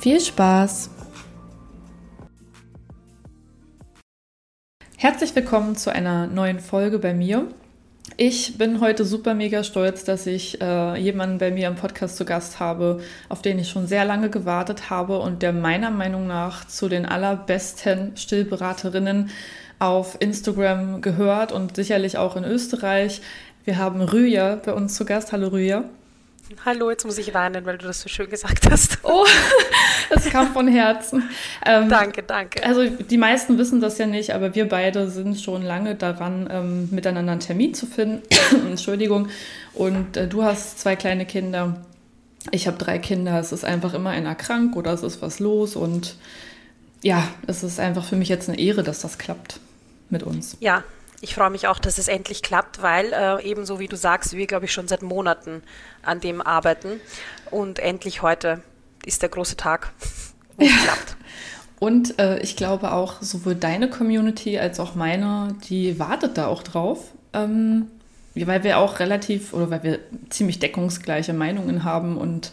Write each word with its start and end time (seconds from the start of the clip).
Viel 0.00 0.18
Spaß! 0.18 0.88
Herzlich 4.96 5.36
willkommen 5.36 5.76
zu 5.76 5.92
einer 5.92 6.26
neuen 6.26 6.58
Folge 6.58 6.98
bei 6.98 7.12
mir. 7.12 7.48
Ich 8.16 8.56
bin 8.56 8.80
heute 8.80 9.04
super 9.04 9.34
mega 9.34 9.62
stolz, 9.62 10.04
dass 10.04 10.26
ich 10.26 10.58
äh, 10.62 10.96
jemanden 10.96 11.36
bei 11.36 11.50
mir 11.50 11.68
im 11.68 11.74
Podcast 11.74 12.16
zu 12.16 12.24
Gast 12.24 12.60
habe, 12.60 13.02
auf 13.28 13.42
den 13.42 13.58
ich 13.58 13.68
schon 13.68 13.86
sehr 13.86 14.06
lange 14.06 14.30
gewartet 14.30 14.88
habe 14.88 15.18
und 15.18 15.42
der 15.42 15.52
meiner 15.52 15.90
Meinung 15.90 16.26
nach 16.26 16.66
zu 16.66 16.88
den 16.88 17.04
allerbesten 17.04 18.16
Stillberaterinnen 18.16 19.28
auf 19.80 20.16
Instagram 20.18 21.02
gehört 21.02 21.52
und 21.52 21.76
sicherlich 21.76 22.16
auch 22.16 22.36
in 22.36 22.44
Österreich. 22.44 23.20
Wir 23.66 23.76
haben 23.76 24.00
Rüja 24.00 24.56
bei 24.64 24.72
uns 24.72 24.94
zu 24.94 25.04
Gast. 25.04 25.32
Hallo 25.32 25.48
Rüja. 25.48 25.84
Hallo, 26.64 26.90
jetzt 26.90 27.04
muss 27.04 27.18
ich 27.18 27.32
weinen, 27.32 27.64
weil 27.64 27.78
du 27.78 27.86
das 27.86 28.00
so 28.00 28.08
schön 28.08 28.28
gesagt 28.28 28.68
hast. 28.70 28.98
Oh, 29.04 29.24
das 30.10 30.28
kam 30.30 30.52
von 30.52 30.66
Herzen. 30.66 31.28
Ähm, 31.64 31.88
danke, 31.88 32.22
danke. 32.22 32.64
Also 32.64 32.86
die 32.86 33.16
meisten 33.16 33.56
wissen 33.56 33.80
das 33.80 33.98
ja 33.98 34.06
nicht, 34.06 34.34
aber 34.34 34.54
wir 34.54 34.68
beide 34.68 35.08
sind 35.08 35.40
schon 35.40 35.62
lange 35.62 35.94
daran, 35.94 36.48
ähm, 36.50 36.88
miteinander 36.90 37.32
einen 37.32 37.40
Termin 37.40 37.74
zu 37.74 37.86
finden. 37.86 38.22
Entschuldigung. 38.68 39.28
Und 39.74 40.16
äh, 40.16 40.26
du 40.26 40.42
hast 40.42 40.80
zwei 40.80 40.96
kleine 40.96 41.24
Kinder. 41.24 41.84
Ich 42.50 42.66
habe 42.66 42.78
drei 42.78 42.98
Kinder. 42.98 43.38
Es 43.38 43.52
ist 43.52 43.64
einfach 43.64 43.94
immer 43.94 44.10
einer 44.10 44.34
krank 44.34 44.74
oder 44.76 44.92
es 44.92 45.02
ist 45.02 45.22
was 45.22 45.38
los. 45.38 45.76
Und 45.76 46.16
ja, 47.02 47.28
es 47.46 47.62
ist 47.62 47.78
einfach 47.78 48.04
für 48.04 48.16
mich 48.16 48.28
jetzt 48.28 48.48
eine 48.48 48.58
Ehre, 48.58 48.82
dass 48.82 49.00
das 49.00 49.18
klappt 49.18 49.60
mit 50.08 50.24
uns. 50.24 50.56
Ja, 50.58 50.82
ich 51.20 51.34
freue 51.34 51.50
mich 51.50 51.66
auch, 51.68 51.78
dass 51.78 51.98
es 51.98 52.08
endlich 52.08 52.42
klappt, 52.42 52.82
weil 52.82 53.12
äh, 53.12 53.42
ebenso 53.44 53.78
wie 53.78 53.88
du 53.88 53.96
sagst, 53.96 54.34
wir, 54.34 54.46
glaube 54.46 54.64
ich, 54.64 54.72
schon 54.72 54.88
seit 54.88 55.02
Monaten 55.02 55.62
an 56.02 56.20
dem 56.20 56.40
arbeiten. 56.40 57.00
Und 57.50 57.78
endlich 57.78 58.22
heute 58.22 58.62
ist 59.04 59.22
der 59.22 59.28
große 59.28 59.56
Tag, 59.56 59.92
wo 60.56 60.64
es 60.64 60.82
klappt. 60.82 61.16
Und 61.78 62.18
äh, 62.18 62.38
ich 62.40 62.56
glaube 62.56 62.92
auch, 62.92 63.22
sowohl 63.22 63.54
deine 63.54 63.88
Community 63.88 64.58
als 64.58 64.80
auch 64.80 64.94
meine, 64.94 65.56
die 65.68 65.98
wartet 65.98 66.38
da 66.38 66.46
auch 66.46 66.62
drauf. 66.62 67.04
Ähm, 67.32 67.86
weil 68.34 68.62
wir 68.62 68.78
auch 68.78 69.00
relativ 69.00 69.52
oder 69.52 69.70
weil 69.70 69.82
wir 69.82 69.98
ziemlich 70.28 70.58
deckungsgleiche 70.58 71.32
Meinungen 71.32 71.84
haben 71.84 72.16
und 72.16 72.52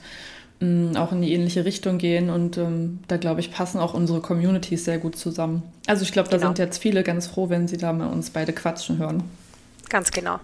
auch 0.60 1.12
in 1.12 1.22
die 1.22 1.34
ähnliche 1.34 1.66
Richtung 1.66 2.00
gehen 2.00 2.30
und 2.32 2.58
ähm, 2.58 3.00
da 3.08 3.18
glaube 3.18 3.42
ich 3.42 3.52
passen 3.52 3.80
auch 3.80 3.94
unsere 3.94 4.22
Communities 4.22 4.86
sehr 4.86 4.98
gut 4.98 5.16
zusammen. 5.16 5.62
Also 5.86 6.02
ich 6.02 6.12
glaube, 6.12 6.30
da 6.30 6.38
genau. 6.38 6.50
sind 6.50 6.58
jetzt 6.58 6.80
viele 6.80 7.04
ganz 7.04 7.28
froh, 7.28 7.50
wenn 7.50 7.68
sie 7.68 7.78
da 7.78 7.94
mal 7.94 8.08
uns 8.08 8.32
beide 8.32 8.54
quatschen 8.54 8.98
hören. 8.98 9.24
Ganz 9.90 10.12
genau. 10.12 10.40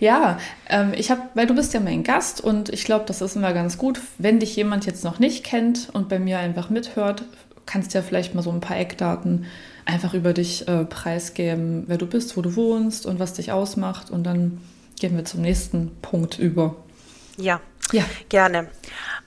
Ja, 0.00 0.38
ähm, 0.68 0.92
ich 0.94 1.10
habe, 1.10 1.22
weil 1.34 1.46
du 1.46 1.54
bist 1.54 1.72
ja 1.74 1.80
mein 1.80 2.02
Gast 2.02 2.40
und 2.40 2.68
ich 2.70 2.84
glaube, 2.84 3.04
das 3.06 3.22
ist 3.22 3.36
immer 3.36 3.52
ganz 3.52 3.78
gut, 3.78 4.00
wenn 4.18 4.40
dich 4.40 4.54
jemand 4.56 4.84
jetzt 4.84 5.04
noch 5.04 5.18
nicht 5.18 5.44
kennt 5.44 5.88
und 5.92 6.08
bei 6.08 6.18
mir 6.18 6.38
einfach 6.38 6.68
mithört, 6.68 7.24
kannst 7.64 7.94
du 7.94 7.98
ja 7.98 8.02
vielleicht 8.02 8.34
mal 8.34 8.42
so 8.42 8.50
ein 8.50 8.60
paar 8.60 8.76
Eckdaten 8.76 9.46
einfach 9.84 10.12
über 10.12 10.32
dich 10.32 10.66
äh, 10.68 10.84
preisgeben, 10.84 11.84
wer 11.86 11.98
du 11.98 12.06
bist, 12.06 12.36
wo 12.36 12.42
du 12.42 12.56
wohnst 12.56 13.06
und 13.06 13.18
was 13.18 13.32
dich 13.34 13.52
ausmacht 13.52 14.10
und 14.10 14.24
dann 14.24 14.60
gehen 14.98 15.16
wir 15.16 15.24
zum 15.24 15.42
nächsten 15.42 15.92
Punkt 16.02 16.38
über. 16.38 16.76
Ja, 17.36 17.60
ja. 17.92 18.04
gerne. 18.28 18.68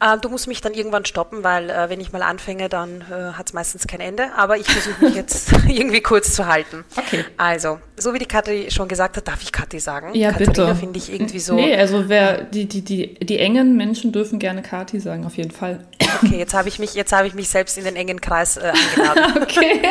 Äh, 0.02 0.18
du 0.18 0.30
musst 0.30 0.48
mich 0.48 0.62
dann 0.62 0.74
irgendwann 0.74 1.06
stoppen, 1.06 1.44
weil 1.44 1.70
äh, 1.70 1.90
wenn 1.90 2.00
ich 2.00 2.12
mal 2.12 2.22
anfange, 2.22 2.70
dann 2.70 3.02
äh, 3.02 3.34
hat 3.34 3.48
es 3.48 3.54
meistens 3.54 3.86
kein 3.86 4.00
Ende. 4.00 4.32
Aber 4.36 4.58
ich 4.58 4.68
versuche 4.68 5.04
mich 5.06 5.16
jetzt 5.16 5.52
irgendwie 5.68 6.02
kurz 6.02 6.34
zu 6.34 6.48
halten. 6.48 6.86
Okay. 6.96 7.26
Also, 7.38 7.80
so 7.98 8.14
wie 8.14 8.20
die 8.20 8.26
Kathi 8.26 8.72
schon 8.72 8.88
gesagt 8.88 9.18
hat, 9.18 9.28
darf 9.28 9.42
ich 9.42 9.52
Kathi 9.52 9.80
sagen? 9.80 10.14
Ja, 10.16 10.32
Katharina 10.32 10.68
bitte. 10.68 10.76
finde 10.76 10.98
ich 11.00 11.12
irgendwie 11.12 11.40
so. 11.40 11.56
Nee, 11.56 11.76
also 11.76 12.08
wer, 12.08 12.44
die, 12.44 12.66
die, 12.66 12.82
die, 12.82 13.14
die 13.16 13.40
engen 13.40 13.76
Menschen 13.76 14.12
dürfen 14.12 14.40
gerne 14.40 14.62
Kathi 14.62 15.00
sagen, 15.00 15.26
auf 15.26 15.36
jeden 15.36 15.52
Fall. 15.52 15.86
Okay, 16.22 16.38
jetzt 16.38 16.54
habe 16.54 16.70
ich 16.70 16.80
mich, 16.80 16.94
jetzt 16.94 17.12
habe 17.12 17.28
ich 17.28 17.34
mich 17.34 17.50
selbst 17.50 17.78
in 17.78 17.84
den 17.84 17.96
engen 17.96 18.22
Kreis 18.22 18.58
äh, 18.58 18.72
eingeladen. 18.72 19.42
okay, 19.44 19.82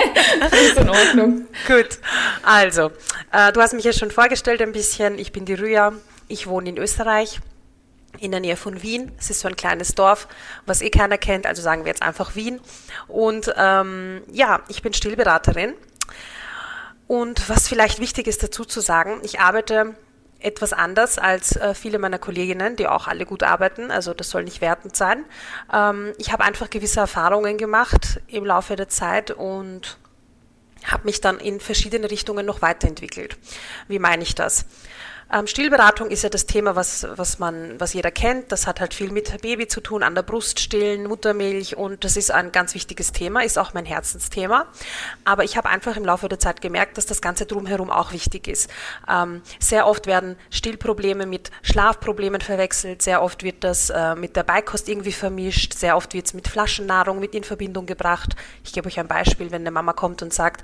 das 0.41 0.53
ist 0.53 0.79
in 0.79 0.89
Ordnung. 0.89 1.47
Gut, 1.67 1.99
also, 2.43 2.91
äh, 3.33 3.53
du 3.53 3.61
hast 3.61 3.75
mich 3.75 3.85
ja 3.85 3.93
schon 3.93 4.11
vorgestellt 4.11 4.63
ein 4.63 4.73
bisschen. 4.73 5.19
Ich 5.19 5.33
bin 5.33 5.45
die 5.45 5.55
Rüya, 5.55 5.93
ich 6.29 6.47
wohne 6.47 6.71
in 6.71 6.79
Österreich 6.79 7.41
in 8.19 8.31
der 8.31 8.41
Nähe 8.41 8.57
von 8.57 8.83
Wien. 8.83 9.13
Es 9.19 9.31
ist 9.31 9.41
so 9.41 9.49
ein 9.49 9.57
kleines 9.57 9.95
Dorf, 9.95 10.29
was 10.67 10.83
eh 10.83 10.91
keiner 10.91 11.19
kennt, 11.19 11.47
also 11.47 11.63
sagen 11.63 11.85
wir 11.85 11.89
jetzt 11.89 12.03
einfach 12.03 12.35
Wien. 12.35 12.61
Und 13.07 13.53
ähm, 13.57 14.23
ja, 14.31 14.61
ich 14.69 14.83
bin 14.83 14.93
Stillberaterin. 14.93 15.75
Und 17.07 17.49
was 17.49 17.69
vielleicht 17.69 18.01
wichtig 18.01 18.27
ist 18.27 18.43
dazu 18.43 18.65
zu 18.65 18.81
sagen, 18.81 19.21
ich 19.23 19.41
arbeite 19.41 19.95
etwas 20.41 20.73
anders 20.73 21.19
als 21.19 21.57
äh, 21.57 21.75
viele 21.75 21.99
meiner 21.99 22.19
Kolleginnen, 22.19 22.77
die 22.77 22.87
auch 22.87 23.09
alle 23.09 23.27
gut 23.27 23.43
arbeiten. 23.43 23.91
Also 23.91 24.15
das 24.15 24.31
soll 24.31 24.45
nicht 24.45 24.61
wertend 24.61 24.95
sein. 24.95 25.25
Ähm, 25.73 26.13
ich 26.19 26.33
habe 26.33 26.45
einfach 26.45 26.71
gewisse 26.71 27.01
Erfahrungen 27.01 27.59
gemacht 27.59 28.21
im 28.29 28.45
Laufe 28.45 28.77
der 28.77 28.89
Zeit 28.89 29.31
und 29.31 29.99
habe 30.85 31.05
mich 31.05 31.21
dann 31.21 31.39
in 31.39 31.59
verschiedene 31.61 32.11
Richtungen 32.11 32.47
noch 32.47 32.63
weiterentwickelt. 32.63 33.37
Wie 33.89 33.99
meine 33.99 34.23
ich 34.23 34.35
das? 34.35 34.65
Ähm, 35.31 35.47
Stillberatung 35.47 36.11
ist 36.11 36.23
ja 36.23 36.31
das 36.31 36.47
Thema, 36.47 36.75
was, 36.75 37.07
was 37.17 37.39
man, 37.39 37.79
was 37.79 37.93
jeder 37.93 38.11
kennt. 38.11 38.51
Das 38.51 38.67
hat 38.67 38.81
halt 38.81 38.95
viel 38.95 39.13
mit 39.13 39.43
Baby 39.43 39.69
zu 39.69 39.81
tun, 39.81 40.03
an 40.03 40.15
der 40.15 40.23
Brust 40.23 40.59
stillen, 40.59 41.05
Muttermilch 41.05 41.77
und 41.77 42.05
das 42.05 42.17
ist 42.17 42.31
ein 42.31 42.51
ganz 42.51 42.75
wichtiges 42.75 43.13
Thema, 43.13 43.45
ist 43.45 43.59
auch 43.59 43.75
mein 43.75 43.85
Herzensthema. 43.85 44.67
Aber 45.25 45.45
ich 45.45 45.57
habe 45.59 45.69
einfach 45.69 45.97
im 45.97 46.05
Laufe 46.05 46.29
der 46.29 46.39
Zeit 46.39 46.63
gemerkt, 46.63 46.97
dass 46.97 47.05
das 47.05 47.21
Ganze 47.21 47.45
drumherum 47.45 47.91
auch 47.91 48.13
wichtig 48.13 48.49
ist. 48.49 48.71
Ähm, 49.09 49.43
sehr 49.59 49.87
oft 49.87 50.07
werden 50.07 50.37
Stillprobleme 50.51 51.27
mit 51.27 51.51
Schlafproblemen 51.63 52.41
verwechselt, 52.41 53.03
sehr 53.03 53.23
oft 53.23 53.43
wird 53.43 53.65
das 53.65 53.91
äh, 53.91 54.15
mit 54.15 54.35
der 54.35 54.45
Beikost 54.45 54.89
irgendwie 54.89 55.13
vermischt, 55.13 55.75
sehr 55.75 55.97
oft 55.97 56.15
wird 56.15 56.27
es 56.27 56.35
mit 56.35 56.49
Flaschennahrung 56.49 57.19
mit 57.21 57.35
in 57.35 57.45
Verbindung 57.45 57.85
gebracht. 57.85 58.35
Ich 58.65 58.73
gebe 58.73 58.87
euch 58.87 58.99
ein 58.99 59.09
Beispiel, 59.09 59.51
wenn 59.51 59.63
eine 59.63 59.71
Mama 59.71 59.93
kommt 59.93 60.23
und 60.23 60.33
sagt, 60.33 60.63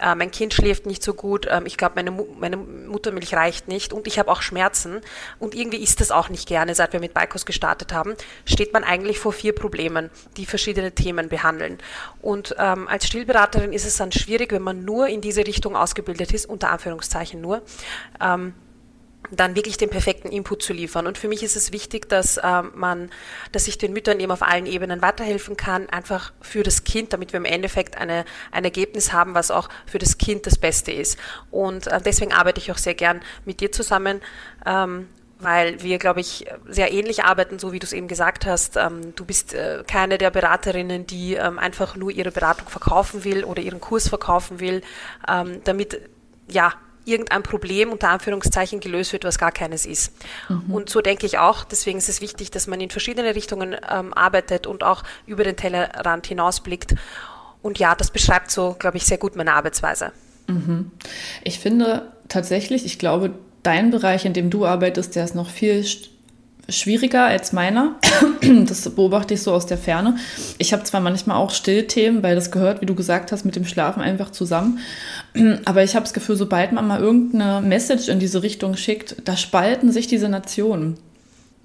äh, 0.00 0.14
mein 0.14 0.30
Kind 0.30 0.54
schläft 0.54 0.86
nicht 0.86 1.02
so 1.02 1.14
gut, 1.14 1.46
ähm, 1.50 1.66
ich 1.66 1.76
glaube, 1.76 1.94
meine, 1.96 2.10
meine 2.10 2.56
Muttermilch 2.56 3.34
reicht 3.34 3.68
nicht 3.68 3.92
und 3.92 4.06
ich 4.06 4.18
habe 4.18 4.30
auch 4.30 4.42
Schmerzen 4.42 5.00
und 5.38 5.54
irgendwie 5.54 5.82
ist 5.82 6.00
das 6.00 6.10
auch 6.10 6.28
nicht 6.28 6.48
gerne, 6.48 6.74
seit 6.74 6.92
wir 6.92 7.00
mit 7.00 7.14
Beikos 7.14 7.46
gestartet 7.46 7.92
haben, 7.92 8.14
steht 8.44 8.72
man 8.72 8.84
eigentlich 8.84 9.18
vor 9.18 9.32
vier 9.32 9.54
Problemen, 9.54 10.10
die 10.36 10.46
verschiedene 10.46 10.92
Themen 10.92 11.28
behandeln. 11.28 11.78
Und 12.20 12.54
ähm, 12.58 12.88
als 12.88 13.06
Stillberaterin 13.06 13.72
ist 13.72 13.86
es 13.86 13.96
dann 13.96 14.12
schwierig, 14.12 14.52
wenn 14.52 14.62
man 14.62 14.84
nur 14.84 15.06
in 15.06 15.20
diese 15.20 15.46
Richtung 15.46 15.76
ausgebildet 15.76 16.32
ist, 16.32 16.46
unter 16.46 16.70
Anführungszeichen 16.70 17.40
nur. 17.40 17.62
Ähm, 18.20 18.54
dann 19.30 19.56
wirklich 19.56 19.76
den 19.76 19.90
perfekten 19.90 20.28
Input 20.28 20.62
zu 20.62 20.72
liefern. 20.72 21.06
Und 21.06 21.18
für 21.18 21.28
mich 21.28 21.42
ist 21.42 21.56
es 21.56 21.72
wichtig, 21.72 22.08
dass 22.08 22.36
äh, 22.36 22.62
man, 22.74 23.10
dass 23.52 23.68
ich 23.68 23.78
den 23.78 23.92
Müttern 23.92 24.20
eben 24.20 24.32
auf 24.32 24.42
allen 24.42 24.66
Ebenen 24.66 25.02
weiterhelfen 25.02 25.56
kann, 25.56 25.88
einfach 25.88 26.32
für 26.40 26.62
das 26.62 26.84
Kind, 26.84 27.12
damit 27.12 27.32
wir 27.32 27.38
im 27.38 27.44
Endeffekt 27.44 27.96
eine, 27.98 28.24
ein 28.52 28.64
Ergebnis 28.64 29.12
haben, 29.12 29.34
was 29.34 29.50
auch 29.50 29.68
für 29.86 29.98
das 29.98 30.18
Kind 30.18 30.46
das 30.46 30.58
Beste 30.58 30.92
ist. 30.92 31.18
Und 31.50 31.86
äh, 31.86 32.00
deswegen 32.00 32.32
arbeite 32.32 32.60
ich 32.60 32.70
auch 32.70 32.78
sehr 32.78 32.94
gern 32.94 33.20
mit 33.44 33.60
dir 33.60 33.72
zusammen. 33.72 34.20
Ähm, 34.66 35.08
weil 35.40 35.82
wir, 35.82 35.98
glaube 35.98 36.20
ich, 36.20 36.46
sehr 36.68 36.92
ähnlich 36.92 37.24
arbeiten, 37.24 37.58
so 37.58 37.72
wie 37.72 37.78
du 37.78 37.86
es 37.86 37.92
eben 37.92 38.08
gesagt 38.08 38.46
hast. 38.46 38.76
Ähm, 38.76 39.14
du 39.14 39.24
bist 39.24 39.52
äh, 39.52 39.84
keine 39.86 40.16
der 40.16 40.30
Beraterinnen, 40.30 41.06
die 41.06 41.34
ähm, 41.34 41.58
einfach 41.58 41.96
nur 41.96 42.10
ihre 42.10 42.30
Beratung 42.30 42.68
verkaufen 42.68 43.24
will 43.24 43.44
oder 43.44 43.60
ihren 43.60 43.80
Kurs 43.80 44.08
verkaufen 44.08 44.60
will, 44.60 44.82
ähm, 45.28 45.60
damit 45.64 46.00
ja 46.48 46.72
irgendein 47.04 47.42
Problem 47.42 47.92
unter 47.92 48.10
Anführungszeichen 48.10 48.80
gelöst 48.80 49.12
wird, 49.12 49.24
was 49.24 49.38
gar 49.38 49.52
keines 49.52 49.86
ist. 49.86 50.12
Mhm. 50.48 50.72
Und 50.72 50.90
so 50.90 51.00
denke 51.00 51.26
ich 51.26 51.38
auch. 51.38 51.64
Deswegen 51.64 51.98
ist 51.98 52.08
es 52.08 52.20
wichtig, 52.20 52.50
dass 52.50 52.66
man 52.66 52.80
in 52.80 52.90
verschiedene 52.90 53.34
Richtungen 53.34 53.76
ähm, 53.90 54.14
arbeitet 54.14 54.66
und 54.66 54.82
auch 54.82 55.02
über 55.26 55.44
den 55.44 55.56
Tellerrand 55.56 56.26
hinausblickt. 56.26 56.94
Und 57.62 57.78
ja, 57.78 57.94
das 57.94 58.10
beschreibt 58.10 58.50
so, 58.50 58.76
glaube 58.78 58.96
ich, 58.96 59.06
sehr 59.06 59.18
gut 59.18 59.36
meine 59.36 59.54
Arbeitsweise. 59.54 60.12
Mhm. 60.48 60.90
Ich 61.42 61.58
finde 61.58 62.12
tatsächlich, 62.28 62.84
ich 62.84 62.98
glaube, 62.98 63.34
dein 63.62 63.90
Bereich, 63.90 64.24
in 64.24 64.32
dem 64.32 64.50
du 64.50 64.66
arbeitest, 64.66 65.16
der 65.16 65.24
ist 65.24 65.34
noch 65.34 65.50
viel 65.50 65.84
schwieriger 66.68 67.24
als 67.24 67.52
meiner. 67.52 67.96
Das 68.66 68.88
beobachte 68.90 69.34
ich 69.34 69.42
so 69.42 69.52
aus 69.52 69.66
der 69.66 69.78
Ferne. 69.78 70.16
Ich 70.58 70.72
habe 70.72 70.84
zwar 70.84 71.00
manchmal 71.00 71.36
auch 71.36 71.50
Stillthemen, 71.50 72.22
weil 72.22 72.34
das 72.34 72.50
gehört, 72.50 72.80
wie 72.80 72.86
du 72.86 72.94
gesagt 72.94 73.32
hast, 73.32 73.44
mit 73.44 73.56
dem 73.56 73.64
Schlafen 73.64 74.02
einfach 74.02 74.30
zusammen. 74.30 74.78
Aber 75.64 75.82
ich 75.82 75.94
habe 75.94 76.04
das 76.04 76.12
Gefühl, 76.12 76.36
sobald 76.36 76.72
man 76.72 76.86
mal 76.86 77.00
irgendeine 77.00 77.60
Message 77.66 78.08
in 78.08 78.18
diese 78.18 78.42
Richtung 78.42 78.76
schickt, 78.76 79.16
da 79.24 79.36
spalten 79.36 79.92
sich 79.92 80.06
diese 80.06 80.28
Nationen. 80.28 80.98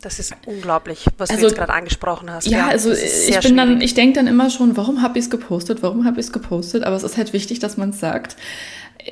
Das 0.02 0.18
ist 0.18 0.34
unglaublich, 0.46 1.06
was 1.18 1.30
also, 1.30 1.42
du 1.42 1.48
jetzt 1.48 1.58
gerade 1.58 1.74
angesprochen 1.74 2.32
hast. 2.32 2.48
Ja, 2.48 2.60
ja 2.60 2.68
also 2.70 2.92
ich 2.94 3.40
bin 3.42 3.58
dann, 3.58 3.82
ich 3.82 3.96
denke 3.96 4.16
dann 4.16 4.28
immer 4.28 4.50
schon, 4.50 4.78
warum 4.78 5.02
habe 5.02 5.20
ich 5.20 5.26
es 5.26 5.32
gepostet, 5.32 5.84
warum 5.84 6.06
habe 6.06 6.22
ich 6.22 6.28
es 6.28 6.32
gepostet, 6.32 6.84
aber 6.84 6.96
es 6.96 7.04
ist 7.04 7.18
halt 7.18 7.34
wichtig, 7.34 7.60
dass 7.60 7.76
man 7.76 7.90
es 7.90 8.00
sagt. 8.00 8.38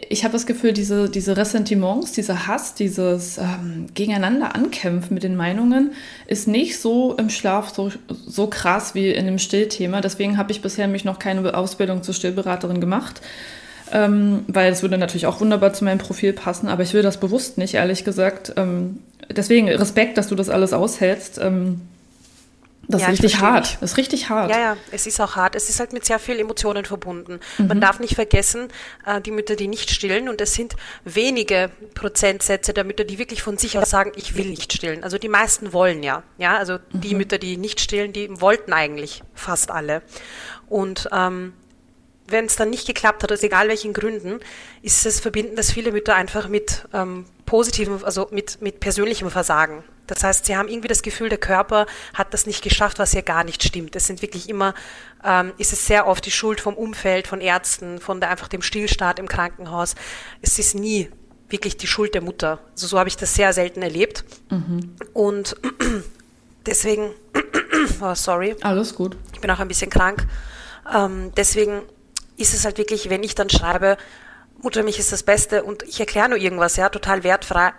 Ich 0.09 0.23
habe 0.23 0.33
das 0.33 0.45
Gefühl, 0.45 0.73
diese, 0.73 1.09
diese 1.09 1.37
Ressentiments, 1.37 2.11
dieser 2.11 2.47
Hass, 2.47 2.73
dieses 2.73 3.37
ähm, 3.37 3.87
Gegeneinander 3.93 4.55
ankämpfen 4.55 5.13
mit 5.13 5.23
den 5.23 5.35
Meinungen 5.35 5.93
ist 6.27 6.47
nicht 6.47 6.79
so 6.79 7.15
im 7.15 7.29
Schlaf 7.29 7.73
so, 7.73 7.91
so 8.25 8.47
krass 8.47 8.95
wie 8.95 9.09
in 9.09 9.25
dem 9.25 9.39
Stillthema. 9.39 10.01
Deswegen 10.01 10.37
habe 10.37 10.51
ich 10.51 10.61
bisher 10.61 10.87
mich 10.87 11.05
noch 11.05 11.19
keine 11.19 11.53
Ausbildung 11.53 12.03
zur 12.03 12.13
Stillberaterin 12.13 12.81
gemacht 12.81 13.21
ähm, 13.91 14.43
weil 14.47 14.71
es 14.71 14.81
würde 14.81 14.97
natürlich 14.97 15.27
auch 15.27 15.39
wunderbar 15.39 15.73
zu 15.73 15.83
meinem 15.83 15.97
Profil 15.97 16.33
passen, 16.33 16.67
aber 16.67 16.83
ich 16.83 16.93
will 16.93 17.03
das 17.03 17.19
bewusst 17.19 17.57
nicht, 17.57 17.75
ehrlich 17.75 18.03
gesagt. 18.03 18.53
Ähm, 18.57 18.99
deswegen 19.29 19.69
Respekt, 19.69 20.17
dass 20.17 20.27
du 20.27 20.35
das 20.35 20.49
alles 20.49 20.73
aushältst. 20.73 21.39
Ähm, 21.41 21.81
das 22.87 23.01
ja, 23.01 23.07
ist 23.07 23.23
richtig 23.23 23.39
hart. 23.41 23.77
Das 23.81 23.91
ist 23.91 23.97
richtig 23.97 24.29
hart. 24.29 24.49
Ja, 24.49 24.59
ja, 24.59 24.77
es 24.91 25.07
ist 25.07 25.19
auch 25.19 25.35
hart. 25.35 25.55
Es 25.55 25.69
ist 25.69 25.79
halt 25.79 25.91
mit 25.91 26.05
sehr 26.05 26.19
vielen 26.19 26.39
Emotionen 26.39 26.85
verbunden. 26.85 27.39
Mhm. 27.57 27.67
Man 27.67 27.81
darf 27.81 27.99
nicht 27.99 28.15
vergessen, 28.15 28.69
äh, 29.05 29.19
die 29.19 29.31
Mütter, 29.31 29.57
die 29.57 29.67
nicht 29.67 29.91
stillen, 29.91 30.29
und 30.29 30.39
es 30.39 30.53
sind 30.53 30.75
wenige 31.03 31.69
Prozentsätze 31.95 32.73
der 32.73 32.85
Mütter, 32.85 33.03
die 33.03 33.19
wirklich 33.19 33.43
von 33.43 33.57
sich 33.57 33.77
aus 33.77 33.89
sagen, 33.89 34.13
ich 34.15 34.37
will 34.37 34.47
nicht 34.47 34.71
stillen. 34.71 35.03
Also 35.03 35.17
die 35.17 35.27
meisten 35.27 35.73
wollen 35.73 36.01
ja. 36.01 36.23
Ja, 36.37 36.57
also 36.57 36.73
mhm. 36.73 37.01
die 37.01 37.15
Mütter, 37.15 37.37
die 37.37 37.57
nicht 37.57 37.81
stillen, 37.81 38.13
die 38.13 38.29
wollten 38.39 38.71
eigentlich 38.71 39.21
fast 39.33 39.69
alle. 39.69 40.01
Und 40.67 41.09
ähm, 41.11 41.53
wenn 42.27 42.45
es 42.45 42.55
dann 42.55 42.69
nicht 42.69 42.87
geklappt 42.87 43.23
hat, 43.23 43.31
aus 43.31 43.43
egal 43.43 43.67
welchen 43.67 43.93
Gründen, 43.93 44.39
ist 44.81 45.05
es 45.05 45.19
verbinden 45.19 45.55
das 45.55 45.71
viele 45.71 45.91
Mütter 45.91 46.15
einfach 46.15 46.47
mit 46.47 46.87
ähm, 46.93 47.25
positivem, 47.45 48.03
also 48.03 48.27
mit, 48.31 48.61
mit 48.61 48.79
persönlichem 48.79 49.29
Versagen. 49.29 49.83
Das 50.07 50.23
heißt, 50.23 50.45
sie 50.45 50.55
haben 50.55 50.67
irgendwie 50.67 50.87
das 50.87 51.01
Gefühl, 51.01 51.29
der 51.29 51.37
Körper 51.37 51.85
hat 52.13 52.33
das 52.33 52.45
nicht 52.45 52.63
geschafft, 52.63 52.99
was 52.99 53.13
ja 53.13 53.21
gar 53.21 53.43
nicht 53.43 53.63
stimmt. 53.63 53.95
Es 53.95 54.07
sind 54.07 54.21
wirklich 54.21 54.49
immer, 54.49 54.73
ähm, 55.23 55.53
ist 55.57 55.73
es 55.73 55.85
sehr 55.85 56.07
oft 56.07 56.25
die 56.25 56.31
Schuld 56.31 56.61
vom 56.61 56.73
Umfeld, 56.73 57.27
von 57.27 57.41
Ärzten, 57.41 57.99
von 57.99 58.19
der, 58.19 58.29
einfach 58.29 58.47
dem 58.47 58.61
Stillstart 58.61 59.19
im 59.19 59.27
Krankenhaus. 59.27 59.95
Es 60.41 60.57
ist 60.59 60.75
nie 60.75 61.09
wirklich 61.49 61.77
die 61.77 61.87
Schuld 61.87 62.13
der 62.13 62.21
Mutter. 62.21 62.59
Also 62.71 62.87
so 62.87 62.99
habe 62.99 63.09
ich 63.09 63.17
das 63.17 63.35
sehr 63.35 63.53
selten 63.53 63.81
erlebt. 63.81 64.23
Mhm. 64.49 64.95
Und 65.13 65.55
deswegen, 66.65 67.11
oh, 68.01 68.15
sorry. 68.15 68.55
Alles 68.61 68.95
gut. 68.95 69.15
Ich 69.33 69.41
bin 69.41 69.51
auch 69.51 69.59
ein 69.59 69.67
bisschen 69.67 69.89
krank. 69.89 70.25
Ähm, 70.93 71.31
deswegen 71.35 71.83
ist 72.37 72.53
es 72.53 72.65
halt 72.65 72.77
wirklich, 72.77 73.09
wenn 73.09 73.23
ich 73.23 73.35
dann 73.35 73.49
schreibe, 73.49 73.97
Muttermilch 74.61 74.99
ist 74.99 75.11
das 75.11 75.23
Beste 75.23 75.63
und 75.63 75.83
ich 75.83 75.99
erkläre 75.99 76.29
nur 76.29 76.37
irgendwas, 76.37 76.77
ja, 76.77 76.89
total 76.89 77.23
wertfrei, 77.23 77.73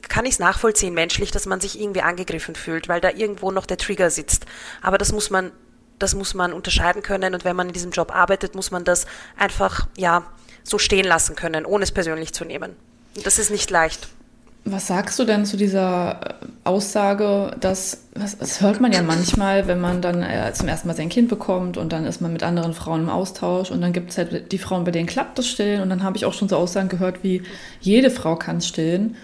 kann 0.00 0.24
ich 0.26 0.34
es 0.34 0.38
nachvollziehen 0.38 0.94
menschlich, 0.94 1.30
dass 1.30 1.46
man 1.46 1.60
sich 1.60 1.80
irgendwie 1.80 2.02
angegriffen 2.02 2.54
fühlt, 2.54 2.88
weil 2.88 3.00
da 3.00 3.10
irgendwo 3.10 3.50
noch 3.50 3.66
der 3.66 3.76
Trigger 3.76 4.10
sitzt. 4.10 4.46
Aber 4.82 4.98
das 4.98 5.12
muss 5.12 5.30
man, 5.30 5.52
das 5.98 6.14
muss 6.14 6.34
man 6.34 6.52
unterscheiden 6.52 7.02
können 7.02 7.34
und 7.34 7.44
wenn 7.44 7.56
man 7.56 7.68
in 7.68 7.72
diesem 7.72 7.90
Job 7.90 8.14
arbeitet, 8.14 8.54
muss 8.54 8.70
man 8.70 8.84
das 8.84 9.06
einfach, 9.36 9.86
ja, 9.96 10.24
so 10.62 10.78
stehen 10.78 11.06
lassen 11.06 11.34
können, 11.34 11.64
ohne 11.64 11.84
es 11.84 11.92
persönlich 11.92 12.32
zu 12.32 12.44
nehmen. 12.44 12.76
Und 13.16 13.26
das 13.26 13.38
ist 13.38 13.50
nicht 13.50 13.70
leicht. 13.70 14.08
Was 14.70 14.88
sagst 14.88 15.18
du 15.18 15.24
denn 15.24 15.46
zu 15.46 15.56
dieser 15.56 16.20
äh, 16.20 16.46
Aussage, 16.64 17.52
dass, 17.58 18.04
das 18.14 18.60
hört 18.60 18.80
man 18.80 18.92
ja 18.92 19.02
manchmal, 19.02 19.66
wenn 19.66 19.80
man 19.80 20.02
dann 20.02 20.22
äh, 20.22 20.52
zum 20.52 20.68
ersten 20.68 20.88
Mal 20.88 20.94
sein 20.94 21.08
Kind 21.08 21.28
bekommt 21.28 21.78
und 21.78 21.92
dann 21.92 22.04
ist 22.04 22.20
man 22.20 22.32
mit 22.32 22.42
anderen 22.42 22.74
Frauen 22.74 23.02
im 23.02 23.08
Austausch 23.08 23.70
und 23.70 23.80
dann 23.80 23.92
gibt 23.92 24.10
es 24.10 24.18
halt 24.18 24.52
die 24.52 24.58
Frauen, 24.58 24.84
bei 24.84 24.90
denen 24.90 25.06
klappt 25.06 25.38
das 25.38 25.46
Stillen 25.46 25.80
und 25.80 25.88
dann 25.88 26.02
habe 26.02 26.16
ich 26.18 26.26
auch 26.26 26.34
schon 26.34 26.48
so 26.48 26.56
Aussagen 26.56 26.88
gehört 26.88 27.22
wie, 27.22 27.42
jede 27.80 28.10
Frau 28.10 28.36
kann 28.36 28.60
stillen. 28.60 29.16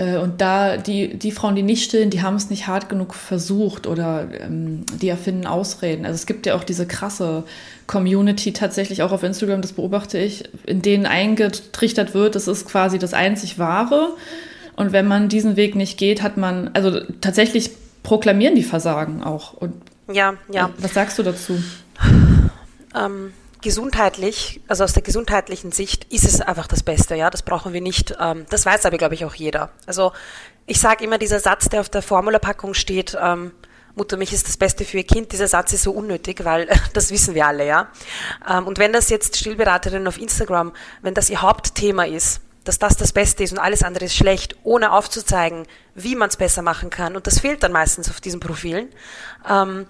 Äh, 0.00 0.16
und 0.16 0.40
da 0.40 0.78
die, 0.78 1.18
die 1.18 1.30
Frauen, 1.30 1.54
die 1.54 1.62
nicht 1.62 1.84
stillen, 1.84 2.10
die 2.10 2.22
haben 2.22 2.34
es 2.34 2.48
nicht 2.48 2.66
hart 2.66 2.88
genug 2.88 3.14
versucht 3.14 3.86
oder 3.86 4.28
ähm, 4.40 4.84
die 5.00 5.08
erfinden 5.08 5.46
Ausreden. 5.46 6.06
Also 6.06 6.14
es 6.14 6.26
gibt 6.26 6.46
ja 6.46 6.54
auch 6.54 6.64
diese 6.64 6.86
krasse 6.86 7.44
Community 7.86 8.52
tatsächlich 8.52 9.02
auch 9.02 9.12
auf 9.12 9.22
Instagram, 9.22 9.60
das 9.60 9.74
beobachte 9.74 10.18
ich, 10.18 10.44
in 10.64 10.80
denen 10.80 11.06
eingetrichtert 11.06 12.14
wird, 12.14 12.34
das 12.34 12.48
ist 12.48 12.66
quasi 12.66 12.98
das 12.98 13.12
einzig 13.12 13.58
Wahre. 13.58 14.14
Und 14.76 14.92
wenn 14.92 15.06
man 15.06 15.28
diesen 15.28 15.56
Weg 15.56 15.74
nicht 15.74 15.98
geht, 15.98 16.22
hat 16.22 16.38
man, 16.38 16.70
also 16.72 17.00
tatsächlich 17.20 17.70
proklamieren 18.02 18.54
die 18.54 18.62
Versagen 18.62 19.22
auch. 19.22 19.52
Und 19.52 19.74
ja, 20.10 20.34
ja. 20.50 20.70
Was 20.78 20.94
sagst 20.94 21.18
du 21.18 21.22
dazu? 21.22 21.62
Ähm, 22.96 23.32
gesundheitlich, 23.60 24.60
also 24.68 24.84
aus 24.84 24.92
der 24.92 25.02
gesundheitlichen 25.02 25.72
Sicht, 25.72 26.04
ist 26.12 26.24
es 26.24 26.40
einfach 26.40 26.66
das 26.66 26.82
Beste, 26.82 27.14
ja. 27.14 27.30
Das 27.30 27.42
brauchen 27.42 27.72
wir 27.72 27.80
nicht. 27.80 28.14
Ähm, 28.20 28.46
das 28.50 28.66
weiß 28.66 28.86
aber, 28.86 28.98
glaube 28.98 29.14
ich, 29.14 29.24
auch 29.24 29.34
jeder. 29.34 29.70
Also 29.86 30.12
ich 30.66 30.80
sage 30.80 31.04
immer, 31.04 31.18
dieser 31.18 31.40
Satz, 31.40 31.68
der 31.68 31.80
auf 31.80 31.88
der 31.88 32.02
Formulapackung 32.02 32.74
steht, 32.74 33.16
ähm, 33.20 33.52
Muttermilch 33.94 34.32
ist 34.32 34.46
das 34.46 34.56
Beste 34.56 34.84
für 34.84 34.98
ihr 34.98 35.06
Kind, 35.06 35.32
dieser 35.32 35.48
Satz 35.48 35.72
ist 35.72 35.82
so 35.82 35.92
unnötig, 35.92 36.44
weil 36.44 36.68
das 36.92 37.10
wissen 37.10 37.34
wir 37.34 37.46
alle, 37.46 37.66
ja. 37.66 37.88
Ähm, 38.48 38.66
und 38.66 38.78
wenn 38.78 38.92
das 38.92 39.10
jetzt 39.10 39.36
Stillberaterinnen 39.36 40.06
auf 40.06 40.18
Instagram, 40.18 40.72
wenn 41.02 41.14
das 41.14 41.30
ihr 41.30 41.42
Hauptthema 41.42 42.04
ist, 42.04 42.40
dass 42.64 42.78
das 42.78 42.96
das 42.96 43.12
Beste 43.12 43.42
ist 43.42 43.52
und 43.52 43.58
alles 43.58 43.82
andere 43.82 44.04
ist 44.04 44.14
schlecht, 44.14 44.56
ohne 44.64 44.92
aufzuzeigen, 44.92 45.66
wie 45.94 46.14
man 46.14 46.28
es 46.28 46.36
besser 46.36 46.62
machen 46.62 46.90
kann. 46.90 47.16
Und 47.16 47.26
das 47.26 47.40
fehlt 47.40 47.62
dann 47.62 47.72
meistens 47.72 48.10
auf 48.10 48.20
diesen 48.20 48.38
Profilen. 48.38 48.90
Ähm, 49.48 49.86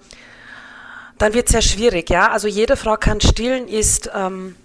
dann 1.21 1.35
wird 1.35 1.47
es 1.47 1.51
sehr 1.51 1.61
schwierig, 1.61 2.09
ja. 2.09 2.31
Also 2.31 2.47
jede 2.47 2.75
Frau 2.75 2.97
kann 2.97 3.21
stillen, 3.21 3.67
ist, 3.67 4.09
ähm, 4.15 4.55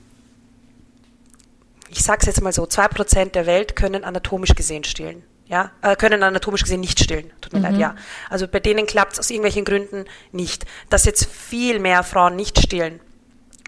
ich 1.90 2.02
sage 2.02 2.20
es 2.20 2.26
jetzt 2.26 2.40
mal 2.40 2.52
so, 2.52 2.66
zwei 2.66 2.88
Prozent 2.88 3.34
der 3.34 3.44
Welt 3.44 3.76
können 3.76 4.04
anatomisch 4.04 4.54
gesehen 4.54 4.82
stillen. 4.84 5.22
Ja, 5.48 5.70
äh, 5.82 5.94
können 5.94 6.22
anatomisch 6.22 6.62
gesehen 6.62 6.80
nicht 6.80 6.98
stillen. 6.98 7.30
Tut 7.40 7.52
mir 7.52 7.58
mhm. 7.58 7.64
leid, 7.66 7.76
ja. 7.76 7.94
Also 8.30 8.48
bei 8.48 8.58
denen 8.58 8.86
klappt 8.86 9.12
es 9.12 9.18
aus 9.20 9.30
irgendwelchen 9.30 9.64
Gründen 9.64 10.06
nicht. 10.32 10.64
Dass 10.88 11.04
jetzt 11.04 11.26
viel 11.26 11.78
mehr 11.78 12.02
Frauen 12.02 12.36
nicht 12.36 12.58
stillen, 12.58 13.00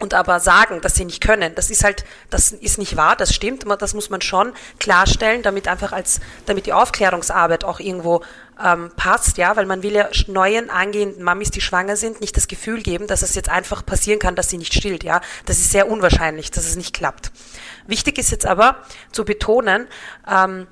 und 0.00 0.14
aber 0.14 0.40
sagen, 0.40 0.80
dass 0.80 0.94
sie 0.94 1.04
nicht 1.04 1.22
können, 1.22 1.54
das 1.54 1.70
ist 1.70 1.84
halt, 1.84 2.04
das 2.30 2.52
ist 2.52 2.78
nicht 2.78 2.96
wahr, 2.96 3.16
das 3.16 3.34
stimmt, 3.34 3.64
das 3.80 3.94
muss 3.94 4.10
man 4.10 4.20
schon 4.20 4.52
klarstellen, 4.78 5.42
damit 5.42 5.68
einfach 5.68 5.92
als, 5.92 6.20
damit 6.46 6.66
die 6.66 6.72
Aufklärungsarbeit 6.72 7.64
auch 7.64 7.80
irgendwo 7.80 8.22
ähm, 8.62 8.90
passt, 8.96 9.38
ja, 9.38 9.56
weil 9.56 9.66
man 9.66 9.82
will 9.82 9.92
ja 9.94 10.08
neuen 10.26 10.70
angehenden 10.70 11.22
Mamis, 11.22 11.50
die 11.50 11.60
schwanger 11.60 11.96
sind, 11.96 12.20
nicht 12.20 12.36
das 12.36 12.48
Gefühl 12.48 12.82
geben, 12.82 13.06
dass 13.06 13.22
es 13.22 13.34
jetzt 13.34 13.48
einfach 13.48 13.84
passieren 13.84 14.18
kann, 14.18 14.34
dass 14.34 14.50
sie 14.50 14.58
nicht 14.58 14.74
stillt, 14.74 15.04
ja. 15.04 15.20
Das 15.46 15.58
ist 15.58 15.70
sehr 15.70 15.88
unwahrscheinlich, 15.90 16.50
dass 16.50 16.64
es 16.64 16.76
nicht 16.76 16.94
klappt. 16.94 17.30
Wichtig 17.86 18.18
ist 18.18 18.30
jetzt 18.30 18.46
aber 18.46 18.82
zu 19.12 19.24
betonen, 19.24 19.86
ähm, 20.30 20.66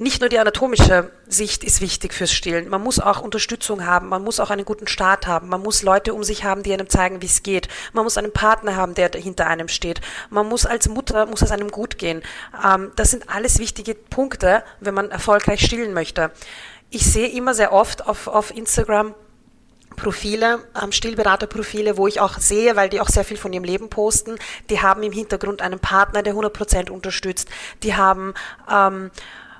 nicht 0.00 0.22
nur 0.22 0.30
die 0.30 0.38
anatomische 0.38 1.10
Sicht 1.28 1.62
ist 1.62 1.82
wichtig 1.82 2.14
fürs 2.14 2.32
Stillen. 2.32 2.70
Man 2.70 2.82
muss 2.82 3.00
auch 3.00 3.20
Unterstützung 3.20 3.84
haben. 3.84 4.08
Man 4.08 4.24
muss 4.24 4.40
auch 4.40 4.48
einen 4.48 4.64
guten 4.64 4.86
Start 4.86 5.26
haben. 5.26 5.48
Man 5.50 5.60
muss 5.60 5.82
Leute 5.82 6.14
um 6.14 6.24
sich 6.24 6.42
haben, 6.42 6.62
die 6.62 6.72
einem 6.72 6.88
zeigen, 6.88 7.20
wie 7.20 7.26
es 7.26 7.42
geht. 7.42 7.68
Man 7.92 8.04
muss 8.04 8.16
einen 8.16 8.32
Partner 8.32 8.76
haben, 8.76 8.94
der 8.94 9.10
hinter 9.14 9.46
einem 9.46 9.68
steht. 9.68 10.00
Man 10.30 10.48
muss 10.48 10.64
als 10.64 10.88
Mutter, 10.88 11.26
muss 11.26 11.42
es 11.42 11.50
einem 11.50 11.70
gut 11.70 11.98
gehen. 11.98 12.22
Ähm, 12.64 12.92
das 12.96 13.10
sind 13.10 13.28
alles 13.28 13.58
wichtige 13.58 13.94
Punkte, 13.94 14.64
wenn 14.80 14.94
man 14.94 15.10
erfolgreich 15.10 15.60
stillen 15.60 15.92
möchte. 15.92 16.30
Ich 16.88 17.04
sehe 17.04 17.28
immer 17.28 17.52
sehr 17.52 17.70
oft 17.70 18.06
auf, 18.06 18.26
auf 18.26 18.56
Instagram, 18.56 19.14
Profile, 19.96 20.60
ähm, 20.82 20.92
Stillberaterprofile, 20.92 21.98
wo 21.98 22.06
ich 22.06 22.20
auch 22.20 22.38
sehe, 22.38 22.74
weil 22.74 22.88
die 22.88 23.02
auch 23.02 23.08
sehr 23.08 23.24
viel 23.24 23.36
von 23.36 23.52
ihrem 23.52 23.64
Leben 23.64 23.90
posten, 23.90 24.36
die 24.70 24.80
haben 24.80 25.02
im 25.02 25.12
Hintergrund 25.12 25.60
einen 25.60 25.78
Partner, 25.78 26.22
der 26.22 26.34
100% 26.34 26.88
unterstützt. 26.88 27.50
Die 27.82 27.96
haben 27.96 28.32
ähm, 28.72 29.10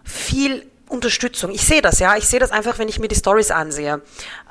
viel 0.04 0.66
Unterstützung. 0.88 1.50
Ich 1.50 1.62
sehe 1.62 1.82
das, 1.82 1.98
ja. 1.98 2.16
Ich 2.16 2.26
sehe 2.26 2.40
das 2.40 2.50
einfach, 2.50 2.78
wenn 2.78 2.88
ich 2.88 2.98
mir 2.98 3.08
die 3.08 3.14
Stories 3.14 3.50
ansehe. 3.50 4.02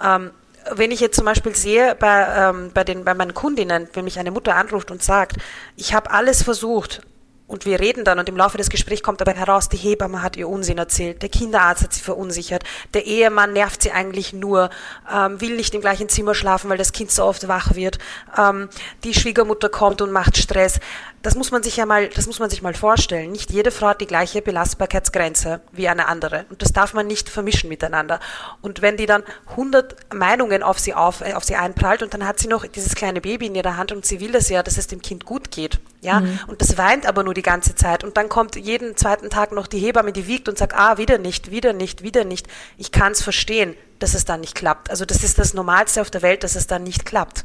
Ähm, 0.04 0.32
wenn 0.72 0.92
ich 0.92 1.00
jetzt 1.00 1.16
zum 1.16 1.26
Beispiel 1.26 1.56
sehe 1.56 1.96
bei, 1.96 2.28
ähm, 2.36 2.72
bei, 2.74 2.84
den, 2.84 3.04
bei 3.04 3.14
meinen 3.14 3.34
Kundinnen, 3.34 3.90
wenn 3.94 4.04
mich 4.04 4.20
eine 4.20 4.32
Mutter 4.32 4.56
anruft 4.56 4.92
und 4.92 5.04
sagt, 5.04 5.38
ich 5.76 5.94
habe 5.94 6.12
alles 6.12 6.44
versucht, 6.44 7.02
und 7.50 7.66
wir 7.66 7.80
reden 7.80 8.06
dann 8.06 8.20
und 8.20 8.30
im 8.30 8.38
Laufe 8.38 8.60
des 8.60 8.70
Gesprächs 8.70 9.02
kommt 9.02 9.22
aber 9.22 9.34
heraus, 9.34 9.70
die 9.70 9.78
Hebamme 9.78 10.22
hat 10.22 10.38
ihr 10.38 10.48
Unsinn 10.48 10.78
erzählt, 10.78 11.24
der 11.24 11.30
Kinderarzt 11.30 11.84
hat 11.84 11.94
sie 11.94 12.02
verunsichert, 12.02 12.64
der 12.94 13.08
Ehemann 13.08 13.54
nervt 13.54 13.82
sie 13.82 13.92
eigentlich 13.92 14.34
nur, 14.34 14.70
ähm, 15.12 15.42
will 15.42 15.56
nicht 15.56 15.74
im 15.74 15.82
gleichen 15.82 16.10
Zimmer 16.10 16.36
schlafen, 16.36 16.70
weil 16.70 16.78
das 16.78 16.94
Kind 16.94 17.10
so 17.10 17.26
oft 17.26 17.48
wach 17.48 17.74
wird, 17.74 17.98
ähm, 18.38 18.70
die 19.04 19.16
Schwiegermutter 19.16 19.70
kommt 19.70 20.04
und 20.04 20.12
macht 20.12 20.38
Stress 20.38 20.80
das 21.22 21.36
muss 21.36 21.52
man 21.52 21.64
sich 21.64 21.76
ja 21.78 21.86
mal, 21.86 22.08
das 22.08 22.28
muss 22.28 22.40
man 22.40 22.50
sich 22.50 22.62
mal 22.62 22.74
vorstellen. 22.74 23.32
Nicht 23.32 23.52
jede 23.52 23.72
Frau 23.72 23.88
hat 23.88 24.02
die 24.02 24.08
gleiche 24.08 24.42
Belastbarkeitsgrenze 24.42 25.62
wie 25.72 25.88
eine 25.90 26.08
andere. 26.08 26.46
Und 26.50 26.62
das 26.62 26.72
darf 26.72 26.94
man 26.94 27.08
nicht 27.08 27.30
vermischen 27.30 27.70
miteinander. 27.70 28.20
Und 28.62 28.82
wenn 28.82 28.96
die 28.96 29.06
dann 29.06 29.24
100 29.50 30.14
Meinungen 30.14 30.64
auf 30.64 30.80
sie 30.80 30.94
auf, 30.94 31.22
äh, 31.22 31.34
auf 31.34 31.44
sie 31.44 31.56
einprallt 31.56 32.04
und 32.04 32.14
dann 32.14 32.26
hat 32.26 32.40
sie 32.40 32.48
noch 32.48 32.66
dieses 32.66 32.96
kleine 32.96 33.22
Baby 33.22 33.48
in 33.48 33.56
ihrer 33.56 33.76
Hand 33.76 33.92
und 33.92 34.06
sie 34.06 34.20
will 34.20 34.32
das 34.32 34.50
ja, 34.50 34.64
dass 34.64 34.78
es 34.78 34.88
dem 34.88 35.02
Kind 35.02 35.26
gut 35.26 35.52
geht. 35.52 35.80
Ja, 36.02 36.22
mhm. 36.22 36.40
und 36.48 36.62
das 36.62 36.78
weint 36.78 37.06
aber 37.06 37.24
nur 37.24 37.34
die 37.34 37.42
ganze 37.42 37.76
Zeit. 37.76 38.06
Und 38.06 38.16
dann 38.16 38.30
kommt 38.30 38.56
jeden 38.56 38.96
zweiten 38.96 39.30
Tag 39.30 39.52
noch 39.52 39.68
die 39.68 39.80
Hebamme, 39.80 40.14
die 40.14 40.28
wiegt 40.28 40.48
und 40.48 40.58
sagt, 40.58 40.74
ah, 40.74 40.98
wieder 40.98 41.18
nicht, 41.18 41.52
wieder 41.52 41.74
nicht, 41.74 42.04
wieder 42.04 42.24
nicht. 42.24 42.48
Ich 42.78 42.94
kann 42.94 43.12
es 43.12 43.22
verstehen, 43.22 43.76
dass 44.00 44.14
es 44.14 44.24
dann 44.24 44.40
nicht 44.40 44.56
klappt. 44.56 44.90
Also 44.90 45.04
das 45.04 45.24
ist 45.24 45.38
das 45.38 45.54
Normalste 45.54 46.00
auf 46.00 46.10
der 46.10 46.22
Welt, 46.22 46.46
dass 46.46 46.56
es 46.56 46.68
dann 46.68 46.84
nicht 46.84 47.06
klappt. 47.06 47.44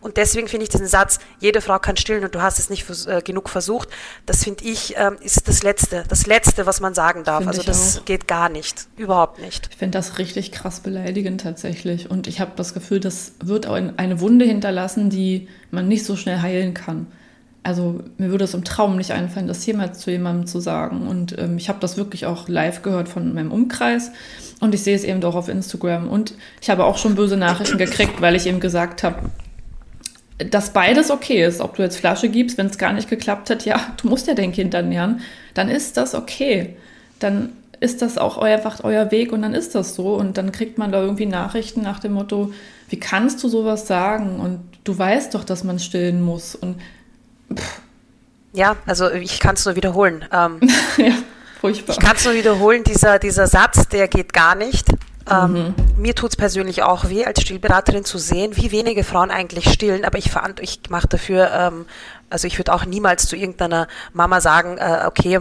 Und 0.00 0.16
deswegen 0.16 0.48
finde 0.48 0.64
ich 0.64 0.70
diesen 0.70 0.86
Satz, 0.86 1.18
jede 1.40 1.60
Frau 1.60 1.78
kann 1.78 1.96
stillen 1.96 2.24
und 2.24 2.34
du 2.34 2.42
hast 2.42 2.58
es 2.58 2.70
nicht 2.70 2.86
äh, 3.06 3.22
genug 3.22 3.48
versucht, 3.48 3.88
das 4.24 4.44
finde 4.44 4.64
ich, 4.64 4.96
äh, 4.96 5.10
ist 5.20 5.48
das 5.48 5.62
Letzte, 5.62 6.04
das 6.08 6.26
Letzte, 6.26 6.66
was 6.66 6.80
man 6.80 6.94
sagen 6.94 7.24
darf. 7.24 7.38
Find 7.38 7.48
also 7.48 7.62
das 7.62 7.98
auch. 7.98 8.04
geht 8.04 8.28
gar 8.28 8.48
nicht, 8.48 8.88
überhaupt 8.96 9.40
nicht. 9.40 9.68
Ich 9.70 9.76
finde 9.76 9.98
das 9.98 10.18
richtig 10.18 10.52
krass 10.52 10.80
beleidigend 10.80 11.40
tatsächlich. 11.40 12.10
Und 12.10 12.26
ich 12.26 12.40
habe 12.40 12.52
das 12.56 12.74
Gefühl, 12.74 13.00
das 13.00 13.32
wird 13.42 13.66
auch 13.66 13.74
eine 13.74 14.20
Wunde 14.20 14.44
hinterlassen, 14.44 15.10
die 15.10 15.48
man 15.70 15.88
nicht 15.88 16.04
so 16.04 16.16
schnell 16.16 16.40
heilen 16.40 16.74
kann. 16.74 17.06
Also 17.66 18.00
mir 18.16 18.30
würde 18.30 18.44
es 18.44 18.54
im 18.54 18.62
Traum 18.62 18.96
nicht 18.96 19.10
einfallen, 19.10 19.48
das 19.48 19.66
jemals 19.66 19.98
zu 19.98 20.12
jemandem 20.12 20.46
zu 20.46 20.60
sagen. 20.60 21.08
Und 21.08 21.36
ähm, 21.36 21.56
ich 21.56 21.68
habe 21.68 21.80
das 21.80 21.96
wirklich 21.96 22.24
auch 22.24 22.48
live 22.48 22.82
gehört 22.82 23.08
von 23.08 23.34
meinem 23.34 23.50
Umkreis. 23.50 24.12
Und 24.60 24.72
ich 24.72 24.84
sehe 24.84 24.94
es 24.94 25.02
eben 25.02 25.20
doch 25.20 25.34
auf 25.34 25.48
Instagram. 25.48 26.06
Und 26.08 26.34
ich 26.60 26.70
habe 26.70 26.84
auch 26.84 26.96
schon 26.96 27.16
böse 27.16 27.36
Nachrichten 27.36 27.76
gekriegt, 27.76 28.20
weil 28.20 28.36
ich 28.36 28.46
eben 28.46 28.60
gesagt 28.60 29.02
habe, 29.02 29.18
dass 30.38 30.70
beides 30.70 31.10
okay 31.10 31.44
ist. 31.44 31.60
Ob 31.60 31.76
du 31.76 31.82
jetzt 31.82 31.98
Flasche 31.98 32.28
gibst, 32.28 32.58
wenn 32.58 32.66
es 32.66 32.78
gar 32.78 32.92
nicht 32.92 33.08
geklappt 33.08 33.50
hat, 33.50 33.64
ja, 33.64 33.80
du 34.00 34.08
musst 34.08 34.26
ja 34.26 34.34
dein 34.34 34.52
Kind 34.52 34.74
ernähren, 34.74 35.20
dann 35.54 35.68
ist 35.68 35.96
das 35.96 36.14
okay. 36.14 36.76
Dann 37.18 37.52
ist 37.80 38.02
das 38.02 38.18
auch 38.18 38.38
einfach 38.38 38.84
euer 38.84 39.10
Weg 39.10 39.32
und 39.32 39.42
dann 39.42 39.54
ist 39.54 39.74
das 39.74 39.94
so. 39.94 40.14
Und 40.14 40.38
dann 40.38 40.52
kriegt 40.52 40.78
man 40.78 40.92
da 40.92 41.00
irgendwie 41.00 41.26
Nachrichten 41.26 41.82
nach 41.82 42.00
dem 42.00 42.12
Motto, 42.12 42.52
wie 42.88 43.00
kannst 43.00 43.42
du 43.42 43.48
sowas 43.48 43.86
sagen? 43.86 44.40
Und 44.40 44.60
du 44.84 44.96
weißt 44.96 45.34
doch, 45.34 45.44
dass 45.44 45.64
man 45.64 45.78
stillen 45.78 46.22
muss. 46.22 46.54
Und 46.54 46.76
ja, 48.52 48.76
also 48.86 49.10
ich 49.10 49.40
kann 49.40 49.54
es 49.54 49.64
nur 49.64 49.76
wiederholen. 49.76 50.24
Ähm, 50.32 50.60
ja, 50.96 51.12
furchtbar. 51.60 51.96
Ich 51.98 52.04
kann 52.04 52.16
es 52.16 52.24
nur 52.24 52.34
wiederholen, 52.34 52.84
dieser, 52.84 53.18
dieser 53.18 53.46
Satz, 53.46 53.88
der 53.88 54.08
geht 54.08 54.32
gar 54.32 54.54
nicht. 54.54 54.86
Ähm, 55.28 55.52
mhm. 55.52 55.74
Mir 55.96 56.14
tut 56.14 56.30
es 56.30 56.36
persönlich 56.36 56.82
auch 56.82 57.08
weh, 57.08 57.24
als 57.24 57.42
Stillberaterin 57.42 58.04
zu 58.04 58.18
sehen, 58.18 58.56
wie 58.56 58.70
wenige 58.70 59.02
Frauen 59.02 59.30
eigentlich 59.30 59.72
stillen, 59.72 60.04
aber 60.04 60.18
ich, 60.18 60.30
ich 60.60 60.80
mache 60.88 61.08
dafür, 61.08 61.50
ähm, 61.52 61.86
also 62.30 62.46
ich 62.46 62.58
würde 62.58 62.72
auch 62.72 62.84
niemals 62.84 63.26
zu 63.26 63.36
irgendeiner 63.36 63.88
Mama 64.12 64.40
sagen, 64.40 64.78
äh, 64.78 65.02
okay, 65.06 65.40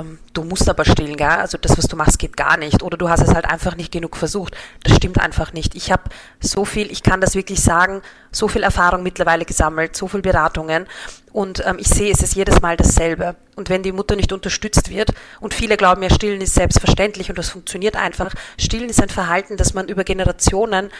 ähm, 0.00 0.18
du 0.32 0.44
musst 0.44 0.68
aber 0.68 0.84
stillen, 0.84 1.16
gell? 1.16 1.28
also 1.28 1.58
das, 1.58 1.76
was 1.78 1.86
du 1.86 1.96
machst, 1.96 2.18
geht 2.18 2.36
gar 2.36 2.56
nicht. 2.56 2.82
Oder 2.82 2.96
du 2.96 3.08
hast 3.08 3.22
es 3.22 3.34
halt 3.34 3.44
einfach 3.44 3.76
nicht 3.76 3.92
genug 3.92 4.16
versucht. 4.16 4.56
Das 4.84 4.96
stimmt 4.96 5.20
einfach 5.20 5.52
nicht. 5.52 5.74
Ich 5.74 5.92
habe 5.92 6.04
so 6.40 6.64
viel, 6.64 6.90
ich 6.90 7.02
kann 7.02 7.20
das 7.20 7.34
wirklich 7.34 7.60
sagen, 7.62 8.02
so 8.30 8.48
viel 8.48 8.62
Erfahrung 8.62 9.02
mittlerweile 9.02 9.44
gesammelt, 9.44 9.96
so 9.96 10.08
viel 10.08 10.22
Beratungen 10.22 10.86
und 11.32 11.64
ähm, 11.66 11.76
ich 11.78 11.88
sehe, 11.88 12.12
es 12.12 12.22
ist 12.22 12.34
jedes 12.34 12.60
Mal 12.60 12.76
dasselbe. 12.76 13.36
Und 13.56 13.70
wenn 13.70 13.82
die 13.82 13.92
Mutter 13.92 14.16
nicht 14.16 14.32
unterstützt 14.32 14.90
wird, 14.90 15.10
und 15.40 15.54
viele 15.54 15.76
glauben 15.76 16.02
ja, 16.02 16.10
Stillen 16.10 16.40
ist 16.40 16.54
selbstverständlich 16.54 17.30
und 17.30 17.38
das 17.38 17.50
funktioniert 17.50 17.96
einfach, 17.96 18.34
Stillen 18.58 18.90
ist 18.90 19.02
ein 19.02 19.08
Verhalten, 19.08 19.56
das 19.56 19.74
man 19.74 19.88
über 19.88 20.04
Generationen 20.04 20.90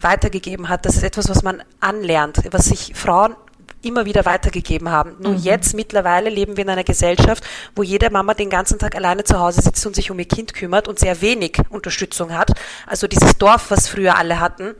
weitergegeben 0.00 0.68
hat. 0.68 0.84
Das 0.84 0.96
ist 0.96 1.04
etwas, 1.04 1.28
was 1.28 1.42
man 1.42 1.62
anlernt, 1.80 2.40
was 2.50 2.66
sich 2.66 2.92
Frauen 2.94 3.36
immer 3.82 4.04
wieder 4.04 4.24
weitergegeben 4.24 4.90
haben. 4.90 5.16
Nur 5.20 5.32
mhm. 5.32 5.38
jetzt 5.38 5.74
mittlerweile 5.74 6.30
leben 6.30 6.56
wir 6.56 6.64
in 6.64 6.70
einer 6.70 6.84
Gesellschaft, 6.84 7.44
wo 7.74 7.82
jede 7.82 8.10
Mama 8.10 8.34
den 8.34 8.50
ganzen 8.50 8.78
Tag 8.78 8.96
alleine 8.96 9.24
zu 9.24 9.38
Hause 9.38 9.62
sitzt 9.62 9.86
und 9.86 9.94
sich 9.94 10.10
um 10.10 10.18
ihr 10.18 10.26
Kind 10.26 10.54
kümmert 10.54 10.88
und 10.88 10.98
sehr 10.98 11.20
wenig 11.20 11.58
Unterstützung 11.70 12.32
hat. 12.36 12.52
Also 12.86 13.06
dieses 13.06 13.38
Dorf, 13.38 13.70
was 13.70 13.88
früher 13.88 14.16
alle 14.16 14.40
hatten, 14.40 14.74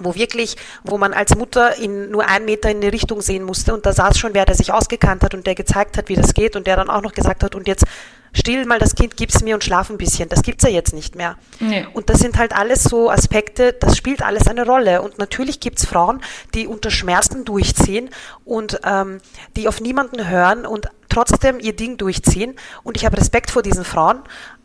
wo 0.00 0.14
wirklich, 0.14 0.56
wo 0.84 0.98
man 0.98 1.12
als 1.12 1.34
Mutter 1.36 1.76
in 1.76 2.10
nur 2.10 2.28
einen 2.28 2.44
Meter 2.44 2.70
in 2.70 2.78
eine 2.78 2.92
Richtung 2.92 3.20
sehen 3.20 3.42
musste 3.42 3.74
und 3.74 3.86
da 3.86 3.92
saß 3.92 4.18
schon 4.18 4.34
wer, 4.34 4.44
der 4.44 4.54
sich 4.54 4.72
ausgekannt 4.72 5.22
hat 5.22 5.34
und 5.34 5.46
der 5.46 5.54
gezeigt 5.54 5.96
hat, 5.96 6.08
wie 6.08 6.14
das 6.14 6.34
geht 6.34 6.56
und 6.56 6.66
der 6.66 6.76
dann 6.76 6.90
auch 6.90 7.02
noch 7.02 7.12
gesagt 7.12 7.42
hat 7.42 7.54
und 7.54 7.66
jetzt 7.66 7.84
still 8.32 8.66
mal 8.66 8.78
das 8.78 8.94
Kind, 8.94 9.16
gib's 9.16 9.42
mir 9.42 9.54
und 9.54 9.64
schlaf 9.64 9.90
ein 9.90 9.98
bisschen. 9.98 10.28
Das 10.28 10.42
gibt's 10.42 10.64
ja 10.64 10.70
jetzt 10.70 10.94
nicht 10.94 11.16
mehr. 11.16 11.36
Nee. 11.60 11.86
Und 11.92 12.10
das 12.10 12.20
sind 12.20 12.38
halt 12.38 12.54
alles 12.54 12.84
so 12.84 13.10
Aspekte, 13.10 13.72
das 13.72 13.96
spielt 13.96 14.22
alles 14.22 14.46
eine 14.46 14.66
Rolle. 14.66 15.02
Und 15.02 15.18
natürlich 15.18 15.60
gibt's 15.60 15.84
Frauen, 15.84 16.20
die 16.54 16.66
unter 16.66 16.90
Schmerzen 16.90 17.44
durchziehen 17.44 18.10
und 18.44 18.80
ähm, 18.84 19.20
die 19.56 19.68
auf 19.68 19.80
niemanden 19.80 20.28
hören 20.28 20.66
und 20.66 20.88
trotzdem 21.08 21.58
ihr 21.60 21.74
Ding 21.74 21.96
durchziehen. 21.96 22.56
Und 22.82 22.96
ich 22.96 23.04
habe 23.04 23.16
Respekt 23.16 23.50
vor 23.50 23.62
diesen 23.62 23.84
Frauen. 23.84 24.20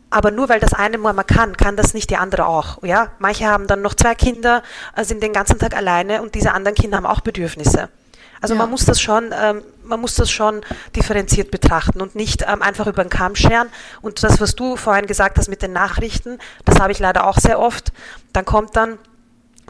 Aber 0.10 0.30
nur 0.30 0.48
weil 0.48 0.60
das 0.60 0.74
eine 0.74 1.00
Mama 1.00 1.24
kann, 1.24 1.58
kann 1.58 1.76
das 1.76 1.96
nicht 1.96 2.12
die 2.12 2.18
andere 2.18 2.46
auch. 2.46 2.84
Ja, 2.84 3.14
manche 3.18 3.48
haben 3.48 3.66
dann 3.66 3.82
noch 3.82 3.96
zwei 3.96 4.14
Kinder, 4.14 4.62
äh, 4.96 5.04
sind 5.04 5.24
den 5.24 5.34
ganzen 5.34 5.58
Tag 5.58 5.76
alleine 5.76 6.22
und 6.22 6.36
diese 6.36 6.52
anderen 6.54 6.76
Kinder 6.76 6.98
haben 6.98 7.08
auch 7.08 7.22
Bedürfnisse. 7.22 7.90
Also 8.44 8.56
ja. 8.56 8.60
man 8.60 8.70
muss 8.70 8.84
das 8.84 9.00
schon, 9.00 9.34
ähm, 9.34 9.62
man 9.86 10.02
muss 10.02 10.16
das 10.16 10.30
schon 10.30 10.62
differenziert 10.98 11.50
betrachten 11.50 12.02
und 12.02 12.14
nicht 12.14 12.42
ähm, 12.42 12.62
einfach 12.62 12.88
über 12.88 13.02
den 13.02 13.10
Kamm 13.10 13.38
scheren. 13.38 13.70
Und 14.02 14.22
das, 14.22 14.42
was 14.42 14.54
du 14.54 14.76
vorhin 14.76 15.08
gesagt 15.08 15.38
hast 15.38 15.48
mit 15.48 15.62
den 15.62 15.72
Nachrichten, 15.72 16.40
das 16.66 16.78
habe 16.82 16.92
ich 16.92 17.00
leider 17.00 17.26
auch 17.26 17.38
sehr 17.38 17.58
oft. 17.58 17.94
Dann 18.34 18.44
kommt 18.44 18.76
dann, 18.76 18.98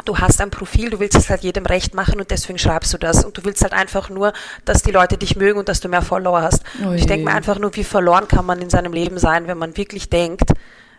du 0.06 0.18
hast 0.18 0.42
ein 0.42 0.50
Profil, 0.50 0.90
du 0.90 1.00
willst 1.00 1.16
es 1.16 1.30
halt 1.30 1.44
jedem 1.44 1.68
recht 1.68 1.94
machen 1.94 2.20
und 2.20 2.32
deswegen 2.32 2.58
schreibst 2.58 2.92
du 2.92 2.98
das. 2.98 3.24
Und 3.24 3.38
du 3.38 3.46
willst 3.46 3.62
halt 3.62 3.74
einfach 3.74 4.10
nur, 4.10 4.34
dass 4.66 4.82
die 4.82 4.92
Leute 4.92 5.20
dich 5.20 5.36
mögen 5.36 5.60
und 5.60 5.70
dass 5.70 5.80
du 5.80 5.88
mehr 5.88 6.02
Follower 6.02 6.42
hast. 6.42 6.64
Oh 6.84 6.94
ich 6.94 7.06
denke 7.06 7.26
mir 7.26 7.36
einfach 7.36 7.60
nur, 7.60 7.76
wie 7.76 7.84
verloren 7.84 8.28
kann 8.28 8.48
man 8.48 8.60
in 8.60 8.72
seinem 8.72 8.94
Leben 8.94 9.20
sein, 9.20 9.46
wenn 9.46 9.60
man 9.60 9.78
wirklich 9.78 10.10
denkt, 10.10 10.50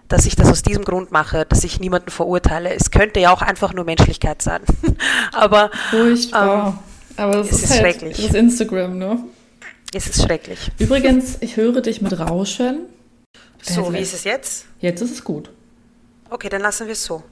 dass 0.06 0.26
ich 0.26 0.36
das 0.36 0.48
aus 0.48 0.62
diesem 0.62 0.84
Grund 0.84 1.10
mache, 1.10 1.44
dass 1.44 1.64
ich 1.64 1.80
niemanden 1.80 2.12
verurteile. 2.12 2.72
Es 2.72 2.92
könnte 2.92 3.18
ja 3.18 3.32
auch 3.32 3.42
einfach 3.42 3.72
nur 3.72 3.84
Menschlichkeit 3.84 4.42
sein. 4.42 4.62
Aber 5.32 5.72
Furchtbar. 5.90 6.68
Ähm, 6.68 6.93
aber 7.16 7.36
das 7.36 7.46
es 7.48 7.52
ist, 7.52 7.64
ist 7.64 7.70
halt, 7.70 7.80
schrecklich. 7.80 8.16
Das 8.16 8.26
ist 8.26 8.34
Instagram, 8.34 8.98
ne? 8.98 9.24
Es 9.92 10.06
ist 10.06 10.24
schrecklich. 10.24 10.58
Übrigens, 10.78 11.38
ich 11.40 11.56
höre 11.56 11.80
dich 11.80 12.02
mit 12.02 12.18
Rauschen. 12.18 12.86
So, 13.62 13.92
wie 13.92 13.98
ist 13.98 14.12
es 14.12 14.24
jetzt? 14.24 14.66
Jetzt 14.80 15.00
ist 15.00 15.12
es 15.12 15.24
gut. 15.24 15.50
Okay, 16.30 16.48
dann 16.48 16.62
lassen 16.62 16.86
wir 16.86 16.92
es 16.92 17.04
so. 17.04 17.22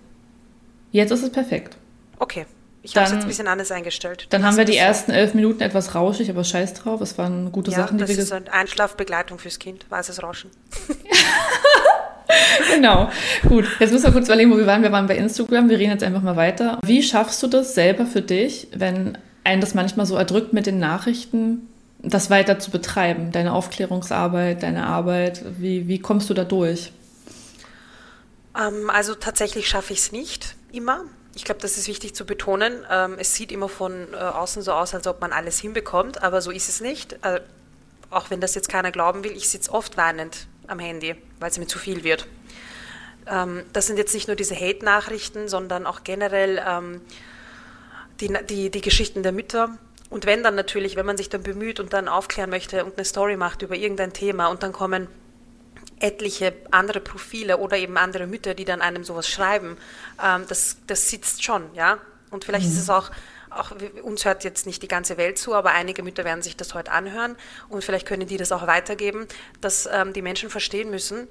Jetzt 0.93 1.11
ist 1.11 1.23
es 1.23 1.31
perfekt. 1.31 1.77
Okay. 2.19 2.47
Ich 2.85 2.97
habe 2.97 3.07
es 3.07 3.13
jetzt 3.13 3.23
ein 3.23 3.29
bisschen 3.29 3.47
anders 3.47 3.71
eingestellt. 3.71 4.27
Dann, 4.31 4.45
haben 4.45 4.57
wir 4.57 4.65
die 4.65 4.77
ersten 4.77 5.13
elf 5.13 5.35
Minuten 5.35 5.63
etwas 5.63 5.95
rauschig, 5.95 6.29
aber 6.31 6.43
scheiß 6.43 6.75
drauf. 6.75 7.01
Es 7.01 7.17
waren 7.17 7.53
gute 7.53 7.71
ja, 7.71 7.77
Sachen, 7.77 7.99
die 7.99 8.09
wir 8.09 8.17
das 8.17 8.25
ist 8.25 8.33
eine 8.33 8.53
Einschlafbegleitung 8.53 9.39
fürs 9.39 9.61
Kind, 9.61 9.87
weißes 9.89 10.23
Rauschen. 10.23 10.51
genau. 12.75 13.09
Gut, 13.49 13.67
jetzt 13.79 13.93
müssen 13.93 14.05
wir 14.05 14.13
kurz 14.13 14.27
überlegen, 14.27 14.51
wo 14.51 14.57
wir 14.57 14.67
waren. 14.67 14.83
Wir 14.83 14.91
waren 14.91 15.07
bei 15.07 15.17
Instagram. 15.17 15.69
Wir 15.69 15.79
reden 15.79 15.93
jetzt 15.93 16.03
einfach 16.03 16.23
mal 16.23 16.35
weiter. 16.35 16.81
Wie 16.85 17.05
schaffst 17.05 17.41
du 17.45 17.47
das 17.47 17.75
selber 17.75 18.05
für 18.05 18.23
dich, 18.23 18.67
wenn 18.75 19.17
einen 19.45 19.61
das 19.61 19.75
manchmal 19.75 20.07
so 20.07 20.17
erdrückt 20.17 20.53
mit 20.53 20.67
den 20.67 20.79
Nachrichten, 20.79 21.69
das 21.99 22.31
weiter 22.31 22.59
zu 22.59 22.71
betreiben, 22.71 23.33
deine 23.33 23.53
Aufklärungsarbeit, 23.53 24.63
deine 24.63 24.87
Arbeit? 24.87 25.45
Wie, 25.59 25.89
wie 25.89 25.99
kommst 25.99 26.31
du 26.31 26.35
da 26.35 26.45
durch? 26.45 26.93
Ähm, 28.59 28.91
also 28.91 29.15
tatsächlich 29.15 29.69
schaffe 29.69 29.93
ich 29.93 30.01
es 30.01 30.13
nicht 30.13 30.57
immer. 30.73 31.05
Ich 31.35 31.45
glaube, 31.45 31.61
das 31.61 31.79
ist 31.79 31.89
wichtig 31.89 32.15
zu 32.15 32.27
betonen. 32.27 32.85
Ähm, 32.91 33.17
es 33.19 33.35
sieht 33.35 33.53
immer 33.53 33.69
von 33.69 34.13
äh, 34.13 34.17
außen 34.17 34.63
so 34.63 34.73
aus, 34.73 34.95
als 34.95 35.07
ob 35.07 35.21
man 35.21 35.33
alles 35.33 35.59
hinbekommt, 35.61 36.23
aber 36.23 36.43
so 36.43 36.51
ist 36.51 36.69
es 36.69 36.81
nicht. 36.81 37.15
Äh, 37.23 37.41
auch 38.11 38.31
wenn 38.31 38.41
das 38.41 38.55
jetzt 38.55 38.69
keiner 38.69 38.91
glauben 38.91 39.25
will, 39.25 39.33
ich 39.33 39.49
sitze 39.49 39.73
oft 39.73 39.97
weinend 39.97 40.47
am 40.67 40.79
Handy, 40.79 41.15
weil 41.41 41.51
es 41.51 41.59
mir 41.59 41.67
zu 41.67 41.79
viel 41.79 42.05
wird. 42.05 42.27
Ähm, 43.27 43.63
das 43.73 43.87
sind 43.87 43.97
jetzt 43.97 44.13
nicht 44.13 44.27
nur 44.27 44.37
diese 44.37 44.55
Hate-Nachrichten, 44.55 45.49
sondern 45.49 45.87
auch 45.87 46.05
generell 46.05 46.61
die, 48.23 48.35
die, 48.49 48.71
die 48.71 48.81
Geschichten 48.81 49.23
der 49.23 49.33
Mütter. 49.33 49.77
Und 50.09 50.27
wenn 50.27 50.43
dann 50.43 50.55
natürlich, 50.55 50.97
wenn 50.97 51.07
man 51.07 51.17
sich 51.17 51.29
dann 51.29 51.43
bemüht 51.43 51.81
und 51.81 51.93
dann 51.93 52.09
aufklären 52.09 52.51
möchte 52.51 52.85
und 52.85 52.97
eine 52.97 53.05
Story 53.05 53.37
macht 53.37 53.63
über 53.63 53.75
irgendein 53.75 54.13
Thema 54.13 54.49
und 54.49 54.63
dann 54.63 54.73
kommen 54.73 55.09
etliche 56.01 56.53
andere 56.71 57.01
Profile 57.01 57.59
oder 57.59 57.77
eben 57.77 57.97
andere 57.97 58.27
Mütter, 58.27 58.55
die 58.55 58.65
dann 58.65 58.83
einem 58.83 59.05
sowas 59.05 59.29
schreiben, 59.29 59.77
ähm, 60.23 60.45
das, 60.49 60.77
das 60.87 61.09
sitzt 61.09 61.45
schon, 61.45 61.75
ja. 61.75 61.99
Und 62.31 62.45
vielleicht 62.45 62.67
mhm. 62.67 62.73
ist 62.73 62.79
es 62.79 62.91
auch, 62.91 63.11
auch, 63.51 63.73
uns 64.03 64.25
hört 64.25 64.45
jetzt 64.45 64.67
nicht 64.67 64.83
die 64.83 64.89
ganze 64.89 65.17
Welt 65.17 65.39
zu, 65.39 65.55
aber 65.55 65.71
einige 65.71 66.03
Mütter 66.03 66.25
werden 66.25 66.43
sich 66.43 66.57
das 66.57 66.75
heute 66.75 66.91
anhören 66.91 67.37
und 67.69 67.85
vielleicht 67.85 68.07
können 68.07 68.27
die 68.27 68.37
das 68.37 68.53
auch 68.53 68.67
weitergeben, 68.67 69.27
dass 69.61 69.89
ähm, 69.91 70.13
die 70.13 70.23
Menschen 70.23 70.51
verstehen 70.51 70.91
müssen, 70.91 71.29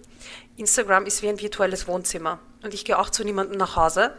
Instagram 0.57 1.05
ist 1.05 1.21
wie 1.21 1.29
ein 1.29 1.39
virtuelles 1.39 1.87
Wohnzimmer. 1.87 2.39
Und 2.63 2.73
ich 2.73 2.85
gehe 2.85 2.97
auch 2.97 3.09
zu 3.09 3.23
niemandem 3.23 3.57
nach 3.57 3.75
Hause, 3.75 4.13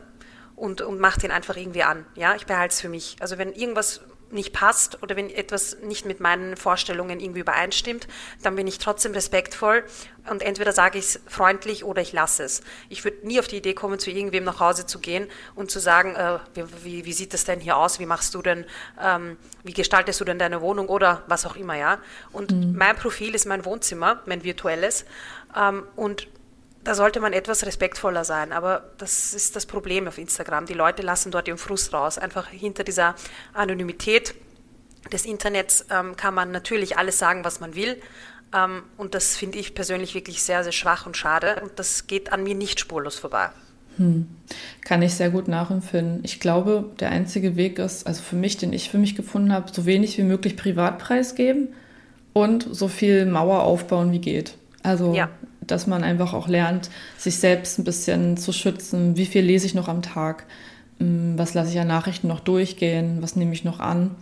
und, 0.62 0.80
und 0.80 1.00
mache 1.00 1.18
den 1.18 1.32
einfach 1.32 1.56
irgendwie 1.56 1.82
an. 1.82 2.06
Ja, 2.14 2.36
ich 2.36 2.46
behalte 2.46 2.72
es 2.72 2.80
für 2.80 2.88
mich. 2.88 3.16
Also 3.18 3.36
wenn 3.36 3.52
irgendwas 3.52 4.02
nicht 4.30 4.52
passt 4.52 5.02
oder 5.02 5.16
wenn 5.16 5.28
etwas 5.28 5.78
nicht 5.82 6.06
mit 6.06 6.20
meinen 6.20 6.56
Vorstellungen 6.56 7.18
irgendwie 7.18 7.40
übereinstimmt, 7.40 8.06
dann 8.44 8.54
bin 8.54 8.68
ich 8.68 8.78
trotzdem 8.78 9.10
respektvoll 9.12 9.82
und 10.30 10.40
entweder 10.40 10.72
sage 10.72 10.98
ich 10.98 11.04
es 11.04 11.20
freundlich 11.26 11.84
oder 11.84 12.00
ich 12.00 12.12
lasse 12.12 12.44
es. 12.44 12.62
Ich 12.88 13.02
würde 13.02 13.26
nie 13.26 13.40
auf 13.40 13.48
die 13.48 13.56
Idee 13.56 13.74
kommen, 13.74 13.98
zu 13.98 14.12
irgendwem 14.12 14.44
nach 14.44 14.60
Hause 14.60 14.86
zu 14.86 15.00
gehen 15.00 15.26
und 15.56 15.72
zu 15.72 15.80
sagen, 15.80 16.14
äh, 16.14 16.38
wie, 16.84 17.04
wie, 17.04 17.12
sieht 17.12 17.34
das 17.34 17.44
denn 17.44 17.58
hier 17.58 17.76
aus, 17.76 17.98
wie 17.98 18.06
machst 18.06 18.32
du 18.36 18.40
denn, 18.40 18.64
ähm, 19.02 19.38
wie 19.64 19.72
gestaltest 19.72 20.20
du 20.20 20.24
denn 20.24 20.38
deine 20.38 20.60
Wohnung 20.60 20.86
oder 20.88 21.24
was 21.26 21.44
auch 21.44 21.56
immer, 21.56 21.76
ja. 21.76 21.98
Und 22.30 22.52
mhm. 22.52 22.76
mein 22.76 22.94
Profil 22.94 23.34
ist 23.34 23.46
mein 23.46 23.64
Wohnzimmer, 23.64 24.22
mein 24.26 24.44
virtuelles 24.44 25.06
ähm, 25.56 25.82
und 25.96 26.28
da 26.84 26.94
sollte 26.94 27.20
man 27.20 27.32
etwas 27.32 27.64
respektvoller 27.64 28.24
sein. 28.24 28.52
Aber 28.52 28.90
das 28.98 29.34
ist 29.34 29.56
das 29.56 29.66
Problem 29.66 30.08
auf 30.08 30.18
Instagram. 30.18 30.66
Die 30.66 30.74
Leute 30.74 31.02
lassen 31.02 31.30
dort 31.30 31.48
ihren 31.48 31.58
Frust 31.58 31.92
raus. 31.92 32.18
Einfach 32.18 32.48
hinter 32.48 32.84
dieser 32.84 33.14
Anonymität 33.54 34.34
des 35.12 35.24
Internets 35.24 35.86
ähm, 35.90 36.16
kann 36.16 36.34
man 36.34 36.50
natürlich 36.50 36.98
alles 36.98 37.18
sagen, 37.18 37.44
was 37.44 37.60
man 37.60 37.74
will. 37.74 38.00
Ähm, 38.54 38.82
und 38.96 39.14
das 39.14 39.36
finde 39.36 39.58
ich 39.58 39.74
persönlich 39.74 40.14
wirklich 40.14 40.42
sehr, 40.42 40.62
sehr 40.62 40.72
schwach 40.72 41.06
und 41.06 41.16
schade. 41.16 41.60
Und 41.62 41.78
das 41.78 42.06
geht 42.06 42.32
an 42.32 42.42
mir 42.42 42.54
nicht 42.54 42.80
spurlos 42.80 43.18
vorbei. 43.18 43.50
Hm. 43.96 44.26
Kann 44.82 45.02
ich 45.02 45.14
sehr 45.14 45.30
gut 45.30 45.48
nachempfinden. 45.48 46.20
Ich 46.24 46.40
glaube, 46.40 46.90
der 46.98 47.10
einzige 47.10 47.56
Weg 47.56 47.78
ist, 47.78 48.06
also 48.06 48.22
für 48.22 48.36
mich, 48.36 48.56
den 48.56 48.72
ich 48.72 48.90
für 48.90 48.98
mich 48.98 49.14
gefunden 49.14 49.52
habe, 49.52 49.70
so 49.72 49.84
wenig 49.86 50.16
wie 50.18 50.22
möglich 50.22 50.56
Privatpreis 50.56 51.34
geben 51.34 51.68
und 52.32 52.66
so 52.70 52.88
viel 52.88 53.26
Mauer 53.26 53.62
aufbauen, 53.62 54.12
wie 54.12 54.20
geht. 54.20 54.54
Also, 54.82 55.14
ja. 55.14 55.28
Dass 55.66 55.86
man 55.86 56.04
einfach 56.04 56.34
auch 56.34 56.48
lernt, 56.48 56.90
sich 57.18 57.38
selbst 57.38 57.78
ein 57.78 57.84
bisschen 57.84 58.36
zu 58.36 58.52
schützen. 58.52 59.16
Wie 59.16 59.26
viel 59.26 59.42
lese 59.42 59.66
ich 59.66 59.74
noch 59.74 59.88
am 59.88 60.02
Tag? 60.02 60.46
Hm, 60.98 61.34
was 61.36 61.54
lasse 61.54 61.70
ich 61.72 61.80
an 61.80 61.88
Nachrichten 61.88 62.28
noch 62.28 62.40
durchgehen? 62.40 63.18
Was 63.20 63.36
nehme 63.36 63.52
ich 63.52 63.64
noch 63.64 63.80
an? 63.80 64.14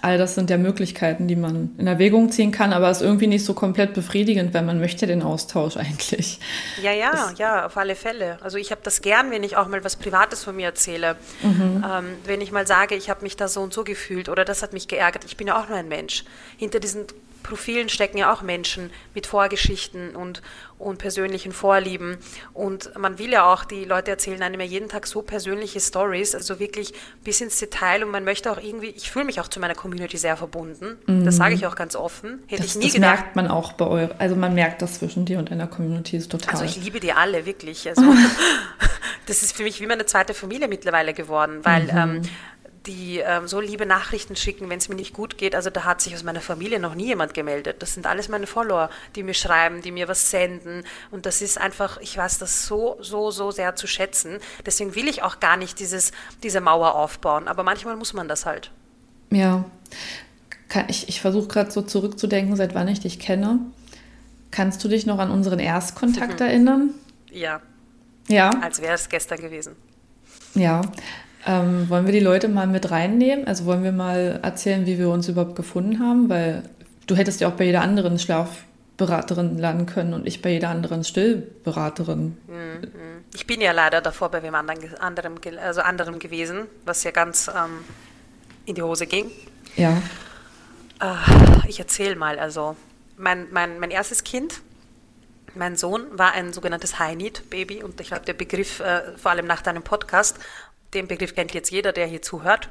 All 0.00 0.18
das 0.18 0.34
sind 0.34 0.50
ja 0.50 0.58
Möglichkeiten, 0.58 1.28
die 1.28 1.36
man 1.36 1.70
in 1.78 1.86
Erwägung 1.86 2.32
ziehen 2.32 2.50
kann, 2.50 2.72
aber 2.72 2.90
ist 2.90 3.02
irgendwie 3.02 3.28
nicht 3.28 3.44
so 3.44 3.54
komplett 3.54 3.94
befriedigend, 3.94 4.52
weil 4.52 4.62
man 4.62 4.80
möchte 4.80 5.06
den 5.06 5.22
Austausch 5.22 5.76
eigentlich. 5.76 6.40
Ja, 6.82 6.90
ja, 6.90 7.12
das 7.12 7.38
ja, 7.38 7.66
auf 7.66 7.76
alle 7.76 7.94
Fälle. 7.94 8.38
Also 8.42 8.58
ich 8.58 8.72
habe 8.72 8.80
das 8.82 9.00
gern, 9.00 9.30
wenn 9.30 9.44
ich 9.44 9.56
auch 9.56 9.68
mal 9.68 9.84
was 9.84 9.94
Privates 9.94 10.42
von 10.42 10.56
mir 10.56 10.66
erzähle. 10.66 11.14
Mhm. 11.42 11.84
Ähm, 11.88 12.04
wenn 12.24 12.40
ich 12.40 12.50
mal 12.50 12.66
sage, 12.66 12.96
ich 12.96 13.10
habe 13.10 13.22
mich 13.22 13.36
da 13.36 13.46
so 13.46 13.60
und 13.60 13.72
so 13.72 13.84
gefühlt 13.84 14.28
oder 14.28 14.44
das 14.44 14.62
hat 14.62 14.72
mich 14.72 14.88
geärgert. 14.88 15.24
Ich 15.24 15.36
bin 15.36 15.46
ja 15.46 15.62
auch 15.62 15.68
nur 15.68 15.78
ein 15.78 15.88
Mensch. 15.88 16.24
Hinter 16.56 16.80
diesen 16.80 17.04
Profilen 17.42 17.88
stecken 17.88 18.18
ja 18.18 18.32
auch 18.32 18.42
Menschen 18.42 18.90
mit 19.14 19.26
Vorgeschichten 19.26 20.14
und, 20.16 20.42
und 20.78 20.98
persönlichen 20.98 21.52
Vorlieben. 21.52 22.18
Und 22.54 22.96
man 22.98 23.18
will 23.18 23.32
ja 23.32 23.52
auch, 23.52 23.64
die 23.64 23.84
Leute 23.84 24.10
erzählen 24.10 24.42
einem 24.42 24.60
ja 24.60 24.66
jeden 24.66 24.88
Tag 24.88 25.06
so 25.06 25.22
persönliche 25.22 25.80
Stories, 25.80 26.34
also 26.34 26.58
wirklich 26.58 26.92
bis 27.24 27.40
ins 27.40 27.58
Detail. 27.58 28.04
Und 28.04 28.10
man 28.10 28.24
möchte 28.24 28.50
auch 28.50 28.60
irgendwie, 28.62 28.88
ich 28.88 29.10
fühle 29.10 29.24
mich 29.24 29.40
auch 29.40 29.48
zu 29.48 29.60
meiner 29.60 29.74
Community 29.74 30.16
sehr 30.16 30.36
verbunden. 30.36 30.98
Mhm. 31.06 31.24
Das 31.24 31.36
sage 31.36 31.54
ich 31.54 31.66
auch 31.66 31.74
ganz 31.74 31.96
offen. 31.96 32.42
Hätte 32.46 32.62
das, 32.62 32.72
ich 32.72 32.76
nie 32.76 32.84
das 32.84 32.94
gedacht. 32.94 33.14
merkt 33.20 33.36
man 33.36 33.48
auch 33.48 33.72
bei 33.72 33.86
euch. 33.86 34.10
Also 34.18 34.36
man 34.36 34.54
merkt 34.54 34.82
das 34.82 34.98
zwischen 34.98 35.24
dir 35.24 35.38
und 35.38 35.50
deiner 35.50 35.66
Community 35.66 36.16
ist 36.16 36.30
total. 36.30 36.52
Also 36.54 36.64
ich 36.64 36.82
liebe 36.82 37.00
die 37.00 37.12
alle, 37.12 37.46
wirklich. 37.46 37.88
Also 37.88 38.02
das 39.26 39.42
ist 39.42 39.56
für 39.56 39.62
mich 39.62 39.80
wie 39.80 39.86
meine 39.86 40.06
zweite 40.06 40.34
Familie 40.34 40.68
mittlerweile 40.68 41.14
geworden, 41.14 41.60
weil 41.62 41.84
mhm. 41.84 41.90
ähm, 41.96 42.22
die 42.86 43.18
ähm, 43.18 43.46
so 43.46 43.60
liebe 43.60 43.86
Nachrichten 43.86 44.36
schicken, 44.36 44.68
wenn 44.68 44.78
es 44.78 44.88
mir 44.88 44.94
nicht 44.94 45.12
gut 45.12 45.38
geht. 45.38 45.54
Also 45.54 45.70
da 45.70 45.84
hat 45.84 46.00
sich 46.00 46.14
aus 46.14 46.22
meiner 46.22 46.40
Familie 46.40 46.80
noch 46.80 46.94
nie 46.94 47.06
jemand 47.06 47.34
gemeldet. 47.34 47.76
Das 47.80 47.94
sind 47.94 48.06
alles 48.06 48.28
meine 48.28 48.46
Follower, 48.46 48.90
die 49.14 49.22
mir 49.22 49.34
schreiben, 49.34 49.82
die 49.82 49.92
mir 49.92 50.08
was 50.08 50.30
senden. 50.30 50.84
Und 51.10 51.26
das 51.26 51.42
ist 51.42 51.58
einfach, 51.58 51.98
ich 52.00 52.16
weiß 52.16 52.38
das 52.38 52.66
so, 52.66 52.96
so, 53.00 53.30
so 53.30 53.50
sehr 53.50 53.76
zu 53.76 53.86
schätzen. 53.86 54.38
Deswegen 54.66 54.94
will 54.94 55.08
ich 55.08 55.22
auch 55.22 55.40
gar 55.40 55.56
nicht 55.56 55.78
dieses, 55.78 56.12
diese 56.42 56.60
Mauer 56.60 56.94
aufbauen. 56.94 57.48
Aber 57.48 57.62
manchmal 57.62 57.96
muss 57.96 58.12
man 58.12 58.28
das 58.28 58.46
halt. 58.46 58.70
Ja, 59.30 59.64
ich, 60.88 61.08
ich 61.08 61.20
versuche 61.20 61.48
gerade 61.48 61.70
so 61.70 61.82
zurückzudenken, 61.82 62.56
seit 62.56 62.74
wann 62.74 62.88
ich 62.88 63.00
dich 63.00 63.18
kenne. 63.18 63.60
Kannst 64.50 64.82
du 64.84 64.88
dich 64.88 65.06
noch 65.06 65.18
an 65.18 65.30
unseren 65.30 65.58
Erstkontakt 65.58 66.40
mhm. 66.40 66.46
erinnern? 66.46 66.90
Ja. 67.30 67.60
Ja. 68.28 68.50
Als 68.60 68.80
wäre 68.80 68.94
es 68.94 69.08
gestern 69.08 69.38
gewesen. 69.38 69.76
Ja, 70.54 70.82
ähm, 71.46 71.88
wollen 71.88 72.06
wir 72.06 72.12
die 72.12 72.20
Leute 72.20 72.48
mal 72.48 72.66
mit 72.66 72.90
reinnehmen? 72.90 73.46
Also 73.46 73.64
wollen 73.64 73.82
wir 73.82 73.92
mal 73.92 74.40
erzählen, 74.42 74.86
wie 74.86 74.98
wir 74.98 75.08
uns 75.08 75.28
überhaupt 75.28 75.56
gefunden 75.56 75.98
haben? 75.98 76.28
Weil 76.28 76.62
du 77.06 77.16
hättest 77.16 77.40
ja 77.40 77.48
auch 77.48 77.54
bei 77.54 77.64
jeder 77.64 77.82
anderen 77.82 78.18
Schlafberaterin 78.18 79.58
landen 79.58 79.86
können 79.86 80.14
und 80.14 80.26
ich 80.26 80.40
bei 80.40 80.50
jeder 80.50 80.68
anderen 80.68 81.02
Stillberaterin. 81.04 82.36
Mhm. 82.46 83.22
Ich 83.34 83.46
bin 83.46 83.60
ja 83.60 83.72
leider 83.72 84.00
davor 84.00 84.30
bei 84.30 84.42
wem 84.42 84.54
anderen, 84.54 84.94
anderem, 84.98 85.34
also 85.60 85.80
anderem 85.80 86.18
gewesen, 86.18 86.66
was 86.84 87.02
ja 87.02 87.10
ganz 87.10 87.48
ähm, 87.48 87.84
in 88.66 88.74
die 88.74 88.82
Hose 88.82 89.06
ging. 89.06 89.30
Ja. 89.76 90.02
Äh, 91.00 91.68
ich 91.68 91.80
erzähle 91.80 92.14
mal. 92.14 92.38
Also 92.38 92.76
mein, 93.16 93.48
mein, 93.50 93.80
mein 93.80 93.90
erstes 93.90 94.22
Kind, 94.22 94.60
mein 95.54 95.76
Sohn, 95.76 96.06
war 96.12 96.32
ein 96.32 96.52
sogenanntes 96.52 96.98
High-Need-Baby 96.98 97.82
und 97.82 98.00
ich 98.00 98.08
glaube, 98.08 98.24
der 98.26 98.34
Begriff, 98.34 98.80
äh, 98.80 99.16
vor 99.16 99.32
allem 99.32 99.46
nach 99.46 99.62
deinem 99.62 99.82
Podcast, 99.82 100.38
den 100.94 101.08
Begriff 101.08 101.34
kennt 101.34 101.54
jetzt 101.54 101.70
jeder, 101.70 101.92
der 101.92 102.06
hier 102.06 102.22
zuhört. 102.22 102.68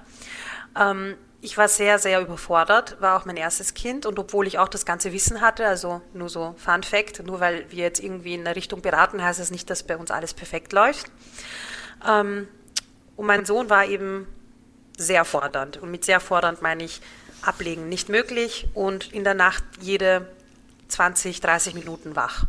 Ähm, 0.79 1.15
ich 1.43 1.57
war 1.57 1.67
sehr, 1.67 1.97
sehr 1.97 2.21
überfordert, 2.21 3.01
war 3.01 3.19
auch 3.19 3.25
mein 3.25 3.35
erstes 3.35 3.73
Kind 3.73 4.05
und 4.05 4.19
obwohl 4.19 4.45
ich 4.45 4.59
auch 4.59 4.67
das 4.67 4.85
ganze 4.85 5.11
Wissen 5.11 5.41
hatte, 5.41 5.65
also 5.65 6.01
nur 6.13 6.29
so 6.29 6.53
Fun 6.57 6.83
Fact, 6.83 7.25
nur 7.25 7.39
weil 7.39 7.65
wir 7.71 7.83
jetzt 7.83 7.99
irgendwie 7.99 8.35
in 8.35 8.41
eine 8.41 8.55
Richtung 8.55 8.81
beraten, 8.81 9.23
heißt 9.23 9.39
es 9.39 9.47
das 9.47 9.51
nicht, 9.51 9.69
dass 9.69 9.81
bei 9.83 9.97
uns 9.97 10.11
alles 10.11 10.35
perfekt 10.35 10.71
läuft. 10.71 11.11
Ähm, 12.07 12.47
und 13.15 13.25
mein 13.25 13.45
Sohn 13.45 13.69
war 13.69 13.85
eben 13.85 14.27
sehr 14.97 15.25
fordernd 15.25 15.77
und 15.77 15.89
mit 15.89 16.05
sehr 16.05 16.19
fordernd 16.19 16.61
meine 16.61 16.83
ich 16.83 17.01
ablegen 17.41 17.89
nicht 17.89 18.07
möglich 18.07 18.67
und 18.75 19.11
in 19.11 19.23
der 19.23 19.33
Nacht 19.33 19.63
jede 19.79 20.27
20, 20.89 21.41
30 21.41 21.73
Minuten 21.73 22.15
wach. 22.15 22.45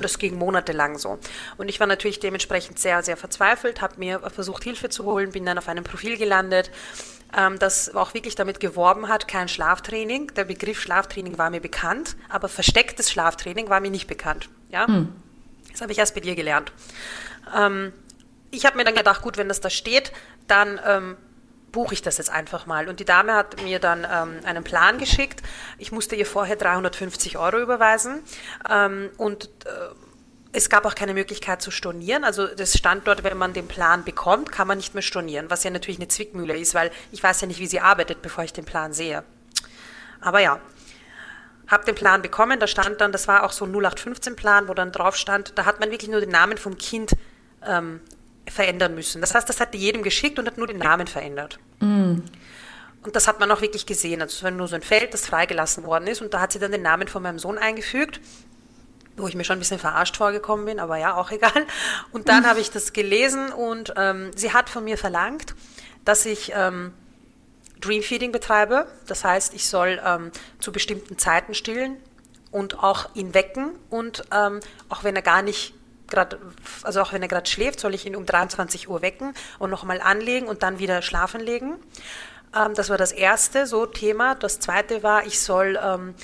Das 0.00 0.18
ging 0.18 0.36
monatelang 0.38 0.98
so. 0.98 1.18
Und 1.56 1.68
ich 1.68 1.80
war 1.80 1.86
natürlich 1.86 2.20
dementsprechend 2.20 2.78
sehr, 2.78 3.02
sehr 3.02 3.16
verzweifelt, 3.16 3.80
habe 3.80 3.94
mir 3.98 4.20
versucht, 4.30 4.64
Hilfe 4.64 4.88
zu 4.88 5.04
holen, 5.04 5.32
bin 5.32 5.44
dann 5.44 5.58
auf 5.58 5.68
einem 5.68 5.84
Profil 5.84 6.16
gelandet, 6.16 6.70
ähm, 7.36 7.58
das 7.58 7.94
auch 7.94 8.14
wirklich 8.14 8.34
damit 8.34 8.60
geworben 8.60 9.08
hat, 9.08 9.28
kein 9.28 9.48
Schlaftraining. 9.48 10.32
Der 10.34 10.44
Begriff 10.44 10.80
Schlaftraining 10.80 11.38
war 11.38 11.50
mir 11.50 11.60
bekannt, 11.60 12.16
aber 12.28 12.48
verstecktes 12.48 13.10
Schlaftraining 13.10 13.68
war 13.68 13.80
mir 13.80 13.90
nicht 13.90 14.06
bekannt. 14.06 14.48
Ja? 14.70 14.86
Hm. 14.86 15.08
Das 15.72 15.80
habe 15.80 15.92
ich 15.92 15.98
erst 15.98 16.14
bei 16.14 16.20
dir 16.20 16.34
gelernt. 16.34 16.72
Ähm, 17.54 17.92
ich 18.50 18.64
habe 18.64 18.76
mir 18.76 18.84
dann 18.84 18.94
gedacht, 18.94 19.22
gut, 19.22 19.36
wenn 19.36 19.48
das 19.48 19.60
da 19.60 19.70
steht, 19.70 20.12
dann 20.46 20.80
ähm, 20.86 21.16
buche 21.76 21.92
ich 21.92 22.00
das 22.00 22.16
jetzt 22.16 22.30
einfach 22.30 22.64
mal. 22.64 22.88
Und 22.88 23.00
die 23.00 23.04
Dame 23.04 23.34
hat 23.34 23.62
mir 23.62 23.78
dann 23.78 24.06
ähm, 24.10 24.40
einen 24.46 24.64
Plan 24.64 24.96
geschickt. 24.96 25.42
Ich 25.76 25.92
musste 25.92 26.16
ihr 26.16 26.24
vorher 26.24 26.56
350 26.56 27.36
Euro 27.36 27.58
überweisen 27.58 28.22
ähm, 28.70 29.10
und 29.18 29.50
äh, 29.66 29.68
es 30.52 30.70
gab 30.70 30.86
auch 30.86 30.94
keine 30.94 31.12
Möglichkeit 31.12 31.60
zu 31.60 31.70
stornieren. 31.70 32.24
Also 32.24 32.46
das 32.46 32.78
stand 32.78 33.06
dort, 33.06 33.24
wenn 33.24 33.36
man 33.36 33.52
den 33.52 33.68
Plan 33.68 34.04
bekommt, 34.04 34.50
kann 34.50 34.66
man 34.66 34.78
nicht 34.78 34.94
mehr 34.94 35.02
stornieren, 35.02 35.50
was 35.50 35.64
ja 35.64 35.70
natürlich 35.70 35.98
eine 35.98 36.08
Zwickmühle 36.08 36.56
ist, 36.56 36.74
weil 36.74 36.90
ich 37.12 37.22
weiß 37.22 37.42
ja 37.42 37.46
nicht, 37.46 37.60
wie 37.60 37.66
sie 37.66 37.80
arbeitet, 37.80 38.22
bevor 38.22 38.42
ich 38.42 38.54
den 38.54 38.64
Plan 38.64 38.94
sehe. 38.94 39.22
Aber 40.22 40.40
ja, 40.40 40.58
habe 41.68 41.84
den 41.84 41.94
Plan 41.94 42.22
bekommen, 42.22 42.58
da 42.58 42.66
stand 42.66 43.02
dann, 43.02 43.12
das 43.12 43.28
war 43.28 43.42
auch 43.42 43.52
so 43.52 43.66
ein 43.66 43.76
0815-Plan, 43.76 44.66
wo 44.68 44.72
dann 44.72 44.92
drauf 44.92 45.16
stand, 45.16 45.52
da 45.58 45.66
hat 45.66 45.78
man 45.78 45.90
wirklich 45.90 46.10
nur 46.10 46.20
den 46.20 46.30
Namen 46.30 46.56
vom 46.56 46.78
Kind 46.78 47.12
ähm, 47.66 48.00
verändern 48.50 48.94
müssen. 48.94 49.20
Das 49.20 49.34
heißt, 49.34 49.48
das 49.48 49.60
hat 49.60 49.74
jedem 49.74 50.02
geschickt 50.02 50.38
und 50.38 50.46
hat 50.46 50.58
nur 50.58 50.66
den 50.66 50.78
Namen 50.78 51.06
verändert. 51.06 51.58
Mm. 51.80 52.18
Und 53.02 53.14
das 53.14 53.28
hat 53.28 53.38
man 53.38 53.50
auch 53.52 53.60
wirklich 53.60 53.86
gesehen. 53.86 54.20
Also 54.20 54.34
es 54.34 54.42
war 54.42 54.50
nur 54.50 54.66
so 54.66 54.74
ein 54.74 54.82
Feld, 54.82 55.14
das 55.14 55.26
freigelassen 55.26 55.84
worden 55.84 56.08
ist 56.08 56.20
und 56.20 56.34
da 56.34 56.40
hat 56.40 56.52
sie 56.52 56.58
dann 56.58 56.72
den 56.72 56.82
Namen 56.82 57.06
von 57.06 57.22
meinem 57.22 57.38
Sohn 57.38 57.56
eingefügt, 57.56 58.20
wo 59.16 59.28
ich 59.28 59.36
mir 59.36 59.44
schon 59.44 59.56
ein 59.56 59.60
bisschen 59.60 59.78
verarscht 59.78 60.16
vorgekommen 60.16 60.66
bin, 60.66 60.80
aber 60.80 60.96
ja, 60.96 61.14
auch 61.14 61.30
egal. 61.32 61.66
Und 62.10 62.28
dann 62.28 62.46
habe 62.46 62.60
ich 62.60 62.70
das 62.70 62.92
gelesen 62.92 63.52
und 63.52 63.94
ähm, 63.96 64.32
sie 64.34 64.52
hat 64.52 64.68
von 64.68 64.84
mir 64.84 64.98
verlangt, 64.98 65.54
dass 66.04 66.26
ich 66.26 66.52
ähm, 66.54 66.92
Dreamfeeding 67.80 68.32
betreibe. 68.32 68.88
Das 69.06 69.24
heißt, 69.24 69.54
ich 69.54 69.68
soll 69.68 70.00
ähm, 70.04 70.32
zu 70.58 70.72
bestimmten 70.72 71.16
Zeiten 71.16 71.54
stillen 71.54 71.96
und 72.50 72.82
auch 72.82 73.14
ihn 73.14 73.34
wecken 73.34 73.70
und 73.90 74.24
ähm, 74.32 74.60
auch 74.88 75.04
wenn 75.04 75.14
er 75.14 75.22
gar 75.22 75.42
nicht 75.42 75.74
gerade, 76.08 76.38
also 76.82 77.00
auch 77.00 77.12
wenn 77.12 77.22
er 77.22 77.28
gerade 77.28 77.48
schläft, 77.48 77.80
soll 77.80 77.94
ich 77.94 78.06
ihn 78.06 78.16
um 78.16 78.26
23 78.26 78.88
Uhr 78.88 79.02
wecken 79.02 79.34
und 79.58 79.70
nochmal 79.70 80.00
anlegen 80.00 80.48
und 80.48 80.62
dann 80.62 80.78
wieder 80.78 81.02
schlafen 81.02 81.40
legen. 81.40 81.76
Ähm, 82.54 82.74
das 82.74 82.90
war 82.90 82.98
das 82.98 83.12
erste 83.12 83.66
so 83.66 83.86
Thema. 83.86 84.34
Das 84.34 84.60
zweite 84.60 85.02
war, 85.02 85.26
ich 85.26 85.40
soll 85.40 85.78
ähm, 85.82 86.14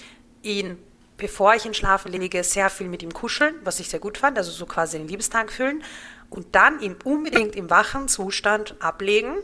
ihn, 0.42 0.78
bevor 1.16 1.54
ich 1.54 1.66
ihn 1.66 1.74
schlafen 1.74 2.12
lege, 2.12 2.42
sehr 2.44 2.70
viel 2.70 2.88
mit 2.88 3.02
ihm 3.02 3.12
kuscheln, 3.12 3.54
was 3.64 3.80
ich 3.80 3.88
sehr 3.88 4.00
gut 4.00 4.18
fand, 4.18 4.38
also 4.38 4.50
so 4.50 4.66
quasi 4.66 4.98
den 4.98 5.08
Liebestank 5.08 5.52
füllen 5.52 5.82
und 6.30 6.54
dann 6.54 6.80
ihn 6.80 6.96
unbedingt 7.04 7.56
im 7.56 7.70
wachen 7.70 8.08
Zustand 8.08 8.76
ablegen 8.80 9.36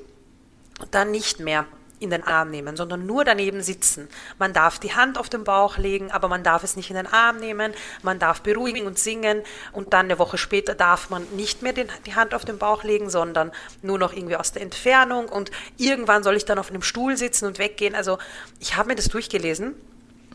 und 0.81 0.95
dann 0.95 1.11
nicht 1.11 1.41
mehr 1.41 1.67
in 2.01 2.11
den 2.11 2.23
Arm 2.25 2.51
nehmen, 2.51 2.77
sondern 2.77 3.07
nur 3.07 3.25
daneben 3.25 3.63
sitzen. 3.63 4.09
Man 4.39 4.53
darf 4.53 4.79
die 4.79 4.95
Hand 4.95 5.19
auf 5.19 5.29
den 5.29 5.45
Bauch 5.45 5.79
legen, 5.79 6.11
aber 6.11 6.29
man 6.29 6.43
darf 6.43 6.65
es 6.65 6.77
nicht 6.77 6.91
in 6.91 6.97
den 6.97 7.07
Arm 7.07 7.39
nehmen. 7.39 7.73
Man 8.03 8.19
darf 8.19 8.43
beruhigen 8.43 8.87
und 8.87 8.99
singen 8.99 9.43
und 9.73 9.93
dann 9.93 10.07
eine 10.07 10.19
Woche 10.19 10.39
später 10.39 10.75
darf 10.75 11.11
man 11.11 11.25
nicht 11.37 11.63
mehr 11.63 11.73
den, 11.73 11.89
die 12.07 12.15
Hand 12.15 12.35
auf 12.35 12.45
den 12.45 12.59
Bauch 12.59 12.85
legen, 12.85 13.11
sondern 13.11 13.53
nur 13.83 13.99
noch 13.99 14.13
irgendwie 14.13 14.37
aus 14.37 14.53
der 14.53 14.63
Entfernung 14.63 15.29
und 15.29 15.51
irgendwann 15.77 16.23
soll 16.23 16.37
ich 16.37 16.45
dann 16.45 16.59
auf 16.59 16.71
einem 16.71 16.83
Stuhl 16.83 17.17
sitzen 17.17 17.47
und 17.47 17.59
weggehen. 17.59 17.95
Also 17.95 18.19
ich 18.61 18.77
habe 18.77 18.89
mir 18.89 18.97
das 18.97 19.09
durchgelesen 19.09 19.75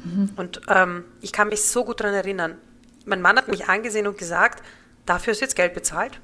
mhm. 0.03 0.31
und 0.35 0.61
ähm, 0.67 1.05
ich 1.21 1.31
kann 1.31 1.49
mich 1.49 1.63
so 1.63 1.85
gut 1.85 1.99
daran 1.99 2.13
erinnern. 2.13 2.57
Mein 3.05 3.21
Mann 3.21 3.37
hat 3.37 3.47
mich 3.47 3.67
angesehen 3.67 4.07
und 4.07 4.17
gesagt, 4.17 4.63
dafür 5.05 5.31
ist 5.31 5.41
jetzt 5.41 5.55
Geld 5.55 5.73
bezahlt. 5.73 6.19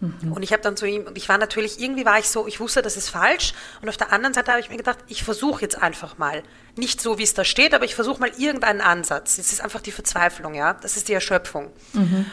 Mhm. 0.00 0.32
Und 0.32 0.42
ich 0.42 0.52
habe 0.52 0.62
dann 0.62 0.76
zu 0.76 0.86
ihm, 0.86 1.06
und 1.06 1.16
ich 1.16 1.28
war 1.28 1.38
natürlich, 1.38 1.80
irgendwie 1.80 2.04
war 2.04 2.18
ich 2.18 2.28
so, 2.28 2.46
ich 2.46 2.60
wusste, 2.60 2.82
das 2.82 2.96
ist 2.96 3.08
falsch. 3.08 3.54
Und 3.80 3.88
auf 3.88 3.96
der 3.96 4.12
anderen 4.12 4.34
Seite 4.34 4.50
habe 4.50 4.60
ich 4.60 4.70
mir 4.70 4.76
gedacht, 4.76 4.98
ich 5.08 5.22
versuche 5.22 5.62
jetzt 5.62 5.80
einfach 5.80 6.18
mal. 6.18 6.42
Nicht 6.76 7.00
so, 7.00 7.18
wie 7.18 7.22
es 7.22 7.34
da 7.34 7.44
steht, 7.44 7.74
aber 7.74 7.84
ich 7.84 7.94
versuche 7.94 8.20
mal 8.20 8.30
irgendeinen 8.36 8.80
Ansatz. 8.80 9.38
Es 9.38 9.52
ist 9.52 9.60
einfach 9.60 9.80
die 9.80 9.92
Verzweiflung, 9.92 10.54
ja. 10.54 10.74
Das 10.74 10.96
ist 10.96 11.08
die 11.08 11.12
Erschöpfung. 11.12 11.70
Mhm. 11.92 12.26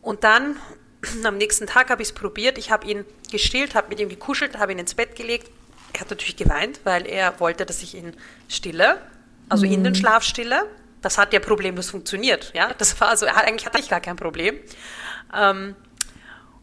Und 0.00 0.24
dann, 0.24 0.56
am 1.24 1.36
nächsten 1.36 1.66
Tag 1.66 1.90
habe 1.90 2.02
ich 2.02 2.08
es 2.08 2.14
probiert. 2.14 2.58
Ich 2.58 2.70
habe 2.70 2.86
ihn 2.86 3.04
gestillt, 3.30 3.74
habe 3.74 3.88
mit 3.88 4.00
ihm 4.00 4.08
gekuschelt, 4.08 4.58
habe 4.58 4.72
ihn 4.72 4.78
ins 4.78 4.94
Bett 4.94 5.16
gelegt. 5.16 5.50
Er 5.92 6.00
hat 6.00 6.10
natürlich 6.10 6.36
geweint, 6.36 6.80
weil 6.84 7.06
er 7.06 7.38
wollte, 7.38 7.66
dass 7.66 7.82
ich 7.82 7.94
ihn 7.94 8.14
stille, 8.48 8.98
also 9.48 9.66
mhm. 9.66 9.72
in 9.72 9.84
den 9.84 9.94
Schlaf 9.94 10.22
stille. 10.22 10.66
Das 11.02 11.18
hat 11.18 11.32
ja 11.32 11.40
problemlos 11.40 11.90
funktioniert, 11.90 12.52
ja. 12.54 12.72
Das 12.78 12.98
war 13.00 13.08
also, 13.08 13.26
eigentlich 13.26 13.66
hatte 13.66 13.78
ich 13.78 13.90
gar 13.90 14.00
kein 14.00 14.16
Problem. 14.16 14.56
Ähm, 15.34 15.74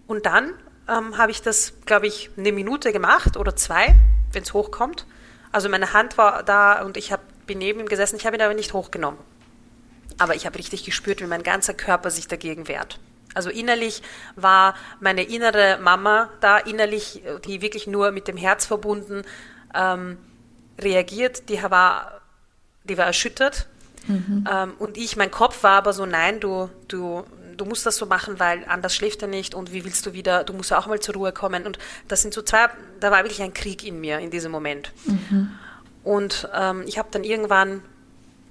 und 0.10 0.26
dann 0.26 0.56
ähm, 0.88 1.20
habe 1.20 1.30
ich 1.30 1.44
das, 1.44 1.74
glaube 1.86 2.08
ich, 2.08 2.32
eine 2.36 2.52
Minute 2.52 2.92
gemacht 2.92 3.38
oder 3.38 3.56
zwei, 3.56 3.96
wenn 4.32 4.42
es 4.42 4.54
hochkommt. 4.54 5.06
Also 5.52 5.70
meine 5.70 5.94
Hand 5.94 6.18
war 6.18 6.42
da 6.42 6.82
und 6.82 6.98
ich 6.98 7.12
hab, 7.12 7.22
bin 7.46 7.60
neben 7.60 7.80
ihm 7.80 7.88
gesessen, 7.88 8.16
ich 8.16 8.26
habe 8.26 8.36
ihn 8.36 8.42
aber 8.42 8.56
nicht 8.56 8.74
hochgenommen. 8.74 9.20
Aber 10.18 10.34
ich 10.34 10.48
habe 10.48 10.58
richtig 10.58 10.84
gespürt, 10.84 11.22
wie 11.22 11.28
mein 11.28 11.44
ganzer 11.44 11.76
Körper 11.76 12.10
sich 12.10 12.28
dagegen 12.28 12.68
wehrt. 12.68 13.00
Also 13.36 13.52
innerlich 13.52 14.02
war 14.36 14.74
meine 15.00 15.22
innere 15.22 15.78
Mama 15.80 16.32
da, 16.42 16.58
innerlich, 16.58 17.22
die 17.46 17.62
wirklich 17.62 17.86
nur 17.86 18.10
mit 18.10 18.28
dem 18.28 18.36
Herz 18.36 18.66
verbunden 18.66 19.22
ähm, 19.76 20.18
reagiert, 20.80 21.50
die 21.50 21.62
war, 21.62 22.22
die 22.84 22.98
war 22.98 23.06
erschüttert. 23.06 23.68
Mhm. 24.08 24.48
Ähm, 24.52 24.74
und 24.80 24.98
ich, 24.98 25.18
mein 25.18 25.30
Kopf 25.30 25.62
war 25.62 25.78
aber 25.78 25.94
so, 25.94 26.08
nein, 26.08 26.40
du, 26.40 26.68
du, 26.88 27.24
du 27.60 27.66
musst 27.66 27.86
das 27.86 27.98
so 27.98 28.06
machen, 28.06 28.40
weil 28.40 28.66
anders 28.68 28.96
schläft 28.96 29.22
er 29.22 29.28
nicht 29.28 29.54
und 29.54 29.72
wie 29.74 29.86
willst 29.86 30.06
du 30.06 30.14
wieder, 30.14 30.44
du 30.44 30.54
musst 30.54 30.74
auch 30.74 30.88
mal 30.88 31.00
zur 31.00 31.16
Ruhe 31.16 31.32
kommen. 31.32 31.66
Und 31.66 31.78
das 32.08 32.22
sind 32.22 32.34
so 32.34 32.42
zwei, 32.42 32.68
da 33.00 33.12
war 33.12 33.24
wirklich 33.24 33.42
ein 33.42 33.54
Krieg 33.54 33.84
in 33.84 34.00
mir 34.00 34.20
in 34.20 34.32
diesem 34.32 34.52
Moment. 34.52 34.92
Mhm. 35.06 35.52
Und 36.04 36.50
ähm, 36.54 36.84
ich 36.88 36.98
habe 36.98 37.10
dann 37.12 37.24
irgendwann 37.24 37.82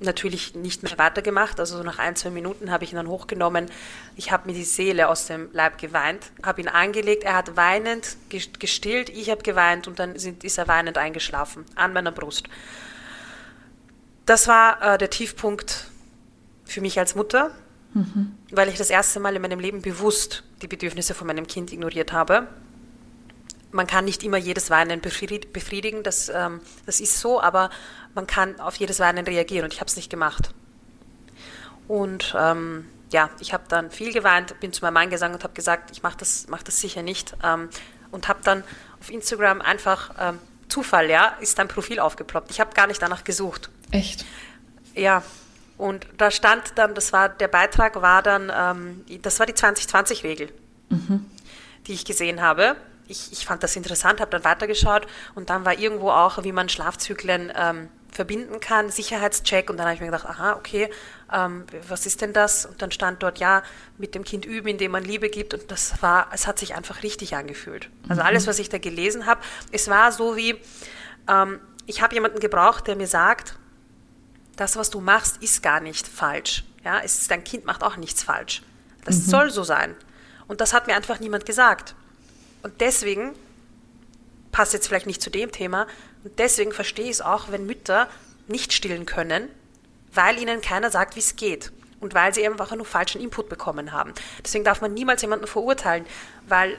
natürlich 0.01 0.55
nicht 0.55 0.83
mehr 0.83 0.97
weitergemacht. 0.97 1.59
Also 1.59 1.83
nach 1.83 1.99
ein, 1.99 2.15
zwei 2.17 2.31
Minuten 2.31 2.71
habe 2.71 2.85
ich 2.85 2.93
ihn 2.93 2.97
dann 2.97 3.09
hochgenommen. 3.09 3.67
Ich 4.17 4.31
habe 4.31 4.47
mir 4.47 4.55
die 4.55 4.65
Seele 4.65 5.09
aus 5.09 5.27
dem 5.27 5.49
Leib 5.53 5.79
geweint, 5.79 6.31
habe 6.43 6.61
ihn 6.61 6.69
angelegt. 6.69 7.25
Er 7.25 7.35
hat 7.35 7.57
weinend 7.57 8.17
gestillt, 8.59 9.09
ich 9.09 9.31
habe 9.31 9.43
geweint 9.43 9.89
und 9.89 9.99
dann 9.99 10.19
sind, 10.19 10.45
ist 10.45 10.59
er 10.59 10.69
weinend 10.69 10.99
eingeschlafen 10.99 11.65
an 11.75 11.93
meiner 11.93 12.13
Brust. 12.13 12.45
Das 14.27 14.47
war 14.47 14.83
äh, 14.83 14.99
der 14.99 15.11
Tiefpunkt 15.11 15.87
für 16.65 16.81
mich 16.81 16.99
als 16.99 17.15
Mutter, 17.15 17.51
mhm. 17.95 18.35
weil 18.51 18.69
ich 18.69 18.77
das 18.77 18.91
erste 18.91 19.21
Mal 19.21 19.37
in 19.37 19.43
meinem 19.43 19.61
Leben 19.61 19.83
bewusst 19.83 20.45
die 20.63 20.69
Bedürfnisse 20.69 21.15
von 21.15 21.27
meinem 21.27 21.47
Kind 21.47 21.73
ignoriert 21.73 22.13
habe. 22.13 22.49
Man 23.71 23.87
kann 23.87 24.05
nicht 24.07 24.23
immer 24.23 24.39
jedes 24.39 24.71
Weinen 24.71 25.01
befriedigen, 25.01 26.03
das, 26.03 26.31
ähm, 26.35 26.61
das 26.87 27.01
ist 27.01 27.21
so, 27.21 27.41
aber 27.41 27.71
man 28.15 28.27
kann 28.27 28.59
auf 28.61 28.77
jedes 28.77 28.99
Weinen 28.99 29.27
reagieren 29.27 29.65
und 29.65 29.75
ich 29.75 29.81
habe 29.81 29.89
es 29.89 29.97
nicht 29.97 30.11
gemacht. 30.11 30.55
Und 31.87 32.35
ähm, 32.39 32.87
ja, 33.11 33.31
ich 33.41 33.53
habe 33.53 33.65
dann 33.69 33.91
viel 33.91 34.13
geweint, 34.13 34.59
bin 34.61 34.73
zu 34.73 34.85
meinem 34.85 34.95
Mann 34.95 35.11
gegangen 35.11 35.35
und 35.35 35.45
habe 35.45 35.55
gesagt, 35.55 35.91
ich 35.91 36.03
mache 36.03 36.19
das, 36.19 36.47
mach 36.49 36.63
das 36.63 36.81
sicher 36.81 37.03
nicht. 37.03 37.35
Ähm, 37.43 37.69
und 38.11 38.29
habe 38.29 38.41
dann 38.43 38.65
auf 39.01 39.11
Instagram 39.11 39.61
einfach 39.61 40.15
ähm, 40.19 40.39
Zufall, 40.69 41.11
ja, 41.11 41.37
ist 41.41 41.59
dein 41.59 41.69
Profil 41.69 41.99
aufgeploppt. 41.99 42.51
Ich 42.51 42.61
habe 42.61 42.75
gar 42.75 42.87
nicht 42.87 43.01
danach 43.01 43.25
gesucht. 43.25 43.71
Echt? 43.91 44.25
Ja. 44.95 45.23
Und 45.79 46.07
da 46.17 46.31
stand 46.31 46.77
dann, 46.77 46.95
das 46.95 47.13
war, 47.13 47.29
der 47.29 47.49
Beitrag 47.49 48.03
war 48.03 48.23
dann, 48.23 48.53
ähm, 48.55 49.05
das 49.23 49.39
war 49.39 49.47
die 49.47 49.53
2020-Regel, 49.55 50.53
mhm. 50.91 51.25
die 51.87 51.95
ich 51.95 52.05
gesehen 52.05 52.43
habe. 52.43 52.77
Ich, 53.07 53.33
ich 53.33 53.47
fand 53.47 53.63
das 53.63 53.75
interessant, 53.77 54.21
habe 54.21 54.31
dann 54.31 54.45
weitergeschaut 54.45 55.07
und 55.35 55.49
dann 55.49 55.65
war 55.65 55.79
irgendwo 55.79 56.11
auch, 56.11 56.43
wie 56.45 56.53
man 56.53 56.69
Schlafzyklen 56.69 57.53
ähm, 57.57 57.89
verbinden 58.11 58.61
kann, 58.61 58.91
Sicherheitscheck. 58.91 59.71
Und 59.71 59.77
dann 59.77 59.87
habe 59.87 59.95
ich 59.95 60.01
mir 60.01 60.07
gedacht, 60.07 60.27
aha, 60.27 60.55
okay, 60.55 60.91
ähm, 61.33 61.65
was 61.89 62.07
ist 62.07 62.21
denn 62.21 62.33
das? 62.33 62.67
Und 62.67 62.83
dann 62.83 62.91
stand 62.91 63.23
dort, 63.23 63.39
ja, 63.39 63.63
mit 63.99 64.15
dem 64.15 64.25
Kind 64.25 64.45
üben, 64.45 64.69
indem 64.69 64.93
man 64.93 65.05
Liebe 65.05 65.29
gibt. 65.29 65.55
Und 65.55 65.71
das 65.71 66.03
war, 66.03 66.29
es 66.33 66.47
hat 66.47 66.59
sich 66.59 66.75
einfach 66.75 67.03
richtig 67.03 67.37
angefühlt. 67.37 67.89
Also 68.09 68.23
alles, 68.23 68.45
mhm. 68.45 68.51
was 68.51 68.59
ich 68.59 68.69
da 68.69 68.79
gelesen 68.79 69.27
habe, 69.27 69.41
es 69.71 69.89
war 69.89 70.11
so 70.13 70.37
wie, 70.37 70.61
ähm, 71.29 71.61
ich 71.87 72.03
habe 72.03 72.15
jemanden 72.15 72.41
gebraucht, 72.41 72.87
der 72.87 72.97
mir 72.97 73.07
sagt, 73.07 73.58
das, 74.59 74.77
was 74.77 74.91
du 74.91 75.01
machst, 75.01 75.43
ist 75.43 75.63
gar 75.63 75.81
nicht 75.81 76.07
falsch. 76.07 76.65
Ja, 76.85 77.01
es 77.01 77.21
ist, 77.21 77.31
dein 77.31 77.45
Kind 77.45 77.65
macht 77.65 77.83
auch 77.83 77.97
nichts 77.97 78.23
falsch. 78.23 78.63
Das 79.05 79.17
mhm. 79.17 79.31
soll 79.31 79.51
so 79.51 79.63
sein. 79.63 79.95
Und 80.47 80.61
das 80.61 80.73
hat 80.73 80.87
mir 80.87 80.97
einfach 80.97 81.21
niemand 81.21 81.47
gesagt. 81.47 81.95
Und 82.63 82.81
deswegen 82.81 83.35
passt 84.53 84.73
jetzt 84.73 84.89
vielleicht 84.89 85.07
nicht 85.07 85.23
zu 85.23 85.31
dem 85.31 85.53
Thema, 85.53 85.87
und 86.25 86.39
deswegen 86.39 86.73
verstehe 86.73 87.05
ich 87.05 87.13
es 87.13 87.21
auch, 87.21 87.51
wenn 87.51 87.67
Mütter 87.67 88.09
nicht 88.49 88.73
stillen 88.73 89.07
können, 89.07 89.49
weil 90.13 90.39
ihnen 90.39 90.61
keiner 90.61 90.91
sagt, 90.91 91.15
wie 91.17 91.21
es 91.21 91.37
geht. 91.37 91.71
Und 92.01 92.15
weil 92.15 92.35
sie 92.35 92.47
einfach 92.47 92.75
nur 92.75 92.87
falschen 92.87 93.21
Input 93.21 93.49
bekommen 93.49 93.93
haben. 93.93 94.13
Deswegen 94.45 94.65
darf 94.65 94.81
man 94.81 94.95
niemals 94.95 95.23
jemanden 95.23 95.47
verurteilen, 95.47 96.07
weil 96.47 96.79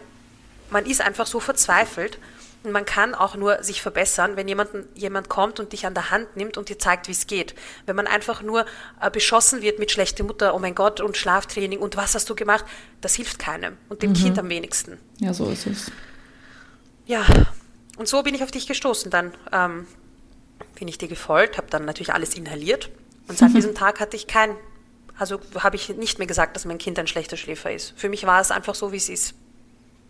man 0.70 0.86
ist 0.86 1.02
einfach 1.02 1.28
so 1.28 1.39
verzweifelt 1.39 2.20
und 2.63 2.72
man 2.72 2.86
kann 2.86 3.15
auch 3.15 3.36
nur 3.36 3.63
sich 3.63 3.82
verbessern, 3.82 4.36
wenn 4.36 4.48
jemanden, 4.48 4.88
jemand 4.93 5.30
kommt 5.30 5.60
und 5.62 5.72
dich 5.72 5.86
an 5.86 5.93
der 5.93 6.12
Hand 6.12 6.36
nimmt 6.36 6.58
und 6.58 6.67
dir 6.67 6.78
zeigt, 6.78 7.08
wie 7.08 7.13
es 7.13 7.26
geht. 7.26 7.56
Wenn 7.86 7.95
man 7.95 8.06
einfach 8.06 8.41
nur 8.41 8.65
äh, 9.00 9.10
beschossen 9.10 9.62
wird 9.62 9.80
mit 9.80 9.91
schlechter 9.91 10.26
Mutter, 10.26 10.54
oh 10.54 10.60
mein 10.60 10.76
Gott, 10.76 11.00
und 11.00 11.15
Schlaftraining 11.15 11.80
und 11.80 11.95
was 11.95 12.15
hast 12.15 12.30
du 12.30 12.36
gemacht, 12.36 12.65
das 13.00 13.15
hilft 13.15 13.39
keinem 13.39 13.78
und 13.88 14.04
dem 14.04 14.12
mhm. 14.12 14.15
Kind 14.15 14.39
am 14.39 14.50
wenigsten. 14.50 14.98
Ja, 15.19 15.34
so 15.34 15.50
ist 15.50 15.67
es. 15.67 15.91
Ja, 17.06 17.26
und 17.98 18.08
so 18.08 18.24
bin 18.24 18.36
ich 18.36 18.43
auf 18.43 18.52
dich 18.52 18.67
gestoßen. 18.67 19.10
Dann 19.10 19.34
ähm, 19.54 19.88
bin 20.76 20.88
ich 20.89 20.98
dir 20.98 21.08
gefolgt, 21.08 21.58
habe 21.58 21.67
dann 21.69 21.86
natürlich 21.86 22.13
alles 22.13 22.36
inhaliert. 22.36 22.89
Und 23.28 23.38
seit 23.38 23.54
diesem 23.56 23.74
Tag 23.74 24.02
hatte 24.02 24.17
ich 24.17 24.28
kein, 24.28 24.56
also 25.17 25.39
habe 25.56 25.78
ich 25.78 25.89
nicht 25.95 26.17
mehr 26.17 26.28
gesagt, 26.28 26.58
dass 26.58 26.65
mein 26.65 26.78
Kind 26.78 27.00
ein 27.00 27.08
schlechter 27.08 27.38
Schläfer 27.38 27.72
ist. 27.72 27.93
Für 27.95 28.10
mich 28.10 28.26
war 28.26 28.41
es 28.41 28.52
einfach 28.52 28.76
so, 28.76 28.91
wie 28.91 28.98
es 28.98 29.08
ist. 29.08 29.34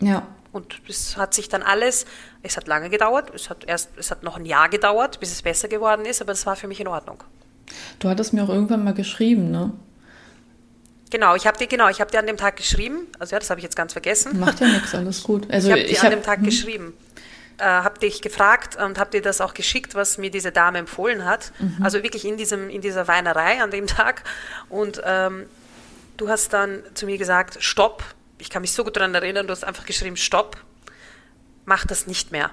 Ja. 0.01 0.27
Und 0.51 0.81
es 0.87 1.15
hat 1.17 1.33
sich 1.33 1.47
dann 1.47 1.61
alles, 1.61 2.05
es 2.41 2.57
hat 2.57 2.67
lange 2.67 2.89
gedauert, 2.89 3.31
es 3.35 3.49
hat 3.49 3.65
erst, 3.65 3.91
es 3.97 4.09
hat 4.09 4.23
noch 4.23 4.37
ein 4.37 4.45
Jahr 4.45 4.67
gedauert, 4.69 5.19
bis 5.19 5.31
es 5.31 5.41
besser 5.41 5.67
geworden 5.67 6.05
ist, 6.05 6.21
aber 6.21 6.31
es 6.31 6.45
war 6.45 6.55
für 6.55 6.67
mich 6.67 6.79
in 6.79 6.87
Ordnung. 6.87 7.23
Du 7.99 8.09
hattest 8.09 8.33
mir 8.33 8.43
auch 8.43 8.49
irgendwann 8.49 8.83
mal 8.83 8.95
geschrieben, 8.95 9.51
ne? 9.51 9.71
Genau, 11.11 11.35
ich 11.35 11.45
habe 11.45 11.57
dir 11.57 11.67
genau, 11.67 11.89
ich 11.89 12.01
habe 12.01 12.11
dir 12.11 12.19
an 12.19 12.27
dem 12.27 12.37
Tag 12.37 12.55
geschrieben. 12.55 13.07
Also 13.17 13.35
ja, 13.35 13.39
das 13.39 13.49
habe 13.49 13.59
ich 13.59 13.63
jetzt 13.63 13.75
ganz 13.75 13.93
vergessen. 13.93 14.39
Macht 14.39 14.59
ja 14.59 14.67
nichts, 14.67 14.93
alles 14.93 15.23
gut. 15.23 15.49
Also 15.51 15.67
ich 15.67 15.73
habe 15.73 15.83
dir 15.83 15.91
ich 15.91 15.99
an 15.99 16.05
hab, 16.05 16.13
dem 16.13 16.23
Tag 16.23 16.37
hm. 16.37 16.45
geschrieben 16.45 16.93
äh, 17.59 17.63
habe 17.63 17.99
dich 17.99 18.21
gefragt 18.21 18.77
und 18.77 18.97
habe 18.97 19.11
dir 19.11 19.21
das 19.21 19.41
auch 19.41 19.53
geschickt, 19.53 19.95
was 19.95 20.17
mir 20.17 20.31
diese 20.31 20.51
Dame 20.51 20.79
empfohlen 20.79 21.25
hat. 21.25 21.51
Mhm. 21.59 21.77
Also 21.81 22.03
wirklich 22.03 22.25
in, 22.25 22.37
diesem, 22.37 22.69
in 22.69 22.81
dieser 22.81 23.07
Weinerei 23.07 23.61
an 23.61 23.71
dem 23.71 23.87
Tag. 23.87 24.23
Und 24.69 25.01
ähm, 25.05 25.45
du 26.17 26.29
hast 26.29 26.53
dann 26.53 26.81
zu 26.93 27.05
mir 27.05 27.17
gesagt, 27.17 27.57
stopp. 27.59 28.03
Ich 28.39 28.49
kann 28.49 28.61
mich 28.61 28.71
so 28.71 28.83
gut 28.83 28.95
daran 28.95 29.13
erinnern, 29.13 29.47
du 29.47 29.51
hast 29.51 29.63
einfach 29.63 29.85
geschrieben, 29.85 30.17
stopp, 30.17 30.57
mach 31.65 31.85
das 31.85 32.07
nicht 32.07 32.31
mehr. 32.31 32.51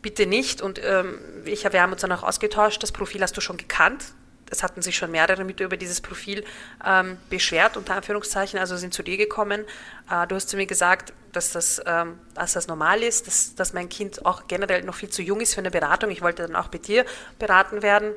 Bitte 0.00 0.26
nicht. 0.26 0.60
Und 0.60 0.80
ähm, 0.82 1.18
ich, 1.44 1.64
wir 1.70 1.80
haben 1.80 1.92
uns 1.92 2.00
dann 2.00 2.12
auch 2.12 2.24
ausgetauscht, 2.24 2.82
das 2.82 2.90
Profil 2.90 3.22
hast 3.22 3.36
du 3.36 3.40
schon 3.40 3.56
gekannt 3.56 4.12
es 4.52 4.62
hatten 4.62 4.82
sich 4.82 4.96
schon 4.96 5.10
mehrere 5.10 5.44
mit 5.44 5.60
über 5.60 5.76
dieses 5.76 6.00
Profil 6.00 6.44
ähm, 6.84 7.16
beschwert, 7.30 7.76
unter 7.76 7.94
Anführungszeichen, 7.94 8.60
also 8.60 8.76
sind 8.76 8.92
zu 8.92 9.02
dir 9.02 9.16
gekommen. 9.16 9.64
Äh, 10.10 10.26
du 10.26 10.34
hast 10.34 10.50
zu 10.50 10.56
mir 10.56 10.66
gesagt, 10.66 11.12
dass 11.32 11.52
das, 11.52 11.80
ähm, 11.86 12.18
dass 12.34 12.52
das 12.52 12.68
normal 12.68 13.02
ist, 13.02 13.26
dass, 13.26 13.54
dass 13.54 13.72
mein 13.72 13.88
Kind 13.88 14.24
auch 14.26 14.46
generell 14.48 14.82
noch 14.82 14.94
viel 14.94 15.08
zu 15.08 15.22
jung 15.22 15.40
ist 15.40 15.54
für 15.54 15.60
eine 15.60 15.70
Beratung. 15.70 16.10
Ich 16.10 16.20
wollte 16.20 16.42
dann 16.46 16.54
auch 16.54 16.68
bei 16.68 16.78
dir 16.78 17.06
beraten 17.38 17.82
werden. 17.82 18.12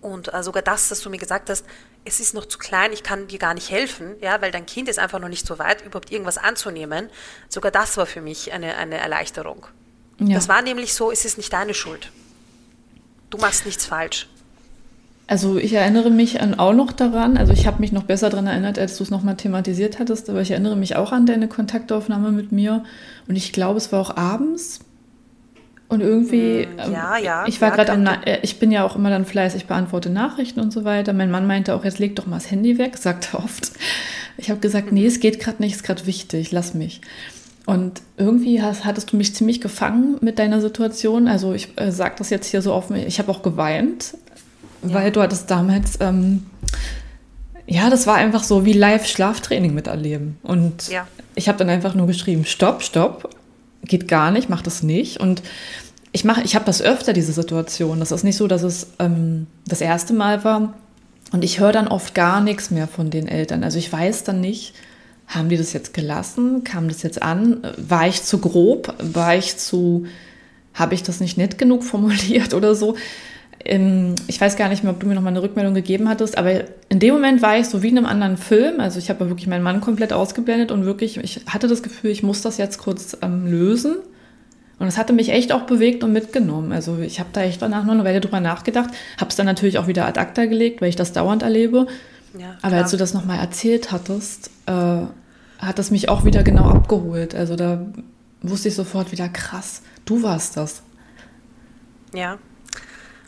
Und 0.00 0.34
äh, 0.34 0.42
sogar 0.42 0.62
das, 0.62 0.88
dass 0.88 1.00
du 1.00 1.08
mir 1.08 1.18
gesagt 1.18 1.48
hast, 1.48 1.64
es 2.04 2.20
ist 2.20 2.34
noch 2.34 2.46
zu 2.46 2.58
klein, 2.58 2.92
ich 2.92 3.02
kann 3.02 3.28
dir 3.28 3.38
gar 3.38 3.54
nicht 3.54 3.70
helfen, 3.70 4.16
ja, 4.20 4.40
weil 4.42 4.50
dein 4.50 4.66
Kind 4.66 4.88
ist 4.88 4.98
einfach 4.98 5.20
noch 5.20 5.28
nicht 5.28 5.46
so 5.46 5.58
weit, 5.58 5.84
überhaupt 5.84 6.12
irgendwas 6.12 6.38
anzunehmen. 6.38 7.08
Sogar 7.48 7.70
das 7.70 7.96
war 7.96 8.06
für 8.06 8.20
mich 8.20 8.52
eine, 8.52 8.76
eine 8.76 8.96
Erleichterung. 8.96 9.66
Ja. 10.18 10.34
Das 10.34 10.48
war 10.48 10.62
nämlich 10.62 10.94
so, 10.94 11.10
es 11.10 11.24
ist 11.24 11.38
nicht 11.38 11.52
deine 11.52 11.74
Schuld. 11.74 12.10
Du 13.30 13.38
machst 13.38 13.66
nichts 13.66 13.86
falsch. 13.86 14.28
Also 15.26 15.56
ich 15.56 15.72
erinnere 15.72 16.10
mich 16.10 16.42
an, 16.42 16.58
auch 16.58 16.74
noch 16.74 16.92
daran, 16.92 17.38
also 17.38 17.54
ich 17.54 17.66
habe 17.66 17.80
mich 17.80 17.92
noch 17.92 18.02
besser 18.02 18.28
daran 18.28 18.46
erinnert, 18.46 18.78
als 18.78 18.98
du 18.98 19.04
es 19.04 19.10
nochmal 19.10 19.36
thematisiert 19.36 19.98
hattest, 19.98 20.28
aber 20.28 20.42
ich 20.42 20.50
erinnere 20.50 20.76
mich 20.76 20.96
auch 20.96 21.12
an 21.12 21.24
deine 21.24 21.48
Kontaktaufnahme 21.48 22.30
mit 22.30 22.52
mir 22.52 22.84
und 23.26 23.36
ich 23.36 23.54
glaube, 23.54 23.78
es 23.78 23.90
war 23.90 24.00
auch 24.00 24.16
abends 24.18 24.80
und 25.88 26.00
irgendwie, 26.00 26.66
hm, 26.66 26.92
ja, 26.92 27.16
ähm, 27.16 27.24
ja, 27.24 27.44
ich 27.46 27.60
war 27.60 27.68
ja, 27.68 27.74
gerade 27.76 27.92
am, 27.92 28.06
äh, 28.06 28.38
ich 28.42 28.58
bin 28.58 28.72
ja 28.72 28.84
auch 28.84 28.96
immer 28.96 29.10
dann 29.10 29.24
fleißig, 29.24 29.66
beantworte 29.66 30.10
Nachrichten 30.10 30.60
und 30.60 30.72
so 30.72 30.84
weiter. 30.84 31.12
Mein 31.12 31.30
Mann 31.30 31.46
meinte 31.46 31.74
auch, 31.74 31.84
jetzt 31.84 31.98
leg 31.98 32.16
doch 32.16 32.26
mal 32.26 32.36
das 32.36 32.50
Handy 32.50 32.78
weg, 32.78 32.96
sagt 32.98 33.34
er 33.34 33.44
oft. 33.44 33.72
Ich 34.36 34.50
habe 34.50 34.60
gesagt, 34.60 34.92
nee, 34.92 35.06
es 35.06 35.20
geht 35.20 35.40
gerade 35.40 35.62
nicht, 35.62 35.72
es 35.72 35.80
ist 35.80 35.86
gerade 35.86 36.06
wichtig, 36.06 36.52
lass 36.52 36.74
mich. 36.74 37.00
Und 37.66 38.02
irgendwie 38.16 38.62
hast, 38.62 38.84
hattest 38.84 39.12
du 39.12 39.16
mich 39.16 39.34
ziemlich 39.34 39.60
gefangen 39.60 40.18
mit 40.20 40.38
deiner 40.38 40.60
Situation. 40.60 41.28
Also 41.28 41.54
ich 41.54 41.68
äh, 41.76 41.92
sage 41.92 42.16
das 42.18 42.30
jetzt 42.30 42.46
hier 42.46 42.60
so 42.60 42.72
offen, 42.74 42.96
ich 42.96 43.18
habe 43.18 43.30
auch 43.30 43.42
geweint, 43.42 44.16
weil 44.82 45.10
du 45.10 45.22
hattest 45.22 45.50
damals, 45.50 45.98
ähm, 46.00 46.46
ja, 47.66 47.88
das 47.88 48.06
war 48.06 48.16
einfach 48.16 48.44
so 48.44 48.66
wie 48.66 48.74
Live-Schlaftraining 48.74 49.72
miterleben. 49.72 50.36
Und 50.42 50.88
ja. 50.88 51.06
ich 51.34 51.48
habe 51.48 51.56
dann 51.56 51.70
einfach 51.70 51.94
nur 51.94 52.06
geschrieben, 52.06 52.44
stopp, 52.44 52.82
stopp, 52.82 53.33
geht 53.84 54.08
gar 54.08 54.30
nicht, 54.30 54.48
mach 54.48 54.62
das 54.62 54.82
nicht. 54.82 55.20
Und 55.20 55.42
ich 56.12 56.24
mache, 56.24 56.42
ich 56.42 56.54
habe 56.54 56.64
das 56.64 56.80
öfter, 56.80 57.12
diese 57.12 57.32
Situation. 57.32 58.00
Das 58.00 58.12
ist 58.12 58.24
nicht 58.24 58.36
so, 58.36 58.46
dass 58.46 58.62
es 58.62 58.88
ähm, 58.98 59.46
das 59.66 59.80
erste 59.80 60.12
Mal 60.14 60.44
war. 60.44 60.74
Und 61.32 61.42
ich 61.42 61.58
höre 61.58 61.72
dann 61.72 61.88
oft 61.88 62.14
gar 62.14 62.40
nichts 62.40 62.70
mehr 62.70 62.86
von 62.86 63.10
den 63.10 63.26
Eltern. 63.26 63.64
Also 63.64 63.78
ich 63.78 63.92
weiß 63.92 64.24
dann 64.24 64.40
nicht, 64.40 64.74
haben 65.26 65.48
die 65.48 65.56
das 65.56 65.72
jetzt 65.72 65.94
gelassen? 65.94 66.64
Kam 66.64 66.88
das 66.88 67.02
jetzt 67.02 67.22
an? 67.22 67.66
War 67.76 68.06
ich 68.06 68.22
zu 68.22 68.38
grob? 68.38 68.94
War 69.00 69.34
ich 69.34 69.56
zu, 69.56 70.06
habe 70.74 70.94
ich 70.94 71.02
das 71.02 71.20
nicht 71.20 71.36
nett 71.36 71.58
genug 71.58 71.82
formuliert 71.82 72.54
oder 72.54 72.74
so? 72.74 72.96
Ich 73.66 74.40
weiß 74.40 74.56
gar 74.56 74.68
nicht 74.68 74.84
mehr, 74.84 74.92
ob 74.92 75.00
du 75.00 75.06
mir 75.06 75.14
noch 75.14 75.22
mal 75.22 75.30
eine 75.30 75.42
Rückmeldung 75.42 75.74
gegeben 75.74 76.08
hattest, 76.08 76.36
aber 76.36 76.64
in 76.88 76.98
dem 76.98 77.14
Moment 77.14 77.40
war 77.40 77.56
ich 77.56 77.66
so 77.66 77.82
wie 77.82 77.88
in 77.88 77.96
einem 77.96 78.06
anderen 78.06 78.36
Film. 78.36 78.80
Also 78.80 78.98
ich 78.98 79.08
habe 79.08 79.28
wirklich 79.28 79.46
meinen 79.46 79.62
Mann 79.62 79.80
komplett 79.80 80.12
ausgeblendet 80.12 80.70
und 80.70 80.84
wirklich, 80.84 81.16
ich 81.18 81.40
hatte 81.46 81.66
das 81.66 81.82
Gefühl, 81.82 82.10
ich 82.10 82.22
muss 82.22 82.42
das 82.42 82.58
jetzt 82.58 82.78
kurz 82.78 83.16
ähm, 83.22 83.46
lösen. 83.46 83.96
Und 84.78 84.88
es 84.88 84.98
hatte 84.98 85.12
mich 85.12 85.30
echt 85.30 85.52
auch 85.52 85.62
bewegt 85.62 86.02
und 86.02 86.12
mitgenommen. 86.12 86.72
Also 86.72 86.98
ich 86.98 87.20
habe 87.20 87.30
da 87.32 87.42
echt 87.42 87.62
danach 87.62 87.84
noch 87.84 87.94
eine 87.94 88.04
Weile 88.04 88.20
drüber 88.20 88.40
nachgedacht, 88.40 88.90
habe 89.18 89.30
es 89.30 89.36
dann 89.36 89.46
natürlich 89.46 89.78
auch 89.78 89.86
wieder 89.86 90.04
ad 90.06 90.18
acta 90.18 90.46
gelegt, 90.46 90.82
weil 90.82 90.88
ich 90.88 90.96
das 90.96 91.12
dauernd 91.12 91.42
erlebe. 91.42 91.86
Ja, 92.36 92.56
aber 92.60 92.76
als 92.76 92.90
du 92.90 92.96
das 92.96 93.14
nochmal 93.14 93.38
erzählt 93.38 93.92
hattest, 93.92 94.50
äh, 94.66 94.72
hat 95.58 95.78
es 95.78 95.90
mich 95.92 96.08
auch 96.08 96.24
wieder 96.24 96.42
genau 96.42 96.68
abgeholt. 96.68 97.34
Also 97.34 97.54
da 97.54 97.86
wusste 98.42 98.68
ich 98.68 98.74
sofort 98.74 99.12
wieder, 99.12 99.28
krass, 99.28 99.82
du 100.04 100.22
warst 100.24 100.56
das. 100.56 100.82
Ja, 102.12 102.38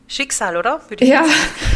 Schicksal, 0.08 0.56
oder? 0.56 0.80
ja. 1.00 1.24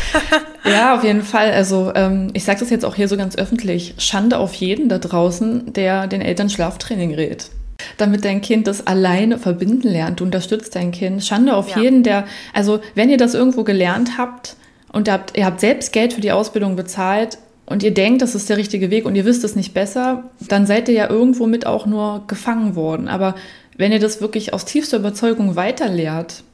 ja, 0.65 0.95
auf 0.95 1.05
jeden 1.05 1.23
Fall. 1.23 1.51
Also 1.53 1.93
ähm, 1.95 2.31
ich 2.33 2.45
sage 2.45 2.61
das 2.61 2.71
jetzt 2.71 2.85
auch 2.85 2.95
hier 2.95 3.09
so 3.09 3.17
ganz 3.17 3.37
öffentlich. 3.37 3.95
Schande 3.99 4.39
auf 4.39 4.55
jeden 4.55 4.89
da 4.89 4.99
draußen, 4.99 5.73
der 5.73 6.07
den 6.07 6.21
Eltern 6.21 6.49
Schlaftraining 6.49 7.15
rät. 7.15 7.51
Damit 7.97 8.25
dein 8.25 8.41
Kind 8.41 8.67
das 8.67 8.87
alleine 8.87 9.39
verbinden 9.39 9.89
lernt. 9.89 10.21
Du 10.21 10.25
unterstützt 10.25 10.77
dein 10.77 10.93
Kind. 10.93 11.25
Schande 11.25 11.57
auf 11.57 11.71
ja. 11.71 11.83
jeden, 11.83 12.03
der, 12.03 12.27
also 12.53 12.81
wenn 12.95 13.11
ihr 13.11 13.17
das 13.17 13.35
irgendwo 13.35 13.65
gelernt 13.65 14.17
habt 14.17 14.57
und 14.93 15.09
ihr 15.09 15.15
habt, 15.15 15.37
ihr 15.37 15.47
habt 15.47 15.61
selbst 15.61 15.93
Geld 15.93 16.13
für 16.13 16.21
die 16.21 16.33
Ausbildung 16.33 16.77
bezahlt 16.77 17.39
und 17.67 17.83
ihr 17.83 17.95
denkt, 17.95 18.23
das 18.23 18.35
ist 18.35 18.49
der 18.49 18.59
richtige 18.59 18.91
Weg 18.91 19.07
und 19.07 19.17
ihr 19.17 19.25
wisst 19.25 19.43
es 19.45 19.57
nicht 19.57 19.75
besser, 19.75 20.25
dann 20.49 20.67
seid 20.67 20.89
ihr 20.89 20.95
ja 20.95 21.11
irgendwo 21.11 21.47
mit 21.47 21.67
auch 21.67 21.87
nur 21.87 22.25
gefangen 22.27 22.77
worden. 22.77 23.09
Aber 23.09 23.35
wenn 23.77 23.93
ihr 23.93 24.01
das 24.01 24.21
wirklich 24.21 24.53
aus 24.53 24.67
tiefster 24.67 24.99
Überzeugung 24.99 25.57
weiterlehrt, 25.57 26.45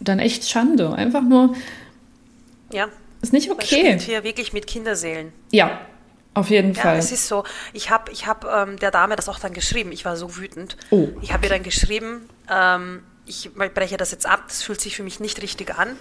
dann 0.00 0.18
echt 0.18 0.48
Schande. 0.48 0.92
Einfach 0.92 1.22
nur. 1.22 1.54
Ja. 2.72 2.88
Ist 3.20 3.32
nicht 3.32 3.50
okay. 3.50 3.90
Man 3.90 3.98
hier 3.98 4.24
wirklich 4.24 4.52
mit 4.52 4.66
Kinderseelen. 4.66 5.32
Ja, 5.50 5.80
auf 6.34 6.50
jeden 6.50 6.74
ja, 6.74 6.82
Fall. 6.82 6.98
Es 6.98 7.10
ist 7.10 7.26
so. 7.26 7.44
Ich 7.72 7.90
habe 7.90 8.12
ich 8.12 8.26
hab, 8.26 8.44
ähm, 8.44 8.78
der 8.78 8.90
Dame 8.90 9.16
das 9.16 9.28
auch 9.28 9.38
dann 9.38 9.52
geschrieben. 9.52 9.90
Ich 9.90 10.04
war 10.04 10.16
so 10.16 10.36
wütend. 10.36 10.76
Oh. 10.90 11.08
Ich 11.20 11.32
habe 11.32 11.46
ihr 11.46 11.50
dann 11.50 11.62
geschrieben, 11.62 12.28
ähm, 12.50 13.02
ich 13.26 13.50
breche 13.52 13.96
das 13.96 14.10
jetzt 14.10 14.26
ab, 14.26 14.44
das 14.48 14.62
fühlt 14.62 14.80
sich 14.80 14.96
für 14.96 15.02
mich 15.02 15.20
nicht 15.20 15.42
richtig 15.42 15.76
an. 15.76 15.96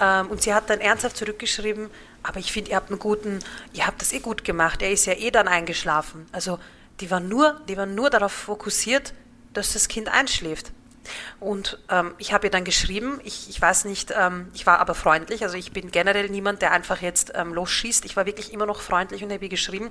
Ähm, 0.00 0.30
und 0.30 0.42
sie 0.42 0.54
hat 0.54 0.68
dann 0.68 0.80
ernsthaft 0.80 1.16
zurückgeschrieben, 1.16 1.88
aber 2.22 2.40
ich 2.40 2.52
finde, 2.52 2.70
ihr 2.70 2.76
habt 2.76 2.90
einen 2.90 2.98
guten, 2.98 3.38
ihr 3.72 3.86
habt 3.86 4.00
das 4.00 4.12
eh 4.12 4.18
gut 4.18 4.44
gemacht. 4.44 4.82
Er 4.82 4.90
ist 4.90 5.06
ja 5.06 5.14
eh 5.14 5.30
dann 5.30 5.48
eingeschlafen. 5.48 6.26
Also 6.32 6.58
die 7.00 7.10
war 7.10 7.20
nur, 7.20 7.60
die 7.68 7.76
war 7.76 7.86
nur 7.86 8.10
darauf 8.10 8.32
fokussiert, 8.32 9.14
dass 9.52 9.72
das 9.72 9.88
Kind 9.88 10.08
einschläft. 10.08 10.72
Und 11.40 11.78
ähm, 11.90 12.14
ich 12.18 12.32
habe 12.32 12.46
ihr 12.46 12.50
dann 12.50 12.64
geschrieben, 12.64 13.20
ich, 13.24 13.48
ich 13.48 13.60
weiß 13.60 13.84
nicht, 13.84 14.12
ähm, 14.16 14.48
ich 14.54 14.66
war 14.66 14.80
aber 14.80 14.94
freundlich, 14.94 15.42
also 15.42 15.56
ich 15.56 15.72
bin 15.72 15.90
generell 15.90 16.28
niemand, 16.28 16.62
der 16.62 16.72
einfach 16.72 17.00
jetzt 17.00 17.32
ähm, 17.34 17.52
losschießt. 17.54 18.04
Ich 18.04 18.16
war 18.16 18.26
wirklich 18.26 18.52
immer 18.52 18.66
noch 18.66 18.80
freundlich 18.80 19.22
und 19.22 19.32
habe 19.32 19.44
ihr 19.44 19.48
geschrieben, 19.48 19.90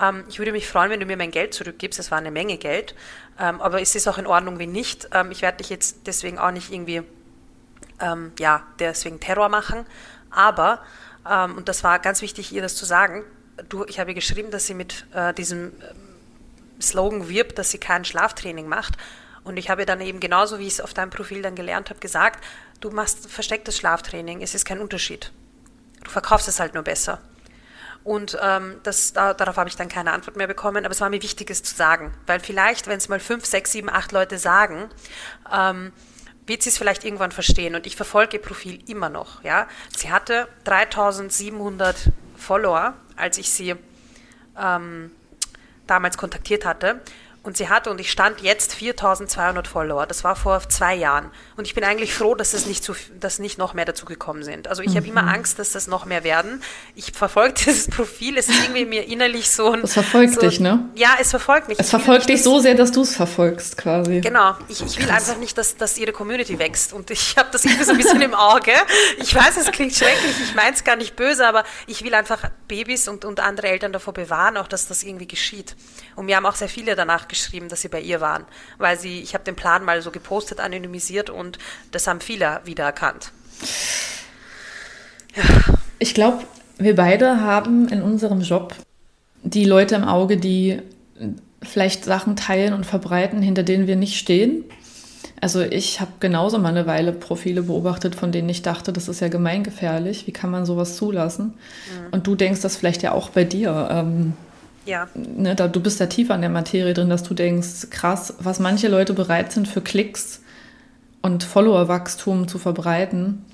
ähm, 0.00 0.24
ich 0.28 0.38
würde 0.38 0.52
mich 0.52 0.68
freuen, 0.68 0.90
wenn 0.90 1.00
du 1.00 1.06
mir 1.06 1.16
mein 1.16 1.30
Geld 1.30 1.54
zurückgibst. 1.54 1.98
Es 1.98 2.10
war 2.10 2.18
eine 2.18 2.30
Menge 2.30 2.58
Geld, 2.58 2.94
ähm, 3.38 3.60
aber 3.60 3.80
es 3.80 3.94
ist 3.94 4.08
auch 4.08 4.18
in 4.18 4.26
Ordnung, 4.26 4.58
wenn 4.58 4.72
nicht. 4.72 5.08
Ähm, 5.12 5.30
ich 5.30 5.42
werde 5.42 5.58
dich 5.58 5.70
jetzt 5.70 6.06
deswegen 6.06 6.38
auch 6.38 6.50
nicht 6.50 6.72
irgendwie, 6.72 7.02
ja, 8.38 8.62
deswegen 8.78 9.20
Terror 9.20 9.48
machen. 9.48 9.86
Aber, 10.30 10.82
und 11.24 11.66
das 11.66 11.82
war 11.82 11.98
ganz 11.98 12.20
wichtig, 12.20 12.52
ihr 12.52 12.60
das 12.60 12.76
zu 12.76 12.84
sagen, 12.84 13.24
du, 13.70 13.84
ich 13.86 13.98
habe 13.98 14.10
ihr 14.10 14.14
geschrieben, 14.14 14.50
dass 14.50 14.66
sie 14.66 14.74
mit 14.74 15.06
äh, 15.14 15.32
diesem 15.32 15.72
Slogan 16.80 17.28
wirbt, 17.28 17.58
dass 17.58 17.70
sie 17.70 17.78
kein 17.78 18.04
Schlaftraining 18.04 18.68
macht. 18.68 18.96
Und 19.46 19.58
ich 19.58 19.70
habe 19.70 19.86
dann 19.86 20.00
eben 20.00 20.18
genauso, 20.18 20.58
wie 20.58 20.66
ich 20.66 20.74
es 20.74 20.80
auf 20.80 20.92
deinem 20.92 21.10
Profil 21.10 21.40
dann 21.40 21.54
gelernt 21.54 21.88
habe, 21.88 22.00
gesagt, 22.00 22.44
du 22.80 22.90
machst 22.90 23.30
verstecktes 23.30 23.76
Schlaftraining, 23.78 24.42
es 24.42 24.56
ist 24.56 24.64
kein 24.64 24.80
Unterschied. 24.80 25.30
Du 26.02 26.10
verkaufst 26.10 26.48
es 26.48 26.58
halt 26.58 26.74
nur 26.74 26.82
besser. 26.82 27.20
Und 28.02 28.36
ähm, 28.42 28.80
das, 28.82 29.12
da, 29.12 29.34
darauf 29.34 29.56
habe 29.56 29.68
ich 29.68 29.76
dann 29.76 29.88
keine 29.88 30.12
Antwort 30.12 30.36
mehr 30.36 30.48
bekommen, 30.48 30.84
aber 30.84 30.92
es 30.92 31.00
war 31.00 31.10
mir 31.10 31.22
wichtig, 31.22 31.48
es 31.48 31.62
zu 31.62 31.76
sagen. 31.76 32.12
Weil 32.26 32.40
vielleicht, 32.40 32.88
wenn 32.88 32.98
es 32.98 33.08
mal 33.08 33.20
fünf, 33.20 33.46
sechs, 33.46 33.70
sieben, 33.70 33.88
acht 33.88 34.10
Leute 34.10 34.36
sagen, 34.36 34.88
ähm, 35.52 35.92
wird 36.46 36.64
sie 36.64 36.70
es 36.70 36.78
vielleicht 36.78 37.04
irgendwann 37.04 37.30
verstehen. 37.30 37.76
Und 37.76 37.86
ich 37.86 37.94
verfolge 37.94 38.38
ihr 38.38 38.42
Profil 38.42 38.82
immer 38.90 39.10
noch. 39.10 39.44
Ja? 39.44 39.68
Sie 39.96 40.10
hatte 40.10 40.48
3700 40.64 42.10
Follower, 42.36 42.94
als 43.14 43.38
ich 43.38 43.50
sie 43.50 43.76
ähm, 44.58 45.12
damals 45.86 46.18
kontaktiert 46.18 46.64
hatte. 46.64 47.00
Und 47.46 47.56
sie 47.56 47.68
hatte, 47.68 47.90
und 47.90 48.00
ich 48.00 48.10
stand 48.10 48.40
jetzt 48.40 48.74
4200 48.74 49.68
Follower. 49.68 50.04
Das 50.04 50.24
war 50.24 50.34
vor 50.34 50.68
zwei 50.68 50.96
Jahren. 50.96 51.30
Und 51.56 51.64
ich 51.64 51.74
bin 51.74 51.84
eigentlich 51.84 52.12
froh, 52.12 52.34
dass 52.34 52.54
es 52.54 52.66
nicht, 52.66 52.82
zu, 52.82 52.92
dass 53.20 53.38
nicht 53.38 53.56
noch 53.56 53.72
mehr 53.72 53.84
dazu 53.84 54.04
gekommen 54.04 54.42
sind. 54.42 54.66
Also 54.66 54.82
ich 54.82 54.90
mhm. 54.90 54.96
habe 54.96 55.06
immer 55.06 55.28
Angst, 55.28 55.60
dass 55.60 55.70
das 55.70 55.86
noch 55.86 56.06
mehr 56.06 56.24
werden. 56.24 56.60
Ich 56.96 57.12
verfolge 57.12 57.54
dieses 57.64 57.86
Profil. 57.86 58.36
Es 58.36 58.48
ist 58.48 58.64
irgendwie 58.64 58.84
mir 58.84 59.06
innerlich 59.06 59.48
so 59.48 59.70
ein. 59.70 59.82
Es 59.82 59.92
verfolgt 59.92 60.34
so, 60.34 60.40
dich, 60.40 60.58
ne? 60.58 60.88
Ja, 60.96 61.10
es 61.20 61.30
verfolgt 61.30 61.68
mich. 61.68 61.78
Es 61.78 61.88
verfolgt 61.88 62.28
dich 62.28 62.42
so 62.42 62.58
sehr, 62.58 62.74
dass 62.74 62.90
du 62.90 63.02
es 63.02 63.14
verfolgst, 63.14 63.78
quasi. 63.78 64.22
Genau. 64.22 64.56
Ich, 64.66 64.82
ich 64.82 64.98
will 64.98 65.08
einfach 65.08 65.36
nicht, 65.36 65.56
dass, 65.56 65.76
dass 65.76 65.96
ihre 65.98 66.10
Community 66.10 66.58
wächst. 66.58 66.92
Und 66.92 67.12
ich 67.12 67.36
habe 67.36 67.50
das 67.52 67.64
irgendwie 67.64 67.84
so 67.84 67.92
ein 67.92 67.96
bisschen 67.98 68.22
im 68.22 68.34
Auge. 68.34 68.72
Ich 69.18 69.32
weiß, 69.32 69.56
es 69.56 69.70
klingt 69.70 69.94
schrecklich. 69.94 70.34
Ich 70.42 70.56
meine 70.56 70.74
es 70.74 70.82
gar 70.82 70.96
nicht 70.96 71.14
böse, 71.14 71.46
aber 71.46 71.62
ich 71.86 72.02
will 72.02 72.14
einfach 72.14 72.50
Babys 72.66 73.06
und, 73.06 73.24
und 73.24 73.38
andere 73.38 73.68
Eltern 73.68 73.92
davor 73.92 74.14
bewahren, 74.14 74.56
auch 74.56 74.66
dass 74.66 74.88
das 74.88 75.04
irgendwie 75.04 75.28
geschieht. 75.28 75.76
Und 76.16 76.26
mir 76.26 76.34
haben 76.34 76.46
auch 76.46 76.56
sehr 76.56 76.68
viele 76.68 76.96
danach 76.96 77.28
geschrieben, 77.28 77.35
dass 77.68 77.82
sie 77.82 77.88
bei 77.88 78.00
ihr 78.00 78.20
waren, 78.20 78.44
weil 78.78 78.98
sie, 78.98 79.20
ich 79.20 79.34
habe 79.34 79.44
den 79.44 79.56
Plan 79.56 79.84
mal 79.84 80.02
so 80.02 80.10
gepostet, 80.10 80.60
anonymisiert 80.60 81.30
und 81.30 81.58
das 81.92 82.06
haben 82.06 82.20
viele 82.20 82.60
wiedererkannt. 82.64 83.32
Ja. 85.34 85.42
Ich 85.98 86.14
glaube, 86.14 86.44
wir 86.78 86.94
beide 86.94 87.40
haben 87.40 87.88
in 87.88 88.02
unserem 88.02 88.40
Job 88.40 88.74
die 89.42 89.64
Leute 89.64 89.94
im 89.94 90.04
Auge, 90.04 90.36
die 90.36 90.80
vielleicht 91.62 92.04
Sachen 92.04 92.36
teilen 92.36 92.74
und 92.74 92.84
verbreiten, 92.84 93.42
hinter 93.42 93.62
denen 93.62 93.86
wir 93.86 93.96
nicht 93.96 94.18
stehen. 94.18 94.64
Also 95.40 95.60
ich 95.60 96.00
habe 96.00 96.12
genauso 96.20 96.58
mal 96.58 96.70
eine 96.70 96.86
Weile 96.86 97.12
Profile 97.12 97.62
beobachtet, 97.62 98.14
von 98.14 98.32
denen 98.32 98.48
ich 98.48 98.62
dachte, 98.62 98.92
das 98.92 99.08
ist 99.08 99.20
ja 99.20 99.28
gemeingefährlich. 99.28 100.26
Wie 100.26 100.32
kann 100.32 100.50
man 100.50 100.64
sowas 100.64 100.96
zulassen? 100.96 101.46
Mhm. 101.46 102.12
Und 102.12 102.26
du 102.26 102.34
denkst 102.34 102.62
das 102.62 102.76
vielleicht 102.76 103.02
ja 103.02 103.12
auch 103.12 103.30
bei 103.30 103.44
dir. 103.44 103.88
Ähm, 103.90 104.32
ja. 104.86 105.08
Ne, 105.14 105.54
da, 105.54 105.68
du 105.68 105.80
bist 105.80 106.00
da 106.00 106.06
tiefer 106.06 106.34
in 106.34 106.40
der 106.40 106.50
Materie 106.50 106.94
drin, 106.94 107.10
dass 107.10 107.22
du 107.22 107.34
denkst, 107.34 107.90
krass, 107.90 108.34
was 108.38 108.60
manche 108.60 108.88
Leute 108.88 109.12
bereit 109.12 109.52
sind 109.52 109.68
für 109.68 109.80
Klicks 109.80 110.42
und 111.22 111.44
Followerwachstum 111.44 112.48
zu 112.48 112.58
verbreiten. 112.58 113.44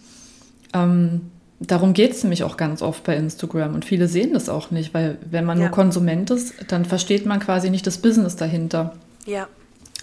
Ähm, 0.74 1.30
darum 1.58 1.94
geht 1.94 2.12
es 2.12 2.22
nämlich 2.22 2.44
auch 2.44 2.56
ganz 2.56 2.82
oft 2.82 3.04
bei 3.04 3.16
Instagram. 3.16 3.74
Und 3.74 3.84
viele 3.84 4.08
sehen 4.08 4.34
das 4.34 4.48
auch 4.48 4.70
nicht, 4.70 4.94
weil 4.94 5.18
wenn 5.30 5.44
man 5.44 5.58
ja. 5.58 5.64
nur 5.64 5.72
Konsument 5.72 6.30
ist, 6.30 6.54
dann 6.68 6.84
versteht 6.84 7.26
man 7.26 7.40
quasi 7.40 7.70
nicht 7.70 7.86
das 7.86 7.98
Business 7.98 8.36
dahinter. 8.36 8.94
Ja. 9.26 9.48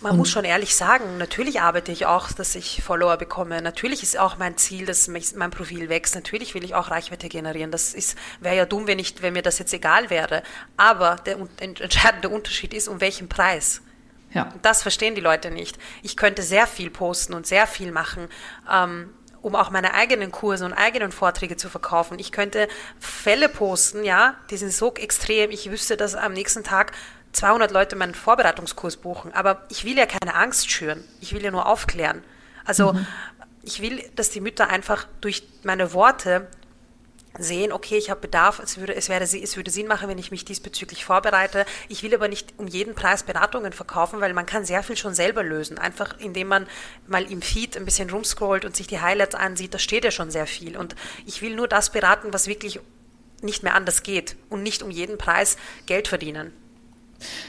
Man 0.01 0.15
muss 0.15 0.29
schon 0.29 0.45
ehrlich 0.45 0.75
sagen, 0.75 1.17
natürlich 1.17 1.61
arbeite 1.61 1.91
ich 1.91 2.05
auch, 2.05 2.31
dass 2.31 2.55
ich 2.55 2.81
Follower 2.83 3.17
bekomme. 3.17 3.61
Natürlich 3.61 4.01
ist 4.01 4.17
auch 4.17 4.37
mein 4.37 4.57
Ziel, 4.57 4.85
dass 4.85 5.07
mein 5.07 5.51
Profil 5.51 5.89
wächst. 5.89 6.15
Natürlich 6.15 6.53
will 6.53 6.63
ich 6.63 6.73
auch 6.73 6.89
Reichweite 6.89 7.27
generieren. 7.27 7.69
Das 7.71 7.95
wäre 8.39 8.55
ja 8.55 8.65
dumm, 8.65 8.87
wenn, 8.87 8.99
ich, 8.99 9.21
wenn 9.21 9.33
mir 9.33 9.41
das 9.41 9.59
jetzt 9.59 9.73
egal 9.73 10.09
wäre. 10.09 10.43
Aber 10.77 11.17
der 11.25 11.37
entscheidende 11.59 12.29
Unterschied 12.29 12.73
ist, 12.73 12.87
um 12.87 13.01
welchen 13.01 13.27
Preis. 13.27 13.81
Ja. 14.33 14.53
Das 14.61 14.83
verstehen 14.83 15.15
die 15.15 15.21
Leute 15.21 15.51
nicht. 15.51 15.77
Ich 16.01 16.15
könnte 16.15 16.43
sehr 16.43 16.67
viel 16.67 16.89
posten 16.89 17.33
und 17.33 17.47
sehr 17.47 17.67
viel 17.67 17.91
machen. 17.91 18.29
Ähm, 18.71 19.09
um 19.41 19.55
auch 19.55 19.69
meine 19.69 19.93
eigenen 19.93 20.31
Kurse 20.31 20.65
und 20.65 20.73
eigenen 20.73 21.11
Vorträge 21.11 21.57
zu 21.57 21.69
verkaufen. 21.69 22.19
Ich 22.19 22.31
könnte 22.31 22.67
Fälle 22.99 23.49
posten, 23.49 24.03
ja, 24.03 24.35
die 24.49 24.57
sind 24.57 24.73
so 24.73 24.93
extrem. 24.95 25.49
Ich 25.51 25.71
wüsste, 25.71 25.97
dass 25.97 26.15
am 26.15 26.33
nächsten 26.33 26.63
Tag 26.63 26.91
200 27.33 27.71
Leute 27.71 27.95
meinen 27.95 28.15
Vorbereitungskurs 28.15 28.97
buchen, 28.97 29.33
aber 29.33 29.63
ich 29.69 29.85
will 29.85 29.97
ja 29.97 30.05
keine 30.05 30.35
Angst 30.35 30.71
schüren. 30.71 31.03
Ich 31.21 31.33
will 31.33 31.43
ja 31.43 31.51
nur 31.51 31.67
aufklären. 31.67 32.23
Also 32.65 32.93
mhm. 32.93 33.05
ich 33.63 33.81
will, 33.81 34.03
dass 34.15 34.29
die 34.29 34.41
Mütter 34.41 34.69
einfach 34.69 35.07
durch 35.21 35.43
meine 35.63 35.93
Worte 35.93 36.47
sehen, 37.37 37.71
okay, 37.71 37.97
ich 37.97 38.09
habe 38.09 38.21
Bedarf, 38.21 38.59
es 38.59 38.77
würde, 38.77 38.95
es, 38.95 39.07
wäre, 39.07 39.23
es 39.23 39.55
würde 39.55 39.71
Sinn 39.71 39.87
machen, 39.87 40.09
wenn 40.09 40.17
ich 40.17 40.31
mich 40.31 40.45
diesbezüglich 40.45 41.05
vorbereite. 41.05 41.65
Ich 41.87 42.03
will 42.03 42.13
aber 42.13 42.27
nicht 42.27 42.53
um 42.57 42.67
jeden 42.67 42.95
Preis 42.95 43.23
Beratungen 43.23 43.71
verkaufen, 43.71 44.19
weil 44.19 44.33
man 44.33 44.45
kann 44.45 44.65
sehr 44.65 44.83
viel 44.83 44.97
schon 44.97 45.13
selber 45.13 45.43
lösen. 45.43 45.77
Einfach 45.77 46.19
indem 46.19 46.47
man 46.47 46.67
mal 47.07 47.29
im 47.31 47.41
Feed 47.41 47.77
ein 47.77 47.85
bisschen 47.85 48.09
rumscrollt 48.09 48.65
und 48.65 48.75
sich 48.75 48.87
die 48.87 48.99
Highlights 48.99 49.35
ansieht, 49.35 49.73
da 49.73 49.79
steht 49.79 50.03
ja 50.03 50.11
schon 50.11 50.31
sehr 50.31 50.47
viel. 50.47 50.75
Und 50.75 50.95
ich 51.25 51.41
will 51.41 51.55
nur 51.55 51.67
das 51.67 51.91
beraten, 51.91 52.33
was 52.33 52.47
wirklich 52.47 52.79
nicht 53.41 53.63
mehr 53.63 53.75
anders 53.75 54.03
geht 54.03 54.35
und 54.49 54.63
nicht 54.63 54.83
um 54.83 54.91
jeden 54.91 55.17
Preis 55.17 55.57
Geld 55.85 56.07
verdienen. 56.07 56.51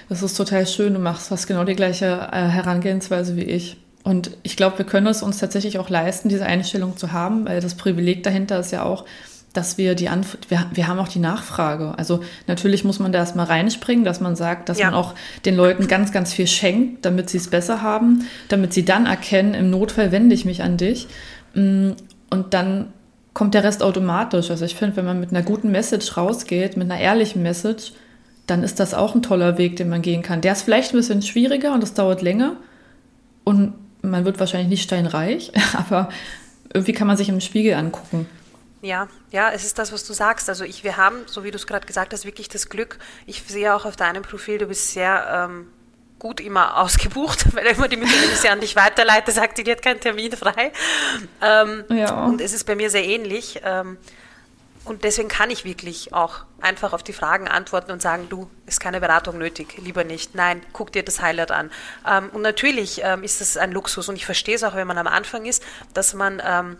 Das 0.09 0.23
ist 0.23 0.37
total 0.37 0.67
schön. 0.67 0.95
Du 0.95 1.01
machst 1.01 1.29
fast 1.29 1.47
genau 1.47 1.65
die 1.65 1.77
gleiche 1.77 2.29
äh, 2.33 2.49
Herangehensweise 2.49 3.37
wie 3.37 3.45
ich. 3.45 3.77
Und 4.03 4.31
ich 4.43 4.57
glaube, 4.57 4.79
wir 4.79 4.87
können 4.87 5.07
es 5.07 5.23
uns 5.23 5.39
tatsächlich 5.39 5.79
auch 5.79 5.91
leisten, 5.91 6.29
diese 6.29 6.47
Einstellung 6.47 6.97
zu 6.97 7.13
haben, 7.13 7.47
weil 7.47 7.61
das 7.61 7.75
Privileg 7.75 8.23
dahinter 8.23 8.59
ist 8.59 8.71
ja 8.71 8.83
auch, 8.83 9.05
dass 9.53 9.79
wir 9.79 9.95
die 9.95 10.09
Anf 10.09 10.39
wir, 10.49 10.67
wir 10.73 10.87
haben 10.87 10.99
auch 10.99 11.09
die 11.09 11.19
Nachfrage. 11.19 11.95
Also 11.99 12.21
natürlich 12.47 12.85
muss 12.85 12.99
man 12.99 13.13
da 13.13 13.19
erstmal 13.19 13.47
reinspringen, 13.47 14.05
dass 14.05 14.21
man 14.21 14.37
sagt, 14.37 14.69
dass 14.69 14.79
ja. 14.79 14.87
man 14.87 14.95
auch 14.95 15.15
den 15.45 15.57
Leuten 15.57 15.89
ganz, 15.89 16.13
ganz 16.13 16.33
viel 16.33 16.47
schenkt, 16.47 17.05
damit 17.05 17.29
sie 17.31 17.39
es 17.39 17.49
besser 17.49 17.83
haben, 17.83 18.27
damit 18.49 18.73
sie 18.73 18.85
dann 18.85 19.07
erkennen, 19.07 19.55
im 19.55 19.71
Notfall 19.71 20.13
wende 20.13 20.35
ich 20.35 20.45
mich 20.45 20.63
an 20.63 20.77
dich. 20.77 21.09
Mm, 21.55 21.91
und 22.31 22.55
dann 22.55 22.93
kommt 23.35 23.55
der 23.55 23.65
Rest 23.65 23.83
automatisch. 23.83 24.51
Also 24.51 24.65
ich 24.65 24.77
finde, 24.77 24.97
wenn 24.97 25.05
man 25.05 25.21
mit 25.21 25.31
einer 25.31 25.43
guten 25.43 25.71
Message 25.73 26.17
rausgeht, 26.17 26.77
mit 26.77 26.91
einer 26.91 27.01
ehrlichen 27.01 27.43
Message, 27.43 27.93
dann 28.51 28.63
ist 28.65 28.81
das 28.81 28.95
auch 28.95 29.15
ein 29.15 29.23
toller 29.23 29.59
Weg, 29.59 29.77
den 29.77 29.89
man 29.89 30.03
gehen 30.03 30.23
kann. 30.23 30.41
Der 30.41 30.53
ist 30.53 30.63
vielleicht 30.63 30.93
ein 30.93 30.97
bisschen 30.97 31.23
schwieriger 31.23 31.73
und 31.73 31.83
das 31.83 31.95
dauert 31.95 32.21
länger. 32.21 32.57
Und 33.45 33.75
man 34.03 34.25
wird 34.25 34.41
wahrscheinlich 34.41 34.69
nicht 34.69 34.83
steinreich, 34.83 35.53
aber 35.75 36.09
irgendwie 36.73 36.93
kann 36.93 37.07
man 37.07 37.17
sich 37.17 37.29
im 37.29 37.41
Spiegel 37.41 37.75
angucken. 37.75 38.29
Ja, 38.83 39.09
ja, 39.31 39.51
es 39.51 39.65
ist 39.65 39.79
das, 39.79 39.93
was 39.93 40.07
du 40.07 40.13
sagst. 40.13 40.49
Also 40.49 40.65
ich, 40.65 40.85
wir 40.85 40.97
haben, 40.97 41.17
so 41.27 41.45
wie 41.45 41.51
du 41.51 41.57
es 41.57 41.67
gerade 41.67 41.87
gesagt 41.87 42.13
hast, 42.13 42.25
wirklich 42.25 42.49
das 42.49 42.69
Glück. 42.69 42.99
Ich 43.27 43.43
sehe 43.47 43.75
auch 43.75 43.85
auf 43.85 43.97
deinem 43.97 44.23
Profil, 44.23 44.59
du 44.59 44.67
bist 44.67 44.93
sehr 44.93 45.49
ähm, 45.51 45.67
gut 46.19 46.41
immer 46.41 46.77
ausgebucht, 46.81 47.55
weil 47.55 47.67
immer 47.67 47.89
die 47.89 47.97
Mittelmeer 47.97 48.53
an 48.53 48.61
dich 48.61 48.77
weiterleitet, 48.77 49.35
sagt, 49.35 49.59
die 49.59 49.71
hat 49.71 49.83
keinen 49.83 50.01
Termin 50.01 50.33
frei. 50.33 50.73
Ähm, 51.43 51.85
ja. 51.91 52.25
Und 52.25 52.41
es 52.41 52.53
ist 52.53 52.65
bei 52.65 52.75
mir 52.75 52.91
sehr 52.91 53.05
ähnlich. 53.05 53.61
Ähm, 53.65 53.99
und 54.85 55.05
deswegen 55.05 55.29
kann 55.29 55.51
ich 55.51 55.65
wirklich 55.65 56.15
auch 56.15 56.45
einfach 56.61 56.93
auf 56.93 57.03
die 57.03 57.13
Fragen 57.13 57.49
antworten 57.49 57.93
und 57.93 58.01
sagen, 58.01 58.29
du, 58.29 58.51
ist 58.67 58.81
keine 58.81 59.01
Beratung 59.01 59.39
nötig, 59.39 59.77
lieber 59.79 60.05
nicht. 60.05 60.35
Nein, 60.35 60.63
guck 60.73 60.93
dir 60.93 61.03
das 61.03 61.21
Highlight 61.21 61.51
an. 61.51 61.71
Ähm, 62.09 62.31
und 62.31 62.43
natürlich 62.43 63.03
ähm, 63.05 63.23
ist 63.23 63.41
das 63.41 63.57
ein 63.57 63.73
Luxus 63.73 64.09
und 64.09 64.17
ich 64.17 64.25
verstehe 64.25 64.55
es 64.55 64.65
auch, 64.65 64.75
wenn 64.75 64.87
man 64.87 64.99
am 64.99 65.07
Anfang 65.07 65.45
ist, 65.45 65.63
dass 65.93 66.15
man 66.15 66.43
ähm, 66.45 66.79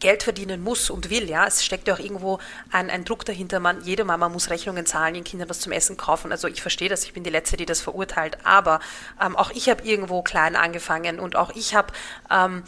Geld 0.00 0.22
verdienen 0.22 0.62
muss 0.62 0.90
und 0.90 1.10
will, 1.10 1.28
ja. 1.28 1.46
Es 1.46 1.64
steckt 1.64 1.88
ja 1.88 1.94
auch 1.94 1.98
irgendwo 1.98 2.38
ein, 2.70 2.88
ein 2.88 3.04
Druck 3.04 3.24
dahinter. 3.24 3.58
Man, 3.58 3.82
jede 3.82 4.04
Mama 4.04 4.28
muss 4.28 4.50
Rechnungen 4.50 4.86
zahlen, 4.86 5.16
ihren 5.16 5.24
Kindern 5.24 5.48
was 5.48 5.60
zum 5.60 5.72
Essen 5.72 5.96
kaufen. 5.96 6.30
Also 6.30 6.46
ich 6.46 6.62
verstehe 6.62 6.88
das, 6.88 7.04
ich 7.04 7.12
bin 7.12 7.24
die 7.24 7.30
Letzte, 7.30 7.56
die 7.56 7.66
das 7.66 7.80
verurteilt. 7.80 8.38
Aber 8.44 8.80
ähm, 9.20 9.36
auch 9.36 9.50
ich 9.50 9.68
habe 9.68 9.82
irgendwo 9.82 10.22
klein 10.22 10.54
angefangen 10.54 11.18
und 11.18 11.34
auch 11.34 11.50
ich 11.54 11.74
habe 11.74 11.92
ähm, 12.30 12.62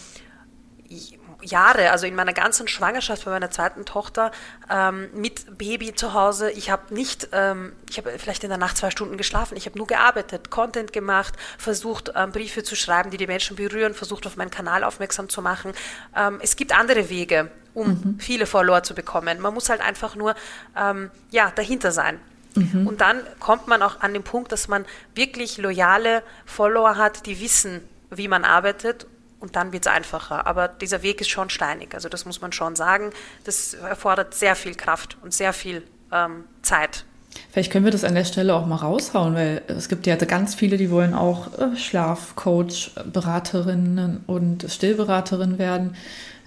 Jahre, 1.42 1.90
also 1.90 2.06
in 2.06 2.14
meiner 2.14 2.32
ganzen 2.32 2.68
Schwangerschaft 2.68 3.24
bei 3.24 3.30
meiner 3.30 3.50
zweiten 3.50 3.84
Tochter 3.84 4.30
ähm, 4.70 5.08
mit 5.14 5.58
Baby 5.58 5.94
zu 5.94 6.14
Hause, 6.14 6.50
ich 6.50 6.70
habe 6.70 6.94
nicht, 6.94 7.28
ähm, 7.32 7.72
ich 7.88 7.98
habe 7.98 8.18
vielleicht 8.18 8.44
in 8.44 8.50
der 8.50 8.58
Nacht 8.58 8.76
zwei 8.76 8.90
Stunden 8.90 9.16
geschlafen, 9.16 9.56
ich 9.56 9.66
habe 9.66 9.78
nur 9.78 9.86
gearbeitet, 9.86 10.50
Content 10.50 10.92
gemacht, 10.92 11.34
versucht 11.58 12.12
ähm, 12.14 12.32
Briefe 12.32 12.62
zu 12.62 12.76
schreiben, 12.76 13.10
die 13.10 13.16
die 13.16 13.26
Menschen 13.26 13.56
berühren, 13.56 13.94
versucht 13.94 14.26
auf 14.26 14.36
meinen 14.36 14.50
Kanal 14.50 14.84
aufmerksam 14.84 15.28
zu 15.28 15.42
machen. 15.42 15.72
Ähm, 16.16 16.38
es 16.42 16.56
gibt 16.56 16.76
andere 16.76 17.08
Wege, 17.10 17.50
um 17.74 17.88
mhm. 17.88 18.18
viele 18.18 18.46
Follower 18.46 18.82
zu 18.82 18.94
bekommen. 18.94 19.40
Man 19.40 19.54
muss 19.54 19.68
halt 19.68 19.80
einfach 19.80 20.16
nur 20.16 20.34
ähm, 20.76 21.10
ja, 21.30 21.50
dahinter 21.54 21.92
sein. 21.92 22.20
Mhm. 22.54 22.86
Und 22.86 23.00
dann 23.00 23.20
kommt 23.38 23.68
man 23.68 23.82
auch 23.82 24.00
an 24.00 24.12
den 24.12 24.22
Punkt, 24.22 24.52
dass 24.52 24.68
man 24.68 24.84
wirklich 25.14 25.58
loyale 25.58 26.22
Follower 26.46 26.96
hat, 26.96 27.26
die 27.26 27.40
wissen, 27.40 27.80
wie 28.10 28.28
man 28.28 28.44
arbeitet 28.44 29.06
und 29.40 29.56
dann 29.56 29.72
wird 29.72 29.86
es 29.86 29.92
einfacher. 29.92 30.46
Aber 30.46 30.68
dieser 30.68 31.02
Weg 31.02 31.20
ist 31.20 31.30
schon 31.30 31.50
steinig. 31.50 31.94
Also 31.94 32.08
das 32.08 32.24
muss 32.24 32.40
man 32.40 32.52
schon 32.52 32.76
sagen. 32.76 33.10
Das 33.44 33.74
erfordert 33.74 34.34
sehr 34.34 34.54
viel 34.54 34.74
Kraft 34.74 35.16
und 35.22 35.34
sehr 35.34 35.52
viel 35.52 35.82
ähm, 36.12 36.44
Zeit. 36.62 37.04
Vielleicht 37.52 37.72
können 37.72 37.84
wir 37.84 37.92
das 37.92 38.04
an 38.04 38.14
der 38.14 38.24
Stelle 38.24 38.54
auch 38.54 38.66
mal 38.66 38.76
raushauen, 38.76 39.34
weil 39.34 39.62
es 39.68 39.88
gibt 39.88 40.06
ja 40.06 40.16
ganz 40.16 40.54
viele, 40.54 40.76
die 40.76 40.90
wollen 40.90 41.14
auch 41.14 41.58
äh, 41.58 41.76
Schlafcoach, 41.76 42.90
Beraterinnen 43.12 44.24
und 44.26 44.66
Stillberaterin 44.68 45.58
werden. 45.58 45.96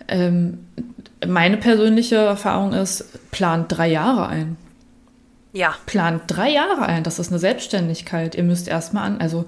Ähm, 0.08 0.68
meine 1.26 1.58
persönliche 1.58 2.18
Erfahrung 2.18 2.74
ist, 2.74 3.32
plant 3.32 3.72
drei 3.72 3.88
Jahre 3.88 4.28
ein. 4.28 4.58
Ja. 5.54 5.76
Plant 5.86 6.24
drei 6.28 6.50
Jahre 6.50 6.82
ein. 6.84 7.04
Das 7.04 7.20
ist 7.20 7.30
eine 7.30 7.40
Selbstständigkeit. 7.40 8.36
Ihr 8.36 8.44
müsst 8.44 8.68
erstmal 8.68 9.06
an, 9.06 9.22
also 9.22 9.46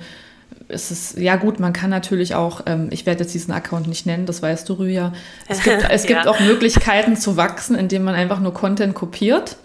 es 0.67 0.91
ist, 0.91 1.17
ja 1.17 1.35
gut, 1.35 1.59
man 1.59 1.73
kann 1.73 1.89
natürlich 1.89 2.35
auch, 2.35 2.61
ähm, 2.65 2.87
ich 2.91 3.05
werde 3.05 3.23
jetzt 3.23 3.33
diesen 3.33 3.53
Account 3.53 3.87
nicht 3.87 4.05
nennen, 4.05 4.25
das 4.25 4.41
weißt 4.41 4.67
du, 4.67 4.73
Rüja. 4.73 5.13
Es 5.47 5.63
gibt, 5.63 5.83
es 5.89 6.05
gibt 6.05 6.25
ja. 6.25 6.31
auch 6.31 6.39
Möglichkeiten 6.39 7.15
zu 7.15 7.37
wachsen, 7.37 7.75
indem 7.75 8.03
man 8.03 8.15
einfach 8.15 8.39
nur 8.39 8.53
Content 8.53 8.95
kopiert 8.95 9.57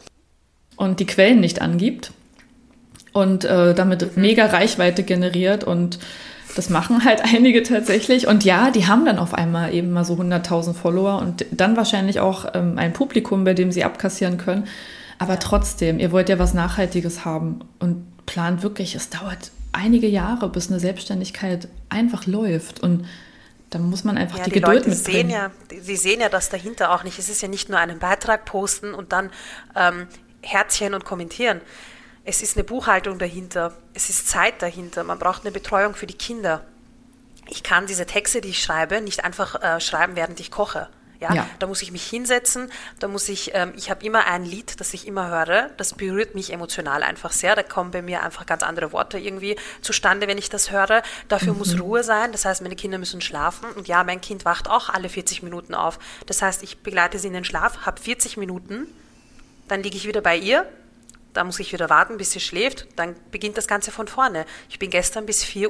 und 0.77 1.01
die 1.01 1.07
Quellen 1.07 1.41
nicht 1.41 1.63
angibt 1.63 2.13
und 3.13 3.45
äh, 3.45 3.75
damit 3.75 4.17
mhm. 4.17 4.23
mega 4.23 4.47
Reichweite 4.47 5.03
generiert 5.03 5.65
und 5.65 5.99
das 6.57 6.69
machen 6.69 7.05
halt 7.05 7.23
einige 7.35 7.63
tatsächlich. 7.63 8.27
Und 8.27 8.45
ja, 8.45 8.71
die 8.71 8.87
haben 8.87 9.05
dann 9.05 9.19
auf 9.19 9.35
einmal 9.35 9.73
eben 9.75 9.93
mal 9.93 10.05
so 10.05 10.15
100.000 10.15 10.75
Follower 10.75 11.19
und 11.21 11.47
dann 11.51 11.77
wahrscheinlich 11.77 12.21
auch 12.21 12.47
ähm, 12.55 12.77
ein 12.77 12.93
Publikum, 12.93 13.45
bei 13.45 13.55
dem 13.55 13.73
sie 13.73 13.85
abkassieren 13.85 14.37
können. 14.37 14.65
Aber 15.19 15.39
trotzdem, 15.39 15.99
ihr 15.99 16.13
wollt 16.13 16.29
ja 16.29 16.39
was 16.39 16.55
Nachhaltiges 16.55 17.25
haben 17.25 17.61
und 17.79 18.05
plant 18.27 18.63
wirklich, 18.63 18.95
es 18.95 19.11
dauert 19.11 19.51
einige 19.73 20.07
Jahre, 20.07 20.49
bis 20.49 20.71
eine 20.71 20.81
Selbstständigkeit 20.81 21.69
einfach 21.89 22.27
läuft. 22.27 22.81
Und 22.81 23.07
da 23.71 23.79
muss 23.79 24.05
man 24.05 24.19
einfach 24.19 24.39
ja, 24.39 24.45
die, 24.45 24.51
die 24.51 24.61
Geduld 24.61 24.79
Leute 24.79 24.91
mitbringen. 24.91 25.31
Sehen 25.31 25.31
ja, 25.31 25.51
sie 25.81 25.97
sehen 25.97 26.21
ja 26.21 26.29
das 26.29 26.49
dahinter 26.49 26.93
auch 26.93 27.05
nicht. 27.05 27.19
Es 27.19 27.29
ist 27.29 27.41
ja 27.43 27.49
nicht 27.49 27.69
nur 27.69 27.79
einen 27.79 27.99
Beitrag 27.99 28.45
posten 28.45 28.95
und 28.95 29.13
dann 29.13 29.31
ähm, 29.77 30.09
Herzchen 30.43 30.95
und 30.95 31.05
kommentieren. 31.05 31.61
Es 32.25 32.43
ist 32.43 32.57
eine 32.57 32.65
Buchhaltung 32.65 33.19
dahinter. 33.19 33.73
Es 33.95 34.11
ist 34.11 34.29
Zeit 34.29 34.61
dahinter. 34.61 35.05
Man 35.05 35.19
braucht 35.19 35.43
eine 35.43 35.53
Betreuung 35.53 35.95
für 35.95 36.07
die 36.07 36.15
Kinder. 36.15 36.65
Ich 37.49 37.63
kann 37.63 37.87
diese 37.87 38.07
Texte, 38.07 38.41
die 38.41 38.51
ich 38.51 38.63
schreibe, 38.63 39.01
nicht 39.01 39.25
einfach 39.25 39.61
äh, 39.63 39.81
schreiben, 39.81 40.17
während 40.17 40.39
ich 40.41 40.51
koche. 40.51 40.89
Ja? 41.21 41.35
ja? 41.35 41.47
Da 41.59 41.67
muss 41.67 41.83
ich 41.83 41.93
mich 41.93 42.05
hinsetzen, 42.05 42.71
da 42.99 43.09
muss 43.09 43.29
ich, 43.29 43.53
ähm, 43.55 43.73
ich 43.77 43.91
habe 43.91 44.05
immer 44.05 44.27
ein 44.27 44.45
Lied, 44.45 44.81
das 44.81 44.95
ich 44.95 45.07
immer 45.07 45.29
höre, 45.29 45.71
das 45.77 45.95
berührt 45.95 46.35
mich 46.35 46.53
emotional 46.53 47.03
einfach 47.03 47.33
sehr. 47.33 47.55
Da 47.55 47.63
kommen 47.63 47.91
bei 47.91 48.03
mir 48.03 48.23
einfach 48.23 48.47
ganz 48.47 48.63
andere 48.63 48.93
Worte 48.93 49.19
irgendwie 49.19 49.57
zustande, 49.83 50.27
wenn 50.27 50.39
ich 50.39 50.49
das 50.49 50.71
höre. 50.71 51.03
Dafür 51.29 51.53
mhm. 51.53 51.59
muss 51.59 51.79
Ruhe 51.79 52.03
sein, 52.03 52.33
das 52.33 52.45
heißt, 52.45 52.63
meine 52.63 52.77
Kinder 52.77 52.99
müssen 52.99 53.21
schlafen. 53.21 53.71
Und 53.73 53.87
ja, 53.87 54.03
mein 54.03 54.21
Kind 54.21 54.45
wacht 54.45 54.69
auch 54.69 54.89
alle 54.89 55.09
40 55.09 55.43
Minuten 55.43 55.75
auf. 55.75 55.99
Das 56.27 56.43
heißt, 56.43 56.63
ich 56.63 56.79
begleite 56.79 57.19
sie 57.19 57.29
in 57.29 57.35
den 57.35 57.45
Schlaf, 57.45 57.85
habe 57.85 58.01
40 58.01 58.37
Minuten, 58.37 58.87
dann 59.69 59.83
liege 59.83 59.97
ich 59.97 60.07
wieder 60.07 60.21
bei 60.21 60.37
ihr, 60.37 60.67
da 61.33 61.45
muss 61.45 61.61
ich 61.61 61.73
wieder 61.73 61.89
warten, 61.91 62.17
bis 62.17 62.33
sie 62.33 62.41
schläft. 62.41 62.87
Dann 62.97 63.15
beginnt 63.31 63.57
das 63.57 63.69
Ganze 63.69 63.91
von 63.91 64.09
vorne. 64.09 64.47
Ich 64.69 64.79
bin 64.79 64.91
gestern 64.91 65.27
bis 65.27 65.45
4.20 65.45 65.69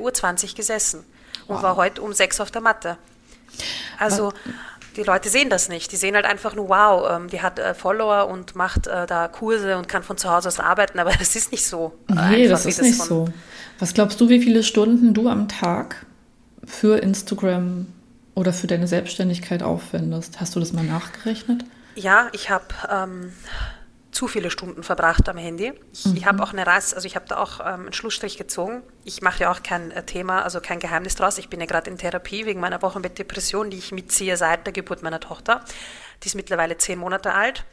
Uhr 0.51 0.55
gesessen 0.55 1.05
und 1.47 1.57
wow. 1.57 1.63
war 1.63 1.77
heute 1.77 2.03
um 2.03 2.13
6 2.13 2.39
Uhr 2.39 2.43
auf 2.45 2.51
der 2.51 2.63
Matte. 2.63 2.97
Also, 3.99 4.33
die 4.97 5.03
Leute 5.03 5.29
sehen 5.29 5.51
das 5.51 5.69
nicht. 5.69 5.93
Die 5.93 5.97
sehen 5.97 6.15
halt 6.15 6.25
einfach 6.25 6.55
nur, 6.55 6.69
wow, 6.69 7.09
ähm, 7.11 7.29
die 7.29 7.43
hat 7.43 7.59
äh, 7.59 7.75
Follower 7.75 8.29
und 8.29 8.55
macht 8.57 8.87
äh, 8.87 9.07
da 9.07 9.29
Kurse 9.29 9.77
und 9.77 9.89
kann 9.89 10.03
von 10.03 10.17
zu 10.17 10.31
Hause 10.31 10.49
aus 10.49 10.61
arbeiten, 10.61 10.99
aber 10.99 11.13
das 11.19 11.37
ist 11.37 11.53
nicht 11.53 11.65
so. 11.65 11.93
Nee, 12.09 12.17
einfach, 12.17 12.51
das 12.51 12.67
ist 12.67 12.79
das 12.79 12.87
nicht 12.87 13.03
so. 13.03 13.29
Was 13.79 13.95
glaubst 13.95 14.21
du, 14.21 14.29
wie 14.29 14.41
viele 14.41 14.63
Stunden 14.63 15.15
du 15.15 15.29
am 15.29 15.49
Tag 15.49 16.07
für 16.65 16.99
Instagram 16.99 17.87
oder 18.35 18.53
für 18.53 18.67
deine 18.67 18.87
Selbstständigkeit 18.87 19.63
aufwendest? 19.63 20.41
Hast 20.41 20.55
du 20.55 20.61
das 20.61 20.73
mal 20.73 20.85
nachgerechnet? 20.85 21.65
Ja, 21.95 22.29
ich 22.33 22.51
habe 22.51 22.67
ähm, 22.91 23.33
zu 24.13 24.27
viele 24.29 24.51
Stunden 24.51 24.83
verbracht 24.83 25.29
am 25.29 25.37
Handy. 25.37 25.73
Ich, 25.93 26.07
mhm. 26.07 26.17
ich 26.17 26.27
habe 26.27 26.43
auch 26.43 26.53
eine 26.53 26.67
Reise, 26.67 26.97
also 26.97 27.07
ich 27.07 27.17
habe 27.17 27.27
da 27.29 27.37
auch 27.39 27.61
ähm, 27.61 27.67
einen 27.67 27.93
Schlussstrich 27.93 28.37
gezogen. 28.37 28.83
Ich 29.05 29.23
mache 29.23 29.41
ja 29.41 29.53
auch 29.53 29.63
kein 29.63 29.91
äh, 29.93 30.05
Thema, 30.05 30.43
also 30.43 30.61
kein 30.61 30.81
Geheimnis 30.81 31.15
draus. 31.15 31.39
Ich 31.39 31.49
bin 31.49 31.61
ja 31.61 31.67
gerade 31.67 31.91
in 31.91 31.99
Therapie 31.99 32.45
wegen 32.47 32.61
meiner 32.61 32.83
Wochenbettdepression, 32.83 33.71
die 33.71 33.79
ich 33.79 33.93
mitziehe 33.93 34.37
seit 34.37 34.67
der 34.67 34.73
Geburt 34.73 35.03
meiner 35.03 35.21
Tochter. 35.21 35.65
Die 36.23 36.27
ist 36.27 36.35
mittlerweile 36.35 36.77
zehn 36.77 36.99
Monate 36.99 37.33
alt. 37.33 37.65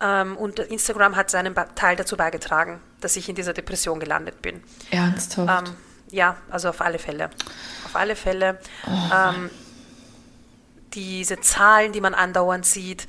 Ähm, 0.00 0.36
und 0.36 0.58
Instagram 0.58 1.16
hat 1.16 1.30
seinen 1.30 1.54
Teil 1.74 1.96
dazu 1.96 2.16
beigetragen, 2.16 2.80
dass 3.00 3.16
ich 3.16 3.28
in 3.28 3.34
dieser 3.34 3.52
Depression 3.52 3.98
gelandet 3.98 4.42
bin. 4.42 4.62
Ernsthaft? 4.90 5.68
Ähm, 5.68 5.74
ja, 6.10 6.36
also 6.50 6.68
auf 6.68 6.80
alle 6.80 6.98
Fälle. 6.98 7.30
Auf 7.86 7.96
alle 7.96 8.14
Fälle. 8.14 8.58
Oh. 8.86 8.90
Ähm, 9.14 9.50
diese 10.92 11.40
Zahlen, 11.40 11.92
die 11.92 12.00
man 12.00 12.14
andauernd 12.14 12.64
sieht, 12.64 13.06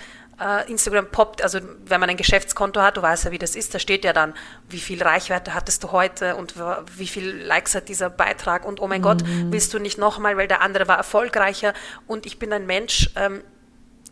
Instagram 0.68 1.08
poppt, 1.10 1.42
also 1.42 1.60
wenn 1.86 2.00
man 2.00 2.12
ein 2.12 2.18
Geschäftskonto 2.18 2.82
hat, 2.82 2.98
du 2.98 3.02
weißt 3.02 3.26
ja, 3.26 3.32
wie 3.32 3.40
das 3.40 3.56
ist, 3.56 3.74
da 3.74 3.80
steht 3.80 4.06
ja 4.06 4.14
dann, 4.14 4.36
wie 4.70 4.80
viel 4.80 5.02
Reichweite 5.02 5.56
hattest 5.56 5.84
du 5.84 5.92
heute 5.92 6.36
und 6.36 6.54
wie 6.96 7.08
viel 7.08 7.28
Likes 7.28 7.74
hat 7.74 7.90
dieser 7.90 8.12
Beitrag 8.12 8.64
und 8.64 8.80
oh 8.80 8.88
mein 8.88 9.02
mhm. 9.02 9.06
Gott, 9.06 9.24
willst 9.26 9.74
du 9.74 9.80
nicht 9.80 9.98
nochmal, 9.98 10.38
weil 10.38 10.48
der 10.48 10.62
andere 10.62 10.88
war 10.88 10.98
erfolgreicher 10.98 11.74
und 12.06 12.28
ich 12.28 12.38
bin 12.38 12.54
ein 12.54 12.68
Mensch, 12.68 13.10
ähm, 13.16 13.42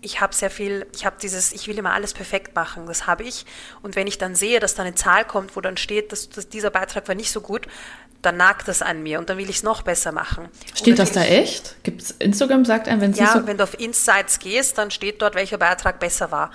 ich 0.01 0.19
habe 0.21 0.33
sehr 0.35 0.49
viel, 0.49 0.87
ich 0.93 1.05
habe 1.05 1.15
dieses, 1.21 1.51
ich 1.51 1.67
will 1.67 1.77
immer 1.77 1.93
alles 1.93 2.13
perfekt 2.13 2.55
machen, 2.55 2.87
das 2.87 3.05
habe 3.05 3.23
ich 3.23 3.45
und 3.83 3.95
wenn 3.95 4.07
ich 4.07 4.17
dann 4.17 4.33
sehe, 4.33 4.59
dass 4.59 4.73
da 4.73 4.81
eine 4.81 4.95
Zahl 4.95 5.25
kommt, 5.25 5.55
wo 5.55 5.61
dann 5.61 5.77
steht, 5.77 6.11
dass, 6.11 6.29
dass 6.29 6.49
dieser 6.49 6.71
Beitrag 6.71 7.07
war 7.07 7.15
nicht 7.15 7.31
so 7.31 7.41
gut, 7.41 7.67
dann 8.25 8.37
nagt 8.37 8.67
das 8.67 8.81
an 8.81 9.03
mir 9.03 9.19
und 9.19 9.29
dann 9.29 9.37
will 9.37 9.49
ich 9.49 9.57
es 9.57 9.63
noch 9.63 9.81
besser 9.81 10.11
machen. 10.11 10.49
Steht 10.73 10.99
das 10.99 11.11
da 11.11 11.23
echt? 11.23 11.75
Gibt's 11.83 12.11
Instagram 12.11 12.65
sagt 12.65 12.87
einem, 12.87 13.01
wenn 13.01 13.11
es 13.11 13.19
Ja, 13.19 13.33
so 13.33 13.47
wenn 13.47 13.57
du 13.57 13.63
auf 13.63 13.79
Insights 13.79 14.39
gehst, 14.39 14.77
dann 14.77 14.91
steht 14.91 15.21
dort, 15.21 15.35
welcher 15.35 15.57
Beitrag 15.57 15.99
besser 15.99 16.31
war. 16.31 16.51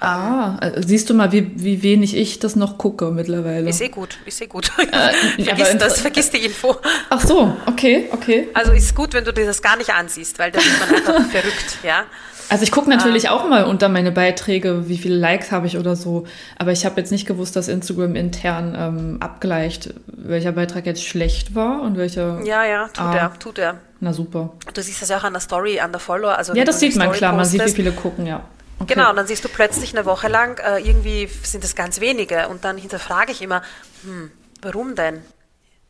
Ah, 0.00 0.56
äh, 0.62 0.82
siehst 0.82 1.10
du 1.10 1.14
mal, 1.14 1.30
wie, 1.30 1.52
wie 1.62 1.82
wenig 1.82 2.16
ich 2.16 2.38
das 2.38 2.56
noch 2.56 2.78
gucke 2.78 3.10
mittlerweile. 3.10 3.68
Ist 3.68 3.82
eh 3.82 3.88
gut, 3.88 4.18
ist 4.24 4.40
eh 4.40 4.46
gut. 4.46 4.72
Äh, 4.78 5.42
vergiss 5.44 5.76
das, 5.78 6.00
vergiss 6.00 6.30
die 6.30 6.38
Info. 6.38 6.76
Ach 7.10 7.20
so, 7.20 7.54
okay, 7.66 8.08
okay. 8.10 8.48
Also 8.54 8.72
ist 8.72 8.94
gut, 8.94 9.12
wenn 9.12 9.24
du 9.24 9.32
dir 9.32 9.44
das 9.44 9.60
gar 9.60 9.76
nicht 9.76 9.90
ansiehst, 9.90 10.38
weil 10.38 10.52
da 10.52 10.58
wird 10.58 10.80
man 10.80 10.94
einfach 10.94 11.30
verrückt, 11.30 11.78
ja. 11.82 12.04
Also 12.48 12.64
ich 12.64 12.72
gucke 12.72 12.88
natürlich 12.90 13.26
ähm, 13.26 13.30
auch 13.30 13.48
mal 13.48 13.64
unter 13.64 13.88
meine 13.88 14.10
Beiträge, 14.10 14.88
wie 14.88 14.98
viele 14.98 15.16
Likes 15.16 15.52
habe 15.52 15.68
ich 15.68 15.78
oder 15.78 15.94
so. 15.94 16.26
Aber 16.58 16.72
ich 16.72 16.84
habe 16.84 16.98
jetzt 16.98 17.12
nicht 17.12 17.26
gewusst, 17.26 17.54
dass 17.54 17.68
Instagram 17.68 18.16
intern 18.16 18.74
ähm, 18.76 19.16
abgleicht, 19.20 19.94
welcher 20.06 20.52
Beitrag 20.52 20.84
jetzt 20.86 21.04
schlecht 21.04 21.54
war 21.54 21.82
und 21.82 21.96
welcher. 21.96 22.42
Ja, 22.42 22.64
ja, 22.64 22.88
tut 22.88 23.04
ah, 23.04 23.14
er, 23.14 23.38
tut 23.38 23.58
er. 23.58 23.76
Na 24.00 24.12
super. 24.12 24.54
Du 24.74 24.82
siehst 24.82 25.00
das 25.00 25.10
ja 25.10 25.18
auch 25.18 25.24
an 25.24 25.34
der 25.34 25.40
Story, 25.40 25.78
an 25.78 25.92
der 25.92 26.00
Follower. 26.00 26.36
Also 26.36 26.54
ja, 26.54 26.64
das 26.64 26.80
sieht 26.80 26.96
man 26.96 27.12
klar, 27.12 27.34
man 27.34 27.44
sieht, 27.44 27.64
wie 27.64 27.70
viele 27.70 27.92
gucken, 27.92 28.26
ja. 28.26 28.42
Okay. 28.80 28.94
Genau, 28.94 29.10
und 29.10 29.16
dann 29.16 29.26
siehst 29.26 29.44
du 29.44 29.48
plötzlich 29.48 29.94
eine 29.94 30.06
Woche 30.06 30.28
lang, 30.28 30.58
äh, 30.58 30.78
irgendwie 30.78 31.26
sind 31.42 31.62
es 31.64 31.76
ganz 31.76 32.00
wenige. 32.00 32.48
Und 32.48 32.64
dann 32.64 32.78
hinterfrage 32.78 33.30
ich 33.30 33.42
immer, 33.42 33.62
hm, 34.02 34.30
warum 34.62 34.94
denn? 34.94 35.22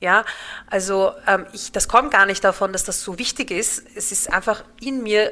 Ja, 0.01 0.24
also 0.68 1.12
ähm, 1.26 1.47
ich, 1.53 1.72
das 1.72 1.86
kommt 1.86 2.11
gar 2.11 2.26
nicht 2.26 2.43
davon, 2.43 2.72
dass 2.72 2.84
das 2.84 3.03
so 3.03 3.18
wichtig 3.18 3.51
ist. 3.51 3.84
Es 3.95 4.11
ist 4.11 4.32
einfach 4.32 4.64
in 4.80 5.03
mir 5.03 5.30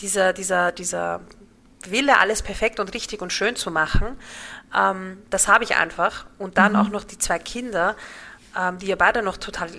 dieser, 0.00 0.32
dieser, 0.32 0.72
dieser 0.72 1.20
Wille, 1.86 2.18
alles 2.18 2.42
perfekt 2.42 2.80
und 2.80 2.92
richtig 2.92 3.22
und 3.22 3.32
schön 3.32 3.54
zu 3.56 3.70
machen. 3.70 4.18
Ähm, 4.74 5.22
das 5.30 5.46
habe 5.46 5.62
ich 5.64 5.76
einfach. 5.76 6.26
Und 6.38 6.58
dann 6.58 6.72
mhm. 6.72 6.78
auch 6.78 6.88
noch 6.88 7.04
die 7.04 7.18
zwei 7.18 7.38
Kinder, 7.38 7.94
ähm, 8.58 8.78
die 8.78 8.86
ja 8.86 8.96
beide 8.96 9.22
noch 9.22 9.36
total, 9.36 9.70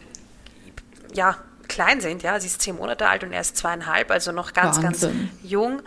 ja, 1.14 1.38
klein 1.68 2.00
sind. 2.00 2.24
Ja, 2.24 2.40
sie 2.40 2.48
ist 2.48 2.62
zehn 2.62 2.76
Monate 2.76 3.08
alt 3.08 3.24
und 3.24 3.34
er 3.34 3.42
ist 3.42 3.58
zweieinhalb, 3.58 4.12
also 4.12 4.32
noch 4.32 4.54
ganz, 4.54 4.82
Wahnsinn. 4.82 5.30
ganz 5.30 5.32
jung. 5.44 5.82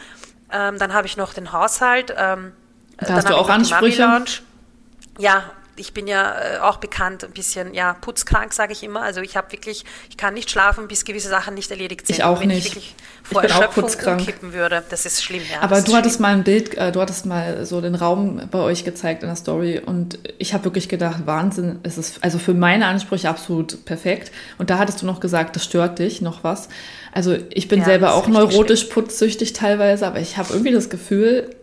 Ähm, 0.52 0.78
dann 0.78 0.92
habe 0.92 1.06
ich 1.06 1.16
noch 1.16 1.34
den 1.34 1.52
Haushalt. 1.52 2.14
Ähm, 2.16 2.52
da 2.98 3.14
hast 3.14 3.28
du 3.28 3.36
auch 3.36 3.48
Ansprüche? 3.48 4.24
Ja, 5.18 5.44
ich 5.76 5.94
bin 5.94 6.06
ja 6.06 6.34
äh, 6.38 6.58
auch 6.58 6.76
bekannt, 6.76 7.24
ein 7.24 7.30
bisschen 7.30 7.72
ja 7.72 7.94
putzkrank, 7.94 8.52
sage 8.52 8.72
ich 8.72 8.82
immer. 8.82 9.02
Also 9.02 9.20
ich 9.20 9.36
habe 9.36 9.52
wirklich, 9.52 9.84
ich 10.10 10.16
kann 10.16 10.34
nicht 10.34 10.50
schlafen, 10.50 10.86
bis 10.88 11.04
gewisse 11.04 11.28
Sachen 11.28 11.54
nicht 11.54 11.70
erledigt 11.70 12.06
sind. 12.06 12.16
Ich 12.16 12.24
auch 12.24 12.40
wenn 12.40 12.48
nicht. 12.48 12.66
Ich 12.66 12.74
wirklich 12.74 12.94
vor 13.22 13.42
ich 13.42 13.48
bin 13.48 13.56
Erschöpfung 13.56 13.84
auch 13.84 14.18
umkippen 14.18 14.52
würde, 14.52 14.82
das 14.90 15.06
ist 15.06 15.22
schlimm. 15.22 15.42
Ja, 15.50 15.62
Aber 15.62 15.80
du 15.80 15.94
hattest 15.94 16.16
schlimm. 16.16 16.22
mal 16.22 16.34
ein 16.34 16.44
Bild, 16.44 16.76
äh, 16.76 16.92
du 16.92 17.00
hattest 17.00 17.24
mal 17.24 17.64
so 17.64 17.80
den 17.80 17.94
Raum 17.94 18.42
bei 18.50 18.58
euch 18.58 18.84
gezeigt 18.84 19.22
in 19.22 19.28
der 19.28 19.36
Story 19.36 19.80
und 19.84 20.18
ich 20.38 20.52
habe 20.52 20.64
wirklich 20.64 20.88
gedacht, 20.88 21.26
Wahnsinn, 21.26 21.80
es 21.82 21.96
ist 21.96 22.22
also 22.22 22.38
für 22.38 22.54
meine 22.54 22.86
Ansprüche 22.86 23.28
absolut 23.28 23.84
perfekt. 23.84 24.30
Und 24.58 24.70
da 24.70 24.78
hattest 24.78 25.02
du 25.02 25.06
noch 25.06 25.20
gesagt, 25.20 25.56
das 25.56 25.64
stört 25.64 25.98
dich 25.98 26.20
noch 26.20 26.44
was. 26.44 26.68
Also 27.12 27.36
ich 27.50 27.68
bin 27.68 27.80
ja, 27.80 27.86
selber 27.86 28.14
auch 28.14 28.26
neurotisch 28.28 28.80
schlimm. 28.80 28.92
putzsüchtig 28.92 29.52
teilweise, 29.52 30.06
aber 30.06 30.20
ich 30.20 30.36
habe 30.36 30.52
irgendwie 30.52 30.72
das 30.72 30.90
Gefühl, 30.90 31.54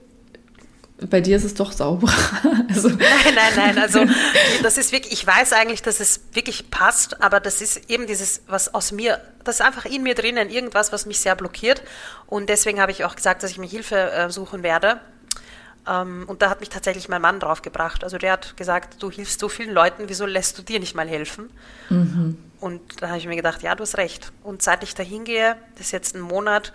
bei 1.07 1.21
dir 1.21 1.37
ist 1.37 1.43
es 1.43 1.53
doch 1.53 1.71
sauberer. 1.71 2.13
Also. 2.69 2.89
Nein, 2.89 2.99
nein, 3.35 3.53
nein. 3.55 3.77
Also 3.79 4.05
das 4.61 4.77
ist 4.77 4.91
wirklich, 4.91 5.11
ich 5.11 5.25
weiß 5.25 5.53
eigentlich, 5.53 5.81
dass 5.81 5.99
es 5.99 6.21
wirklich 6.33 6.69
passt, 6.69 7.21
aber 7.21 7.39
das 7.39 7.61
ist 7.61 7.89
eben 7.89 8.05
dieses, 8.05 8.43
was 8.47 8.73
aus 8.75 8.91
mir, 8.91 9.19
das 9.43 9.55
ist 9.55 9.61
einfach 9.61 9.85
in 9.85 10.03
mir 10.03 10.13
drinnen, 10.13 10.49
irgendwas, 10.49 10.91
was 10.91 11.07
mich 11.07 11.19
sehr 11.19 11.35
blockiert. 11.35 11.81
Und 12.27 12.47
deswegen 12.47 12.79
habe 12.79 12.91
ich 12.91 13.05
auch 13.05 13.15
gesagt, 13.15 13.41
dass 13.41 13.49
ich 13.49 13.57
mir 13.57 13.67
Hilfe 13.67 14.11
äh, 14.11 14.29
suchen 14.29 14.61
werde. 14.61 14.99
Ähm, 15.87 16.25
und 16.27 16.43
da 16.43 16.49
hat 16.51 16.59
mich 16.59 16.69
tatsächlich 16.69 17.09
mein 17.09 17.21
Mann 17.21 17.39
drauf 17.39 17.63
gebracht. 17.63 18.03
Also 18.03 18.19
der 18.19 18.33
hat 18.33 18.55
gesagt, 18.55 19.01
du 19.01 19.09
hilfst 19.09 19.39
so 19.39 19.49
vielen 19.49 19.73
Leuten, 19.73 20.03
wieso 20.07 20.27
lässt 20.27 20.57
du 20.59 20.61
dir 20.61 20.79
nicht 20.79 20.95
mal 20.95 21.07
helfen? 21.07 21.49
Mhm. 21.89 22.37
Und 22.59 23.01
da 23.01 23.07
habe 23.09 23.17
ich 23.17 23.27
mir 23.27 23.35
gedacht, 23.35 23.63
ja, 23.63 23.73
du 23.73 23.81
hast 23.81 23.97
recht. 23.97 24.31
Und 24.43 24.61
seit 24.61 24.83
ich 24.83 24.93
da 24.93 25.01
hingehe, 25.01 25.55
das 25.75 25.87
ist 25.87 25.91
jetzt 25.91 26.15
ein 26.15 26.21
Monat, 26.21 26.71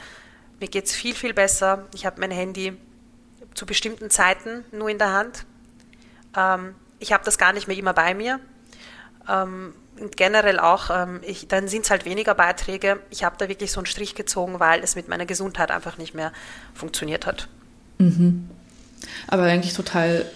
mir 0.61 0.69
geht 0.69 0.87
es 0.87 0.93
viel, 0.93 1.15
viel 1.15 1.35
besser. 1.35 1.87
Ich 1.95 2.05
habe 2.05 2.21
mein 2.21 2.31
Handy 2.31 2.77
zu 3.55 3.67
bestimmten 3.67 4.11
Zeiten 4.11 4.65
nur 4.73 4.89
in 4.89 4.99
der 4.99 5.13
Hand. 5.13 5.45
Ähm, 6.37 6.75
ich 6.99 7.13
habe 7.13 7.25
das 7.25 7.39
gar 7.39 7.53
nicht 7.53 7.69
mehr 7.69 7.77
immer 7.77 7.95
bei 7.95 8.15
mir. 8.15 8.41
Ähm, 9.29 9.75
generell 10.17 10.59
auch, 10.59 10.91
ähm, 10.91 11.21
ich, 11.23 11.49
dann 11.49 11.69
sind 11.69 11.85
es 11.85 11.91
halt 11.91 12.05
weniger 12.05 12.35
Beiträge. 12.35 13.01
Ich 13.11 13.25
habe 13.25 13.37
da 13.39 13.49
wirklich 13.49 13.73
so 13.73 13.81
einen 13.81 13.87
Strich 13.87 14.15
gezogen, 14.15 14.61
weil 14.61 14.83
es 14.83 14.97
mit 14.97 15.09
meiner 15.09 15.27
Gesundheit 15.27 15.71
einfach 15.71 15.99
nicht 15.99 16.15
mehr 16.15 16.33
funktioniert 16.75 17.27
hat. 17.27 17.49
Mhm. 17.99 18.51
Aber 19.29 19.45
eigentlich 19.45 19.75
total 19.75 20.27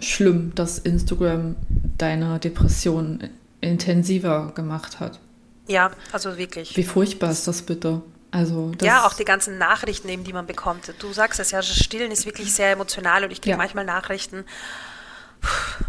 schlimm, 0.00 0.52
dass 0.54 0.78
Instagram 0.78 1.56
deine 1.98 2.38
Depression 2.38 3.30
intensiver 3.60 4.52
gemacht 4.54 5.00
hat. 5.00 5.20
Ja, 5.66 5.92
also 6.12 6.36
wirklich. 6.36 6.76
Wie 6.76 6.82
furchtbar 6.82 7.30
ist 7.30 7.46
das 7.46 7.62
bitte? 7.62 8.02
Also 8.34 8.72
ja, 8.82 9.06
auch 9.06 9.14
die 9.14 9.24
ganzen 9.24 9.58
Nachrichten 9.58 10.08
eben, 10.08 10.24
die 10.24 10.32
man 10.32 10.44
bekommt. 10.44 10.92
Du 10.98 11.12
sagst 11.12 11.38
es 11.38 11.52
ja, 11.52 11.58
das 11.58 11.76
Stillen 11.76 12.10
ist 12.10 12.26
wirklich 12.26 12.52
sehr 12.52 12.72
emotional 12.72 13.22
und 13.22 13.30
ich 13.30 13.40
kriege 13.40 13.52
ja. 13.52 13.56
manchmal 13.56 13.84
Nachrichten. 13.84 14.44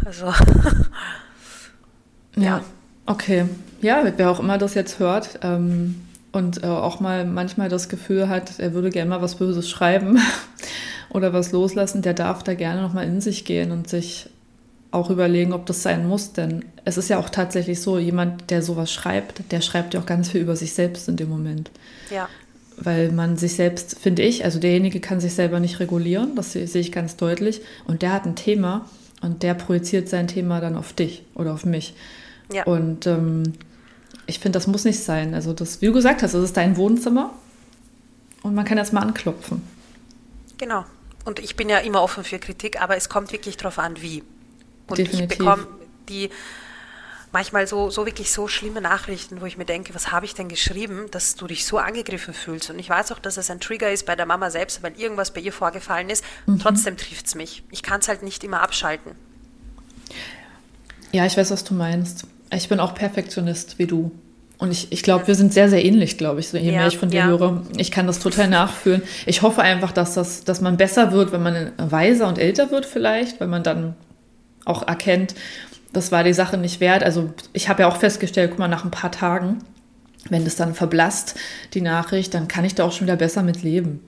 Also. 0.04 0.26
ja. 2.36 2.42
ja. 2.42 2.64
okay. 3.06 3.48
Ja, 3.80 4.04
wer 4.16 4.30
auch 4.30 4.38
immer 4.38 4.58
das 4.58 4.74
jetzt 4.74 5.00
hört 5.00 5.40
ähm, 5.42 6.06
und 6.30 6.62
äh, 6.62 6.66
auch 6.66 7.00
mal 7.00 7.24
manchmal 7.24 7.68
das 7.68 7.88
Gefühl 7.88 8.28
hat, 8.28 8.60
er 8.60 8.74
würde 8.74 8.90
gerne 8.90 9.10
mal 9.10 9.22
was 9.22 9.34
Böses 9.34 9.68
schreiben 9.68 10.20
oder 11.10 11.32
was 11.32 11.50
loslassen, 11.50 12.00
der 12.02 12.14
darf 12.14 12.44
da 12.44 12.54
gerne 12.54 12.80
nochmal 12.80 13.06
in 13.06 13.20
sich 13.20 13.44
gehen 13.44 13.72
und 13.72 13.88
sich 13.88 14.30
auch 14.96 15.10
überlegen, 15.10 15.52
ob 15.52 15.66
das 15.66 15.82
sein 15.82 16.08
muss. 16.08 16.32
Denn 16.32 16.64
es 16.84 16.96
ist 16.96 17.08
ja 17.08 17.18
auch 17.18 17.30
tatsächlich 17.30 17.80
so, 17.80 17.98
jemand, 17.98 18.50
der 18.50 18.62
sowas 18.62 18.92
schreibt, 18.92 19.52
der 19.52 19.60
schreibt 19.60 19.94
ja 19.94 20.00
auch 20.00 20.06
ganz 20.06 20.30
viel 20.30 20.40
über 20.40 20.56
sich 20.56 20.72
selbst 20.72 21.08
in 21.08 21.16
dem 21.16 21.28
Moment. 21.28 21.70
Ja. 22.10 22.28
Weil 22.76 23.12
man 23.12 23.36
sich 23.36 23.54
selbst, 23.54 23.98
finde 23.98 24.22
ich, 24.22 24.44
also 24.44 24.58
derjenige 24.58 25.00
kann 25.00 25.20
sich 25.20 25.34
selber 25.34 25.60
nicht 25.60 25.80
regulieren, 25.80 26.34
das 26.34 26.52
sehe 26.52 26.66
ich 26.66 26.92
ganz 26.92 27.16
deutlich. 27.16 27.60
Und 27.86 28.02
der 28.02 28.12
hat 28.12 28.26
ein 28.26 28.36
Thema 28.36 28.86
und 29.22 29.42
der 29.42 29.54
projiziert 29.54 30.08
sein 30.08 30.28
Thema 30.28 30.60
dann 30.60 30.76
auf 30.76 30.92
dich 30.92 31.24
oder 31.34 31.54
auf 31.54 31.64
mich. 31.64 31.94
Ja. 32.52 32.64
Und 32.64 33.06
ähm, 33.06 33.54
ich 34.26 34.40
finde, 34.40 34.56
das 34.56 34.66
muss 34.66 34.84
nicht 34.84 35.02
sein. 35.02 35.34
Also 35.34 35.52
das, 35.52 35.80
wie 35.80 35.86
du 35.86 35.92
gesagt 35.92 36.22
hast, 36.22 36.34
das 36.34 36.42
ist 36.42 36.56
dein 36.56 36.76
Wohnzimmer 36.76 37.32
und 38.42 38.54
man 38.54 38.64
kann 38.64 38.78
jetzt 38.78 38.92
mal 38.92 39.00
anklopfen. 39.00 39.62
Genau. 40.58 40.84
Und 41.24 41.40
ich 41.40 41.56
bin 41.56 41.68
ja 41.68 41.78
immer 41.78 42.02
offen 42.02 42.24
für 42.24 42.38
Kritik, 42.38 42.80
aber 42.80 42.96
es 42.96 43.08
kommt 43.08 43.32
wirklich 43.32 43.56
darauf 43.56 43.78
an, 43.78 44.00
wie. 44.00 44.22
Und 44.88 44.98
Definitiv. 44.98 45.32
ich 45.32 45.38
bekomme 45.38 45.66
die 46.08 46.30
manchmal 47.32 47.66
so, 47.66 47.90
so 47.90 48.06
wirklich 48.06 48.32
so 48.32 48.48
schlimme 48.48 48.80
Nachrichten, 48.80 49.40
wo 49.40 49.46
ich 49.46 49.58
mir 49.58 49.66
denke, 49.66 49.94
was 49.94 50.10
habe 50.10 50.24
ich 50.24 50.34
denn 50.34 50.48
geschrieben, 50.48 51.06
dass 51.10 51.34
du 51.34 51.46
dich 51.46 51.66
so 51.66 51.78
angegriffen 51.78 52.32
fühlst. 52.32 52.70
Und 52.70 52.78
ich 52.78 52.88
weiß 52.88 53.12
auch, 53.12 53.18
dass 53.18 53.36
es 53.36 53.50
ein 53.50 53.60
Trigger 53.60 53.90
ist 53.90 54.06
bei 54.06 54.16
der 54.16 54.24
Mama 54.24 54.50
selbst, 54.50 54.82
weil 54.82 54.92
irgendwas 54.98 55.32
bei 55.32 55.40
ihr 55.40 55.52
vorgefallen 55.52 56.08
ist. 56.08 56.24
Mhm. 56.46 56.60
Trotzdem 56.60 56.96
trifft 56.96 57.26
es 57.26 57.34
mich. 57.34 57.62
Ich 57.70 57.82
kann 57.82 58.00
es 58.00 58.08
halt 58.08 58.22
nicht 58.22 58.42
immer 58.42 58.62
abschalten. 58.62 59.12
Ja, 61.12 61.26
ich 61.26 61.36
weiß, 61.36 61.50
was 61.50 61.64
du 61.64 61.74
meinst. 61.74 62.26
Ich 62.50 62.68
bin 62.68 62.80
auch 62.80 62.94
Perfektionist 62.94 63.78
wie 63.78 63.86
du. 63.86 64.12
Und 64.58 64.70
ich, 64.70 64.90
ich 64.90 65.02
glaube, 65.02 65.26
wir 65.26 65.34
sind 65.34 65.52
sehr, 65.52 65.68
sehr 65.68 65.84
ähnlich, 65.84 66.16
glaube 66.16 66.40
ich, 66.40 66.48
so 66.48 66.56
je 66.56 66.70
ja, 66.70 66.78
mehr 66.78 66.86
ich 66.86 66.96
von 66.96 67.10
dir 67.10 67.20
ja. 67.20 67.26
höre. 67.26 67.62
Ich 67.76 67.90
kann 67.90 68.06
das 68.06 68.18
total 68.18 68.48
nachfühlen. 68.48 69.02
Ich 69.26 69.42
hoffe 69.42 69.60
einfach, 69.60 69.92
dass, 69.92 70.14
das, 70.14 70.44
dass 70.44 70.62
man 70.62 70.78
besser 70.78 71.12
wird, 71.12 71.32
wenn 71.32 71.42
man 71.42 71.72
weiser 71.76 72.26
und 72.28 72.38
älter 72.38 72.70
wird 72.70 72.86
vielleicht, 72.86 73.40
weil 73.40 73.48
man 73.48 73.62
dann 73.62 73.94
auch 74.66 74.86
erkennt, 74.86 75.34
das 75.92 76.12
war 76.12 76.24
die 76.24 76.34
Sache 76.34 76.58
nicht 76.58 76.80
wert. 76.80 77.02
Also 77.02 77.32
ich 77.54 77.70
habe 77.70 77.82
ja 77.82 77.88
auch 77.88 77.96
festgestellt, 77.96 78.50
guck 78.50 78.58
mal, 78.58 78.68
nach 78.68 78.84
ein 78.84 78.90
paar 78.90 79.10
Tagen, 79.10 79.60
wenn 80.28 80.44
das 80.44 80.56
dann 80.56 80.74
verblasst, 80.74 81.36
die 81.72 81.80
Nachricht, 81.80 82.34
dann 82.34 82.48
kann 82.48 82.64
ich 82.64 82.74
da 82.74 82.84
auch 82.84 82.92
schon 82.92 83.06
wieder 83.06 83.16
besser 83.16 83.42
mit 83.42 83.62
leben. 83.62 84.00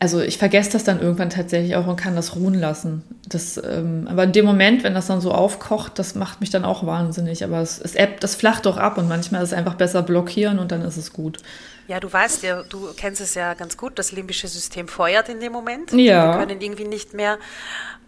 Also 0.00 0.20
ich 0.20 0.36
vergesse 0.36 0.72
das 0.72 0.84
dann 0.84 1.00
irgendwann 1.00 1.30
tatsächlich 1.30 1.76
auch 1.76 1.86
und 1.86 1.96
kann 1.96 2.16
das 2.16 2.36
ruhen 2.36 2.54
lassen. 2.54 3.02
Das, 3.28 3.56
ähm, 3.56 4.08
aber 4.10 4.24
in 4.24 4.32
dem 4.32 4.44
Moment, 4.44 4.84
wenn 4.84 4.94
das 4.94 5.06
dann 5.06 5.20
so 5.20 5.32
aufkocht, 5.32 5.98
das 5.98 6.14
macht 6.14 6.40
mich 6.40 6.50
dann 6.50 6.64
auch 6.64 6.84
wahnsinnig. 6.84 7.44
Aber 7.44 7.60
es, 7.60 7.80
es 7.80 7.94
ebbt, 7.94 8.22
das 8.22 8.34
flacht 8.34 8.66
doch 8.66 8.76
ab 8.76 8.98
und 8.98 9.08
manchmal 9.08 9.42
ist 9.42 9.52
es 9.52 9.58
einfach 9.58 9.74
besser 9.74 10.02
blockieren 10.02 10.58
und 10.58 10.72
dann 10.72 10.82
ist 10.82 10.96
es 10.96 11.12
gut. 11.12 11.38
Ja, 11.86 12.00
du 12.00 12.10
weißt 12.10 12.42
ja, 12.42 12.62
du 12.62 12.94
kennst 12.96 13.20
es 13.20 13.34
ja 13.34 13.54
ganz 13.54 13.76
gut, 13.76 13.98
das 13.98 14.12
limbische 14.12 14.48
System 14.48 14.88
feuert 14.88 15.28
in 15.28 15.40
dem 15.40 15.52
Moment. 15.52 15.92
Ja. 15.92 16.32
Wir 16.32 16.38
können 16.46 16.60
irgendwie 16.60 16.84
nicht 16.84 17.12
mehr 17.12 17.38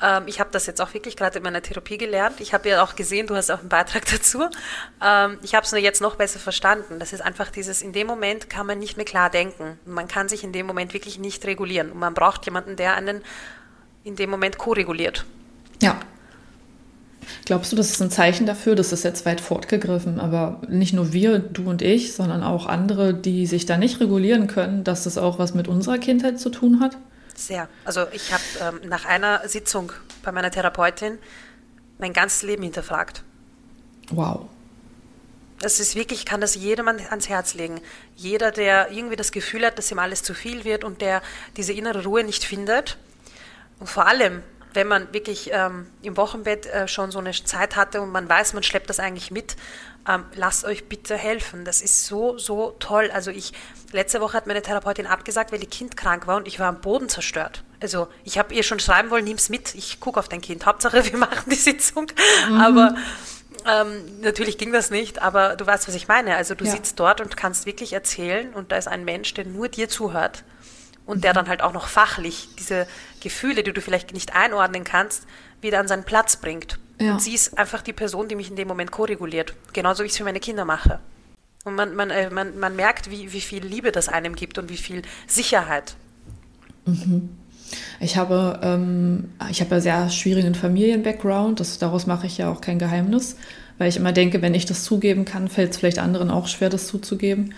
ähm, 0.02 0.24
ich 0.26 0.40
habe 0.40 0.50
das 0.52 0.66
jetzt 0.66 0.80
auch 0.80 0.92
wirklich 0.94 1.16
gerade 1.16 1.38
in 1.38 1.44
meiner 1.44 1.62
Therapie 1.62 1.98
gelernt. 1.98 2.40
Ich 2.40 2.52
habe 2.52 2.68
ja 2.68 2.82
auch 2.82 2.96
gesehen, 2.96 3.26
du 3.26 3.34
hast 3.34 3.50
auch 3.50 3.60
einen 3.60 3.68
Beitrag 3.68 4.04
dazu. 4.10 4.44
Ähm, 5.02 5.38
ich 5.42 5.54
habe 5.54 5.64
es 5.64 5.72
nur 5.72 5.80
jetzt 5.80 6.00
noch 6.00 6.16
besser 6.16 6.38
verstanden. 6.38 6.98
Das 6.98 7.12
ist 7.12 7.20
einfach 7.20 7.50
dieses, 7.50 7.82
in 7.82 7.92
dem 7.92 8.06
Moment 8.06 8.50
kann 8.50 8.66
man 8.66 8.78
nicht 8.78 8.96
mehr 8.96 9.06
klar 9.06 9.30
denken. 9.30 9.78
Man 9.84 10.08
kann 10.08 10.28
sich 10.28 10.44
in 10.44 10.52
dem 10.52 10.66
Moment 10.66 10.92
wirklich 10.92 11.18
nicht 11.18 11.44
regulieren. 11.46 11.92
Und 11.92 11.98
man 11.98 12.14
braucht 12.14 12.44
jemanden, 12.44 12.76
der 12.76 12.94
einen 12.94 13.22
in 14.04 14.16
dem 14.16 14.30
Moment 14.30 14.58
ko-reguliert. 14.58 15.24
Ja. 15.80 15.98
Glaubst 17.44 17.72
du, 17.72 17.76
das 17.76 17.90
ist 17.90 18.00
ein 18.00 18.10
Zeichen 18.10 18.46
dafür, 18.46 18.74
das 18.74 18.92
ist 18.92 19.04
jetzt 19.04 19.26
weit 19.26 19.40
fortgegriffen, 19.40 20.20
aber 20.20 20.60
nicht 20.68 20.92
nur 20.92 21.12
wir, 21.12 21.38
du 21.38 21.68
und 21.68 21.82
ich, 21.82 22.14
sondern 22.14 22.42
auch 22.42 22.66
andere, 22.66 23.14
die 23.14 23.46
sich 23.46 23.66
da 23.66 23.76
nicht 23.76 24.00
regulieren 24.00 24.46
können, 24.46 24.84
dass 24.84 25.04
das 25.04 25.18
auch 25.18 25.38
was 25.38 25.54
mit 25.54 25.68
unserer 25.68 25.98
Kindheit 25.98 26.40
zu 26.40 26.50
tun 26.50 26.80
hat? 26.80 26.96
Sehr. 27.34 27.68
Also 27.84 28.06
ich 28.12 28.32
habe 28.32 28.42
ähm, 28.82 28.88
nach 28.88 29.04
einer 29.04 29.46
Sitzung 29.46 29.92
bei 30.22 30.32
meiner 30.32 30.50
Therapeutin 30.50 31.18
mein 31.98 32.12
ganzes 32.12 32.42
Leben 32.42 32.62
hinterfragt. 32.62 33.22
Wow. 34.10 34.46
Das 35.60 35.80
ist 35.80 35.96
wirklich, 35.96 36.20
ich 36.20 36.26
kann 36.26 36.40
das 36.40 36.54
jedem 36.54 36.88
ans 36.88 37.28
Herz 37.28 37.54
legen. 37.54 37.80
Jeder, 38.14 38.50
der 38.50 38.90
irgendwie 38.90 39.16
das 39.16 39.32
Gefühl 39.32 39.64
hat, 39.64 39.78
dass 39.78 39.90
ihm 39.90 39.98
alles 39.98 40.22
zu 40.22 40.34
viel 40.34 40.64
wird 40.64 40.84
und 40.84 41.00
der 41.00 41.22
diese 41.56 41.72
innere 41.72 42.04
Ruhe 42.04 42.24
nicht 42.24 42.44
findet. 42.44 42.98
Und 43.78 43.88
vor 43.88 44.06
allem, 44.06 44.42
wenn 44.76 44.86
man 44.86 45.12
wirklich 45.12 45.50
ähm, 45.52 45.86
im 46.02 46.16
Wochenbett 46.16 46.66
äh, 46.66 46.86
schon 46.86 47.10
so 47.10 47.18
eine 47.18 47.32
Zeit 47.32 47.74
hatte 47.74 48.00
und 48.00 48.12
man 48.12 48.28
weiß, 48.28 48.52
man 48.52 48.62
schleppt 48.62 48.88
das 48.88 49.00
eigentlich 49.00 49.30
mit, 49.32 49.56
ähm, 50.08 50.24
lasst 50.34 50.64
euch 50.64 50.88
bitte 50.88 51.16
helfen. 51.16 51.64
Das 51.64 51.80
ist 51.80 52.06
so, 52.06 52.38
so 52.38 52.76
toll. 52.78 53.10
Also 53.12 53.30
ich, 53.32 53.52
letzte 53.92 54.20
Woche 54.20 54.36
hat 54.36 54.46
meine 54.46 54.62
Therapeutin 54.62 55.06
abgesagt, 55.06 55.50
weil 55.50 55.60
ihr 55.60 55.68
Kind 55.68 55.96
krank 55.96 56.26
war 56.26 56.36
und 56.36 56.46
ich 56.46 56.60
war 56.60 56.68
am 56.68 56.80
Boden 56.80 57.08
zerstört. 57.08 57.64
Also 57.80 58.06
ich 58.22 58.38
habe 58.38 58.54
ihr 58.54 58.62
schon 58.62 58.78
schreiben 58.78 59.10
wollen, 59.10 59.24
nimm's 59.24 59.48
mit, 59.48 59.74
ich 59.74 59.98
gucke 59.98 60.20
auf 60.20 60.28
dein 60.28 60.42
Kind. 60.42 60.66
Hauptsache, 60.66 61.04
wir 61.04 61.18
machen 61.18 61.50
die 61.50 61.56
Sitzung. 61.56 62.06
Mhm. 62.48 62.60
Aber 62.60 62.94
ähm, 63.66 64.20
natürlich 64.20 64.58
ging 64.58 64.72
das 64.72 64.90
nicht, 64.90 65.22
aber 65.22 65.56
du 65.56 65.66
weißt, 65.66 65.88
was 65.88 65.94
ich 65.94 66.06
meine. 66.06 66.36
Also 66.36 66.54
du 66.54 66.64
ja. 66.66 66.70
sitzt 66.70 67.00
dort 67.00 67.20
und 67.20 67.36
kannst 67.36 67.66
wirklich 67.66 67.94
erzählen 67.94 68.52
und 68.54 68.70
da 68.70 68.76
ist 68.76 68.86
ein 68.86 69.04
Mensch, 69.04 69.32
der 69.34 69.46
nur 69.46 69.68
dir 69.68 69.88
zuhört 69.88 70.44
und 71.06 71.24
der 71.24 71.32
dann 71.32 71.48
halt 71.48 71.62
auch 71.62 71.72
noch 71.72 71.88
fachlich 71.88 72.48
diese 72.58 72.86
Gefühle, 73.20 73.62
die 73.62 73.72
du 73.72 73.80
vielleicht 73.80 74.12
nicht 74.12 74.34
einordnen 74.34 74.84
kannst, 74.84 75.24
wieder 75.60 75.80
an 75.80 75.88
seinen 75.88 76.04
Platz 76.04 76.36
bringt. 76.36 76.78
Ja. 77.00 77.12
Und 77.12 77.22
sie 77.22 77.34
ist 77.34 77.56
einfach 77.56 77.82
die 77.82 77.92
Person, 77.92 78.28
die 78.28 78.34
mich 78.34 78.50
in 78.50 78.56
dem 78.56 78.68
Moment 78.68 78.90
koreguliert. 78.90 79.54
Genauso 79.72 80.02
wie 80.02 80.06
ich 80.06 80.12
es 80.12 80.18
für 80.18 80.24
meine 80.24 80.40
Kinder 80.40 80.64
mache. 80.64 80.98
Und 81.64 81.74
man, 81.74 81.94
man, 81.94 82.10
äh, 82.10 82.30
man, 82.30 82.58
man 82.58 82.76
merkt, 82.76 83.10
wie, 83.10 83.32
wie 83.32 83.40
viel 83.40 83.64
Liebe 83.64 83.92
das 83.92 84.08
einem 84.08 84.34
gibt 84.34 84.58
und 84.58 84.68
wie 84.68 84.76
viel 84.76 85.02
Sicherheit. 85.26 85.96
Mhm. 86.84 87.30
Ich 87.98 88.16
habe, 88.16 88.60
ähm, 88.62 89.30
ich 89.50 89.60
habe 89.60 89.74
ja 89.74 89.80
sehr 89.80 90.08
schwierigen 90.10 90.54
Familien-Background, 90.54 91.60
daraus 91.82 92.06
mache 92.06 92.26
ich 92.26 92.38
ja 92.38 92.48
auch 92.48 92.60
kein 92.60 92.78
Geheimnis, 92.78 93.36
weil 93.78 93.88
ich 93.88 93.96
immer 93.96 94.12
denke, 94.12 94.40
wenn 94.40 94.54
ich 94.54 94.66
das 94.66 94.84
zugeben 94.84 95.24
kann, 95.24 95.48
fällt 95.48 95.72
es 95.72 95.78
vielleicht 95.78 95.98
anderen 95.98 96.30
auch 96.30 96.46
schwer, 96.46 96.70
das 96.70 96.86
zuzugeben 96.86 97.54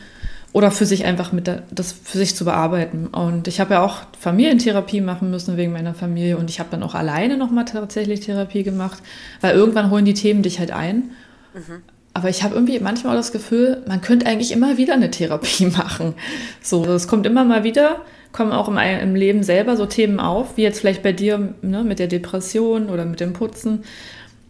oder 0.53 0.71
für 0.71 0.87
sich 0.87 1.05
einfach 1.05 1.33
mit 1.33 1.47
der, 1.47 1.63
das 1.71 1.93
für 1.93 2.19
sich 2.19 2.35
zu 2.35 2.45
bearbeiten. 2.45 3.09
Und 3.09 3.49
ich 3.49 3.61
habe 3.61 3.75
ja 3.75 3.83
auch 3.83 3.99
Familientherapie 4.19 5.01
machen 5.01 5.31
müssen 5.31 5.57
wegen 5.57 5.73
meiner 5.73 5.95
Familie 5.95 6.39
und 6.39 6.49
ich 6.49 6.59
habe 6.59 6.71
dann 6.71 6.83
auch 6.83 6.95
alleine 6.95 7.37
nochmal 7.37 7.67
tatsächlich 7.67 8.21
Therapie 8.21 8.63
gemacht, 8.63 9.03
weil 9.41 9.55
irgendwann 9.55 9.91
holen 9.91 10.05
die 10.05 10.15
Themen 10.15 10.43
dich 10.43 10.59
halt 10.59 10.71
ein. 10.71 11.11
Mhm. 11.55 11.83
Aber 12.15 12.31
ich 12.31 12.43
habe 12.43 12.55
irgendwie 12.55 12.81
manchmal 12.81 13.13
auch 13.13 13.19
das 13.19 13.31
Gefühl, 13.31 13.83
man 13.87 14.01
könnte 14.01 14.27
eigentlich 14.27 14.51
immer 14.51 14.77
wieder 14.79 14.95
eine 14.95 15.11
Therapie 15.11 15.67
machen. 15.77 16.15
So, 16.63 16.85
es 16.87 17.07
kommt 17.07 17.27
immer 17.27 17.45
mal 17.45 17.63
wieder, 17.63 18.01
kommen 18.33 18.53
auch 18.53 18.69
im, 18.69 18.79
im, 18.79 19.15
Leben 19.15 19.43
selber 19.43 19.77
so 19.77 19.87
Themen 19.87 20.19
auf, 20.19 20.57
wie 20.57 20.63
jetzt 20.63 20.81
vielleicht 20.81 21.03
bei 21.03 21.13
dir 21.13 21.55
ne, 21.61 21.85
mit 21.85 21.99
der 21.99 22.09
Depression 22.09 22.89
oder 22.89 23.05
mit 23.05 23.21
dem 23.21 23.35
Putzen, 23.35 23.85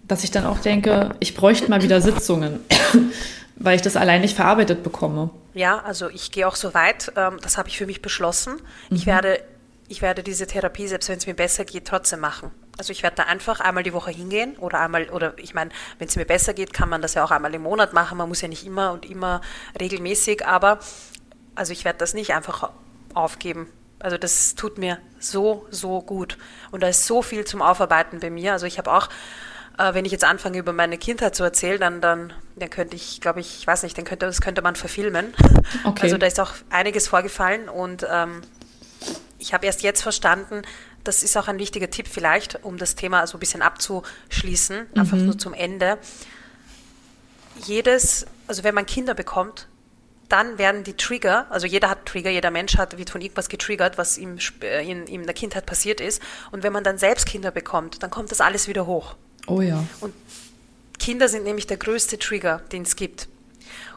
dass 0.07 0.25
ich 0.25 0.31
dann 0.31 0.47
auch 0.47 0.59
denke, 0.59 1.11
ich 1.21 1.35
bräuchte 1.35 1.69
mal 1.69 1.83
wieder 1.83 2.01
Sitzungen 2.01 2.61
weil 3.59 3.77
ich 3.77 3.83
das 3.83 3.97
allein 3.97 4.21
nicht 4.21 4.37
verarbeitet 4.37 4.83
bekomme. 4.83 5.31
Ja, 5.59 5.81
also 5.81 6.09
ich 6.09 6.31
gehe 6.31 6.47
auch 6.47 6.55
so 6.55 6.73
weit, 6.73 7.13
ähm, 7.17 7.39
das 7.43 7.59
habe 7.59 7.69
ich 7.69 7.77
für 7.77 7.87
mich 7.87 8.01
beschlossen. 8.01 8.63
Mhm. 8.91 8.97
Ich, 8.97 9.07
werde, 9.07 9.43
ich 9.89 10.03
werde 10.03 10.23
diese 10.23 10.47
Therapie, 10.47 10.87
selbst 10.87 11.09
wenn 11.09 11.19
es 11.19 11.27
mir 11.27 11.35
besser 11.35 11.65
geht, 11.65 11.89
trotzdem 11.89 12.21
machen. 12.21 12.53
Also 12.79 12.93
ich 12.93 13.03
werde 13.03 13.17
da 13.17 13.23
einfach 13.25 13.59
einmal 13.59 13.83
die 13.83 13.93
Woche 13.93 14.13
hingehen 14.13 14.57
oder 14.59 14.79
einmal, 14.79 15.11
oder 15.11 15.37
ich 15.37 15.55
meine, 15.55 15.73
wenn 15.99 16.07
es 16.07 16.15
mir 16.15 16.27
besser 16.27 16.55
geht, 16.55 16.73
kann 16.73 16.89
man 16.89 17.03
das 17.03 17.15
ja 17.15 17.25
auch 17.25 17.33
einmal 17.33 17.53
im 17.57 17.63
Monat 17.63 17.93
machen. 17.93 18.19
Man 18.19 18.29
muss 18.29 18.41
ja 18.41 18.47
nicht 18.47 18.65
immer 18.65 18.93
und 18.93 19.05
immer 19.05 19.41
regelmäßig, 19.81 20.47
aber 20.47 20.79
also 21.57 21.73
ich 21.73 21.85
werde 21.85 21.99
das 21.99 22.15
nicht 22.15 22.35
einfach 22.35 22.71
aufgeben. 23.15 23.67
Also 23.99 24.17
das 24.17 24.55
tut 24.55 24.79
mir 24.79 24.99
so, 25.19 25.67
so 25.71 26.03
gut. 26.03 26.39
Und 26.71 26.85
da 26.85 26.89
ist 26.89 27.05
so 27.05 27.21
viel 27.21 27.45
zum 27.45 27.63
Aufarbeiten 27.63 28.21
bei 28.21 28.31
mir. 28.31 28.53
Also 28.53 28.67
ich 28.67 28.79
habe 28.79 28.93
auch 28.93 29.09
äh, 29.79 29.95
wenn 29.95 30.05
ich 30.05 30.13
jetzt 30.13 30.25
anfange, 30.25 30.59
über 30.59 30.73
meine 30.73 30.99
Kindheit 30.99 31.35
zu 31.35 31.45
erzählen, 31.45 31.81
dann, 31.81 32.01
dann, 32.01 32.33
dann 32.57 32.71
könnte 32.71 32.97
ich, 32.97 33.21
glaube 33.21 33.41
ich, 33.41 33.61
ich 33.61 33.67
weiß 33.67 33.85
nicht, 33.85 33.97
dann 33.97 34.05
könnte, 34.05 34.27
das 34.27 34.41
könnte 34.41 34.63
man 34.63 34.77
verfilmen. 34.77 35.35
Okay. 35.85 36.03
Also 36.03 36.19
da 36.19 36.27
ist 36.27 36.41
auch 36.41 36.53
einiges 36.71 37.09
vorgefallen 37.09 37.69
und 37.69 38.07
ähm, 38.11 38.43
ich 39.39 39.55
habe 39.55 39.67
erst 39.67 39.83
jetzt 39.83 40.03
verstanden, 40.03 40.63
das 41.05 41.23
ist 41.23 41.37
auch 41.37 41.49
ein 41.49 41.59
wichtiger 41.59 41.91
Tipp 41.91 42.09
vielleicht, 42.09 42.65
um 42.65 42.77
das 42.77 42.95
Thema 42.95 43.27
so 43.27 43.37
ein 43.37 43.41
bisschen 43.41 43.63
abzuschließen, 43.63 44.79
mhm. 44.79 45.01
einfach 45.01 45.17
nur 45.17 45.39
zum 45.39 45.55
Ende. 45.55 45.99
Jedes, 47.65 48.27
also 48.47 48.65
wenn 48.65 48.75
man 48.75 48.87
Kinder 48.87 49.15
bekommt, 49.15 49.69
dann 50.29 50.59
werden 50.59 50.85
die 50.85 50.95
Trigger, 50.95 51.47
also 51.51 51.67
jeder 51.67 51.89
hat 51.89 52.05
Trigger, 52.05 52.31
jeder 52.31 52.51
Mensch 52.51 52.77
hat, 52.77 52.99
wird 52.99 53.11
von 53.11 53.21
irgendwas 53.21 53.49
getriggert, 53.49 53.97
was 53.97 54.19
ihm 54.19 54.39
äh, 54.63 54.89
in, 54.89 55.07
in 55.07 55.25
der 55.25 55.35
Kindheit 55.35 55.65
passiert 55.65 56.01
ist. 56.01 56.21
Und 56.51 56.63
wenn 56.63 56.73
man 56.73 56.85
dann 56.85 56.99
selbst 56.99 57.27
Kinder 57.27 57.51
bekommt, 57.51 58.03
dann 58.03 58.11
kommt 58.11 58.31
das 58.31 58.41
alles 58.41 58.69
wieder 58.69 58.87
hoch. 58.87 59.17
Oh 59.49 59.61
ja. 59.61 59.85
Und 60.01 60.15
Kinder 60.99 61.29
sind 61.29 61.45
nämlich 61.45 61.67
der 61.67 61.77
größte 61.77 62.19
Trigger, 62.19 62.61
den 62.73 62.83
es 62.83 62.97
gibt. 62.97 63.29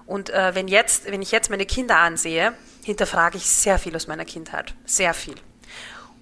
Und 0.06 0.30
äh, 0.30 0.56
wenn, 0.56 0.68
jetzt, 0.68 1.12
wenn 1.12 1.22
ich 1.22 1.32
jetzt 1.32 1.50
meine 1.50 1.66
Kinder 1.66 1.98
ansehe, 1.98 2.54
hinterfrage 2.84 3.38
ich 3.38 3.46
sehr 3.46 3.80
viel 3.80 3.96
aus 3.96 4.08
meiner 4.08 4.26
Kindheit. 4.26 4.74
Sehr 4.86 5.14
viel. 5.14 5.36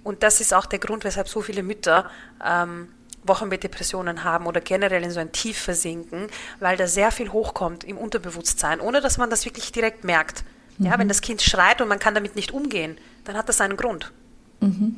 Und 0.02 0.22
das 0.22 0.40
ist 0.40 0.54
auch 0.54 0.66
der 0.66 0.78
Grund, 0.78 1.04
weshalb 1.04 1.28
so 1.28 1.40
viele 1.40 1.62
Mütter 1.62 2.10
ähm, 2.44 2.88
Wochenbettdepressionen 3.24 4.24
haben 4.24 4.46
oder 4.46 4.60
generell 4.60 5.02
in 5.02 5.10
so 5.10 5.20
ein 5.20 5.32
Tief 5.32 5.58
versinken, 5.58 6.28
weil 6.58 6.76
da 6.76 6.86
sehr 6.86 7.10
viel 7.10 7.32
hochkommt 7.32 7.84
im 7.84 7.98
Unterbewusstsein, 7.98 8.80
ohne 8.80 9.00
dass 9.00 9.18
man 9.18 9.28
das 9.28 9.44
wirklich 9.44 9.72
direkt 9.72 10.04
merkt. 10.04 10.44
Mhm. 10.78 10.86
Ja, 10.86 10.98
wenn 10.98 11.08
das 11.08 11.20
Kind 11.20 11.42
schreit 11.42 11.80
und 11.80 11.88
man 11.88 11.98
kann 11.98 12.14
damit 12.14 12.34
nicht 12.36 12.52
umgehen, 12.52 12.96
dann 13.24 13.36
hat 13.36 13.48
das 13.48 13.60
einen 13.60 13.76
Grund. 13.76 14.12
Mhm. 14.60 14.96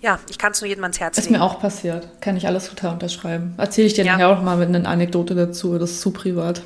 Ja, 0.00 0.18
ich 0.30 0.38
kann 0.38 0.52
es 0.52 0.60
nur 0.60 0.68
jedem 0.68 0.84
ans 0.84 1.00
Herz 1.00 1.16
legen. 1.16 1.26
Ist 1.26 1.30
mir 1.30 1.42
auch 1.42 1.60
passiert. 1.60 2.08
Kann 2.20 2.36
ich 2.36 2.46
alles 2.46 2.68
total 2.68 2.92
unterschreiben. 2.92 3.54
Erzähle 3.56 3.86
ich 3.88 3.94
dir 3.94 4.04
ja. 4.04 4.12
nachher 4.12 4.28
auch 4.28 4.42
mal 4.42 4.56
mit 4.56 4.68
einer 4.68 4.88
Anekdote 4.88 5.34
dazu. 5.34 5.76
Das 5.78 5.90
ist 5.90 6.00
zu 6.00 6.12
privat. 6.12 6.62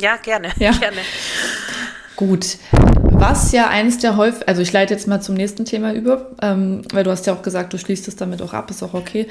Ja, 0.00 0.16
gerne. 0.16 0.48
Ja. 0.58 0.72
gerne. 0.80 0.98
Gut. 2.16 2.58
Was 2.70 3.52
ja 3.52 3.68
eines 3.68 3.98
der 3.98 4.16
häufig, 4.16 4.46
also 4.48 4.60
ich 4.60 4.72
leite 4.72 4.92
jetzt 4.92 5.08
mal 5.08 5.20
zum 5.20 5.34
nächsten 5.34 5.64
Thema 5.64 5.92
über, 5.94 6.32
ähm, 6.42 6.82
weil 6.92 7.04
du 7.04 7.10
hast 7.10 7.26
ja 7.26 7.32
auch 7.32 7.42
gesagt, 7.42 7.72
du 7.72 7.78
schließt 7.78 8.06
es 8.08 8.16
damit 8.16 8.42
auch 8.42 8.52
ab, 8.52 8.70
ist 8.70 8.82
auch 8.82 8.94
okay. 8.94 9.28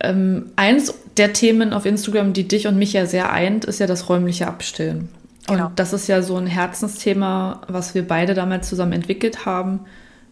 Ähm, 0.00 0.52
eins 0.56 0.94
der 1.16 1.32
Themen 1.32 1.72
auf 1.72 1.86
Instagram, 1.86 2.32
die 2.32 2.46
dich 2.46 2.66
und 2.66 2.76
mich 2.76 2.92
ja 2.92 3.06
sehr 3.06 3.32
eint, 3.32 3.64
ist 3.64 3.80
ja 3.80 3.86
das 3.86 4.08
räumliche 4.08 4.46
Abstillen. 4.46 5.08
Genau. 5.48 5.66
Und 5.66 5.78
das 5.78 5.92
ist 5.92 6.06
ja 6.06 6.22
so 6.22 6.36
ein 6.36 6.46
Herzensthema, 6.46 7.62
was 7.66 7.94
wir 7.94 8.06
beide 8.06 8.34
damals 8.34 8.68
zusammen 8.68 8.92
entwickelt 8.92 9.44
haben 9.44 9.80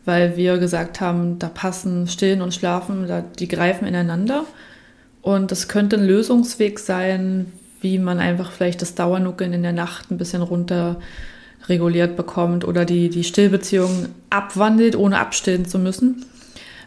weil 0.09 0.39
wir 0.39 0.57
gesagt 0.57 1.03
haben, 1.03 1.39
da 1.39 1.51
passen 1.51 2.09
Stillen 2.09 2.41
und 2.41 2.55
Schlafen, 2.55 3.07
da, 3.07 3.21
die 3.21 3.47
greifen 3.47 3.87
ineinander. 3.87 4.47
Und 5.21 5.51
das 5.51 5.69
könnte 5.69 5.97
ein 5.97 6.07
Lösungsweg 6.07 6.79
sein, 6.79 7.53
wie 7.83 7.99
man 7.99 8.19
einfach 8.19 8.51
vielleicht 8.51 8.81
das 8.81 8.95
Dauernuckeln 8.95 9.53
in 9.53 9.63
der 9.63 9.75
Nacht 9.75 10.11
ein 10.11 10.17
bisschen 10.17 10.41
runter 10.41 10.99
reguliert 11.69 12.17
bekommt 12.17 12.65
oder 12.67 12.87
die, 12.87 13.11
die 13.11 13.23
Stillbeziehung 13.23 14.07
abwandelt, 14.31 14.97
ohne 14.97 15.19
abstillen 15.19 15.67
zu 15.67 15.79
müssen. 15.79 16.25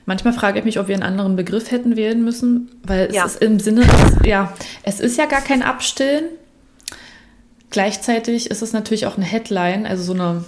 Manchmal 0.07 0.33
frage 0.33 0.57
ich 0.57 0.65
mich, 0.65 0.79
ob 0.79 0.87
wir 0.87 0.95
einen 0.95 1.03
anderen 1.03 1.35
Begriff 1.35 1.69
hätten 1.69 1.95
wählen 1.95 2.23
müssen, 2.23 2.71
weil 2.81 3.01
es 3.09 3.15
ja. 3.15 3.25
ist 3.25 3.39
im 3.39 3.59
Sinne, 3.59 3.83
ja, 4.25 4.51
es 4.81 4.99
ist 4.99 5.19
ja 5.19 5.27
gar 5.27 5.41
kein 5.41 5.61
Abstillen. 5.61 6.23
Gleichzeitig 7.69 8.49
ist 8.49 8.63
es 8.63 8.73
natürlich 8.73 9.05
auch 9.05 9.17
eine 9.17 9.27
Headline, 9.27 9.85
also 9.85 10.01
so 10.01 10.13
eine, 10.13 10.43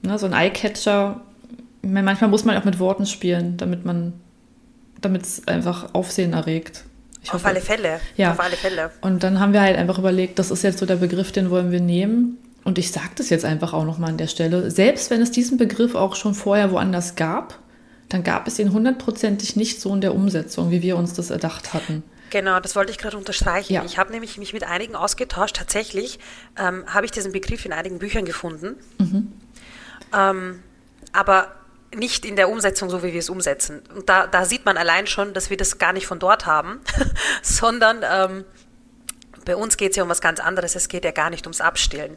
ne, 0.00 0.18
so 0.18 0.24
ein 0.24 0.32
Eyecatcher, 0.32 1.20
manchmal 1.82 2.30
muss 2.30 2.44
man 2.44 2.56
auch 2.56 2.64
mit 2.64 2.78
Worten 2.78 3.06
spielen, 3.06 3.56
damit 3.56 3.84
man, 3.84 4.14
damit 5.00 5.22
es 5.22 5.48
einfach 5.48 5.94
Aufsehen 5.94 6.32
erregt. 6.32 6.84
Ich 7.22 7.32
auf 7.32 7.44
alle 7.44 7.60
Fälle. 7.60 8.00
Ja. 8.16 8.32
Auf 8.32 8.40
alle 8.40 8.56
Fälle. 8.56 8.90
Und 9.00 9.22
dann 9.22 9.38
haben 9.38 9.52
wir 9.52 9.60
halt 9.60 9.76
einfach 9.76 9.98
überlegt, 9.98 10.38
das 10.38 10.50
ist 10.50 10.62
jetzt 10.62 10.78
so 10.78 10.86
der 10.86 10.96
Begriff, 10.96 11.30
den 11.32 11.50
wollen 11.50 11.70
wir 11.70 11.80
nehmen. 11.80 12.38
Und 12.64 12.78
ich 12.78 12.92
sage 12.92 13.10
das 13.16 13.30
jetzt 13.30 13.44
einfach 13.44 13.72
auch 13.72 13.84
nochmal 13.84 14.10
an 14.10 14.18
der 14.18 14.26
Stelle. 14.26 14.70
Selbst 14.70 15.10
wenn 15.10 15.20
es 15.20 15.30
diesen 15.30 15.58
Begriff 15.58 15.94
auch 15.94 16.16
schon 16.16 16.34
vorher 16.34 16.70
woanders 16.70 17.14
gab, 17.14 17.58
dann 18.08 18.22
gab 18.24 18.46
es 18.46 18.58
ihn 18.58 18.72
hundertprozentig 18.72 19.56
nicht 19.56 19.80
so 19.80 19.94
in 19.94 20.00
der 20.00 20.14
Umsetzung, 20.14 20.70
wie 20.70 20.82
wir 20.82 20.96
uns 20.96 21.14
das 21.14 21.30
erdacht 21.30 21.74
hatten. 21.74 22.02
Genau, 22.30 22.60
das 22.60 22.76
wollte 22.76 22.90
ich 22.90 22.98
gerade 22.98 23.16
unterstreichen. 23.16 23.72
Ja. 23.72 23.84
Ich 23.84 23.98
habe 23.98 24.10
nämlich 24.10 24.38
mich 24.38 24.52
mit 24.52 24.64
einigen 24.64 24.96
ausgetauscht. 24.96 25.56
Tatsächlich 25.56 26.18
ähm, 26.58 26.84
habe 26.86 27.04
ich 27.04 27.12
diesen 27.12 27.32
Begriff 27.32 27.64
in 27.66 27.72
einigen 27.72 27.98
Büchern 27.98 28.24
gefunden. 28.24 28.76
Mhm. 28.98 29.32
Ähm, 30.14 30.60
aber 31.12 31.48
nicht 31.94 32.24
in 32.24 32.36
der 32.36 32.48
Umsetzung, 32.48 32.90
so 32.90 33.02
wie 33.02 33.12
wir 33.12 33.20
es 33.20 33.30
umsetzen. 33.30 33.82
Und 33.94 34.08
da, 34.08 34.26
da 34.26 34.44
sieht 34.44 34.64
man 34.64 34.76
allein 34.76 35.06
schon, 35.06 35.34
dass 35.34 35.50
wir 35.50 35.56
das 35.56 35.78
gar 35.78 35.92
nicht 35.92 36.06
von 36.06 36.18
dort 36.18 36.46
haben, 36.46 36.80
sondern 37.42 38.04
ähm, 38.08 38.44
bei 39.44 39.56
uns 39.56 39.76
geht 39.76 39.90
es 39.90 39.96
ja 39.96 40.02
um 40.02 40.08
was 40.08 40.20
ganz 40.20 40.40
anderes. 40.40 40.76
Es 40.76 40.88
geht 40.88 41.04
ja 41.04 41.10
gar 41.10 41.30
nicht 41.30 41.46
ums 41.46 41.60
Abstillen. 41.60 42.16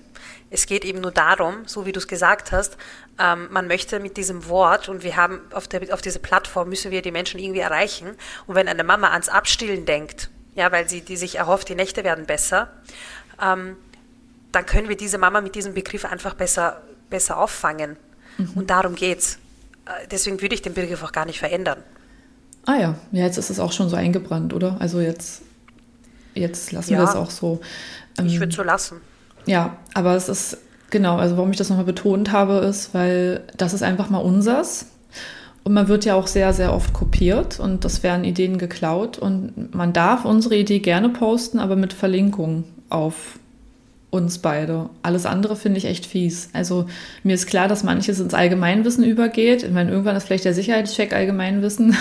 Es 0.50 0.68
geht 0.68 0.86
eben 0.86 1.02
nur 1.02 1.12
darum, 1.12 1.66
so 1.66 1.86
wie 1.86 1.92
du 1.92 2.00
es 2.00 2.08
gesagt 2.08 2.52
hast, 2.52 2.78
ähm, 3.20 3.48
man 3.52 3.68
möchte 3.68 4.00
mit 4.00 4.18
diesem 4.18 4.48
Wort 4.48 4.90
und 4.90 5.04
wir 5.04 5.16
haben 5.16 5.42
auf, 5.52 5.68
der, 5.68 5.94
auf 5.94 6.02
dieser 6.02 6.20
Plattform 6.20 6.70
müssen 6.70 6.92
wir 6.92 7.02
die 7.02 7.12
Menschen 7.12 7.40
irgendwie 7.40 7.60
erreichen. 7.60 8.16
Und 8.48 8.56
wenn 8.56 8.68
eine 8.68 8.84
Mama 8.84 9.10
ans 9.10 9.30
Abstillen 9.30 9.86
denkt, 9.86 10.30
ja, 10.54 10.72
weil 10.72 10.88
sie 10.88 11.02
die 11.02 11.18
sich 11.18 11.36
erhofft, 11.36 11.70
die 11.70 11.76
Nächte 11.76 12.04
werden 12.04 12.26
besser, 12.26 12.72
ähm, 13.42 13.76
dann 14.52 14.66
können 14.66 14.88
wir 14.88 14.96
diese 14.96 15.18
Mama 15.18 15.42
mit 15.42 15.56
diesem 15.56 15.74
Begriff 15.74 16.06
einfach 16.06 16.34
besser, 16.34 16.82
besser 17.10 17.38
auffangen. 17.38 17.98
Mhm. 18.38 18.52
Und 18.56 18.70
darum 18.70 18.96
geht's. 18.96 19.40
Äh, 19.86 20.08
deswegen 20.10 20.42
würde 20.42 20.56
ich 20.56 20.62
den 20.62 20.74
Begriff 20.74 21.04
auch 21.04 21.12
gar 21.12 21.26
nicht 21.26 21.40
verändern. 21.40 21.80
Ah 22.66 22.76
ja, 22.76 22.96
ja 23.12 23.26
jetzt 23.26 23.38
ist 23.38 23.50
es 23.50 23.60
auch 23.60 23.72
schon 23.72 23.90
so 23.90 23.96
eingebrannt, 23.96 24.54
oder? 24.54 24.78
Also 24.80 25.00
jetzt, 25.00 25.44
jetzt 26.34 26.72
lassen 26.72 26.94
ja, 26.94 27.00
wir 27.00 27.04
es 27.04 27.16
auch 27.16 27.30
so. 27.30 27.62
Ähm, 28.18 28.28
ich 28.28 28.40
würde 28.40 28.50
es 28.50 28.56
so 28.56 28.64
lassen. 28.64 29.02
Ja, 29.46 29.78
aber 29.94 30.16
es 30.16 30.30
ist, 30.30 30.58
genau, 30.90 31.18
also 31.18 31.38
warum 31.38 31.52
ich 31.52 31.58
das 31.58 31.70
nochmal 31.70 31.86
betont 31.86 32.32
habe, 32.32 32.56
ist, 32.56 32.94
weil 32.94 33.44
das 33.58 33.74
ist 33.74 33.84
einfach 33.84 34.10
mal 34.10 34.20
unsers. 34.20 34.88
Und 35.64 35.74
man 35.74 35.88
wird 35.88 36.06
ja 36.06 36.14
auch 36.14 36.28
sehr, 36.28 36.54
sehr 36.54 36.74
oft 36.74 36.94
kopiert 36.94 37.60
und 37.60 37.86
das 37.86 38.04
werden 38.04 38.24
Ideen 38.24 38.60
geklaut. 38.60 39.18
Und 39.18 39.74
man 39.74 39.94
darf 39.94 40.24
unsere 40.24 40.56
Idee 40.56 40.80
gerne 40.80 41.10
posten, 41.10 41.58
aber 41.60 41.76
mit 41.76 41.92
Verlinkung 41.92 42.66
auf 42.90 43.40
uns 44.16 44.40
beide. 44.40 44.90
Alles 45.04 45.26
andere 45.26 45.56
finde 45.56 45.78
ich 45.78 45.86
echt 45.86 46.06
fies. 46.06 46.50
Also 46.54 46.88
mir 47.24 47.36
ist 47.36 47.48
klar, 47.48 47.68
dass 47.68 47.84
manches 47.84 48.20
ins 48.20 48.34
Allgemeinwissen 48.34 49.04
übergeht. 49.04 49.64
Ich 49.64 49.72
meine, 49.72 49.92
irgendwann 49.92 50.16
ist 50.16 50.26
vielleicht 50.26 50.46
der 50.46 50.54
Sicherheitscheck 50.54 51.14
Allgemeinwissen. 51.14 51.96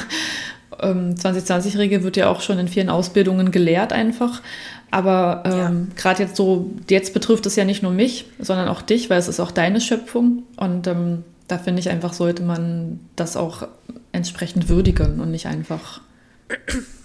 2020-Regel 0.78 1.98
ähm, 1.98 2.04
wird 2.04 2.16
ja 2.16 2.28
auch 2.28 2.40
schon 2.40 2.58
in 2.58 2.68
vielen 2.68 2.88
Ausbildungen 2.88 3.50
gelehrt 3.50 3.92
einfach. 3.92 4.42
Aber 4.90 5.42
ähm, 5.44 5.88
ja. 5.90 5.94
gerade 5.96 6.22
jetzt 6.22 6.36
so, 6.36 6.70
jetzt 6.88 7.14
betrifft 7.14 7.46
es 7.46 7.56
ja 7.56 7.64
nicht 7.64 7.82
nur 7.82 7.92
mich, 7.92 8.26
sondern 8.38 8.68
auch 8.68 8.80
dich, 8.80 9.10
weil 9.10 9.18
es 9.18 9.28
ist 9.28 9.40
auch 9.40 9.50
deine 9.50 9.80
Schöpfung. 9.80 10.44
Und 10.56 10.86
ähm, 10.86 11.24
da 11.48 11.58
finde 11.58 11.80
ich 11.80 11.90
einfach, 11.90 12.12
sollte 12.12 12.42
man 12.42 13.00
das 13.16 13.36
auch 13.36 13.66
entsprechend 14.12 14.68
würdigen 14.68 15.20
und 15.20 15.30
nicht 15.30 15.46
einfach 15.46 16.00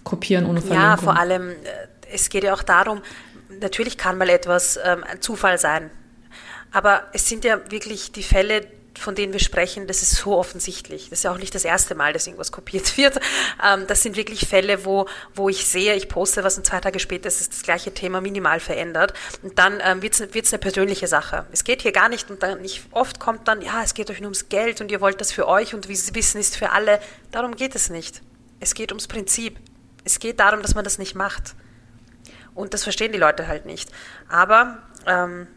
kopieren 0.03 0.45
ohne 0.45 0.61
Verlinkung. 0.61 0.89
Ja, 0.89 0.97
vor 0.97 1.19
allem, 1.19 1.49
äh, 1.49 1.53
es 2.13 2.29
geht 2.29 2.43
ja 2.43 2.53
auch 2.53 2.63
darum, 2.63 2.99
natürlich 3.59 3.97
kann 3.97 4.17
mal 4.17 4.29
etwas 4.29 4.79
ähm, 4.83 5.03
ein 5.03 5.21
Zufall 5.21 5.57
sein, 5.57 5.91
aber 6.71 7.07
es 7.13 7.27
sind 7.27 7.45
ja 7.45 7.59
wirklich 7.71 8.11
die 8.11 8.23
Fälle, 8.23 8.67
von 8.97 9.15
denen 9.15 9.33
wir 9.33 9.39
sprechen, 9.39 9.87
das 9.87 10.01
ist 10.01 10.15
so 10.15 10.37
offensichtlich. 10.37 11.09
Das 11.09 11.19
ist 11.19 11.23
ja 11.23 11.31
auch 11.31 11.37
nicht 11.37 11.55
das 11.55 11.63
erste 11.63 11.95
Mal, 11.95 12.13
dass 12.13 12.27
irgendwas 12.27 12.51
kopiert 12.51 12.97
wird. 12.97 13.19
Ähm, 13.65 13.87
das 13.87 14.03
sind 14.03 14.15
wirklich 14.15 14.47
Fälle, 14.47 14.85
wo, 14.85 15.07
wo 15.33 15.49
ich 15.49 15.65
sehe, 15.65 15.95
ich 15.95 16.09
poste 16.09 16.43
was 16.43 16.57
und 16.57 16.65
zwei 16.65 16.79
Tage 16.79 16.99
später 16.99 17.27
ist 17.27 17.51
das 17.51 17.63
gleiche 17.63 17.93
Thema 17.93 18.21
minimal 18.21 18.59
verändert. 18.59 19.13
Und 19.41 19.57
dann 19.57 19.79
ähm, 19.83 20.01
wird 20.01 20.15
es 20.15 20.53
eine 20.53 20.59
persönliche 20.59 21.07
Sache. 21.07 21.45
Es 21.51 21.63
geht 21.63 21.81
hier 21.81 21.91
gar 21.91 22.09
nicht 22.09 22.29
und 22.29 22.43
dann 22.43 22.61
nicht, 22.61 22.83
oft 22.91 23.19
kommt 23.19 23.47
dann, 23.47 23.61
ja, 23.61 23.81
es 23.83 23.93
geht 23.93 24.09
euch 24.11 24.19
nur 24.19 24.27
ums 24.27 24.49
Geld 24.49 24.81
und 24.81 24.91
ihr 24.91 25.01
wollt 25.01 25.21
das 25.21 25.31
für 25.31 25.47
euch 25.47 25.73
und 25.73 25.87
wissen 25.87 26.39
ist 26.39 26.57
für 26.57 26.71
alle. 26.71 26.99
Darum 27.31 27.55
geht 27.55 27.75
es 27.75 27.89
nicht. 27.89 28.21
Es 28.59 28.73
geht 28.73 28.91
ums 28.91 29.07
Prinzip. 29.07 29.57
Es 30.03 30.19
geht 30.19 30.39
darum, 30.39 30.61
dass 30.61 30.75
man 30.75 30.83
das 30.83 30.97
nicht 30.97 31.15
macht. 31.15 31.55
Und 32.59 32.73
das 32.73 32.83
verstehen 32.83 33.11
die 33.11 33.17
Leute 33.17 33.47
halt 33.47 33.65
nicht. 33.65 33.89
Aber 34.27 34.79
ähm, 35.07 35.47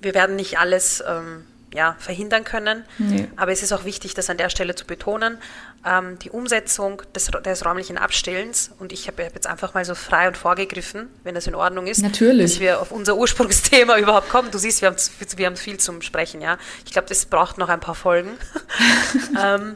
wir 0.00 0.14
werden 0.14 0.36
nicht 0.36 0.58
alles 0.58 1.02
ähm, 1.06 1.44
ja, 1.72 1.96
verhindern 1.98 2.44
können. 2.44 2.84
Nee. 2.98 3.28
Aber 3.36 3.52
es 3.52 3.62
ist 3.62 3.72
auch 3.72 3.84
wichtig, 3.84 4.14
das 4.14 4.28
an 4.28 4.36
der 4.36 4.50
Stelle 4.50 4.74
zu 4.74 4.84
betonen. 4.84 5.38
Ähm, 5.86 6.18
die 6.18 6.30
Umsetzung 6.30 7.02
des, 7.14 7.30
des 7.44 7.64
räumlichen 7.64 7.98
Abstillens, 7.98 8.70
und 8.78 8.92
ich 8.92 9.06
habe 9.08 9.22
jetzt 9.22 9.46
einfach 9.46 9.74
mal 9.74 9.84
so 9.84 9.94
frei 9.94 10.28
und 10.28 10.36
vorgegriffen, 10.36 11.08
wenn 11.24 11.34
das 11.34 11.46
in 11.46 11.54
Ordnung 11.54 11.86
ist, 11.86 12.02
Natürlich. 12.02 12.52
dass 12.52 12.60
wir 12.60 12.80
auf 12.80 12.90
unser 12.90 13.16
Ursprungsthema 13.16 13.96
überhaupt 13.98 14.28
kommen. 14.28 14.50
Du 14.50 14.58
siehst, 14.58 14.82
wir 14.82 14.88
haben, 14.88 14.96
wir 15.36 15.46
haben 15.46 15.56
viel 15.56 15.78
zum 15.78 16.02
Sprechen, 16.02 16.40
ja. 16.40 16.58
Ich 16.84 16.92
glaube, 16.92 17.08
das 17.08 17.24
braucht 17.26 17.58
noch 17.58 17.68
ein 17.68 17.80
paar 17.80 17.94
Folgen. 17.94 18.30
ähm, 19.42 19.74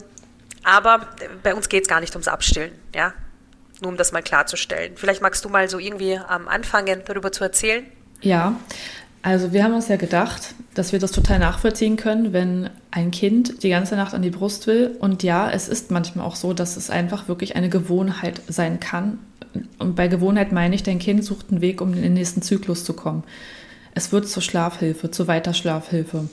aber 0.63 1.07
bei 1.41 1.55
uns 1.55 1.69
geht 1.69 1.83
es 1.83 1.89
gar 1.89 2.01
nicht 2.01 2.13
ums 2.13 2.27
Abstillen, 2.27 2.73
ja. 2.93 3.13
Nur 3.81 3.91
um 3.91 3.97
das 3.97 4.11
mal 4.11 4.23
klarzustellen. 4.23 4.93
Vielleicht 4.95 5.21
magst 5.21 5.45
du 5.45 5.49
mal 5.49 5.69
so 5.69 5.77
irgendwie 5.79 6.17
am 6.17 6.47
Anfangen 6.47 7.01
darüber 7.05 7.31
zu 7.31 7.43
erzählen. 7.43 7.85
Ja, 8.21 8.55
also 9.21 9.51
wir 9.51 9.63
haben 9.63 9.73
uns 9.73 9.87
ja 9.87 9.97
gedacht, 9.97 10.55
dass 10.73 10.93
wir 10.93 10.99
das 10.99 11.11
total 11.11 11.39
nachvollziehen 11.39 11.97
können, 11.97 12.33
wenn 12.33 12.69
ein 12.91 13.11
Kind 13.11 13.61
die 13.61 13.69
ganze 13.69 13.95
Nacht 13.95 14.13
an 14.13 14.21
die 14.21 14.29
Brust 14.29 14.67
will. 14.67 14.95
Und 14.99 15.21
ja, 15.21 15.51
es 15.51 15.67
ist 15.67 15.91
manchmal 15.91 16.25
auch 16.25 16.35
so, 16.35 16.53
dass 16.53 16.77
es 16.77 16.89
einfach 16.89 17.27
wirklich 17.27 17.55
eine 17.55 17.69
Gewohnheit 17.69 18.41
sein 18.47 18.79
kann. 18.79 19.19
Und 19.79 19.95
bei 19.95 20.07
Gewohnheit 20.07 20.51
meine 20.51 20.75
ich, 20.75 20.83
dein 20.83 20.99
Kind 20.99 21.23
sucht 21.25 21.47
einen 21.51 21.61
Weg, 21.61 21.81
um 21.81 21.93
in 21.93 22.01
den 22.01 22.13
nächsten 22.13 22.41
Zyklus 22.41 22.83
zu 22.83 22.93
kommen. 22.93 23.23
Es 23.93 24.11
wird 24.11 24.29
zur 24.29 24.43
Schlafhilfe, 24.43 25.09
zur 25.09 25.27
Weiterschlafhilfe. 25.27 26.29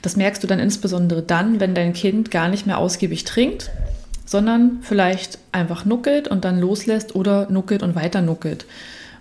Das 0.00 0.16
merkst 0.16 0.42
du 0.42 0.46
dann 0.46 0.58
insbesondere 0.58 1.22
dann, 1.22 1.60
wenn 1.60 1.74
dein 1.74 1.92
Kind 1.92 2.30
gar 2.30 2.48
nicht 2.48 2.66
mehr 2.66 2.78
ausgiebig 2.78 3.24
trinkt, 3.24 3.70
sondern 4.24 4.78
vielleicht 4.82 5.38
einfach 5.52 5.84
nuckelt 5.84 6.28
und 6.28 6.44
dann 6.44 6.58
loslässt 6.58 7.14
oder 7.14 7.50
nuckelt 7.50 7.82
und 7.82 7.94
weiter 7.94 8.22
nuckelt. 8.22 8.66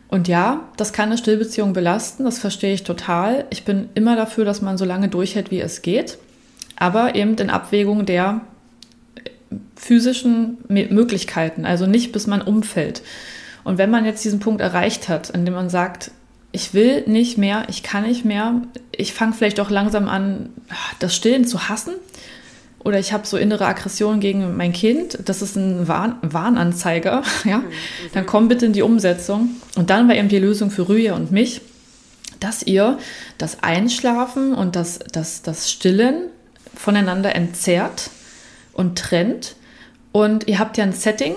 Und 0.07 0.27
ja, 0.27 0.67
das 0.75 0.91
kann 0.91 1.09
eine 1.09 1.17
Stillbeziehung 1.17 1.73
belasten, 1.73 2.25
das 2.25 2.39
verstehe 2.39 2.73
ich 2.73 2.83
total. 2.83 3.45
Ich 3.49 3.63
bin 3.63 3.89
immer 3.93 4.15
dafür, 4.15 4.43
dass 4.43 4.61
man 4.61 4.77
so 4.77 4.83
lange 4.83 5.07
durchhält, 5.07 5.51
wie 5.51 5.61
es 5.61 5.81
geht, 5.81 6.17
aber 6.75 7.15
eben 7.15 7.35
in 7.35 7.49
Abwägung 7.49 8.05
der 8.05 8.41
physischen 9.75 10.57
Möglichkeiten, 10.67 11.65
also 11.65 11.87
nicht 11.87 12.11
bis 12.11 12.27
man 12.27 12.41
umfällt. 12.41 13.01
Und 13.63 13.77
wenn 13.77 13.89
man 13.89 14.05
jetzt 14.05 14.23
diesen 14.25 14.39
Punkt 14.39 14.61
erreicht 14.61 15.07
hat, 15.07 15.33
an 15.33 15.45
dem 15.45 15.53
man 15.53 15.69
sagt, 15.69 16.11
ich 16.51 16.73
will 16.73 17.03
nicht 17.07 17.37
mehr, 17.37 17.65
ich 17.69 17.83
kann 17.83 18.03
nicht 18.03 18.25
mehr, 18.25 18.61
ich 18.91 19.13
fange 19.13 19.33
vielleicht 19.33 19.59
auch 19.59 19.69
langsam 19.69 20.07
an, 20.07 20.49
das 20.99 21.15
Stillen 21.15 21.45
zu 21.45 21.69
hassen, 21.69 21.93
oder 22.83 22.99
ich 22.99 23.13
habe 23.13 23.27
so 23.27 23.37
innere 23.37 23.65
Aggression 23.65 24.19
gegen 24.19 24.57
mein 24.57 24.73
Kind, 24.73 25.19
das 25.25 25.41
ist 25.41 25.55
ein 25.55 25.87
Warn 25.87 26.15
Warnanzeiger, 26.21 27.23
ja, 27.45 27.59
mhm. 27.59 27.71
dann 28.13 28.25
komm 28.25 28.47
bitte 28.47 28.65
in 28.65 28.73
die 28.73 28.81
Umsetzung. 28.81 29.49
Und 29.75 29.89
dann 29.89 30.07
war 30.07 30.15
eben 30.15 30.29
die 30.29 30.39
Lösung 30.39 30.71
für 30.71 30.89
Rühe 30.89 31.13
und 31.13 31.31
mich, 31.31 31.61
dass 32.39 32.63
ihr 32.63 32.97
das 33.37 33.61
Einschlafen 33.61 34.53
und 34.53 34.75
das, 34.75 34.99
das, 35.11 35.43
das 35.43 35.71
Stillen 35.71 36.23
voneinander 36.73 37.35
entzerrt 37.35 38.09
und 38.73 38.97
trennt. 38.97 39.55
Und 40.11 40.47
ihr 40.47 40.57
habt 40.57 40.77
ja 40.77 40.83
ein 40.83 40.93
Setting, 40.93 41.35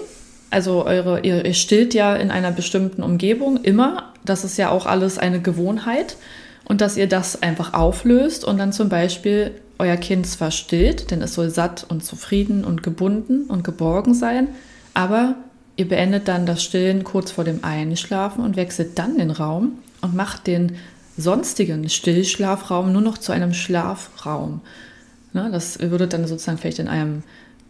also 0.51 0.87
eure, 0.87 1.21
ihr, 1.21 1.45
ihr 1.45 1.55
stillt 1.55 1.95
ja 1.95 2.17
in 2.17 2.31
einer 2.31 2.53
bestimmten 2.53 3.03
Umgebung 3.03 3.63
immer. 3.63 4.13
Das 4.25 4.45
ist 4.45 4.57
ja 4.57 4.71
auch 4.71 4.87
alles 4.87 5.19
eine 5.19 5.41
Gewohnheit. 5.41 6.17
Und 6.65 6.81
dass 6.81 6.97
ihr 6.97 7.07
das 7.07 7.43
einfach 7.43 7.75
auflöst 7.75 8.45
und 8.45 8.57
dann 8.57 8.73
zum 8.73 8.89
Beispiel 8.89 9.51
euer 9.79 9.97
Kind 9.97 10.27
zwar 10.27 10.51
stillt, 10.51 11.11
denn 11.11 11.23
es 11.23 11.35
soll 11.35 11.51
satt 11.51 11.85
und 11.89 12.05
zufrieden 12.05 12.65
und 12.65 12.83
gebunden 12.83 13.45
und 13.45 13.65
geborgen 13.65 14.15
sein, 14.15 14.49
aber 14.95 15.35
ihr 15.77 15.89
beendet 15.89 16.29
dann 16.29 16.47
das 16.47 16.63
Stillen 16.63 17.05
kurz 17.05 17.33
vor 17.33 17.45
dem 17.45 17.65
Einschlafen 17.65 18.45
und 18.45 18.57
wechselt 18.57 18.99
dann 18.99 19.19
den 19.19 19.31
Raum 19.31 19.79
und 20.01 20.15
macht 20.15 20.47
den 20.47 20.77
sonstigen 21.17 21.89
Stillschlafraum 21.89 22.93
nur 22.93 23.03
noch 23.03 23.19
zu 23.19 23.33
einem 23.33 23.55
Schlafraum. 23.55 24.61
Ne, 25.33 25.49
das 25.51 25.81
würde 25.81 26.07
dann 26.07 26.27
sozusagen 26.27 26.59
vielleicht 26.59 26.79
in 26.79 26.89
einem 26.89 27.25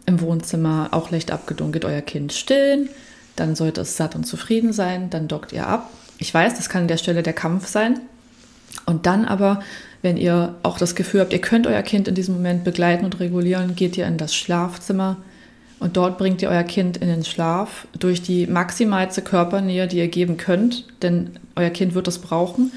im 0.05 0.21
Wohnzimmer 0.21 0.89
auch 0.91 1.09
leicht 1.09 1.31
abgedunkelt 1.31 1.83
euer 1.85 2.01
Kind 2.01 2.31
stillen, 2.31 2.89
dann 3.35 3.55
sollte 3.55 3.81
es 3.81 3.97
satt 3.97 4.15
und 4.15 4.25
zufrieden 4.25 4.71
sein, 4.71 5.09
dann 5.09 5.27
dockt 5.27 5.51
ihr 5.51 5.67
ab. 5.67 5.89
Ich 6.19 6.33
weiß, 6.33 6.55
das 6.55 6.69
kann 6.69 6.83
an 6.83 6.87
der 6.87 6.97
Stelle 6.97 7.23
der 7.23 7.33
Kampf 7.33 7.67
sein. 7.67 7.99
Und 8.85 9.05
dann 9.05 9.25
aber 9.25 9.61
wenn 10.05 10.17
ihr 10.17 10.53
auch 10.61 10.77
das 10.77 10.93
Gefühl 10.93 11.21
habt, 11.21 11.33
ihr 11.33 11.41
könnt 11.41 11.65
euer 11.65 11.81
Kind 11.81 12.07
in 12.07 12.13
diesem 12.13 12.35
Moment 12.35 12.63
begleiten 12.63 13.05
und 13.05 13.19
regulieren, 13.19 13.75
geht 13.75 13.97
ihr 13.97 14.05
in 14.05 14.19
das 14.19 14.35
Schlafzimmer 14.35 15.17
und 15.79 15.97
dort 15.97 16.19
bringt 16.19 16.43
ihr 16.43 16.49
euer 16.49 16.63
Kind 16.63 16.97
in 16.97 17.07
den 17.07 17.25
Schlaf 17.25 17.87
durch 17.97 18.21
die 18.21 18.45
maximalste 18.45 19.23
Körpernähe, 19.23 19.87
die 19.87 19.97
ihr 19.97 20.07
geben 20.07 20.37
könnt, 20.37 20.85
denn 21.01 21.31
euer 21.55 21.71
Kind 21.71 21.95
wird 21.95 22.07
es 22.07 22.19
brauchen. 22.19 22.71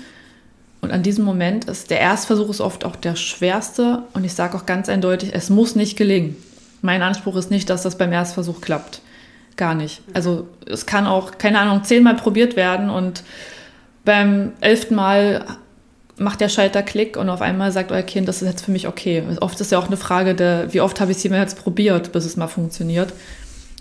Und 0.81 0.91
an 0.91 1.03
diesem 1.03 1.27
Moment 1.27 1.67
ist 1.67 1.91
der 1.91 2.01
Erstversuch 2.01 2.49
ist 2.49 2.63
oft 2.63 2.87
auch 2.87 2.97
der 2.97 3.15
schwerste 3.15 4.05
und 4.15 4.25
ich 4.25 4.33
sage 4.33 4.57
auch 4.57 4.65
ganz 4.65 4.89
eindeutig, 4.89 5.35
es 5.35 5.51
muss 5.51 5.77
nicht 5.77 5.99
gelingen. 5.99 6.35
Mein 6.81 7.03
Anspruch 7.03 7.37
ist 7.37 7.51
nicht, 7.51 7.69
dass 7.69 7.83
das 7.83 7.99
beim 7.99 8.11
Erstversuch 8.11 8.63
klappt. 8.63 9.03
Gar 9.57 9.75
nicht. 9.75 10.01
Also 10.15 10.49
es 10.65 10.87
kann 10.87 11.07
auch, 11.07 11.37
keine 11.37 11.59
Ahnung, 11.59 11.85
zehnmal 11.85 12.17
probiert 12.17 12.57
werden 12.57 12.89
und 12.89 13.23
beim 14.07 14.53
elften 14.63 14.95
Mal 14.95 15.45
macht 16.19 16.41
der 16.41 16.49
Schalter 16.49 16.83
Klick 16.83 17.17
und 17.17 17.29
auf 17.29 17.41
einmal 17.41 17.73
sagt 17.73 17.93
euer 17.93 18.03
Kind, 18.03 18.29
das 18.29 18.43
ist 18.43 18.49
jetzt 18.49 18.65
für 18.65 18.71
mich 18.71 18.89
okay. 18.89 19.23
Oft 19.41 19.61
ist 19.61 19.73
ja 19.73 19.79
auch 19.79 19.87
eine 19.87 19.97
Frage, 19.97 20.35
der, 20.35 20.73
wie 20.73 20.81
oft 20.81 21.01
habe 21.01 21.11
ich 21.11 21.19
es 21.19 21.23
jemals 21.23 21.55
probiert, 21.55 22.13
bis 22.13 22.25
es 22.25 22.37
mal 22.37 22.49
funktioniert. 22.49 23.13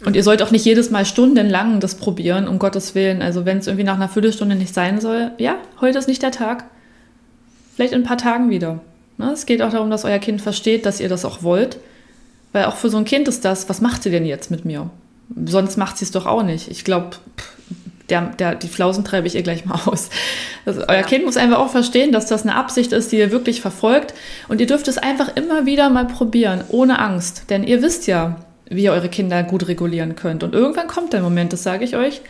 Und 0.06 0.16
ihr 0.16 0.24
sollt 0.24 0.44
auch 0.44 0.52
nicht 0.52 0.66
jedes 0.66 0.92
Mal 0.92 1.06
stundenlang 1.06 1.80
das 1.80 1.96
probieren, 1.96 2.48
um 2.48 2.60
Gottes 2.60 2.94
Willen. 2.94 3.22
Also 3.22 3.46
wenn 3.46 3.58
es 3.58 3.68
irgendwie 3.68 3.84
nach 3.84 3.96
einer 3.96 4.10
Viertelstunde 4.10 4.56
nicht 4.56 4.74
sein 4.74 5.02
soll, 5.02 5.32
ja, 5.38 5.56
heute 5.82 5.98
ist 5.98 6.08
nicht 6.08 6.22
der 6.22 6.32
Tag. 6.32 6.66
Vielleicht 7.76 7.94
in 7.94 8.02
ein 8.02 8.08
paar 8.08 8.18
Tagen 8.18 8.50
wieder. 8.50 8.80
Ne? 9.18 9.32
Es 9.32 9.46
geht 9.46 9.62
auch 9.62 9.72
darum, 9.72 9.90
dass 9.90 10.06
euer 10.06 10.20
Kind 10.20 10.42
versteht, 10.42 10.86
dass 10.86 11.00
ihr 11.00 11.10
das 11.10 11.26
auch 11.26 11.42
wollt. 11.42 11.78
Weil 12.54 12.66
auch 12.66 12.76
für 12.76 12.90
so 12.90 12.98
ein 12.98 13.06
Kind 13.06 13.28
ist 13.28 13.44
das, 13.44 13.70
was 13.70 13.82
macht 13.82 14.04
sie 14.04 14.12
denn 14.12 14.26
jetzt 14.26 14.52
mit 14.52 14.66
mir? 14.66 14.90
Sonst 15.46 15.78
macht 15.78 15.98
sie 15.98 16.06
es 16.06 16.12
doch 16.12 16.26
auch 16.26 16.44
nicht. 16.44 16.70
Ich 16.70 16.84
glaube, 16.84 17.18
der, 18.10 18.22
der, 18.22 18.56
die 18.56 18.68
Flausen 18.68 19.04
treibe 19.04 19.28
ich 19.28 19.36
ihr 19.36 19.44
gleich 19.44 19.66
mal 19.66 19.80
aus. 19.86 20.10
Also 20.66 20.82
euer 20.88 20.98
ja. 20.98 21.04
Kind 21.04 21.26
muss 21.26 21.38
einfach 21.38 21.60
auch 21.60 21.70
verstehen, 21.70 22.12
dass 22.12 22.28
das 22.28 22.44
eine 22.44 22.56
Absicht 22.56 22.92
ist, 22.94 23.12
die 23.12 23.18
ihr 23.18 23.32
wirklich 23.32 23.62
verfolgt. 23.62 24.14
Und 24.48 24.62
ihr 24.62 24.68
dürft 24.68 24.88
es 24.88 24.98
einfach 24.98 25.36
immer 25.36 25.66
wieder 25.66 25.90
mal 25.90 26.06
probieren, 26.06 26.64
ohne 26.70 27.00
Angst. 27.00 27.50
Denn 27.50 27.64
ihr 27.64 27.82
wisst 27.82 28.08
ja, 28.08 28.38
wie 28.70 28.84
ihr 28.84 28.94
eure 28.94 29.10
Kinder 29.10 29.44
gut 29.44 29.68
regulieren 29.68 30.16
könnt. 30.16 30.44
Und 30.44 30.54
irgendwann 30.54 30.88
kommt 30.88 31.14
der 31.14 31.22
Moment, 31.22 31.54
das 31.54 31.64
sage 31.64 31.84
ich 31.86 31.96
euch, 31.96 32.22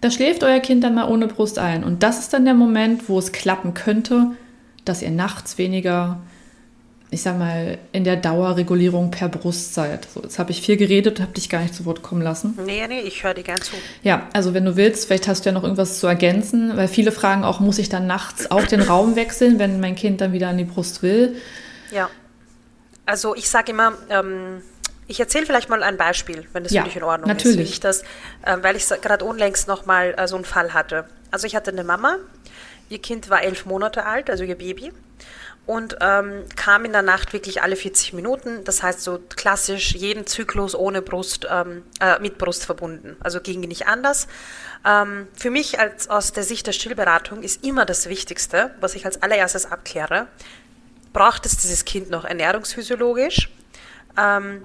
da 0.00 0.10
schläft 0.10 0.42
euer 0.42 0.60
Kind 0.60 0.82
dann 0.84 0.94
mal 0.94 1.08
ohne 1.08 1.28
Brust 1.28 1.58
ein. 1.58 1.84
Und 1.84 2.02
das 2.02 2.18
ist 2.18 2.32
dann 2.32 2.44
der 2.44 2.54
Moment, 2.54 3.08
wo 3.08 3.18
es 3.18 3.32
klappen 3.32 3.72
könnte, 3.74 4.32
dass 4.84 5.02
ihr 5.02 5.10
nachts 5.10 5.58
weniger 5.58 6.20
ich 7.12 7.20
sag 7.20 7.38
mal, 7.38 7.76
in 7.92 8.04
der 8.04 8.16
Dauerregulierung 8.16 9.10
per 9.10 9.28
Brust 9.28 9.74
seid. 9.74 10.08
So, 10.12 10.22
jetzt 10.22 10.38
habe 10.38 10.50
ich 10.50 10.62
viel 10.62 10.78
geredet, 10.78 11.20
habe 11.20 11.32
dich 11.32 11.50
gar 11.50 11.60
nicht 11.60 11.74
zu 11.74 11.84
Wort 11.84 12.02
kommen 12.02 12.22
lassen. 12.22 12.58
Nee, 12.64 12.86
nee, 12.88 13.00
ich 13.00 13.22
höre 13.22 13.34
dir 13.34 13.42
gern 13.42 13.60
zu. 13.60 13.76
Ja, 14.02 14.30
also 14.32 14.54
wenn 14.54 14.64
du 14.64 14.76
willst, 14.76 15.06
vielleicht 15.06 15.28
hast 15.28 15.44
du 15.44 15.50
ja 15.50 15.52
noch 15.52 15.62
irgendwas 15.62 16.00
zu 16.00 16.06
ergänzen, 16.06 16.74
weil 16.74 16.88
viele 16.88 17.12
fragen 17.12 17.44
auch, 17.44 17.60
muss 17.60 17.78
ich 17.78 17.90
dann 17.90 18.06
nachts 18.06 18.50
auch 18.50 18.64
den 18.64 18.80
Raum 18.80 19.14
wechseln, 19.14 19.58
wenn 19.58 19.78
mein 19.78 19.94
Kind 19.94 20.22
dann 20.22 20.32
wieder 20.32 20.48
an 20.48 20.56
die 20.56 20.64
Brust 20.64 21.02
will? 21.02 21.36
Ja. 21.90 22.08
Also 23.04 23.36
ich 23.36 23.50
sage 23.50 23.72
immer, 23.72 23.92
ähm, 24.08 24.62
ich 25.06 25.20
erzähle 25.20 25.44
vielleicht 25.44 25.68
mal 25.68 25.82
ein 25.82 25.98
Beispiel, 25.98 26.46
wenn 26.54 26.62
das 26.62 26.72
ja, 26.72 26.80
für 26.80 26.88
dich 26.88 26.96
in 26.96 27.02
Ordnung 27.02 27.28
natürlich. 27.28 27.72
ist. 27.72 27.84
Natürlich. 27.84 28.08
äh, 28.46 28.62
weil 28.62 28.76
ich 28.76 28.88
gerade 28.88 29.26
unlängst 29.26 29.68
noch 29.68 29.84
mal 29.84 30.14
äh, 30.16 30.26
so 30.26 30.36
einen 30.36 30.46
Fall 30.46 30.72
hatte. 30.72 31.04
Also 31.30 31.46
ich 31.46 31.54
hatte 31.54 31.72
eine 31.72 31.84
Mama, 31.84 32.16
ihr 32.88 33.00
Kind 33.00 33.28
war 33.28 33.42
elf 33.42 33.66
Monate 33.66 34.06
alt, 34.06 34.30
also 34.30 34.44
ihr 34.44 34.56
Baby 34.56 34.92
und 35.64 35.96
ähm, 36.00 36.44
kam 36.56 36.84
in 36.84 36.92
der 36.92 37.02
Nacht 37.02 37.32
wirklich 37.32 37.62
alle 37.62 37.76
40 37.76 38.14
Minuten. 38.14 38.64
Das 38.64 38.82
heißt 38.82 39.00
so 39.00 39.20
klassisch 39.36 39.94
jeden 39.94 40.26
Zyklus 40.26 40.74
ohne 40.74 41.02
Brust, 41.02 41.46
ähm, 41.48 41.84
äh, 42.00 42.18
mit 42.18 42.38
Brust 42.38 42.64
verbunden. 42.64 43.16
Also 43.20 43.40
ging 43.40 43.60
nicht 43.60 43.86
anders. 43.86 44.26
Ähm, 44.84 45.28
für 45.34 45.50
mich 45.50 45.78
als 45.78 46.10
aus 46.10 46.32
der 46.32 46.42
Sicht 46.42 46.66
der 46.66 46.72
Stillberatung 46.72 47.42
ist 47.42 47.64
immer 47.64 47.84
das 47.84 48.08
Wichtigste, 48.08 48.74
was 48.80 48.94
ich 48.94 49.06
als 49.06 49.22
allererstes 49.22 49.70
abkläre, 49.70 50.26
braucht 51.12 51.46
es 51.46 51.56
dieses 51.58 51.84
Kind 51.84 52.10
noch 52.10 52.24
ernährungsphysiologisch? 52.24 53.50
Ähm, 54.18 54.64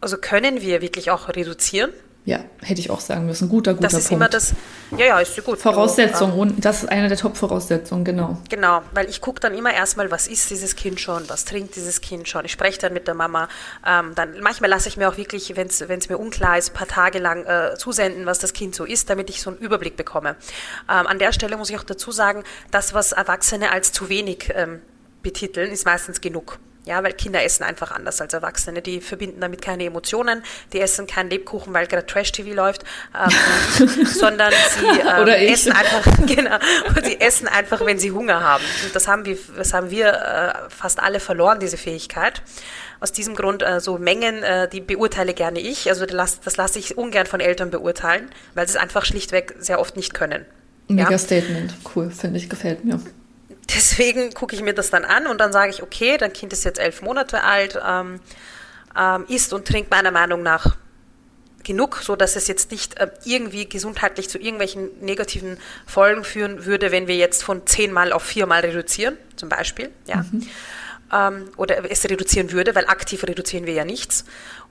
also 0.00 0.16
können 0.16 0.60
wir 0.60 0.80
wirklich 0.80 1.10
auch 1.10 1.28
reduzieren. 1.28 1.92
Ja, 2.28 2.40
hätte 2.60 2.78
ich 2.78 2.90
auch 2.90 3.00
sagen 3.00 3.24
müssen. 3.24 3.48
Guter, 3.48 3.72
guter 3.72 3.88
das 3.88 3.94
ist 3.94 4.08
Punkt. 4.08 4.20
immer 4.20 4.28
das, 4.28 4.52
ja, 4.90 5.06
ja, 5.06 5.18
ist 5.18 5.42
gut. 5.42 5.58
Voraussetzung, 5.58 6.38
ähm, 6.38 6.60
das 6.60 6.82
ist 6.82 6.90
eine 6.90 7.08
der 7.08 7.16
Top-Voraussetzungen, 7.16 8.04
genau. 8.04 8.36
Genau, 8.50 8.82
weil 8.92 9.08
ich 9.08 9.22
gucke 9.22 9.40
dann 9.40 9.54
immer 9.54 9.72
erstmal, 9.72 10.10
was 10.10 10.26
isst 10.26 10.50
dieses 10.50 10.76
Kind 10.76 11.00
schon, 11.00 11.26
was 11.30 11.46
trinkt 11.46 11.74
dieses 11.74 12.02
Kind 12.02 12.28
schon. 12.28 12.44
Ich 12.44 12.52
spreche 12.52 12.78
dann 12.80 12.92
mit 12.92 13.06
der 13.06 13.14
Mama. 13.14 13.48
Ähm, 13.86 14.12
dann 14.14 14.40
manchmal 14.40 14.68
lasse 14.68 14.90
ich 14.90 14.98
mir 14.98 15.08
auch 15.08 15.16
wirklich, 15.16 15.56
wenn 15.56 15.68
es 15.68 16.08
mir 16.10 16.18
unklar 16.18 16.58
ist, 16.58 16.72
ein 16.72 16.74
paar 16.74 16.86
Tage 16.86 17.18
lang 17.18 17.46
äh, 17.46 17.76
zusenden, 17.78 18.26
was 18.26 18.38
das 18.40 18.52
Kind 18.52 18.74
so 18.74 18.84
isst, 18.84 19.08
damit 19.08 19.30
ich 19.30 19.40
so 19.40 19.48
einen 19.48 19.58
Überblick 19.60 19.96
bekomme. 19.96 20.36
Ähm, 20.86 21.06
an 21.06 21.18
der 21.18 21.32
Stelle 21.32 21.56
muss 21.56 21.70
ich 21.70 21.78
auch 21.78 21.82
dazu 21.82 22.12
sagen, 22.12 22.44
das, 22.70 22.92
was 22.92 23.12
Erwachsene 23.12 23.72
als 23.72 23.92
zu 23.92 24.10
wenig 24.10 24.52
ähm, 24.54 24.82
betiteln, 25.22 25.70
ist 25.70 25.86
meistens 25.86 26.20
genug. 26.20 26.58
Ja, 26.84 27.02
weil 27.04 27.12
Kinder 27.12 27.42
essen 27.44 27.64
einfach 27.64 27.90
anders 27.90 28.20
als 28.20 28.32
Erwachsene. 28.32 28.80
Die 28.80 29.00
verbinden 29.00 29.40
damit 29.40 29.60
keine 29.60 29.84
Emotionen. 29.84 30.42
Die 30.72 30.80
essen 30.80 31.06
keinen 31.06 31.28
Lebkuchen, 31.28 31.74
weil 31.74 31.86
gerade 31.86 32.06
Trash-TV 32.06 32.54
läuft, 32.54 32.84
ähm, 33.14 34.04
sondern 34.06 34.52
sie 34.52 35.00
ähm, 35.00 35.28
essen 35.28 35.72
einfach, 35.72 36.04
genau, 36.26 36.56
sie 37.04 37.20
essen 37.20 37.46
einfach, 37.46 37.84
wenn 37.84 37.98
sie 37.98 38.12
Hunger 38.12 38.42
haben. 38.42 38.64
Und 38.84 38.96
das 38.96 39.06
haben 39.06 39.26
wir, 39.26 39.36
das 39.56 39.74
haben 39.74 39.90
wir 39.90 40.08
äh, 40.08 40.70
fast 40.70 41.00
alle 41.00 41.20
verloren, 41.20 41.60
diese 41.60 41.76
Fähigkeit. 41.76 42.42
Aus 43.00 43.12
diesem 43.12 43.34
Grund 43.34 43.62
äh, 43.62 43.80
so 43.80 43.98
Mengen, 43.98 44.42
äh, 44.42 44.68
die 44.68 44.80
beurteile 44.80 45.34
gerne 45.34 45.60
ich. 45.60 45.88
Also 45.90 46.06
das, 46.06 46.40
das 46.40 46.56
lasse 46.56 46.78
ich 46.78 46.96
ungern 46.96 47.26
von 47.26 47.40
Eltern 47.40 47.70
beurteilen, 47.70 48.30
weil 48.54 48.66
sie 48.66 48.76
es 48.76 48.82
einfach 48.82 49.04
schlichtweg 49.04 49.54
sehr 49.58 49.78
oft 49.78 49.96
nicht 49.96 50.14
können. 50.14 50.46
Mega 50.88 51.10
ja? 51.10 51.18
Statement, 51.18 51.74
cool, 51.94 52.10
finde 52.10 52.38
ich, 52.38 52.48
gefällt 52.48 52.84
mir. 52.84 52.98
Deswegen 53.74 54.32
gucke 54.32 54.54
ich 54.54 54.62
mir 54.62 54.74
das 54.74 54.90
dann 54.90 55.04
an 55.04 55.26
und 55.26 55.38
dann 55.38 55.52
sage 55.52 55.70
ich, 55.70 55.82
okay, 55.82 56.16
dein 56.16 56.32
Kind 56.32 56.52
ist 56.52 56.64
jetzt 56.64 56.78
elf 56.78 57.02
Monate 57.02 57.42
alt, 57.42 57.78
ähm, 57.84 58.20
ähm, 58.96 59.26
isst 59.28 59.52
und 59.52 59.66
trinkt 59.66 59.90
meiner 59.90 60.10
Meinung 60.10 60.42
nach 60.42 60.76
genug, 61.64 62.00
so 62.02 62.16
dass 62.16 62.34
es 62.34 62.48
jetzt 62.48 62.70
nicht 62.70 62.98
äh, 62.98 63.10
irgendwie 63.24 63.68
gesundheitlich 63.68 64.30
zu 64.30 64.38
irgendwelchen 64.38 64.88
negativen 65.00 65.58
Folgen 65.86 66.24
führen 66.24 66.64
würde, 66.64 66.90
wenn 66.92 67.06
wir 67.08 67.16
jetzt 67.16 67.44
von 67.44 67.66
zehnmal 67.66 68.12
auf 68.12 68.22
viermal 68.22 68.60
reduzieren, 68.60 69.18
zum 69.36 69.48
Beispiel, 69.48 69.90
ja. 70.06 70.24
Mhm. 70.30 70.48
Ähm, 71.12 71.50
oder 71.56 71.90
es 71.90 72.04
reduzieren 72.04 72.52
würde, 72.52 72.74
weil 72.74 72.86
aktiv 72.86 73.22
reduzieren 73.24 73.66
wir 73.66 73.74
ja 73.74 73.84
nichts. 73.84 74.24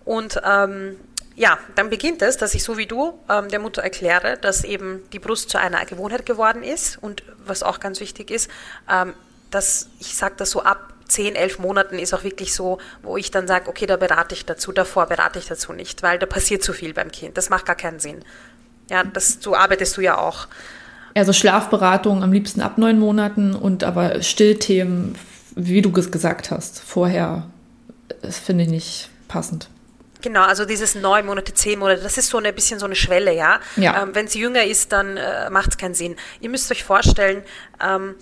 Und 0.05 0.41
ähm, 0.43 0.97
ja, 1.37 1.59
dann 1.75 1.91
beginnt 1.91 2.23
es, 2.23 2.35
dass 2.35 2.55
ich 2.55 2.63
so 2.63 2.77
wie 2.77 2.87
du 2.87 3.13
ähm, 3.29 3.47
der 3.49 3.59
Mutter 3.59 3.83
erkläre, 3.83 4.37
dass 4.41 4.63
eben 4.63 5.03
die 5.13 5.19
Brust 5.19 5.51
zu 5.51 5.59
einer 5.59 5.85
Gewohnheit 5.85 6.25
geworden 6.25 6.63
ist 6.63 6.97
und 7.01 7.21
was 7.45 7.61
auch 7.61 7.79
ganz 7.79 7.99
wichtig 7.99 8.31
ist, 8.31 8.49
ähm, 8.91 9.13
dass 9.51 9.87
ich 9.99 10.15
sage 10.15 10.33
das 10.37 10.49
so 10.49 10.63
ab 10.63 10.93
10, 11.07 11.35
11 11.35 11.59
Monaten 11.59 11.99
ist 11.99 12.15
auch 12.15 12.23
wirklich 12.23 12.55
so, 12.55 12.79
wo 13.03 13.17
ich 13.17 13.29
dann 13.29 13.47
sage, 13.47 13.69
okay, 13.69 13.85
da 13.85 13.97
berate 13.97 14.33
ich 14.33 14.45
dazu, 14.45 14.71
davor 14.71 15.05
berate 15.05 15.37
ich 15.37 15.45
dazu 15.45 15.73
nicht, 15.73 16.01
weil 16.01 16.17
da 16.17 16.25
passiert 16.25 16.63
zu 16.63 16.73
viel 16.73 16.95
beim 16.95 17.11
Kind. 17.11 17.37
Das 17.37 17.51
macht 17.51 17.67
gar 17.67 17.75
keinen 17.75 17.99
Sinn. 17.99 18.25
Ja, 18.89 19.03
das, 19.03 19.37
so 19.39 19.55
arbeitest 19.55 19.95
du 19.95 20.01
ja 20.01 20.17
auch. 20.17 20.47
Also 21.13 21.33
Schlafberatung 21.33 22.23
am 22.23 22.33
liebsten 22.33 22.61
ab 22.61 22.79
neun 22.79 22.97
Monaten 22.97 23.53
und 23.53 23.83
aber 23.83 24.23
Stillthemen, 24.23 25.15
wie 25.55 25.83
du 25.83 25.91
gesagt 25.91 26.49
hast, 26.49 26.79
vorher, 26.79 27.45
das 28.23 28.39
finde 28.39 28.63
ich 28.63 28.69
nicht 28.69 29.09
passend. 29.27 29.69
Genau, 30.21 30.41
also 30.41 30.65
dieses 30.65 30.95
neun 30.95 31.25
Monate, 31.25 31.53
zehn 31.53 31.79
Monate, 31.79 32.01
das 32.01 32.17
ist 32.17 32.29
so 32.29 32.37
ein 32.37 32.55
bisschen 32.55 32.79
so 32.79 32.85
eine 32.85 32.95
Schwelle, 32.95 33.33
ja. 33.33 33.59
ja. 33.75 34.03
Ähm, 34.03 34.15
Wenn 34.15 34.27
sie 34.27 34.39
jünger 34.39 34.63
ist, 34.63 34.91
dann 34.91 35.17
äh, 35.17 35.49
macht 35.49 35.71
es 35.71 35.77
keinen 35.77 35.93
Sinn. 35.93 36.15
Ihr 36.39 36.49
müsst 36.49 36.71
euch 36.71 36.83
vorstellen, 36.83 37.43
ähm, 37.79 38.15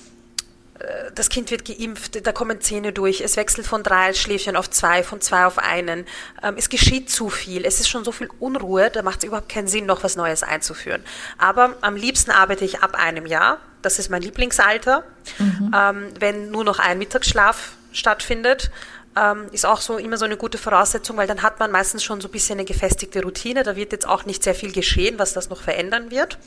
äh, 0.79 1.11
das 1.13 1.29
Kind 1.29 1.51
wird 1.51 1.65
geimpft, 1.65 2.25
da 2.25 2.31
kommen 2.31 2.61
Zähne 2.61 2.91
durch, 2.91 3.21
es 3.21 3.37
wechselt 3.37 3.65
von 3.65 3.83
drei 3.83 4.13
Schläfchen 4.13 4.55
auf 4.55 4.69
zwei, 4.69 5.03
von 5.03 5.21
zwei 5.21 5.45
auf 5.45 5.57
einen. 5.57 6.05
Ähm, 6.43 6.55
es 6.57 6.69
geschieht 6.69 7.09
zu 7.09 7.29
viel, 7.29 7.65
es 7.65 7.79
ist 7.79 7.89
schon 7.89 8.03
so 8.03 8.11
viel 8.11 8.29
Unruhe, 8.39 8.89
da 8.89 9.01
macht 9.01 9.19
es 9.19 9.23
überhaupt 9.25 9.49
keinen 9.49 9.67
Sinn, 9.67 9.85
noch 9.85 10.03
was 10.03 10.15
Neues 10.15 10.43
einzuführen. 10.43 11.03
Aber 11.37 11.75
am 11.81 11.95
liebsten 11.95 12.31
arbeite 12.31 12.65
ich 12.65 12.81
ab 12.81 12.95
einem 12.95 13.25
Jahr, 13.25 13.59
das 13.81 13.99
ist 13.99 14.09
mein 14.09 14.21
Lieblingsalter, 14.21 15.03
mhm. 15.37 15.71
ähm, 15.75 16.07
wenn 16.19 16.51
nur 16.51 16.63
noch 16.63 16.79
ein 16.79 16.97
Mittagsschlaf 16.97 17.73
stattfindet 17.91 18.71
ähm, 19.17 19.47
ist 19.51 19.65
auch 19.65 19.81
so 19.81 19.97
immer 19.97 20.17
so 20.17 20.25
eine 20.25 20.37
gute 20.37 20.57
Voraussetzung, 20.57 21.17
weil 21.17 21.27
dann 21.27 21.41
hat 21.41 21.59
man 21.59 21.71
meistens 21.71 22.03
schon 22.03 22.21
so 22.21 22.27
ein 22.27 22.31
bisschen 22.31 22.59
eine 22.59 22.65
gefestigte 22.65 23.21
Routine. 23.21 23.63
Da 23.63 23.75
wird 23.75 23.91
jetzt 23.91 24.07
auch 24.07 24.25
nicht 24.25 24.43
sehr 24.43 24.55
viel 24.55 24.71
geschehen, 24.71 25.17
was 25.19 25.33
das 25.33 25.49
noch 25.49 25.61
verändern 25.61 26.11
wird. 26.11 26.37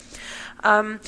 Ähm, 0.63 0.99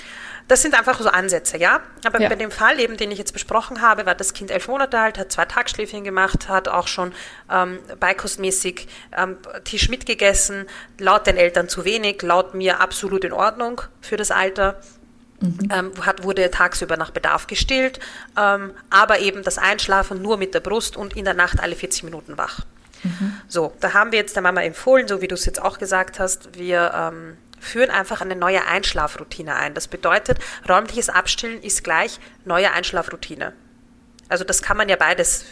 das 0.47 0.61
sind 0.61 0.77
einfach 0.77 0.99
so 0.99 1.09
Ansätze, 1.09 1.57
ja. 1.57 1.81
Aber 2.03 2.19
ja. 2.19 2.27
bei 2.27 2.35
dem 2.35 2.51
Fall 2.51 2.79
eben, 2.79 2.97
den 2.97 3.11
ich 3.11 3.17
jetzt 3.17 3.31
besprochen 3.31 3.81
habe, 3.81 4.05
war 4.05 4.15
das 4.15 4.33
Kind 4.33 4.51
elf 4.51 4.67
Monate 4.67 4.99
alt, 4.99 5.17
hat 5.17 5.31
zwei 5.31 5.45
Tagschläfchen 5.45 6.03
gemacht, 6.03 6.49
hat 6.49 6.67
auch 6.67 6.87
schon 6.87 7.13
ähm, 7.49 7.79
beikostmäßig 7.99 8.87
ähm, 9.15 9.37
Tisch 9.63 9.87
mitgegessen, 9.89 10.65
laut 10.97 11.27
den 11.27 11.37
Eltern 11.37 11.69
zu 11.69 11.85
wenig, 11.85 12.21
laut 12.21 12.53
mir 12.53 12.81
absolut 12.81 13.23
in 13.23 13.33
Ordnung 13.33 13.81
für 14.01 14.17
das 14.17 14.31
Alter. 14.31 14.81
Mhm. 15.41 15.69
Ähm, 15.71 15.91
hat, 16.05 16.23
wurde 16.23 16.49
tagsüber 16.51 16.97
nach 16.97 17.11
Bedarf 17.11 17.47
gestillt, 17.47 17.99
ähm, 18.37 18.71
aber 18.89 19.19
eben 19.19 19.43
das 19.43 19.57
Einschlafen 19.57 20.21
nur 20.21 20.37
mit 20.37 20.53
der 20.53 20.59
Brust 20.59 20.95
und 20.95 21.17
in 21.17 21.25
der 21.25 21.33
Nacht 21.33 21.59
alle 21.59 21.75
40 21.75 22.03
Minuten 22.03 22.37
wach. 22.37 22.61
Mhm. 23.03 23.33
So, 23.47 23.73
da 23.79 23.93
haben 23.93 24.11
wir 24.11 24.19
jetzt 24.19 24.35
der 24.35 24.43
Mama 24.43 24.61
empfohlen, 24.61 25.07
so 25.07 25.21
wie 25.21 25.27
du 25.27 25.35
es 25.35 25.45
jetzt 25.45 25.61
auch 25.61 25.79
gesagt 25.79 26.19
hast, 26.19 26.57
wir 26.57 26.91
ähm, 26.93 27.37
führen 27.59 27.89
einfach 27.89 28.21
eine 28.21 28.35
neue 28.35 28.65
Einschlafroutine 28.65 29.55
ein. 29.55 29.73
Das 29.73 29.87
bedeutet, 29.87 30.39
räumliches 30.69 31.09
Abstillen 31.09 31.61
ist 31.61 31.83
gleich 31.83 32.19
neue 32.45 32.71
Einschlafroutine. 32.71 33.53
Also 34.29 34.43
das 34.43 34.61
kann 34.61 34.77
man 34.77 34.89
ja 34.89 34.95
beides 34.95 35.45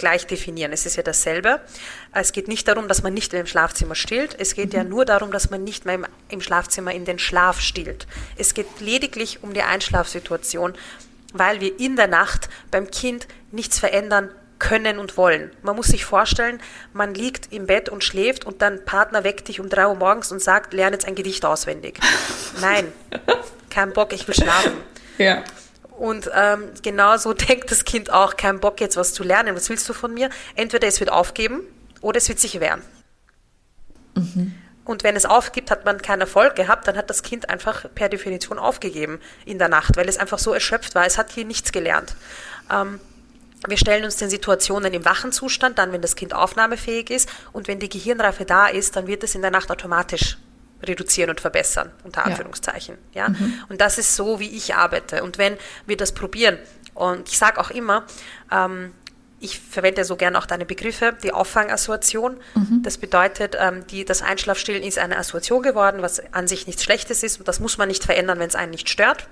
gleich 0.00 0.26
definieren. 0.26 0.72
Es 0.72 0.86
ist 0.86 0.96
ja 0.96 1.04
dasselbe. 1.04 1.60
Es 2.12 2.32
geht 2.32 2.48
nicht 2.48 2.66
darum, 2.66 2.88
dass 2.88 3.04
man 3.04 3.14
nicht 3.14 3.32
im 3.34 3.46
Schlafzimmer 3.46 3.94
stillt. 3.94 4.34
Es 4.38 4.54
geht 4.54 4.72
mhm. 4.72 4.78
ja 4.78 4.84
nur 4.84 5.04
darum, 5.04 5.30
dass 5.30 5.50
man 5.50 5.62
nicht 5.62 5.84
mehr 5.84 5.94
im, 5.94 6.06
im 6.28 6.40
Schlafzimmer 6.40 6.92
in 6.92 7.04
den 7.04 7.20
Schlaf 7.20 7.60
stillt. 7.60 8.08
Es 8.36 8.54
geht 8.54 8.80
lediglich 8.80 9.44
um 9.44 9.54
die 9.54 9.62
Einschlafsituation, 9.62 10.74
weil 11.32 11.60
wir 11.60 11.78
in 11.78 11.94
der 11.94 12.08
Nacht 12.08 12.48
beim 12.72 12.90
Kind 12.90 13.28
nichts 13.52 13.78
verändern 13.78 14.30
können 14.58 14.98
und 14.98 15.16
wollen. 15.16 15.50
Man 15.62 15.76
muss 15.76 15.86
sich 15.86 16.04
vorstellen, 16.04 16.60
man 16.92 17.14
liegt 17.14 17.52
im 17.52 17.66
Bett 17.66 17.88
und 17.88 18.04
schläft 18.04 18.44
und 18.44 18.62
dein 18.62 18.84
Partner 18.84 19.24
weckt 19.24 19.48
dich 19.48 19.60
um 19.60 19.68
drei 19.68 19.86
Uhr 19.86 19.94
morgens 19.94 20.32
und 20.32 20.42
sagt, 20.42 20.72
lerne 20.72 20.96
jetzt 20.96 21.06
ein 21.06 21.14
Gedicht 21.14 21.44
auswendig. 21.44 21.98
Nein, 22.60 22.92
kein 23.70 23.92
Bock, 23.92 24.12
ich 24.12 24.26
will 24.28 24.34
schlafen. 24.34 24.72
Ja. 25.18 25.42
Und 26.00 26.30
ähm, 26.34 26.70
genauso 26.80 27.34
denkt 27.48 27.70
das 27.70 27.84
Kind 27.84 28.10
auch, 28.10 28.38
kein 28.38 28.58
Bock 28.58 28.80
jetzt 28.80 28.96
was 28.96 29.12
zu 29.12 29.22
lernen. 29.22 29.54
Was 29.54 29.68
willst 29.68 29.86
du 29.86 29.92
von 29.92 30.14
mir? 30.14 30.30
Entweder 30.56 30.88
es 30.88 30.98
wird 30.98 31.12
aufgeben 31.12 31.60
oder 32.00 32.16
es 32.16 32.26
wird 32.30 32.38
sich 32.40 32.58
wehren. 32.58 32.80
Mhm. 34.14 34.54
Und 34.86 35.04
wenn 35.04 35.14
es 35.14 35.26
aufgibt, 35.26 35.70
hat 35.70 35.84
man 35.84 36.00
keinen 36.00 36.22
Erfolg 36.22 36.56
gehabt, 36.56 36.88
dann 36.88 36.96
hat 36.96 37.10
das 37.10 37.22
Kind 37.22 37.50
einfach 37.50 37.84
per 37.94 38.08
Definition 38.08 38.58
aufgegeben 38.58 39.20
in 39.44 39.58
der 39.58 39.68
Nacht, 39.68 39.98
weil 39.98 40.08
es 40.08 40.16
einfach 40.16 40.38
so 40.38 40.54
erschöpft 40.54 40.94
war. 40.94 41.04
Es 41.04 41.18
hat 41.18 41.32
hier 41.32 41.44
nichts 41.44 41.70
gelernt. 41.70 42.16
Ähm, 42.72 42.98
wir 43.68 43.76
stellen 43.76 44.04
uns 44.04 44.16
den 44.16 44.30
Situationen 44.30 44.94
im 44.94 45.04
wachen 45.04 45.32
Zustand, 45.32 45.78
dann 45.78 45.92
wenn 45.92 46.00
das 46.00 46.16
Kind 46.16 46.32
aufnahmefähig 46.32 47.10
ist 47.10 47.28
und 47.52 47.68
wenn 47.68 47.78
die 47.78 47.90
Gehirnreife 47.90 48.46
da 48.46 48.68
ist, 48.68 48.96
dann 48.96 49.06
wird 49.06 49.22
es 49.22 49.34
in 49.34 49.42
der 49.42 49.50
Nacht 49.50 49.70
automatisch 49.70 50.38
reduzieren 50.82 51.30
und 51.30 51.40
verbessern, 51.40 51.90
unter 52.04 52.24
Anführungszeichen. 52.24 52.96
Ja. 53.12 53.24
ja? 53.24 53.28
Mhm. 53.30 53.54
Und 53.68 53.80
das 53.80 53.98
ist 53.98 54.16
so, 54.16 54.40
wie 54.40 54.48
ich 54.48 54.74
arbeite. 54.74 55.22
Und 55.22 55.38
wenn 55.38 55.56
wir 55.86 55.96
das 55.96 56.12
probieren, 56.12 56.58
und 56.94 57.28
ich 57.28 57.38
sage 57.38 57.60
auch 57.60 57.70
immer, 57.70 58.04
ähm, 58.50 58.92
ich 59.40 59.58
verwende 59.58 60.04
so 60.04 60.16
gerne 60.16 60.38
auch 60.38 60.44
deine 60.44 60.66
Begriffe, 60.66 61.16
die 61.22 61.32
Auffangassoziation. 61.32 62.36
Mhm. 62.54 62.82
Das 62.82 62.98
bedeutet, 62.98 63.56
ähm, 63.58 63.86
die, 63.86 64.04
das 64.04 64.22
Einschlafstillen 64.22 64.82
ist 64.82 64.98
eine 64.98 65.16
Assoziation 65.16 65.62
geworden, 65.62 66.02
was 66.02 66.22
an 66.32 66.46
sich 66.46 66.66
nichts 66.66 66.84
Schlechtes 66.84 67.22
ist 67.22 67.38
und 67.38 67.48
das 67.48 67.58
muss 67.58 67.78
man 67.78 67.88
nicht 67.88 68.04
verändern, 68.04 68.38
wenn 68.38 68.48
es 68.48 68.54
einen 68.54 68.70
nicht 68.70 68.90
stört. 68.90 69.26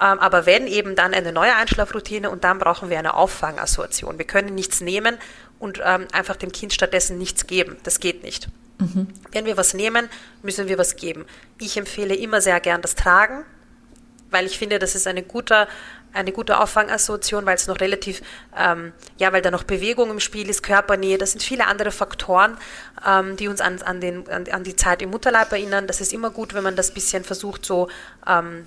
Ähm, 0.00 0.18
aber 0.18 0.46
wenn 0.46 0.66
eben 0.66 0.96
dann 0.96 1.14
eine 1.14 1.32
neue 1.32 1.54
Einschlafroutine 1.54 2.28
und 2.28 2.42
dann 2.42 2.58
brauchen 2.58 2.90
wir 2.90 2.98
eine 2.98 3.14
Auffangassoziation. 3.14 4.18
Wir 4.18 4.26
können 4.26 4.54
nichts 4.54 4.80
nehmen 4.80 5.16
und 5.60 5.80
ähm, 5.84 6.08
einfach 6.12 6.36
dem 6.36 6.50
Kind 6.50 6.72
stattdessen 6.72 7.16
nichts 7.16 7.46
geben. 7.46 7.76
Das 7.84 8.00
geht 8.00 8.24
nicht. 8.24 8.48
Mhm. 8.78 9.08
Wenn 9.32 9.46
wir 9.46 9.56
was 9.56 9.74
nehmen, 9.74 10.08
müssen 10.42 10.68
wir 10.68 10.78
was 10.78 10.96
geben. 10.96 11.24
Ich 11.58 11.76
empfehle 11.76 12.14
immer 12.14 12.40
sehr 12.40 12.60
gern 12.60 12.82
das 12.82 12.94
Tragen, 12.94 13.44
weil 14.30 14.46
ich 14.46 14.58
finde, 14.58 14.78
das 14.78 14.94
ist 14.94 15.06
eine 15.06 15.22
gute, 15.22 15.66
eine 16.12 16.32
gute 16.32 16.58
Auffangassoziation, 16.58 17.46
weil 17.46 17.56
es 17.56 17.66
noch 17.66 17.80
relativ, 17.80 18.22
ähm, 18.56 18.92
ja, 19.18 19.32
weil 19.32 19.42
da 19.42 19.50
noch 19.50 19.64
Bewegung 19.64 20.10
im 20.10 20.20
Spiel 20.20 20.48
ist, 20.48 20.62
Körpernähe, 20.62 21.18
das 21.18 21.32
sind 21.32 21.42
viele 21.42 21.66
andere 21.66 21.90
Faktoren, 21.90 22.56
ähm, 23.06 23.36
die 23.36 23.48
uns 23.48 23.60
an, 23.60 23.80
an, 23.82 24.00
den, 24.00 24.28
an, 24.28 24.46
an, 24.50 24.64
die 24.64 24.76
Zeit 24.76 25.02
im 25.02 25.10
Mutterleib 25.10 25.52
erinnern. 25.52 25.86
Das 25.86 26.00
ist 26.00 26.12
immer 26.12 26.30
gut, 26.30 26.54
wenn 26.54 26.62
man 26.62 26.76
das 26.76 26.92
bisschen 26.92 27.24
versucht, 27.24 27.64
so, 27.64 27.88
ähm, 28.26 28.66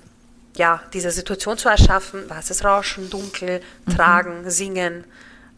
ja, 0.56 0.82
diese 0.92 1.10
Situation 1.10 1.58
zu 1.58 1.68
erschaffen, 1.68 2.28
weißes 2.28 2.64
Rauschen, 2.64 3.10
dunkel, 3.10 3.60
mhm. 3.86 3.96
tragen, 3.96 4.50
singen, 4.50 5.04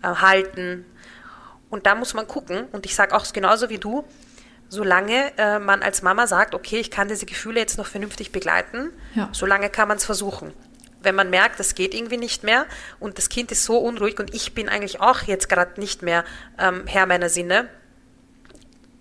äh, 0.03 0.09
halten. 0.09 0.84
Und 1.70 1.86
da 1.86 1.94
muss 1.94 2.14
man 2.14 2.26
gucken, 2.26 2.66
und 2.72 2.84
ich 2.84 2.94
sage 2.94 3.14
auch 3.14 3.30
genauso 3.32 3.70
wie 3.70 3.78
du, 3.78 4.05
solange 4.73 5.37
äh, 5.37 5.59
man 5.59 5.83
als 5.83 6.01
Mama 6.01 6.27
sagt, 6.27 6.55
okay, 6.55 6.79
ich 6.79 6.91
kann 6.91 7.07
diese 7.07 7.27
Gefühle 7.27 7.61
jetzt 7.61 7.77
noch 7.77 7.87
vernünftig 7.87 8.33
begleiten, 8.33 8.89
ja. 9.14 9.29
solange 9.33 9.68
kann 9.68 9.87
man 9.87 9.99
es 9.99 10.07
versuchen. 10.07 10.55
wenn 11.03 11.14
man 11.16 11.31
merkt, 11.31 11.59
das 11.59 11.75
geht 11.75 11.95
irgendwie 11.95 12.16
nicht 12.16 12.45
mehr 12.45 12.64
und 13.01 13.18
das 13.18 13.29
Kind 13.29 13.51
ist 13.51 13.64
so 13.64 13.77
unruhig 13.77 14.18
und 14.20 14.33
ich 14.33 14.55
bin 14.55 14.68
eigentlich 14.68 15.01
auch 15.01 15.23
jetzt 15.23 15.49
gerade 15.49 15.79
nicht 15.81 16.01
mehr 16.03 16.25
ähm, 16.59 16.85
Herr 16.87 17.07
meiner 17.07 17.29
Sinne, 17.29 17.68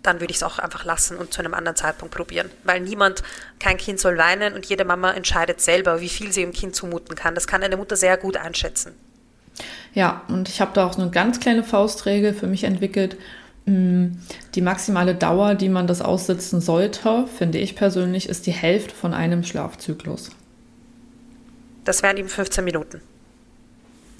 dann 0.01 0.19
würde 0.19 0.31
ich 0.31 0.37
es 0.37 0.43
auch 0.43 0.57
einfach 0.57 0.83
lassen 0.83 1.15
und 1.15 1.31
zu 1.31 1.39
einem 1.39 1.53
anderen 1.53 1.75
Zeitpunkt 1.75 2.13
probieren. 2.13 2.49
Weil 2.63 2.81
niemand, 2.81 3.21
kein 3.59 3.77
Kind 3.77 3.99
soll 3.99 4.17
weinen 4.17 4.55
und 4.55 4.65
jede 4.65 4.83
Mama 4.83 5.11
entscheidet 5.11 5.61
selber, 5.61 6.01
wie 6.01 6.09
viel 6.09 6.33
sie 6.33 6.41
dem 6.41 6.53
Kind 6.53 6.75
zumuten 6.75 7.15
kann. 7.15 7.35
Das 7.35 7.45
kann 7.45 7.61
eine 7.61 7.77
Mutter 7.77 7.95
sehr 7.95 8.17
gut 8.17 8.35
einschätzen. 8.35 8.93
Ja, 9.93 10.23
und 10.27 10.49
ich 10.49 10.59
habe 10.59 10.71
da 10.73 10.87
auch 10.87 10.93
so 10.93 11.01
eine 11.01 11.11
ganz 11.11 11.39
kleine 11.39 11.63
Faustregel 11.63 12.33
für 12.33 12.47
mich 12.47 12.63
entwickelt. 12.63 13.15
Mm, 13.65 14.07
die 14.55 14.61
maximale 14.61 15.15
Dauer, 15.15 15.55
die 15.55 15.69
man 15.69 15.87
das 15.87 16.01
aussitzen 16.01 16.61
sollte, 16.61 17.25
finde 17.37 17.59
ich 17.59 17.75
persönlich, 17.75 18.29
ist 18.29 18.47
die 18.47 18.51
Hälfte 18.51 18.93
von 18.95 19.13
einem 19.13 19.43
Schlafzyklus. 19.43 20.31
Das 21.85 22.03
wären 22.03 22.17
eben 22.17 22.29
15 22.29 22.63
Minuten. 22.63 23.01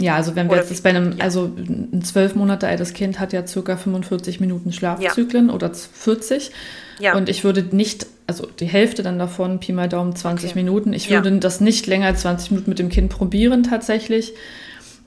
Ja, 0.02 0.16
also 0.16 0.36
wenn 0.36 0.48
wir 0.48 0.54
oder 0.54 0.66
jetzt 0.66 0.84
bei 0.84 0.90
einem, 0.90 1.18
ja. 1.18 1.24
also 1.24 1.52
ein 1.56 2.04
zwölf 2.04 2.36
Monate 2.36 2.68
altes 2.68 2.94
Kind 2.94 3.20
hat 3.20 3.34
ja 3.34 3.46
circa 3.46 3.78
45 3.78 4.40
Minuten 4.40 4.72
Schlafzyklen 4.72 5.50
ja. 5.50 5.54
oder 5.54 5.72
40. 5.74 6.52
Ja. 7.00 7.16
Und 7.16 7.30
ich 7.30 7.44
würde 7.44 7.64
nicht, 7.76 8.08
also 8.28 8.48
die 8.48 8.66
Hälfte 8.66 9.04
dann 9.04 9.20
davon, 9.20 9.60
Pi 9.60 9.74
mal 9.74 9.90
Daumen 9.90 10.16
20 10.16 10.52
okay. 10.52 10.60
Minuten, 10.60 10.94
ich 10.94 11.10
würde 11.10 11.32
das 11.38 11.62
nicht 11.62 11.88
länger 11.88 12.08
als 12.08 12.22
20 12.22 12.52
Minuten 12.52 12.70
mit 12.70 12.80
dem 12.80 12.90
Kind 12.90 13.10
probieren 13.10 13.64
tatsächlich. 13.64 14.34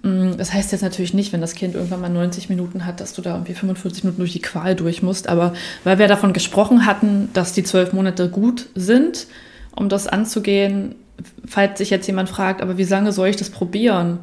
Mm, 0.04 0.36
das 0.36 0.52
heißt 0.52 0.70
jetzt 0.70 0.82
natürlich 0.82 1.14
nicht, 1.14 1.32
wenn 1.32 1.40
das 1.40 1.54
Kind 1.54 1.74
irgendwann 1.74 2.02
mal 2.02 2.10
90 2.10 2.50
Minuten 2.50 2.84
hat, 2.84 3.00
dass 3.00 3.14
du 3.14 3.22
da 3.22 3.32
irgendwie 3.32 3.54
45 3.54 4.04
Minuten 4.04 4.20
durch 4.20 4.32
die 4.32 4.42
Qual 4.42 4.76
durch 4.76 5.02
musst. 5.02 5.28
Aber 5.28 5.54
weil 5.82 5.98
wir 5.98 6.06
davon 6.06 6.32
gesprochen 6.34 6.84
hatten, 6.84 7.30
dass 7.32 7.54
die 7.54 7.64
zwölf 7.64 7.92
Monate 7.94 8.28
gut 8.28 8.66
sind, 8.74 9.26
um 9.74 9.88
das 9.88 10.06
anzugehen, 10.06 10.94
falls 11.46 11.78
sich 11.78 11.90
jetzt 11.90 12.06
jemand 12.06 12.28
fragt, 12.28 12.60
aber 12.60 12.76
wie 12.76 12.84
lange 12.84 13.12
soll 13.12 13.28
ich 13.28 13.36
das 13.36 13.48
probieren? 13.48 14.18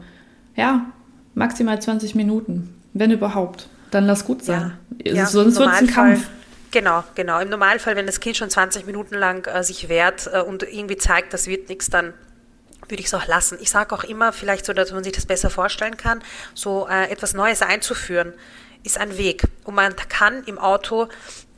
Ja, 0.55 0.85
maximal 1.33 1.81
20 1.81 2.13
Minuten, 2.13 2.73
wenn 2.93 3.09
überhaupt. 3.09 3.67
Dann 3.89 4.05
lass 4.05 4.23
gut 4.23 4.45
sein. 4.45 4.73
Ja, 5.03 5.13
ja, 5.13 5.25
Sonst 5.25 5.57
wird 5.57 5.69
es 5.69 5.79
ein 5.79 5.87
Kampf. 5.87 6.29
Genau, 6.69 7.03
genau. 7.15 7.39
Im 7.39 7.49
Normalfall, 7.49 7.95
wenn 7.95 8.05
das 8.05 8.19
Kind 8.19 8.37
schon 8.37 8.49
20 8.49 8.85
Minuten 8.85 9.15
lang 9.15 9.45
äh, 9.47 9.63
sich 9.63 9.89
wehrt 9.89 10.29
äh, 10.31 10.41
und 10.41 10.63
irgendwie 10.63 10.95
zeigt, 10.95 11.33
das 11.33 11.47
wird 11.47 11.67
nichts, 11.67 11.89
dann 11.89 12.13
würde 12.91 13.01
ich 13.01 13.07
es 13.07 13.13
auch 13.13 13.27
lassen. 13.27 13.57
Ich 13.61 13.71
sage 13.71 13.95
auch 13.95 14.03
immer, 14.03 14.33
vielleicht 14.33 14.65
so, 14.65 14.73
dass 14.73 14.91
man 14.91 15.03
sich 15.03 15.13
das 15.13 15.25
besser 15.25 15.49
vorstellen 15.49 15.97
kann, 15.97 16.21
so 16.53 16.87
äh, 16.87 17.09
etwas 17.09 17.33
Neues 17.33 17.61
einzuführen, 17.61 18.33
ist 18.83 18.97
ein 18.97 19.17
Weg. 19.17 19.43
Und 19.63 19.75
man 19.75 19.95
kann 19.95 20.43
im 20.45 20.57
Auto, 20.57 21.07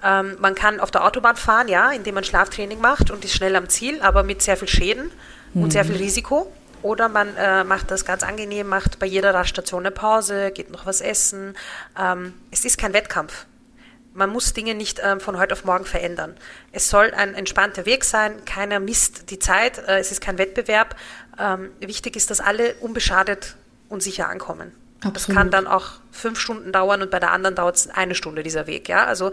ähm, 0.03 0.38
man 0.39 0.55
kann 0.55 0.79
auf 0.79 0.91
der 0.91 1.03
Autobahn 1.05 1.36
fahren, 1.36 1.67
ja, 1.67 1.91
indem 1.91 2.15
man 2.15 2.23
Schlaftraining 2.23 2.79
macht 2.79 3.11
und 3.11 3.25
ist 3.25 3.34
schnell 3.34 3.55
am 3.55 3.69
Ziel, 3.69 4.01
aber 4.01 4.23
mit 4.23 4.41
sehr 4.41 4.57
viel 4.57 4.67
Schäden 4.67 5.11
mhm. 5.53 5.63
und 5.63 5.71
sehr 5.71 5.86
viel 5.86 5.95
Risiko. 5.95 6.51
Oder 6.81 7.07
man 7.07 7.36
äh, 7.38 7.63
macht 7.63 7.91
das 7.91 8.03
ganz 8.03 8.23
angenehm, 8.23 8.67
macht 8.67 8.99
bei 8.99 9.05
jeder 9.05 9.34
Raststation 9.34 9.86
eine 9.86 9.91
Pause, 9.91 10.51
geht 10.51 10.69
noch 10.69 10.86
was 10.86 10.99
essen. 10.99 11.55
Ähm, 11.97 12.34
es 12.51 12.65
ist 12.65 12.77
kein 12.77 12.93
Wettkampf. 12.93 13.45
Man 14.13 14.29
muss 14.29 14.53
Dinge 14.53 14.75
nicht 14.75 15.01
ähm, 15.03 15.19
von 15.19 15.39
heute 15.39 15.53
auf 15.53 15.63
morgen 15.63 15.86
verändern. 15.86 16.36
Es 16.71 16.89
soll 16.89 17.11
ein 17.15 17.34
entspannter 17.34 17.86
Weg 17.88 18.03
sein, 18.03 18.45
keiner 18.45 18.79
misst 18.79 19.31
die 19.31 19.39
Zeit, 19.39 19.79
äh, 19.79 19.97
es 19.97 20.11
ist 20.11 20.21
kein 20.21 20.38
Wettbewerb. 20.38 20.95
Ähm, 21.39 21.71
wichtig 21.79 22.15
ist, 22.15 22.29
dass 22.29 22.39
alle 22.39 22.75
unbeschadet 22.75 23.55
und 23.89 24.03
sicher 24.03 24.29
ankommen. 24.29 24.71
Absolut. 24.97 25.15
Das 25.15 25.27
kann 25.27 25.51
dann 25.51 25.67
auch 25.67 25.93
fünf 26.11 26.39
Stunden 26.39 26.71
dauern 26.71 27.01
und 27.01 27.11
bei 27.11 27.19
der 27.19 27.31
anderen 27.31 27.55
dauert 27.55 27.75
es 27.75 27.89
eine 27.89 28.15
Stunde 28.15 28.43
dieser 28.43 28.67
Weg. 28.67 28.88
Ja? 28.88 29.05
Also 29.05 29.31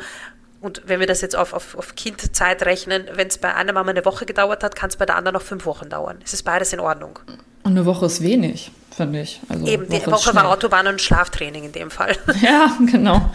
und 0.61 0.82
wenn 0.86 1.01
wir 1.01 1.07
das 1.07 1.22
jetzt 1.22 1.36
auf, 1.36 1.55
auf, 1.55 1.74
auf 1.74 1.94
Kindzeit 1.94 2.62
rechnen, 2.64 3.05
wenn 3.14 3.28
es 3.28 3.38
bei 3.38 3.55
einer 3.55 3.72
Mama 3.72 3.90
eine 3.90 4.05
Woche 4.05 4.26
gedauert 4.26 4.62
hat, 4.62 4.76
kann 4.76 4.90
es 4.90 4.96
bei 4.96 5.07
der 5.07 5.16
anderen 5.16 5.34
noch 5.34 5.42
fünf 5.42 5.64
Wochen 5.64 5.88
dauern. 5.88 6.18
Es 6.22 6.34
ist 6.34 6.42
beides 6.42 6.72
in 6.72 6.80
Ordnung. 6.80 7.18
Und 7.62 7.72
eine 7.72 7.86
Woche 7.86 8.07
ist 8.07 8.20
wenig, 8.20 8.70
finde 8.94 9.22
ich. 9.22 9.40
Also 9.48 9.66
Eben, 9.66 9.86
die 9.88 9.92
Woche, 9.92 10.11
Woche 10.11 10.34
war 10.34 10.48
Autobahn 10.48 10.86
und 10.86 11.01
Schlaftraining 11.01 11.64
in 11.64 11.72
dem 11.72 11.90
Fall. 11.90 12.16
Ja, 12.42 12.76
genau. 12.86 13.30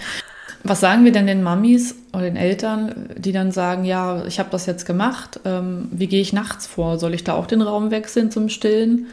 Was 0.68 0.80
sagen 0.80 1.06
wir 1.06 1.12
denn 1.12 1.28
den 1.28 1.44
Mamis 1.44 1.94
oder 2.12 2.24
den 2.24 2.38
Eltern, 2.38 3.10
die 3.16 3.32
dann 3.32 3.52
sagen, 3.52 3.86
ja, 3.86 4.26
ich 4.26 4.40
habe 4.40 4.50
das 4.50 4.66
jetzt 4.66 4.88
gemacht, 4.88 5.40
ähm, 5.46 5.90
wie 5.92 6.08
gehe 6.08 6.22
ich 6.22 6.34
nachts 6.34 6.66
vor? 6.66 6.98
Soll 6.98 7.14
ich 7.14 7.24
da 7.24 7.34
auch 7.34 7.46
den 7.46 7.62
Raum 7.62 7.92
wechseln 7.92 8.32
zum 8.32 8.50
Stillen? 8.50 9.06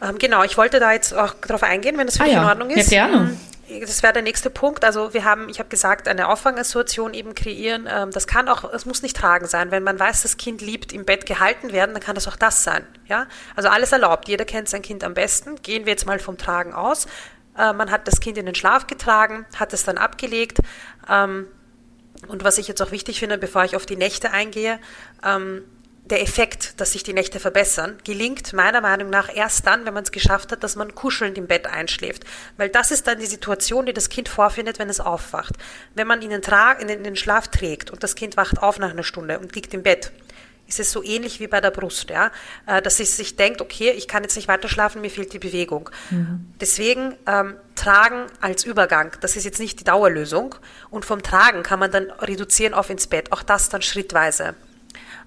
Ähm, 0.00 0.16
genau, 0.18 0.44
ich 0.44 0.56
wollte 0.56 0.78
da 0.78 0.92
jetzt 0.92 1.12
auch 1.12 1.34
darauf 1.34 1.64
eingehen, 1.64 1.98
wenn 1.98 2.06
das 2.06 2.18
für 2.18 2.22
ah, 2.22 2.26
dich 2.26 2.34
ja. 2.34 2.42
in 2.42 2.48
Ordnung 2.48 2.70
ist. 2.70 2.92
Ja, 2.92 3.08
gerne. 3.08 3.30
Ähm, 3.30 3.80
das 3.80 4.02
wäre 4.02 4.12
der 4.12 4.22
nächste 4.22 4.48
Punkt. 4.48 4.84
Also 4.84 5.12
wir 5.12 5.24
haben, 5.24 5.48
ich 5.48 5.58
habe 5.58 5.68
gesagt, 5.68 6.06
eine 6.06 6.28
Auffangassoziation 6.28 7.14
eben 7.14 7.34
kreieren. 7.34 7.88
Ähm, 7.90 8.10
das 8.12 8.26
kann 8.26 8.48
auch, 8.48 8.70
es 8.72 8.86
muss 8.86 9.02
nicht 9.02 9.16
tragen 9.16 9.46
sein. 9.46 9.70
Wenn 9.72 9.82
man 9.82 9.98
weiß, 9.98 10.22
das 10.22 10.36
Kind 10.36 10.60
liebt 10.60 10.92
im 10.92 11.04
Bett 11.04 11.26
gehalten 11.26 11.72
werden, 11.72 11.94
dann 11.94 12.02
kann 12.02 12.14
das 12.14 12.28
auch 12.28 12.36
das 12.36 12.62
sein. 12.62 12.86
Ja, 13.08 13.26
also 13.56 13.68
alles 13.70 13.92
erlaubt. 13.92 14.28
Jeder 14.28 14.44
kennt 14.44 14.68
sein 14.68 14.82
Kind 14.82 15.02
am 15.02 15.14
besten. 15.14 15.56
Gehen 15.62 15.86
wir 15.86 15.92
jetzt 15.92 16.06
mal 16.06 16.18
vom 16.18 16.38
Tragen 16.38 16.74
aus. 16.74 17.06
Äh, 17.58 17.72
man 17.72 17.90
hat 17.90 18.08
das 18.08 18.20
Kind 18.20 18.38
in 18.38 18.46
den 18.46 18.54
Schlaf 18.54 18.86
getragen, 18.86 19.46
hat 19.56 19.72
es 19.72 19.84
dann 19.84 19.98
abgelegt. 19.98 20.58
Ähm, 21.08 21.46
und 22.28 22.44
was 22.44 22.58
ich 22.58 22.68
jetzt 22.68 22.80
auch 22.82 22.90
wichtig 22.90 23.18
finde, 23.18 23.38
bevor 23.38 23.64
ich 23.64 23.76
auf 23.76 23.86
die 23.86 23.96
Nächte 23.96 24.30
eingehe, 24.30 24.78
ähm, 25.24 25.62
der 26.04 26.20
Effekt, 26.20 26.80
dass 26.80 26.92
sich 26.92 27.02
die 27.02 27.14
Nächte 27.14 27.40
verbessern, 27.40 27.96
gelingt 28.04 28.52
meiner 28.52 28.82
Meinung 28.82 29.08
nach 29.08 29.34
erst 29.34 29.66
dann, 29.66 29.86
wenn 29.86 29.94
man 29.94 30.04
es 30.04 30.12
geschafft 30.12 30.52
hat, 30.52 30.62
dass 30.62 30.76
man 30.76 30.94
kuschelnd 30.94 31.38
im 31.38 31.46
Bett 31.46 31.66
einschläft. 31.66 32.24
Weil 32.58 32.68
das 32.68 32.90
ist 32.90 33.06
dann 33.06 33.18
die 33.18 33.26
Situation, 33.26 33.86
die 33.86 33.94
das 33.94 34.10
Kind 34.10 34.28
vorfindet, 34.28 34.78
wenn 34.78 34.90
es 34.90 35.00
aufwacht. 35.00 35.54
Wenn 35.94 36.06
man 36.06 36.20
ihn 36.20 36.30
in 36.30 37.04
den 37.04 37.16
Schlaf 37.16 37.48
trägt 37.48 37.90
und 37.90 38.02
das 38.02 38.16
Kind 38.16 38.36
wacht 38.36 38.62
auf 38.62 38.78
nach 38.78 38.90
einer 38.90 39.02
Stunde 39.02 39.38
und 39.38 39.54
liegt 39.54 39.72
im 39.72 39.82
Bett, 39.82 40.12
ist 40.74 40.88
es 40.88 40.92
so 40.92 41.02
ähnlich 41.02 41.40
wie 41.40 41.46
bei 41.46 41.60
der 41.60 41.70
Brust, 41.70 42.10
ja, 42.10 42.30
äh, 42.66 42.82
dass 42.82 43.00
es 43.00 43.16
sich 43.16 43.36
denkt, 43.36 43.60
okay, 43.60 43.90
ich 43.90 44.08
kann 44.08 44.22
jetzt 44.22 44.36
nicht 44.36 44.48
weiter 44.48 44.68
schlafen, 44.68 45.00
mir 45.00 45.10
fehlt 45.10 45.32
die 45.32 45.38
Bewegung. 45.38 45.90
Mhm. 46.10 46.52
Deswegen 46.60 47.14
ähm, 47.26 47.56
Tragen 47.74 48.26
als 48.40 48.64
Übergang, 48.64 49.16
das 49.20 49.36
ist 49.36 49.44
jetzt 49.44 49.60
nicht 49.60 49.80
die 49.80 49.84
Dauerlösung. 49.84 50.54
Und 50.90 51.04
vom 51.04 51.22
Tragen 51.22 51.62
kann 51.62 51.78
man 51.78 51.90
dann 51.90 52.10
reduzieren 52.10 52.74
auf 52.74 52.90
ins 52.90 53.06
Bett, 53.06 53.32
auch 53.32 53.42
das 53.42 53.68
dann 53.68 53.82
schrittweise. 53.82 54.54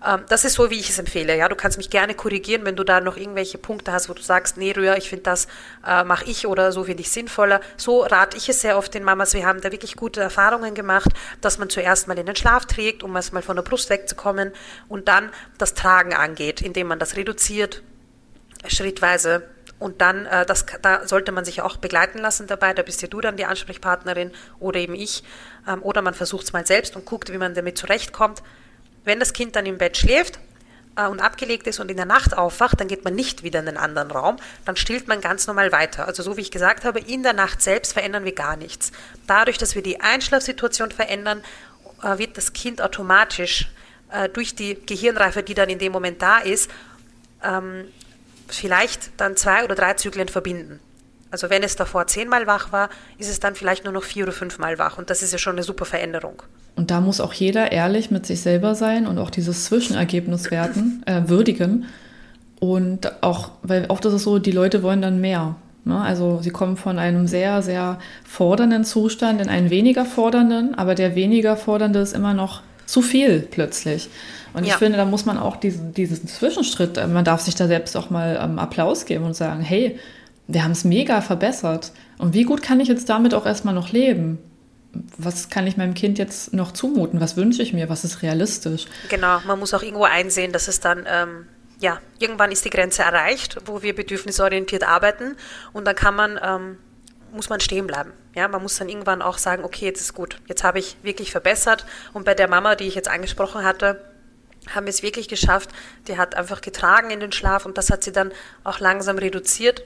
Ähm, 0.05 0.23
das 0.29 0.45
ist 0.45 0.53
so, 0.53 0.69
wie 0.69 0.79
ich 0.79 0.89
es 0.89 0.99
empfehle. 0.99 1.35
Ja, 1.37 1.49
du 1.49 1.55
kannst 1.55 1.77
mich 1.77 1.89
gerne 1.89 2.13
korrigieren, 2.13 2.65
wenn 2.65 2.75
du 2.75 2.83
da 2.83 3.01
noch 3.01 3.17
irgendwelche 3.17 3.57
Punkte 3.57 3.91
hast, 3.91 4.09
wo 4.09 4.13
du 4.13 4.21
sagst, 4.21 4.57
nee, 4.57 4.71
Rühr, 4.71 4.97
ich 4.97 5.09
finde 5.09 5.23
das 5.23 5.47
äh, 5.85 6.03
mache 6.03 6.25
ich 6.25 6.47
oder 6.47 6.71
so 6.71 6.83
finde 6.83 7.01
ich 7.01 7.11
sinnvoller. 7.11 7.61
So 7.77 8.01
rate 8.03 8.37
ich 8.37 8.49
es 8.49 8.61
sehr 8.61 8.77
oft 8.77 8.93
den 8.93 9.03
Mamas. 9.03 9.33
Wir 9.33 9.45
haben 9.45 9.61
da 9.61 9.71
wirklich 9.71 9.95
gute 9.95 10.21
Erfahrungen 10.21 10.75
gemacht, 10.75 11.09
dass 11.41 11.57
man 11.57 11.69
zuerst 11.69 12.07
mal 12.07 12.17
in 12.17 12.25
den 12.25 12.35
Schlaf 12.35 12.65
trägt, 12.65 13.03
um 13.03 13.15
erstmal 13.15 13.41
von 13.41 13.55
der 13.55 13.63
Brust 13.63 13.89
wegzukommen 13.89 14.51
und 14.87 15.07
dann 15.07 15.31
das 15.57 15.73
Tragen 15.73 16.13
angeht, 16.13 16.61
indem 16.61 16.87
man 16.87 16.99
das 16.99 17.15
reduziert, 17.15 17.81
schrittweise 18.67 19.43
und 19.79 20.01
dann, 20.01 20.25
äh, 20.25 20.45
das, 20.45 20.65
da 20.81 21.07
sollte 21.07 21.31
man 21.31 21.45
sich 21.45 21.61
auch 21.61 21.77
begleiten 21.77 22.19
lassen 22.19 22.47
dabei. 22.47 22.73
Da 22.73 22.81
bist 22.81 23.01
ja 23.01 23.07
du 23.07 23.21
dann 23.21 23.37
die 23.37 23.45
Ansprechpartnerin 23.45 24.31
oder 24.59 24.79
eben 24.79 24.95
ich. 24.95 25.23
Ähm, 25.67 25.83
oder 25.83 26.01
man 26.01 26.13
versucht 26.13 26.45
es 26.45 26.53
mal 26.53 26.65
selbst 26.65 26.95
und 26.95 27.05
guckt, 27.05 27.31
wie 27.31 27.37
man 27.37 27.53
damit 27.53 27.77
zurechtkommt. 27.77 28.41
Wenn 29.07 29.21
das 29.21 29.31
Kind 29.31 29.55
dann 29.55 29.65
im 29.65 29.77
Bett 29.77 29.95
schläft 29.95 30.37
äh, 30.97 31.07
und 31.07 31.21
abgelegt 31.21 31.65
ist 31.65 31.79
und 31.79 31.89
in 31.89 31.95
der 31.95 32.05
Nacht 32.05 32.37
aufwacht, 32.37 32.77
dann 32.77 32.89
geht 32.89 33.05
man 33.05 33.15
nicht 33.15 33.41
wieder 33.41 33.61
in 33.61 33.65
den 33.65 33.77
anderen 33.77 34.11
Raum, 34.11 34.35
dann 34.65 34.75
stillt 34.75 35.07
man 35.07 35.21
ganz 35.21 35.47
normal 35.47 35.71
weiter. 35.71 36.07
Also 36.07 36.23
so 36.23 36.35
wie 36.35 36.41
ich 36.41 36.51
gesagt 36.51 36.83
habe, 36.83 36.99
in 36.99 37.23
der 37.23 37.31
Nacht 37.31 37.61
selbst 37.61 37.93
verändern 37.93 38.25
wir 38.25 38.33
gar 38.33 38.57
nichts. 38.57 38.91
Dadurch, 39.25 39.57
dass 39.57 39.75
wir 39.75 39.81
die 39.81 40.01
Einschlafsituation 40.01 40.91
verändern, 40.91 41.41
äh, 42.03 42.17
wird 42.17 42.35
das 42.35 42.51
Kind 42.51 42.81
automatisch 42.81 43.69
äh, 44.11 44.27
durch 44.27 44.55
die 44.55 44.75
Gehirnreife, 44.85 45.41
die 45.41 45.53
dann 45.53 45.69
in 45.69 45.79
dem 45.79 45.93
Moment 45.93 46.21
da 46.21 46.39
ist, 46.39 46.69
ähm, 47.41 47.87
vielleicht 48.49 49.11
dann 49.15 49.37
zwei 49.37 49.63
oder 49.63 49.75
drei 49.75 49.93
Zyklen 49.93 50.27
verbinden. 50.27 50.81
Also 51.31 51.49
wenn 51.49 51.63
es 51.63 51.75
davor 51.75 52.07
zehnmal 52.07 52.47
wach 52.47 52.71
war, 52.71 52.89
ist 53.17 53.29
es 53.29 53.39
dann 53.39 53.55
vielleicht 53.55 53.83
nur 53.83 53.93
noch 53.93 54.03
vier 54.03 54.23
oder 54.23 54.31
fünfmal 54.31 54.79
wach. 54.79 54.97
Und 54.97 55.09
das 55.09 55.23
ist 55.23 55.31
ja 55.31 55.37
schon 55.37 55.53
eine 55.53 55.63
super 55.63 55.85
Veränderung. 55.85 56.41
Und 56.75 56.91
da 56.91 57.01
muss 57.01 57.19
auch 57.19 57.33
jeder 57.33 57.71
ehrlich 57.71 58.11
mit 58.11 58.25
sich 58.25 58.41
selber 58.41 58.75
sein 58.75 59.07
und 59.07 59.17
auch 59.17 59.29
dieses 59.29 59.65
Zwischenergebnis 59.65 60.51
werten, 60.51 61.03
äh, 61.05 61.23
würdigen. 61.27 61.85
Und 62.59 63.23
auch, 63.23 63.51
weil 63.61 63.85
oft 63.89 64.05
ist 64.05 64.13
es 64.13 64.23
so, 64.23 64.39
die 64.39 64.51
Leute 64.51 64.83
wollen 64.83 65.01
dann 65.01 65.19
mehr. 65.19 65.55
Ne? 65.85 65.99
Also 65.99 66.39
sie 66.41 66.49
kommen 66.49 66.77
von 66.77 66.99
einem 66.99 67.27
sehr, 67.27 67.61
sehr 67.61 67.99
fordernden 68.25 68.83
Zustand 68.83 69.41
in 69.41 69.49
einen 69.49 69.69
weniger 69.69 70.05
fordernden, 70.05 70.75
aber 70.75 70.95
der 70.95 71.15
weniger 71.15 71.57
fordernde 71.57 71.99
ist 71.99 72.13
immer 72.13 72.33
noch 72.33 72.61
zu 72.85 73.01
viel 73.01 73.41
plötzlich. 73.41 74.09
Und 74.53 74.65
ja. 74.65 74.73
ich 74.73 74.79
finde, 74.79 74.97
da 74.97 75.05
muss 75.05 75.25
man 75.25 75.37
auch 75.37 75.57
diesen, 75.57 75.93
diesen 75.93 76.27
Zwischenschritt, 76.27 76.97
äh, 76.97 77.07
man 77.07 77.25
darf 77.25 77.41
sich 77.41 77.55
da 77.55 77.67
selbst 77.67 77.95
auch 77.97 78.09
mal 78.09 78.39
ähm, 78.41 78.59
Applaus 78.59 79.05
geben 79.05 79.25
und 79.25 79.35
sagen, 79.35 79.61
hey, 79.61 79.99
wir 80.47 80.63
haben 80.63 80.71
es 80.71 80.83
mega 80.83 81.21
verbessert. 81.21 81.91
Und 82.17 82.33
wie 82.33 82.43
gut 82.43 82.61
kann 82.61 82.79
ich 82.79 82.87
jetzt 82.87 83.09
damit 83.09 83.33
auch 83.33 83.45
erstmal 83.45 83.73
noch 83.73 83.91
leben? 83.91 84.39
Was 85.17 85.49
kann 85.49 85.67
ich 85.67 85.77
meinem 85.77 85.93
Kind 85.93 86.17
jetzt 86.17 86.53
noch 86.53 86.71
zumuten? 86.71 87.19
Was 87.19 87.35
wünsche 87.35 87.61
ich 87.61 87.73
mir? 87.73 87.89
Was 87.89 88.03
ist 88.03 88.21
realistisch? 88.21 88.85
Genau, 89.09 89.39
man 89.45 89.59
muss 89.59 89.73
auch 89.73 89.83
irgendwo 89.83 90.05
einsehen, 90.05 90.53
dass 90.53 90.67
es 90.67 90.79
dann, 90.79 91.05
ähm, 91.07 91.47
ja, 91.79 91.99
irgendwann 92.19 92.51
ist 92.51 92.65
die 92.65 92.69
Grenze 92.69 93.03
erreicht, 93.03 93.57
wo 93.65 93.83
wir 93.83 93.93
bedürfnisorientiert 93.93 94.83
arbeiten 94.83 95.35
und 95.73 95.85
dann 95.85 95.95
kann 95.95 96.15
man, 96.15 96.39
ähm, 96.41 96.77
muss 97.31 97.49
man 97.49 97.59
stehen 97.59 97.85
bleiben. 97.85 98.13
Ja, 98.33 98.47
man 98.47 98.61
muss 98.61 98.77
dann 98.77 98.89
irgendwann 98.89 99.21
auch 99.21 99.37
sagen, 99.37 99.63
okay, 99.63 99.85
jetzt 99.85 100.01
ist 100.01 100.13
gut, 100.13 100.39
jetzt 100.47 100.63
habe 100.63 100.79
ich 100.79 100.95
wirklich 101.03 101.31
verbessert 101.31 101.85
und 102.13 102.25
bei 102.25 102.33
der 102.33 102.47
Mama, 102.47 102.75
die 102.75 102.85
ich 102.85 102.95
jetzt 102.95 103.09
angesprochen 103.09 103.63
hatte, 103.63 104.01
haben 104.73 104.85
wir 104.85 104.91
es 104.91 105.03
wirklich 105.03 105.27
geschafft. 105.27 105.69
Die 106.07 106.17
hat 106.17 106.35
einfach 106.35 106.61
getragen 106.61 107.09
in 107.11 107.19
den 107.19 107.31
Schlaf 107.31 107.65
und 107.65 107.77
das 107.77 107.89
hat 107.89 108.03
sie 108.03 108.11
dann 108.11 108.31
auch 108.63 108.79
langsam 108.79 109.17
reduziert. 109.17 109.83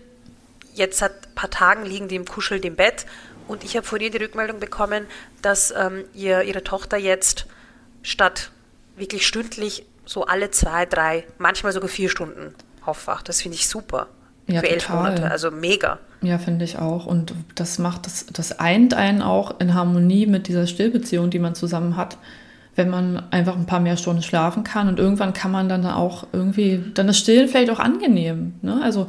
Jetzt 0.73 0.99
seit 0.99 1.11
ein 1.11 1.35
paar 1.35 1.49
Tagen 1.49 1.85
liegen 1.85 2.07
die 2.07 2.15
im 2.15 2.25
Kuschel 2.25 2.63
im 2.65 2.75
Bett 2.75 3.05
und 3.47 3.63
ich 3.63 3.75
habe 3.75 3.85
von 3.85 3.99
ihr 3.99 4.11
die 4.11 4.17
Rückmeldung 4.17 4.59
bekommen, 4.59 5.05
dass 5.41 5.73
ähm, 5.77 6.05
ihr, 6.13 6.43
ihre 6.43 6.63
Tochter 6.63 6.97
jetzt 6.97 7.47
statt 8.03 8.51
wirklich 8.95 9.27
stündlich 9.27 9.85
so 10.05 10.25
alle 10.25 10.51
zwei, 10.51 10.85
drei, 10.85 11.25
manchmal 11.37 11.73
sogar 11.73 11.89
vier 11.89 12.09
Stunden 12.09 12.53
aufwacht. 12.85 13.29
Das 13.29 13.41
finde 13.41 13.55
ich 13.55 13.67
super. 13.67 14.07
Ja, 14.47 14.59
für 14.61 14.69
elf 14.69 14.85
total. 14.85 15.03
Monate, 15.03 15.31
also 15.31 15.51
mega. 15.51 15.99
Ja, 16.21 16.37
finde 16.37 16.65
ich 16.65 16.77
auch. 16.77 17.05
Und 17.05 17.33
das 17.55 17.79
macht, 17.79 18.05
das, 18.05 18.25
das 18.31 18.59
eint 18.59 18.93
einen 18.93 19.21
auch 19.21 19.59
in 19.59 19.73
Harmonie 19.73 20.27
mit 20.27 20.47
dieser 20.47 20.67
Stillbeziehung, 20.67 21.29
die 21.29 21.39
man 21.39 21.55
zusammen 21.55 21.95
hat, 21.95 22.17
wenn 22.75 22.89
man 22.89 23.31
einfach 23.31 23.55
ein 23.55 23.65
paar 23.65 23.79
mehr 23.79 23.97
Stunden 23.97 24.21
schlafen 24.21 24.63
kann. 24.63 24.87
Und 24.87 24.99
irgendwann 24.99 25.33
kann 25.33 25.51
man 25.51 25.69
dann 25.69 25.85
auch 25.85 26.27
irgendwie, 26.31 26.83
dann 26.93 27.09
ist 27.09 27.19
Stillen 27.19 27.47
vielleicht 27.47 27.69
auch 27.69 27.79
angenehm. 27.79 28.55
Ne? 28.61 28.81
Also 28.83 29.07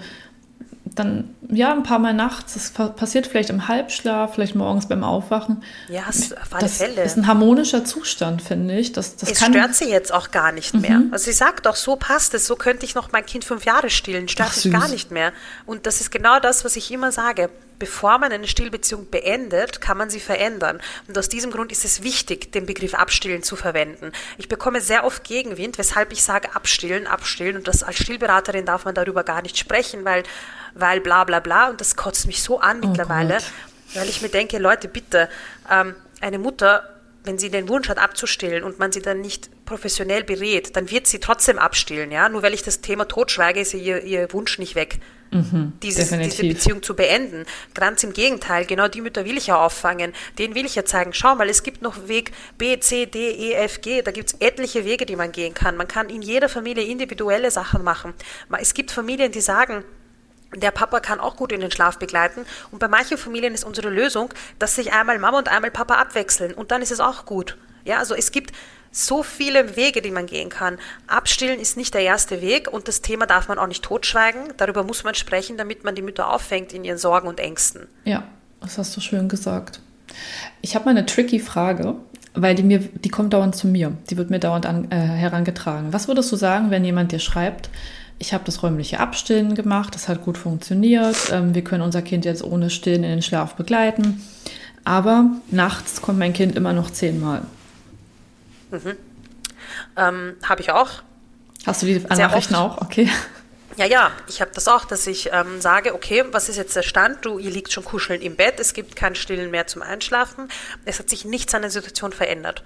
dann, 0.94 1.34
ja, 1.48 1.72
ein 1.72 1.82
paar 1.82 1.98
Mal 1.98 2.14
nachts, 2.14 2.54
das 2.54 2.70
passiert 2.94 3.26
vielleicht 3.26 3.50
im 3.50 3.68
Halbschlaf, 3.68 4.34
vielleicht 4.34 4.54
morgens 4.54 4.88
beim 4.88 5.04
Aufwachen. 5.04 5.62
Ja, 5.88 6.02
auf 6.02 6.52
alle 6.52 6.60
das 6.60 6.78
Fälle. 6.78 7.02
ist 7.02 7.16
ein 7.16 7.26
harmonischer 7.26 7.84
Zustand, 7.84 8.42
finde 8.42 8.78
ich. 8.78 8.92
Das, 8.92 9.16
das 9.16 9.30
es 9.30 9.38
kann, 9.38 9.52
stört 9.52 9.74
sie 9.74 9.88
jetzt 9.88 10.12
auch 10.12 10.30
gar 10.30 10.52
nicht 10.52 10.74
mehr. 10.74 11.02
Also 11.10 11.26
sie 11.26 11.32
sagt 11.32 11.66
doch, 11.66 11.76
so 11.76 11.96
passt 11.96 12.34
es, 12.34 12.46
so 12.46 12.56
könnte 12.56 12.84
ich 12.84 12.94
noch 12.94 13.12
mein 13.12 13.26
Kind 13.26 13.44
fünf 13.44 13.64
Jahre 13.64 13.90
stillen, 13.90 14.28
stört 14.28 14.56
mich 14.64 14.72
gar 14.72 14.88
nicht 14.88 15.10
mehr. 15.10 15.32
Und 15.66 15.86
das 15.86 16.00
ist 16.00 16.10
genau 16.10 16.40
das, 16.40 16.64
was 16.64 16.76
ich 16.76 16.90
immer 16.90 17.12
sage. 17.12 17.50
Bevor 17.78 18.18
man 18.18 18.30
eine 18.30 18.46
Stillbeziehung 18.46 19.10
beendet, 19.10 19.80
kann 19.80 19.98
man 19.98 20.08
sie 20.08 20.20
verändern. 20.20 20.80
Und 21.08 21.18
aus 21.18 21.28
diesem 21.28 21.50
Grund 21.50 21.72
ist 21.72 21.84
es 21.84 22.04
wichtig, 22.04 22.52
den 22.52 22.64
Begriff 22.64 22.94
abstillen 22.94 23.42
zu 23.42 23.56
verwenden. 23.56 24.12
Ich 24.38 24.48
bekomme 24.48 24.80
sehr 24.80 25.04
oft 25.04 25.24
Gegenwind, 25.24 25.78
weshalb 25.78 26.12
ich 26.12 26.22
sage 26.22 26.54
abstillen, 26.54 27.08
abstillen. 27.08 27.56
Und 27.56 27.66
das 27.66 27.82
als 27.82 27.96
Stillberaterin 27.96 28.66
darf 28.66 28.84
man 28.84 28.94
darüber 28.94 29.24
gar 29.24 29.42
nicht 29.42 29.58
sprechen, 29.58 30.04
weil, 30.04 30.22
weil 30.74 31.00
bla 31.00 31.24
bla 31.24 31.40
bla. 31.40 31.68
Und 31.70 31.80
das 31.80 31.96
kotzt 31.96 32.26
mich 32.26 32.42
so 32.42 32.60
an 32.60 32.80
Oh 32.82 32.88
mittlerweile, 32.88 33.34
Gott. 33.34 33.44
weil 33.94 34.08
ich 34.08 34.22
mir 34.22 34.28
denke, 34.28 34.58
Leute, 34.58 34.88
bitte, 34.88 35.28
ähm, 35.70 35.94
eine 36.20 36.38
Mutter 36.38 36.88
wenn 37.24 37.38
sie 37.38 37.50
den 37.50 37.68
Wunsch 37.68 37.88
hat 37.88 37.98
abzustillen 37.98 38.64
und 38.64 38.80
man 38.80 38.90
sie 38.90 39.00
dann 39.00 39.20
nicht 39.20 39.48
professionell 39.64 40.24
berät, 40.24 40.74
dann 40.74 40.90
wird 40.90 41.06
sie 41.06 41.20
trotzdem 41.20 41.56
abstillen, 41.56 42.10
ja. 42.10 42.28
Nur 42.28 42.42
weil 42.42 42.52
ich 42.52 42.64
das 42.64 42.80
Thema 42.80 43.04
totschweige, 43.06 43.60
ist 43.60 43.74
ihr, 43.74 44.02
ihr 44.02 44.32
Wunsch 44.32 44.58
nicht 44.58 44.74
weg. 44.74 44.98
Dieses, 45.84 46.10
diese. 46.10 46.42
Beziehung 46.48 46.82
zu 46.82 46.96
beenden. 46.96 47.46
Ganz 47.74 48.02
im 48.02 48.12
Gegenteil, 48.12 48.66
genau 48.66 48.88
die 48.88 49.00
Mütter 49.00 49.24
will 49.24 49.38
ich 49.38 49.46
ja 49.46 49.56
auffangen. 49.64 50.12
Denen 50.38 50.56
will 50.56 50.66
ich 50.66 50.74
ja 50.74 50.84
zeigen, 50.84 51.12
schau 51.14 51.36
mal, 51.36 51.48
es 51.48 51.62
gibt 51.62 51.80
noch 51.80 52.08
Weg 52.08 52.32
B, 52.58 52.78
C, 52.80 53.06
D, 53.06 53.30
E, 53.30 53.52
F, 53.54 53.80
G. 53.80 54.02
Da 54.02 54.10
gibt 54.10 54.32
es 54.32 54.36
etliche 54.40 54.84
Wege, 54.84 55.06
die 55.06 55.14
man 55.14 55.30
gehen 55.30 55.54
kann. 55.54 55.76
Man 55.76 55.86
kann 55.86 56.10
in 56.10 56.22
jeder 56.22 56.48
Familie 56.48 56.82
individuelle 56.84 57.52
Sachen 57.52 57.84
machen. 57.84 58.14
Ma- 58.48 58.58
Es 58.60 58.74
gibt 58.74 58.90
Familien, 58.90 59.30
die 59.30 59.40
sagen, 59.40 59.84
der 60.54 60.70
Papa 60.70 61.00
kann 61.00 61.20
auch 61.20 61.36
gut 61.36 61.52
in 61.52 61.60
den 61.60 61.70
Schlaf 61.70 61.98
begleiten. 61.98 62.44
Und 62.70 62.78
bei 62.78 62.88
manchen 62.88 63.18
Familien 63.18 63.54
ist 63.54 63.64
unsere 63.64 63.88
Lösung, 63.88 64.32
dass 64.58 64.76
sich 64.76 64.92
einmal 64.92 65.18
Mama 65.18 65.38
und 65.38 65.48
einmal 65.48 65.70
Papa 65.70 65.94
abwechseln. 65.94 66.54
Und 66.54 66.70
dann 66.70 66.82
ist 66.82 66.92
es 66.92 67.00
auch 67.00 67.24
gut. 67.24 67.56
Ja, 67.84 67.98
also 67.98 68.14
es 68.14 68.32
gibt 68.32 68.52
so 68.92 69.22
viele 69.22 69.76
Wege, 69.76 70.02
die 70.02 70.10
man 70.10 70.26
gehen 70.26 70.50
kann. 70.50 70.78
Abstillen 71.06 71.58
ist 71.58 71.76
nicht 71.76 71.94
der 71.94 72.02
erste 72.02 72.42
Weg 72.42 72.70
und 72.70 72.88
das 72.88 73.00
Thema 73.00 73.26
darf 73.26 73.48
man 73.48 73.58
auch 73.58 73.66
nicht 73.66 73.82
totschweigen. 73.82 74.52
Darüber 74.58 74.84
muss 74.84 75.02
man 75.02 75.14
sprechen, 75.14 75.56
damit 75.56 75.82
man 75.82 75.94
die 75.94 76.02
Mütter 76.02 76.30
auffängt 76.30 76.72
in 76.72 76.84
ihren 76.84 76.98
Sorgen 76.98 77.26
und 77.26 77.40
Ängsten. 77.40 77.88
Ja, 78.04 78.24
das 78.60 78.78
hast 78.78 78.96
du 78.96 79.00
schön 79.00 79.28
gesagt. 79.28 79.80
Ich 80.60 80.74
habe 80.74 80.84
mal 80.84 80.90
eine 80.90 81.06
tricky 81.06 81.40
Frage, 81.40 81.94
weil 82.34 82.54
die 82.54 82.62
mir, 82.62 82.80
die 82.80 83.08
kommt 83.08 83.32
dauernd 83.32 83.56
zu 83.56 83.66
mir. 83.66 83.96
Die 84.10 84.18
wird 84.18 84.28
mir 84.28 84.38
dauernd 84.38 84.66
an, 84.66 84.90
äh, 84.90 84.96
herangetragen. 84.96 85.92
Was 85.92 86.06
würdest 86.06 86.30
du 86.30 86.36
sagen, 86.36 86.70
wenn 86.70 86.84
jemand 86.84 87.12
dir 87.12 87.18
schreibt, 87.18 87.70
ich 88.22 88.32
habe 88.32 88.44
das 88.44 88.62
räumliche 88.62 89.00
Abstillen 89.00 89.56
gemacht, 89.56 89.96
das 89.96 90.08
hat 90.08 90.22
gut 90.22 90.38
funktioniert, 90.38 91.16
ähm, 91.32 91.56
wir 91.56 91.64
können 91.64 91.82
unser 91.82 92.02
Kind 92.02 92.24
jetzt 92.24 92.44
ohne 92.44 92.70
Stillen 92.70 93.02
in 93.02 93.10
den 93.10 93.22
Schlaf 93.22 93.56
begleiten, 93.56 94.22
aber 94.84 95.26
nachts 95.50 96.00
kommt 96.00 96.20
mein 96.20 96.32
Kind 96.32 96.54
immer 96.54 96.72
noch 96.72 96.90
zehnmal. 96.92 97.42
Ähm, 99.96 100.36
Habe 100.44 100.60
ich 100.60 100.70
auch. 100.70 101.02
Hast 101.66 101.82
du 101.82 101.86
die 101.86 101.98
Sehr 101.98 102.16
Nachrichten 102.16 102.54
oft. 102.54 102.78
auch? 102.78 102.82
Okay. 102.82 103.10
Ja, 103.76 103.86
ja, 103.86 104.12
ich 104.28 104.40
habe 104.40 104.52
das 104.54 104.68
auch, 104.68 104.84
dass 104.84 105.06
ich 105.08 105.30
ähm, 105.32 105.60
sage, 105.60 105.92
okay, 105.92 106.22
was 106.30 106.48
ist 106.48 106.56
jetzt 106.56 106.76
der 106.76 106.82
Stand? 106.82 107.24
Du, 107.24 107.38
ihr 107.38 107.50
liegt 107.50 107.72
schon 107.72 107.84
kuscheln 107.84 108.22
im 108.22 108.36
Bett, 108.36 108.60
es 108.60 108.72
gibt 108.72 108.94
kein 108.94 109.16
Stillen 109.16 109.50
mehr 109.50 109.66
zum 109.66 109.82
Einschlafen, 109.82 110.48
es 110.84 111.00
hat 111.00 111.10
sich 111.10 111.24
nichts 111.24 111.54
an 111.54 111.62
der 111.62 111.72
Situation 111.72 112.12
verändert. 112.12 112.62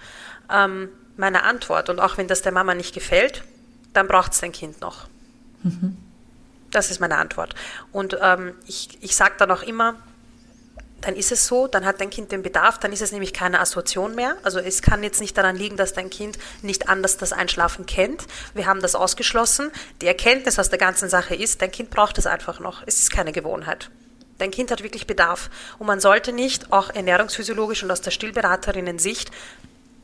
Ähm, 0.52 0.90
meine 1.16 1.44
Antwort, 1.44 1.88
und 1.88 1.98
auch 1.98 2.18
wenn 2.18 2.28
das 2.28 2.42
der 2.42 2.52
Mama 2.52 2.74
nicht 2.74 2.94
gefällt, 2.94 3.42
dann 3.94 4.06
braucht 4.06 4.32
es 4.32 4.40
dein 4.40 4.52
Kind 4.52 4.82
noch. 4.82 5.08
Das 6.70 6.90
ist 6.90 7.00
meine 7.00 7.16
Antwort. 7.16 7.54
Und 7.92 8.16
ähm, 8.20 8.54
ich, 8.66 8.98
ich 9.00 9.16
sage 9.16 9.34
dann 9.38 9.50
auch 9.50 9.62
immer, 9.62 9.96
dann 11.00 11.14
ist 11.14 11.30
es 11.30 11.46
so, 11.46 11.66
dann 11.66 11.84
hat 11.84 12.00
dein 12.00 12.10
Kind 12.10 12.32
den 12.32 12.42
Bedarf, 12.42 12.78
dann 12.78 12.92
ist 12.92 13.02
es 13.02 13.12
nämlich 13.12 13.32
keine 13.32 13.60
Assoziation 13.60 14.14
mehr. 14.14 14.36
Also 14.42 14.58
es 14.58 14.82
kann 14.82 15.02
jetzt 15.02 15.20
nicht 15.20 15.36
daran 15.36 15.56
liegen, 15.56 15.76
dass 15.76 15.92
dein 15.92 16.10
Kind 16.10 16.38
nicht 16.62 16.88
anders 16.88 17.16
das 17.16 17.32
Einschlafen 17.32 17.86
kennt. 17.86 18.26
Wir 18.54 18.66
haben 18.66 18.80
das 18.80 18.94
ausgeschlossen. 18.94 19.70
Die 20.00 20.06
Erkenntnis 20.06 20.58
aus 20.58 20.70
der 20.70 20.78
ganzen 20.78 21.08
Sache 21.08 21.34
ist, 21.34 21.62
dein 21.62 21.70
Kind 21.70 21.90
braucht 21.90 22.18
es 22.18 22.26
einfach 22.26 22.60
noch. 22.60 22.82
Es 22.86 22.98
ist 23.00 23.10
keine 23.10 23.32
Gewohnheit. 23.32 23.90
Dein 24.38 24.50
Kind 24.50 24.70
hat 24.70 24.82
wirklich 24.82 25.06
Bedarf. 25.06 25.50
Und 25.78 25.86
man 25.86 26.00
sollte 26.00 26.32
nicht, 26.32 26.72
auch 26.72 26.90
ernährungsphysiologisch 26.90 27.82
und 27.82 27.90
aus 27.90 28.00
der 28.00 28.10
Stillberaterinnen-Sicht, 28.10 29.30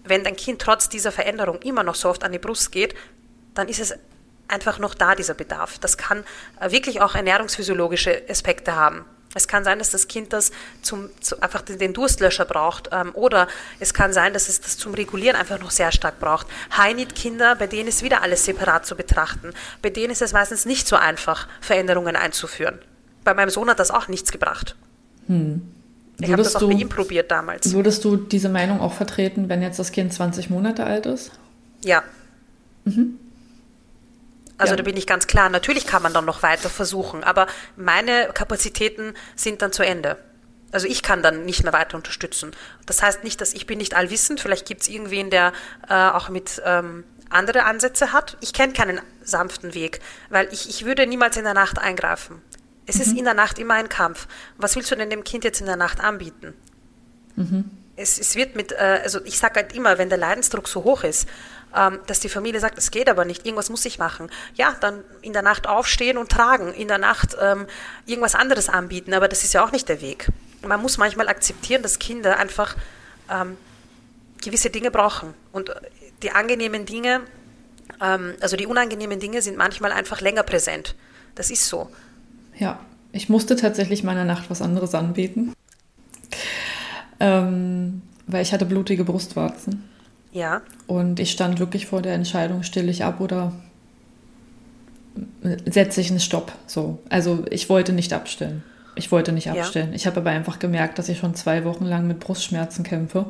wenn 0.04 0.24
dein 0.24 0.36
Kind 0.36 0.60
trotz 0.60 0.88
dieser 0.88 1.12
Veränderung 1.12 1.60
immer 1.62 1.82
noch 1.82 1.94
so 1.94 2.08
oft 2.08 2.24
an 2.24 2.32
die 2.32 2.38
Brust 2.38 2.72
geht, 2.72 2.94
dann 3.54 3.68
ist 3.68 3.80
es 3.80 3.94
einfach 4.53 4.78
noch 4.78 4.94
da, 4.94 5.14
dieser 5.14 5.34
Bedarf. 5.34 5.78
Das 5.78 5.96
kann 5.96 6.24
äh, 6.61 6.70
wirklich 6.70 7.00
auch 7.00 7.14
ernährungsphysiologische 7.14 8.22
Aspekte 8.28 8.76
haben. 8.76 9.05
Es 9.34 9.48
kann 9.48 9.64
sein, 9.64 9.78
dass 9.78 9.88
das 9.90 10.09
Kind 10.09 10.34
das 10.34 10.53
zum, 10.82 11.09
zu, 11.20 11.40
einfach 11.40 11.62
den, 11.62 11.78
den 11.78 11.94
Durstlöscher 11.94 12.44
braucht. 12.44 12.90
Ähm, 12.92 13.12
oder 13.14 13.48
es 13.80 13.94
kann 13.94 14.12
sein, 14.12 14.34
dass 14.34 14.48
es 14.50 14.61
das 14.61 14.76
zum 14.76 14.92
Regulieren 14.92 15.36
einfach 15.36 15.59
noch 15.59 15.70
sehr 15.70 15.90
stark 15.90 16.20
braucht. 16.20 16.46
High-Need-Kinder, 16.76 17.57
bei 17.57 17.66
denen 17.66 17.88
ist 17.88 18.03
wieder 18.03 18.22
alles 18.22 18.44
separat 18.44 18.84
zu 18.84 18.94
betrachten. 18.94 19.53
Bei 19.80 19.88
denen 19.88 20.12
ist 20.12 20.20
es 20.20 20.32
meistens 20.34 20.66
nicht 20.66 20.86
so 20.86 20.96
einfach, 20.96 21.48
Veränderungen 21.62 22.14
einzuführen. 22.14 22.78
Bei 23.24 23.32
meinem 23.32 23.48
Sohn 23.50 23.70
hat 23.70 23.78
das 23.78 23.90
auch 23.90 24.09
nichts 24.09 24.32
gebracht. 24.32 24.76
Ich 26.20 26.30
habe 26.30 26.42
das 26.42 26.55
auch 26.57 26.61
du- 26.61 26.68
bei 26.68 26.74
ihm 26.74 26.90
probiert 26.90 27.30
damals. 27.30 27.72
Würdest 27.72 28.05
du 28.05 28.16
diese 28.16 28.50
Meinung 28.50 28.80
auch 28.80 28.92
vertreten, 28.92 29.48
wenn 29.48 29.62
jetzt 29.62 29.78
das 29.78 29.92
Kind 29.92 30.12
20 30.12 30.50
Monate 30.50 30.84
alt 30.84 31.07
ist? 31.07 31.30
Ja. 31.82 32.03
Also 34.62 34.74
Ja. 34.74 34.76
da 34.76 34.82
bin 34.84 34.96
ich 34.96 35.08
ganz 35.08 35.26
klar, 35.26 35.48
natürlich 35.48 35.86
kann 35.86 36.02
man 36.02 36.14
dann 36.14 36.24
noch 36.24 36.44
weiter 36.44 36.70
versuchen, 36.70 37.24
aber 37.24 37.48
meine 37.76 38.30
Kapazitäten 38.32 39.14
sind 39.34 39.60
dann 39.60 39.72
zu 39.72 39.82
Ende. 39.82 40.16
Also 40.70 40.86
ich 40.86 41.02
kann 41.02 41.20
dann 41.20 41.44
nicht 41.44 41.64
mehr 41.64 41.72
weiter 41.72 41.96
unterstützen. 41.96 42.52
Das 42.86 43.02
heißt 43.02 43.24
nicht, 43.24 43.40
dass 43.40 43.54
ich 43.54 43.66
bin 43.66 43.78
nicht 43.78 43.94
allwissend, 43.94 44.40
vielleicht 44.40 44.66
gibt 44.66 44.82
es 44.82 44.88
irgendwen, 44.88 45.30
der 45.30 45.52
äh, 45.88 45.94
auch 45.94 46.28
mit 46.28 46.62
ähm, 46.64 47.02
andere 47.28 47.64
Ansätze 47.64 48.12
hat. 48.12 48.36
Ich 48.40 48.52
kenne 48.52 48.72
keinen 48.72 49.00
sanften 49.24 49.74
Weg, 49.74 49.98
weil 50.30 50.48
ich, 50.52 50.68
ich 50.68 50.84
würde 50.84 51.08
niemals 51.08 51.36
in 51.36 51.44
der 51.44 51.54
Nacht 51.54 51.78
eingreifen. 51.80 52.40
Es 52.86 52.96
ist 52.96 53.16
in 53.16 53.24
der 53.24 53.34
Nacht 53.34 53.58
immer 53.58 53.74
ein 53.74 53.88
Kampf. 53.88 54.28
Was 54.58 54.76
willst 54.76 54.90
du 54.92 54.96
denn 54.96 55.10
dem 55.10 55.24
Kind 55.24 55.42
jetzt 55.44 55.60
in 55.60 55.66
der 55.66 55.76
Nacht 55.76 55.98
anbieten? 56.00 56.54
es, 57.96 58.18
es 58.18 58.36
wird 58.36 58.56
mit, 58.56 58.72
äh, 58.72 59.00
also 59.02 59.20
ich 59.24 59.38
sage 59.38 59.56
halt 59.56 59.74
immer, 59.74 59.98
wenn 59.98 60.08
der 60.08 60.18
Leidensdruck 60.18 60.68
so 60.68 60.84
hoch 60.84 61.04
ist, 61.04 61.28
dass 62.06 62.20
die 62.20 62.28
Familie 62.28 62.60
sagt, 62.60 62.76
es 62.76 62.90
geht 62.90 63.08
aber 63.08 63.24
nicht, 63.24 63.46
irgendwas 63.46 63.70
muss 63.70 63.84
ich 63.86 63.98
machen. 63.98 64.30
Ja, 64.54 64.76
dann 64.80 65.02
in 65.22 65.32
der 65.32 65.42
Nacht 65.42 65.66
aufstehen 65.66 66.18
und 66.18 66.30
tragen, 66.30 66.72
in 66.74 66.88
der 66.88 66.98
Nacht 66.98 67.36
ähm, 67.40 67.66
irgendwas 68.04 68.34
anderes 68.34 68.68
anbieten, 68.68 69.14
aber 69.14 69.28
das 69.28 69.42
ist 69.42 69.54
ja 69.54 69.64
auch 69.64 69.72
nicht 69.72 69.88
der 69.88 70.02
Weg. 70.02 70.28
Man 70.62 70.82
muss 70.82 70.98
manchmal 70.98 71.28
akzeptieren, 71.28 71.82
dass 71.82 71.98
Kinder 71.98 72.38
einfach 72.38 72.76
ähm, 73.30 73.56
gewisse 74.42 74.70
Dinge 74.70 74.90
brauchen. 74.90 75.34
Und 75.52 75.70
äh, 75.70 75.74
die 76.22 76.30
angenehmen 76.32 76.84
Dinge, 76.84 77.22
ähm, 78.00 78.34
also 78.40 78.56
die 78.56 78.66
unangenehmen 78.66 79.18
Dinge 79.18 79.42
sind 79.42 79.56
manchmal 79.56 79.92
einfach 79.92 80.20
länger 80.20 80.42
präsent. 80.42 80.94
Das 81.34 81.50
ist 81.50 81.66
so. 81.66 81.88
Ja, 82.58 82.80
ich 83.12 83.28
musste 83.28 83.56
tatsächlich 83.56 84.04
meiner 84.04 84.24
Nacht 84.24 84.50
was 84.50 84.60
anderes 84.60 84.94
anbieten. 84.94 85.54
Ähm, 87.18 88.02
weil 88.26 88.42
ich 88.42 88.52
hatte 88.52 88.66
blutige 88.66 89.04
Brustwarzen. 89.04 89.88
Ja, 90.33 90.62
Und 90.87 91.20
ich 91.20 91.30
stand 91.30 91.59
wirklich 91.61 91.87
vor 91.87 92.01
der 92.03 92.14
Entscheidung, 92.14 92.62
stille 92.62 92.91
ich 92.91 93.05
ab 93.05 93.20
oder 93.20 93.53
setze 95.66 96.01
ich 96.01 96.11
einen 96.11 96.20
Stopp. 96.20 96.53
So. 96.66 96.99
Also 97.11 97.45
ich 97.51 97.68
wollte 97.68 97.93
nicht 97.93 98.12
abstillen. 98.12 98.62
Ich 98.95 99.12
wollte 99.12 99.33
nicht 99.33 99.47
Ja. 99.47 99.55
abstillen. 99.55 99.93
Ich 99.93 100.07
habe 100.07 100.20
aber 100.20 100.30
einfach 100.30 100.59
gemerkt, 100.59 100.99
dass 100.99 101.09
ich 101.09 101.18
schon 101.18 101.35
zwei 101.35 101.64
Wochen 101.64 101.85
lang 101.85 102.07
mit 102.07 102.20
Brustschmerzen 102.20 102.83
kämpfe. 102.85 103.26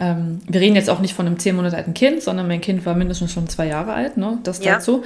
Ähm, 0.00 0.40
wir 0.48 0.60
reden 0.60 0.76
jetzt 0.76 0.88
auch 0.90 1.00
nicht 1.00 1.14
von 1.14 1.26
einem 1.26 1.38
zehn 1.38 1.54
Monate 1.54 1.76
alten 1.76 1.94
Kind, 1.94 2.22
sondern 2.22 2.48
mein 2.48 2.60
Kind 2.60 2.86
war 2.86 2.94
mindestens 2.94 3.32
schon 3.32 3.48
zwei 3.48 3.66
Jahre 3.68 3.92
alt, 3.92 4.16
ne? 4.16 4.38
Das 4.42 4.64
Ja. 4.64 4.74
dazu. 4.74 5.04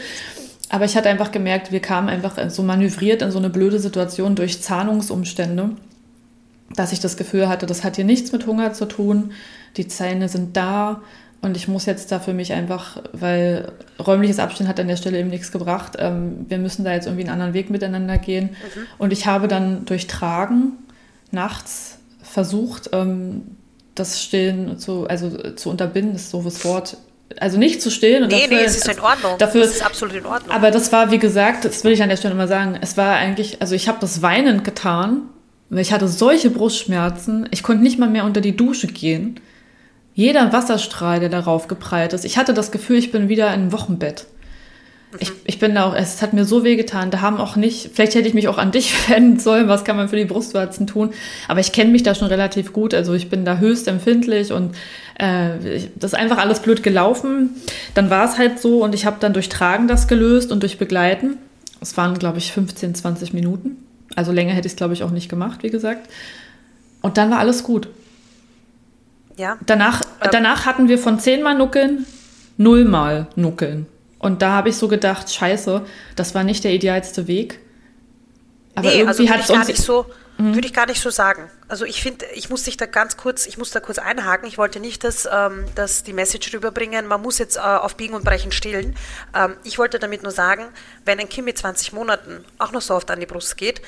Aber 0.71 0.85
ich 0.85 0.97
hatte 0.97 1.09
einfach 1.09 1.33
gemerkt, 1.33 1.73
wir 1.73 1.81
kamen 1.81 2.09
einfach 2.09 2.39
so 2.51 2.63
manövriert 2.63 3.21
in 3.21 3.31
so 3.31 3.39
eine 3.39 3.51
blöde 3.51 3.79
Situation 3.79 4.35
durch 4.37 4.63
Zahnungsumstände, 4.63 5.71
dass 6.71 6.93
ich 6.93 7.01
das 7.01 7.17
Gefühl 7.17 7.49
hatte, 7.49 7.67
das 7.67 7.85
hat 7.85 7.97
hier 7.97 8.05
nichts 8.05 8.33
mit 8.33 8.47
Hunger 8.47 8.73
zu 8.73 8.87
tun. 8.87 9.33
Die 9.77 9.89
Zähne 9.89 10.29
sind 10.29 10.57
da. 10.57 11.03
und 11.43 11.57
ich 11.57 11.69
muss 11.69 11.85
jetzt 11.85 12.11
da 12.11 12.21
für 12.21 12.33
mich 12.33 12.53
einfach, 12.53 13.03
weil 13.13 13.73
räumliches 14.05 14.39
Abstand 14.39 14.69
hat 14.69 14.81
an 14.81 14.89
der 14.89 14.97
Stelle 14.97 15.19
eben 15.19 15.29
nichts 15.29 15.53
gebracht. 15.53 15.95
Ähm, 15.99 16.47
wir 16.49 16.59
müssen 16.59 16.85
da 16.85 16.93
jetzt 16.95 17.07
irgendwie 17.07 17.25
einen 17.25 17.33
anderen 17.33 17.53
Weg 17.55 17.71
miteinander 17.71 18.17
gehen. 18.19 18.51
Mhm. 18.51 18.87
Und 18.99 19.13
ich 19.13 19.27
habe 19.27 19.47
dann 19.47 19.85
durch 19.85 20.07
Tragen 20.07 20.73
nachts 21.31 21.99
versucht, 22.23 22.91
ähm, 22.93 23.43
das 23.95 24.23
Stillen 24.23 24.79
zu, 24.79 25.07
also 25.07 25.53
zu 25.53 25.71
unterbinden, 25.71 26.17
ist 26.17 26.31
so 26.31 26.43
das 26.43 26.65
Wort. 26.65 26.97
Also 27.39 27.59
nicht 27.59 27.81
zu 27.83 27.91
stillen. 27.91 28.23
Und 28.25 28.33
nee, 28.33 28.43
dafür, 28.43 28.57
nee, 28.59 28.65
es 28.65 28.77
ist 28.77 28.89
in 28.89 29.01
Ordnung. 29.01 29.39
Dafür, 29.39 29.63
das 29.63 29.73
ist 29.73 29.85
absolut 29.85 30.15
in 30.15 30.27
Ordnung. 30.27 30.55
Aber 30.55 30.71
das 30.71 30.93
war, 30.93 31.11
wie 31.11 31.19
gesagt, 31.19 31.65
das 31.65 31.85
will 31.85 31.93
ich 31.93 32.03
an 32.03 32.09
der 32.09 32.17
Stelle 32.17 32.35
mal 32.35 32.49
sagen, 32.49 32.79
es 32.81 32.97
war 32.97 33.17
eigentlich, 33.17 33.61
also 33.61 33.75
ich 33.75 33.89
habe 33.89 33.99
das 34.01 34.23
weinend 34.23 34.65
getan, 34.65 35.23
ich 35.71 35.93
hatte 35.93 36.09
solche 36.09 36.51
Brustschmerzen, 36.51 37.49
ich 37.51 37.63
konnte 37.63 37.83
nicht 37.83 37.99
mal 37.99 38.11
mehr 38.11 38.25
unter 38.25 38.41
die 38.41 38.57
Dusche 38.57 38.87
gehen. 38.87 39.41
Jeder 40.15 40.53
Wasserstrahl, 40.53 41.21
der 41.21 41.29
darauf 41.29 41.67
geprallt 41.67 42.13
ist. 42.13 42.25
Ich 42.25 42.39
hatte 42.39 42.55
das 42.55 42.71
Gefühl, 42.71 42.99
ich 42.99 43.11
bin 43.11 43.29
wieder 43.29 43.53
im 43.53 43.73
Wochenbett. 43.73 44.27
Ich, 45.21 45.31
ich 45.45 45.59
bin 45.61 45.75
da 45.75 45.85
auch, 45.85 45.95
es 45.95 46.23
hat 46.23 46.33
mir 46.33 46.45
so 46.45 46.65
weh 46.65 46.77
getan. 46.77 47.11
Da 47.11 47.21
haben 47.21 47.39
auch 47.39 47.57
nicht, 47.57 47.91
vielleicht 47.95 48.15
hätte 48.15 48.27
ich 48.27 48.35
mich 48.35 48.49
auch 48.49 48.59
an 48.59 48.73
dich 48.73 48.93
wenden 49.09 49.39
sollen, 49.39 49.69
was 49.69 49.85
kann 49.85 49.97
man 49.97 50.09
für 50.09 50.17
die 50.17 50.25
Brustwarzen 50.25 50.87
tun. 50.87 51.11
Aber 51.49 51.61
ich 51.61 51.73
kenne 51.73 51.91
mich 51.91 52.03
da 52.03 52.15
schon 52.15 52.29
relativ 52.29 52.73
gut. 52.73 52.95
Also 52.95 53.15
ich 53.15 53.29
bin 53.29 53.45
da 53.45 53.59
höchst 53.59 53.89
empfindlich 53.89 54.53
und 54.53 54.75
äh, 55.19 55.81
das 55.97 56.13
ist 56.13 56.19
einfach 56.19 56.39
alles 56.39 56.61
blöd 56.61 56.83
gelaufen. 56.83 57.51
Dann 57.95 58.11
war 58.11 58.29
es 58.29 58.39
halt 58.39 58.61
so 58.61 58.83
und 58.83 58.95
ich 58.95 59.07
habe 59.07 59.17
dann 59.21 59.33
durch 59.33 59.49
Tragen 59.49 59.89
das 59.89 60.09
gelöst 60.09 60.51
und 60.51 60.63
durch 60.63 60.79
Begleiten. 60.79 61.39
Es 61.81 61.97
waren, 61.97 62.19
glaube 62.19 62.39
ich, 62.39 62.53
15, 62.53 62.95
20 62.95 63.33
Minuten. 63.33 63.77
Also 64.17 64.33
länger 64.33 64.53
hätte 64.53 64.67
ich 64.67 64.73
es, 64.73 64.77
glaube 64.77 64.95
ich, 64.95 65.03
auch 65.03 65.11
nicht 65.11 65.29
gemacht, 65.29 65.63
wie 65.63 65.71
gesagt. 65.71 66.09
Und 67.03 67.17
dann 67.17 67.31
war 67.31 67.39
alles 67.39 67.65
gut. 67.65 67.89
Ja. 69.37 69.59
Danach, 69.67 70.03
ähm. 70.23 70.29
danach 70.33 70.67
hatten 70.67 70.89
wir 70.89 70.99
von 70.99 71.19
zehnmal 71.19 71.57
Nuckeln 71.57 72.07
nullmal 72.57 73.27
Nuckeln. 73.37 73.87
Und 74.19 74.43
da 74.43 74.53
habe 74.53 74.71
ich 74.71 74.77
so 74.77 74.89
gedacht, 74.89 75.33
scheiße, 75.33 75.85
das 76.17 76.35
war 76.35 76.45
nicht 76.45 76.65
der 76.65 76.73
idealste 76.73 77.27
Weg. 77.27 77.59
Aber 78.75 78.89
nee, 78.89 79.01
irgendwie 79.01 79.29
also 79.29 79.35
hat 79.35 79.41
es 79.41 79.51
uns... 79.51 79.69
Nicht 79.69 79.83
so, 79.83 80.07
mhm. 80.39 80.55
Würde 80.55 80.67
ich 80.67 80.73
gar 80.73 80.87
nicht 80.87 81.01
so 81.01 81.11
sagen. 81.11 81.51
Also 81.69 81.85
ich 81.85 82.03
finde, 82.03 82.25
ich 82.35 82.49
muss 82.49 82.63
dich 82.63 82.77
da 82.77 82.87
ganz 82.87 83.17
kurz, 83.17 83.47
ich 83.47 83.59
muss 83.59 83.71
da 83.71 83.81
kurz 83.81 83.99
einhaken. 83.99 84.49
Ich 84.49 84.57
wollte 84.57 84.81
nicht, 84.81 85.05
dass, 85.05 85.29
ähm, 85.31 85.67
dass 85.75 86.05
die 86.05 86.13
Message 86.13 86.55
rüberbringen, 86.55 87.07
man 87.07 87.21
muss 87.21 87.39
jetzt 87.39 87.57
äh, 87.57 87.61
auf 87.61 87.97
Biegen 87.97 88.15
und 88.15 88.25
Brechen 88.25 88.51
stillen. 88.51 88.97
Ähm, 89.35 89.57
ich 89.63 89.79
wollte 89.79 89.99
damit 89.99 90.23
nur 90.23 90.33
sagen, 90.33 90.65
wenn 91.05 91.21
ein 91.21 91.29
Kind 91.29 91.45
mit 91.45 91.59
20 91.59 91.93
Monaten 91.93 92.45
auch 92.59 92.73
noch 92.73 92.83
so 92.83 92.95
oft 92.95 93.11
an 93.11 93.21
die 93.21 93.27
Brust 93.27 93.57
geht, 93.57 93.83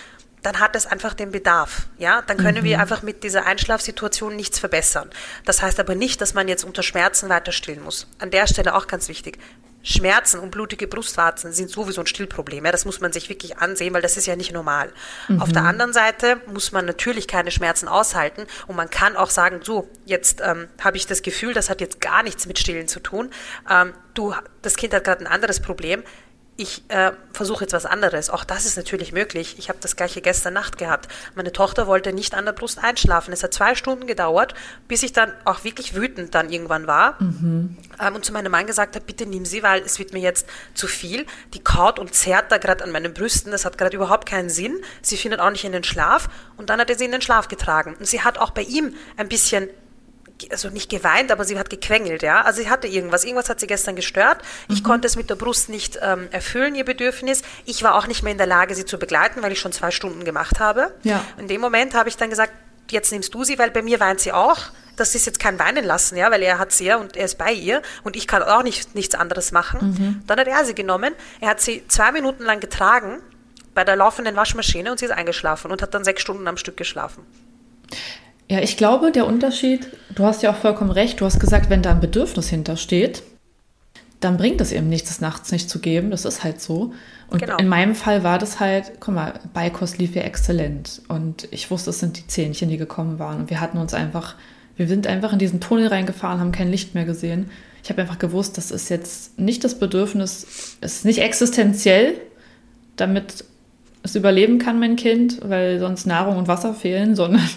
dann 0.47 0.61
hat 0.61 0.77
es 0.77 0.87
einfach 0.87 1.13
den 1.13 1.33
Bedarf. 1.33 1.89
Ja, 1.99 2.23
dann 2.23 2.37
können 2.37 2.61
mhm. 2.61 2.65
wir 2.65 2.79
einfach 2.79 3.03
mit 3.03 3.25
dieser 3.25 3.47
Einschlafsituation 3.47 4.37
nichts 4.37 4.61
verbessern. 4.61 5.11
Das 5.45 5.61
heißt 5.61 5.81
aber 5.81 5.97
nicht, 5.97 6.21
dass 6.21 6.35
man 6.35 6.47
jetzt 6.47 6.63
unter 6.63 6.85
Schmerzen 6.85 7.29
weiter 7.29 7.51
stillen 7.51 7.83
muss. 7.83 8.07
An 8.21 8.31
der 8.31 8.47
Stelle 8.47 8.77
auch 8.77 8.87
ganz 8.87 9.09
wichtig. 9.09 9.39
Schmerzen 9.83 10.39
und 10.39 10.53
blutige 10.53 10.87
Brustwarzen 10.87 11.53
sind 11.53 11.69
sowieso 11.69 12.01
ein 12.01 12.07
Stillproblem. 12.07 12.65
Ja, 12.65 12.71
das 12.71 12.85
muss 12.85 13.01
man 13.01 13.13
sich 13.13 13.29
wirklich 13.29 13.59
ansehen, 13.59 13.93
weil 13.93 14.03
das 14.03 14.17
ist 14.17 14.27
ja 14.27 14.37
nicht 14.37 14.53
normal. 14.53 14.93
Mhm. 15.27 15.43
Auf 15.43 15.51
der 15.51 15.65
anderen 15.65 15.93
Seite 15.93 16.41
muss 16.47 16.71
man 16.71 16.87
natürlich 16.87 17.27
keine 17.27 17.51
Schmerzen 17.51 17.89
aushalten 17.89 18.47
und 18.69 18.77
man 18.77 18.89
kann 18.89 19.17
auch 19.17 19.31
sagen, 19.31 19.61
so, 19.65 19.89
jetzt 20.05 20.41
ähm, 20.45 20.69
habe 20.81 20.97
ich 20.97 21.07
das 21.07 21.23
Gefühl, 21.23 21.55
das 21.55 21.71
hat 21.71 21.81
jetzt 21.81 22.01
gar 22.01 22.23
nichts 22.23 22.47
mit 22.47 22.61
Stillen 22.61 22.87
zu 22.87 23.01
tun. 23.01 23.31
Ähm, 23.69 23.95
du, 24.15 24.33
das 24.63 24.77
Kind 24.77 24.95
hat 24.95 25.03
gerade 25.03 25.25
ein 25.25 25.29
anderes 25.29 25.61
Problem 25.61 26.05
ich 26.57 26.83
äh, 26.89 27.13
versuche 27.33 27.65
jetzt 27.65 27.75
was 27.75 27.85
anderes. 27.85 28.31
Auch 28.31 28.45
das 28.45 28.65
ist 28.65 28.77
natürlich 28.77 29.13
möglich. 29.13 29.57
Ich 29.59 29.69
habe 29.69 29.79
das 29.81 29.95
gleiche 29.95 30.23
gestern 30.23 30.55
Nacht 30.55 30.79
gehabt. 30.79 31.09
Meine 31.35 31.53
Tochter 31.53 31.87
wollte 31.87 32.15
nicht 32.15 32.35
an 32.35 32.47
der 32.47 32.53
Brust 32.53 32.83
einschlafen. 32.83 33.33
Es 33.33 33.43
hat 33.43 33.53
zwei 33.53 33.75
Stunden 33.75 34.07
gedauert, 34.07 34.55
bis 34.89 35.03
ich 35.03 35.13
dann 35.13 35.33
auch 35.45 35.65
wirklich 35.65 35.95
wütend 35.95 36.35
dann 36.35 36.51
irgendwann 36.51 36.87
war 36.87 37.23
mhm. 37.23 37.77
ähm, 38.01 38.15
und 38.15 38.25
zu 38.25 38.33
meinem 38.33 38.51
Mann 38.53 38.67
gesagt 38.67 38.97
habe, 38.97 39.05
bitte 39.05 39.27
nimm 39.27 39.45
sie, 39.45 39.63
weil 39.63 39.83
es 39.83 39.99
wird 39.99 40.15
mir 40.15 40.21
jetzt 40.21 40.47
zu 40.73 40.87
viel. 40.87 41.27
Die 41.53 41.63
kaut 41.63 41.99
und 41.99 42.15
zerrt 42.15 42.51
da 42.51 42.57
gerade 42.57 42.85
an 42.85 42.91
meinen 42.91 43.13
Brüsten. 43.13 43.53
Das 43.53 43.67
hat 43.67 43.77
gerade 43.77 43.95
überhaupt 43.95 44.27
keinen 44.27 44.49
Sinn. 44.49 44.81
Sie 45.03 45.19
findet 45.19 45.41
auch 45.41 45.51
nicht 45.51 45.65
in 45.65 45.73
den 45.73 45.85
Schlaf. 45.85 46.29
Und 46.57 46.71
dann 46.71 46.81
hat 46.81 46.89
er 46.89 46.97
sie 46.97 47.05
in 47.05 47.13
den 47.13 47.21
Schlaf 47.23 47.49
getragen. 47.49 47.97
Und 47.99 48.07
sie 48.07 48.23
hat 48.23 48.39
auch 48.39 48.51
bei 48.51 48.63
ihm 48.63 48.95
ein 49.19 49.29
bisschen 49.29 49.69
also 50.51 50.69
nicht 50.71 50.91
geweint, 50.91 51.33
aber 51.33 51.45
sie 51.45 51.59
hat 51.59 51.71
gequengelt, 51.71 52.23
ja. 52.23 52.43
Also 52.43 52.63
sie 52.63 52.71
hatte 52.71 52.87
irgendwas. 52.87 53.25
Irgendwas 53.25 53.49
hat 53.49 53.61
sie 53.61 53.67
gestern 53.67 53.97
gestört. 53.97 54.39
Ich 54.69 54.83
mhm. 54.83 54.87
konnte 54.87 55.07
es 55.07 55.17
mit 55.17 55.31
der 55.31 55.35
Brust 55.37 55.69
nicht 55.69 55.99
ähm, 56.03 56.29
erfüllen, 56.31 56.75
ihr 56.75 56.85
Bedürfnis. 56.85 57.43
Ich 57.65 57.83
war 57.83 57.95
auch 57.95 58.07
nicht 58.07 58.23
mehr 58.23 58.33
in 58.33 58.39
der 58.39 58.47
Lage, 58.47 58.75
sie 58.75 58.85
zu 58.85 58.99
begleiten, 58.99 59.43
weil 59.43 59.53
ich 59.53 59.61
schon 59.61 59.73
zwei 59.73 59.91
Stunden 59.91 60.25
gemacht 60.25 60.61
habe. 60.61 60.95
Ja. 61.03 61.25
In 61.39 61.49
dem 61.49 61.61
Moment 61.61 61.95
habe 61.95 62.09
ich 62.09 62.17
dann 62.17 62.31
gesagt, 62.31 62.53
jetzt 62.91 63.13
nimmst 63.13 63.35
du 63.35 63.45
sie, 63.45 63.59
weil 63.59 63.71
bei 63.71 63.83
mir 63.83 64.01
weint 64.01 64.21
sie 64.21 64.33
auch. 64.33 64.59
Das 64.97 65.15
ist 65.15 65.27
jetzt 65.27 65.39
kein 65.39 65.59
Weinen 65.59 65.85
lassen, 65.85 66.17
ja, 66.17 66.31
weil 66.31 66.43
er 66.43 66.59
hat 66.59 66.73
sie 66.73 66.87
ja 66.87 66.97
und 66.97 67.17
er 67.17 67.27
ist 67.27 67.37
bei 67.37 67.53
ihr 67.53 67.83
und 68.03 68.17
ich 68.17 68.27
kann 68.27 68.43
auch 68.43 68.63
nicht, 68.63 68.95
nichts 68.95 69.15
anderes 69.15 69.53
machen. 69.53 69.91
Mhm. 69.91 70.23
Dann 70.27 70.41
hat 70.41 70.47
er 70.47 70.65
sie 70.65 70.75
genommen. 70.75 71.15
Er 71.41 71.51
hat 71.51 71.61
sie 71.61 71.87
zwei 71.89 72.13
Minuten 72.13 72.45
lang 72.45 72.61
getragen 72.61 73.21
bei 73.75 73.85
der 73.85 73.97
laufenden 73.97 74.37
Waschmaschine 74.37 74.91
und 74.91 74.99
sie 74.99 75.05
ist 75.05 75.11
eingeschlafen 75.11 75.71
und 75.71 75.83
hat 75.83 75.93
dann 75.93 76.03
sechs 76.03 76.23
Stunden 76.23 76.49
am 76.49 76.57
Stück 76.57 76.79
geschlafen. 76.79 77.27
Ja, 78.49 78.61
ich 78.61 78.77
glaube, 78.77 79.11
der 79.11 79.27
Unterschied, 79.27 79.89
du 80.15 80.25
hast 80.25 80.43
ja 80.43 80.51
auch 80.51 80.57
vollkommen 80.57 80.91
recht, 80.91 81.21
du 81.21 81.25
hast 81.25 81.41
gesagt, 81.41 81.69
wenn 81.69 81.83
da 81.83 81.91
ein 81.91 82.01
Bedürfnis 82.01 82.49
hintersteht, 82.49 83.23
dann 84.21 84.37
bringt 84.37 84.61
es 84.61 84.73
eben 84.73 84.89
nichts, 84.89 85.09
das 85.09 85.21
nachts 85.21 85.53
nicht 85.53 85.69
zu 85.69 85.79
geben. 85.79 86.11
Das 86.11 86.25
ist 86.25 86.43
halt 86.43 86.61
so. 86.61 86.93
Und 87.29 87.41
genau. 87.41 87.57
in 87.59 87.69
meinem 87.69 87.95
Fall 87.95 88.25
war 88.25 88.39
das 88.39 88.61
halt, 88.61 88.93
guck 89.01 89.15
mal, 89.15 89.35
Beikost 89.53 89.99
lief 89.99 90.15
ja 90.15 90.23
exzellent. 90.23 91.03
Und 91.09 91.49
ich 91.51 91.71
wusste, 91.71 91.91
es 91.91 92.01
sind 92.01 92.17
die 92.17 92.27
Zähnchen, 92.27 92.69
die 92.69 92.77
gekommen 92.77 93.19
waren. 93.19 93.41
Und 93.41 93.51
wir 93.51 93.61
hatten 93.61 93.79
uns 93.79 93.95
einfach, 93.95 94.37
wir 94.77 94.89
sind 94.89 95.07
einfach 95.07 95.33
in 95.33 95.39
diesen 95.39 95.61
Tunnel 95.61 95.89
reingefahren, 95.89 96.41
haben 96.41 96.53
kein 96.53 96.71
Licht 96.71 96.95
mehr 96.95 97.05
gesehen. 97.05 97.51
Ich 97.83 97.91
habe 97.91 98.01
einfach 98.01 98.19
gewusst, 98.19 98.57
das 98.59 98.71
ist 98.71 98.89
jetzt 98.89 99.39
nicht 99.39 99.65
das 99.65 99.79
Bedürfnis, 99.79 100.77
es 100.81 100.97
ist 100.97 101.05
nicht 101.05 101.19
existenziell, 101.19 102.15
damit 102.97 103.45
es 104.03 104.17
überleben 104.17 104.59
kann, 104.59 104.81
mein 104.81 104.97
Kind, 104.97 105.41
weil 105.43 105.79
sonst 105.79 106.07
Nahrung 106.07 106.37
und 106.37 106.49
Wasser 106.49 106.75
fehlen, 106.75 107.15
sondern 107.15 107.49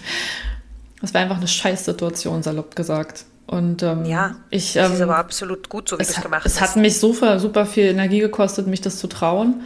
das 1.00 1.14
war 1.14 1.20
einfach 1.20 1.38
eine 1.38 1.48
Scheißsituation, 1.48 2.42
salopp 2.42 2.76
gesagt. 2.76 3.24
Und 3.46 3.82
ähm, 3.82 4.04
ja, 4.04 4.36
ich, 4.50 4.76
ähm, 4.76 4.82
das 4.82 4.92
ist 4.92 5.00
aber 5.00 5.16
absolut 5.16 5.68
gut, 5.68 5.88
so 5.88 5.98
wie 5.98 6.04
du 6.04 6.08
es 6.08 6.20
gemacht 6.20 6.44
hast. 6.44 6.54
Es 6.54 6.60
hat 6.60 6.76
mich 6.76 7.00
super, 7.00 7.40
super 7.40 7.66
viel 7.66 7.86
Energie 7.86 8.20
gekostet, 8.20 8.68
mich 8.68 8.80
das 8.80 8.98
zu 8.98 9.08
trauen, 9.08 9.62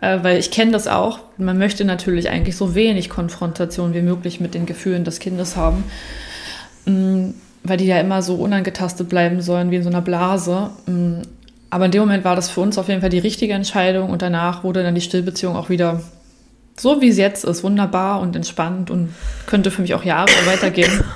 äh, 0.00 0.18
weil 0.22 0.38
ich 0.38 0.50
kenne 0.50 0.72
das 0.72 0.86
auch. 0.86 1.20
Man 1.38 1.56
möchte 1.56 1.86
natürlich 1.86 2.28
eigentlich 2.28 2.56
so 2.56 2.74
wenig 2.74 3.08
Konfrontation 3.08 3.94
wie 3.94 4.02
möglich 4.02 4.40
mit 4.40 4.52
den 4.52 4.66
Gefühlen 4.66 5.04
des 5.04 5.20
Kindes 5.20 5.56
haben, 5.56 5.84
mm, 6.84 7.30
weil 7.62 7.78
die 7.78 7.86
ja 7.86 7.98
immer 7.98 8.20
so 8.20 8.34
unangetastet 8.34 9.08
bleiben 9.08 9.40
sollen 9.40 9.70
wie 9.70 9.76
in 9.76 9.84
so 9.84 9.88
einer 9.88 10.02
Blase. 10.02 10.70
Mm, 10.84 11.22
aber 11.70 11.86
in 11.86 11.92
dem 11.92 12.02
Moment 12.02 12.24
war 12.24 12.36
das 12.36 12.50
für 12.50 12.60
uns 12.60 12.76
auf 12.76 12.88
jeden 12.88 13.00
Fall 13.00 13.10
die 13.10 13.18
richtige 13.18 13.54
Entscheidung 13.54 14.10
und 14.10 14.20
danach 14.20 14.64
wurde 14.64 14.82
dann 14.82 14.94
die 14.94 15.00
Stillbeziehung 15.00 15.56
auch 15.56 15.70
wieder 15.70 16.02
so 16.76 17.00
wie 17.00 17.08
es 17.08 17.16
jetzt 17.16 17.44
ist, 17.44 17.62
wunderbar 17.62 18.20
und 18.20 18.34
entspannt 18.36 18.90
und 18.90 19.14
könnte 19.46 19.70
für 19.70 19.82
mich 19.82 19.94
auch 19.94 20.04
Jahre 20.04 20.30
weitergehen. 20.46 21.04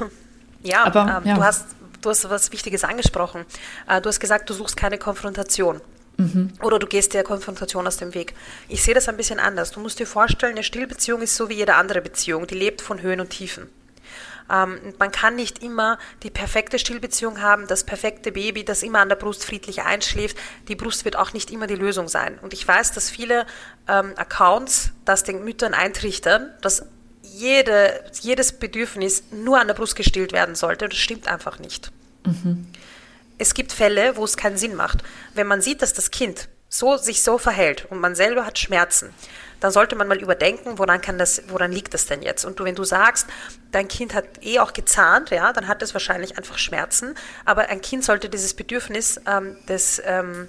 Ja, 0.60 0.84
aber 0.84 1.20
ähm, 1.22 1.28
ja. 1.28 1.36
Du, 1.36 1.44
hast, 1.44 1.66
du 2.02 2.10
hast 2.10 2.28
was 2.28 2.50
Wichtiges 2.50 2.82
angesprochen. 2.82 3.44
Äh, 3.88 4.00
du 4.00 4.08
hast 4.08 4.18
gesagt, 4.18 4.50
du 4.50 4.54
suchst 4.54 4.76
keine 4.76 4.98
Konfrontation. 4.98 5.80
Mhm. 6.16 6.50
Oder 6.62 6.80
du 6.80 6.86
gehst 6.86 7.14
der 7.14 7.22
Konfrontation 7.22 7.86
aus 7.86 7.96
dem 7.96 8.12
Weg. 8.12 8.34
Ich 8.68 8.82
sehe 8.82 8.92
das 8.92 9.08
ein 9.08 9.16
bisschen 9.16 9.38
anders. 9.38 9.70
Du 9.70 9.80
musst 9.80 10.00
dir 10.00 10.06
vorstellen, 10.06 10.54
eine 10.54 10.64
Stillbeziehung 10.64 11.22
ist 11.22 11.36
so 11.36 11.48
wie 11.48 11.54
jede 11.54 11.76
andere 11.76 12.00
Beziehung. 12.00 12.46
Die 12.48 12.56
lebt 12.56 12.82
von 12.82 13.00
Höhen 13.00 13.20
und 13.20 13.30
Tiefen. 13.30 13.68
Ähm, 14.50 14.78
man 14.98 15.10
kann 15.10 15.36
nicht 15.36 15.62
immer 15.62 15.98
die 16.22 16.30
perfekte 16.30 16.78
Stillbeziehung 16.78 17.40
haben, 17.40 17.66
das 17.66 17.84
perfekte 17.84 18.32
Baby, 18.32 18.64
das 18.64 18.82
immer 18.82 19.00
an 19.00 19.08
der 19.08 19.16
Brust 19.16 19.44
friedlich 19.44 19.82
einschläft. 19.82 20.36
Die 20.68 20.74
Brust 20.74 21.04
wird 21.04 21.16
auch 21.16 21.32
nicht 21.32 21.50
immer 21.50 21.66
die 21.66 21.74
Lösung 21.74 22.08
sein. 22.08 22.38
Und 22.40 22.52
ich 22.52 22.66
weiß, 22.66 22.92
dass 22.92 23.10
viele 23.10 23.46
ähm, 23.88 24.12
Accounts 24.16 24.90
das 25.04 25.24
den 25.24 25.44
Müttern 25.44 25.74
eintrichtern, 25.74 26.50
dass 26.62 26.86
jede, 27.22 28.04
jedes 28.20 28.52
Bedürfnis 28.52 29.24
nur 29.30 29.60
an 29.60 29.66
der 29.66 29.74
Brust 29.74 29.96
gestillt 29.96 30.32
werden 30.32 30.54
sollte. 30.54 30.88
Das 30.88 30.98
stimmt 30.98 31.28
einfach 31.28 31.58
nicht. 31.58 31.92
Mhm. 32.24 32.66
Es 33.38 33.54
gibt 33.54 33.72
Fälle, 33.72 34.16
wo 34.16 34.24
es 34.24 34.36
keinen 34.36 34.56
Sinn 34.56 34.74
macht. 34.74 35.02
Wenn 35.34 35.46
man 35.46 35.62
sieht, 35.62 35.82
dass 35.82 35.92
das 35.92 36.10
Kind 36.10 36.48
so, 36.68 36.96
sich 36.96 37.22
so 37.22 37.38
verhält 37.38 37.86
und 37.90 38.00
man 38.00 38.14
selber 38.14 38.44
hat 38.44 38.58
Schmerzen, 38.58 39.14
dann 39.60 39.72
sollte 39.72 39.96
man 39.96 40.08
mal 40.08 40.18
überdenken, 40.18 40.78
woran 40.78 41.00
kann 41.00 41.18
das, 41.18 41.42
woran 41.48 41.72
liegt 41.72 41.94
das 41.94 42.06
denn 42.06 42.22
jetzt? 42.22 42.44
Und 42.44 42.60
du, 42.60 42.64
wenn 42.64 42.74
du 42.74 42.84
sagst, 42.84 43.26
dein 43.72 43.88
Kind 43.88 44.14
hat 44.14 44.24
eh 44.42 44.58
auch 44.58 44.72
gezahnt, 44.72 45.30
ja, 45.30 45.52
dann 45.52 45.68
hat 45.68 45.82
es 45.82 45.94
wahrscheinlich 45.94 46.38
einfach 46.38 46.58
Schmerzen. 46.58 47.14
Aber 47.44 47.68
ein 47.68 47.80
Kind 47.80 48.04
sollte 48.04 48.28
dieses 48.28 48.54
Bedürfnis 48.54 49.20
ähm, 49.26 49.56
des 49.68 50.00
ähm, 50.04 50.48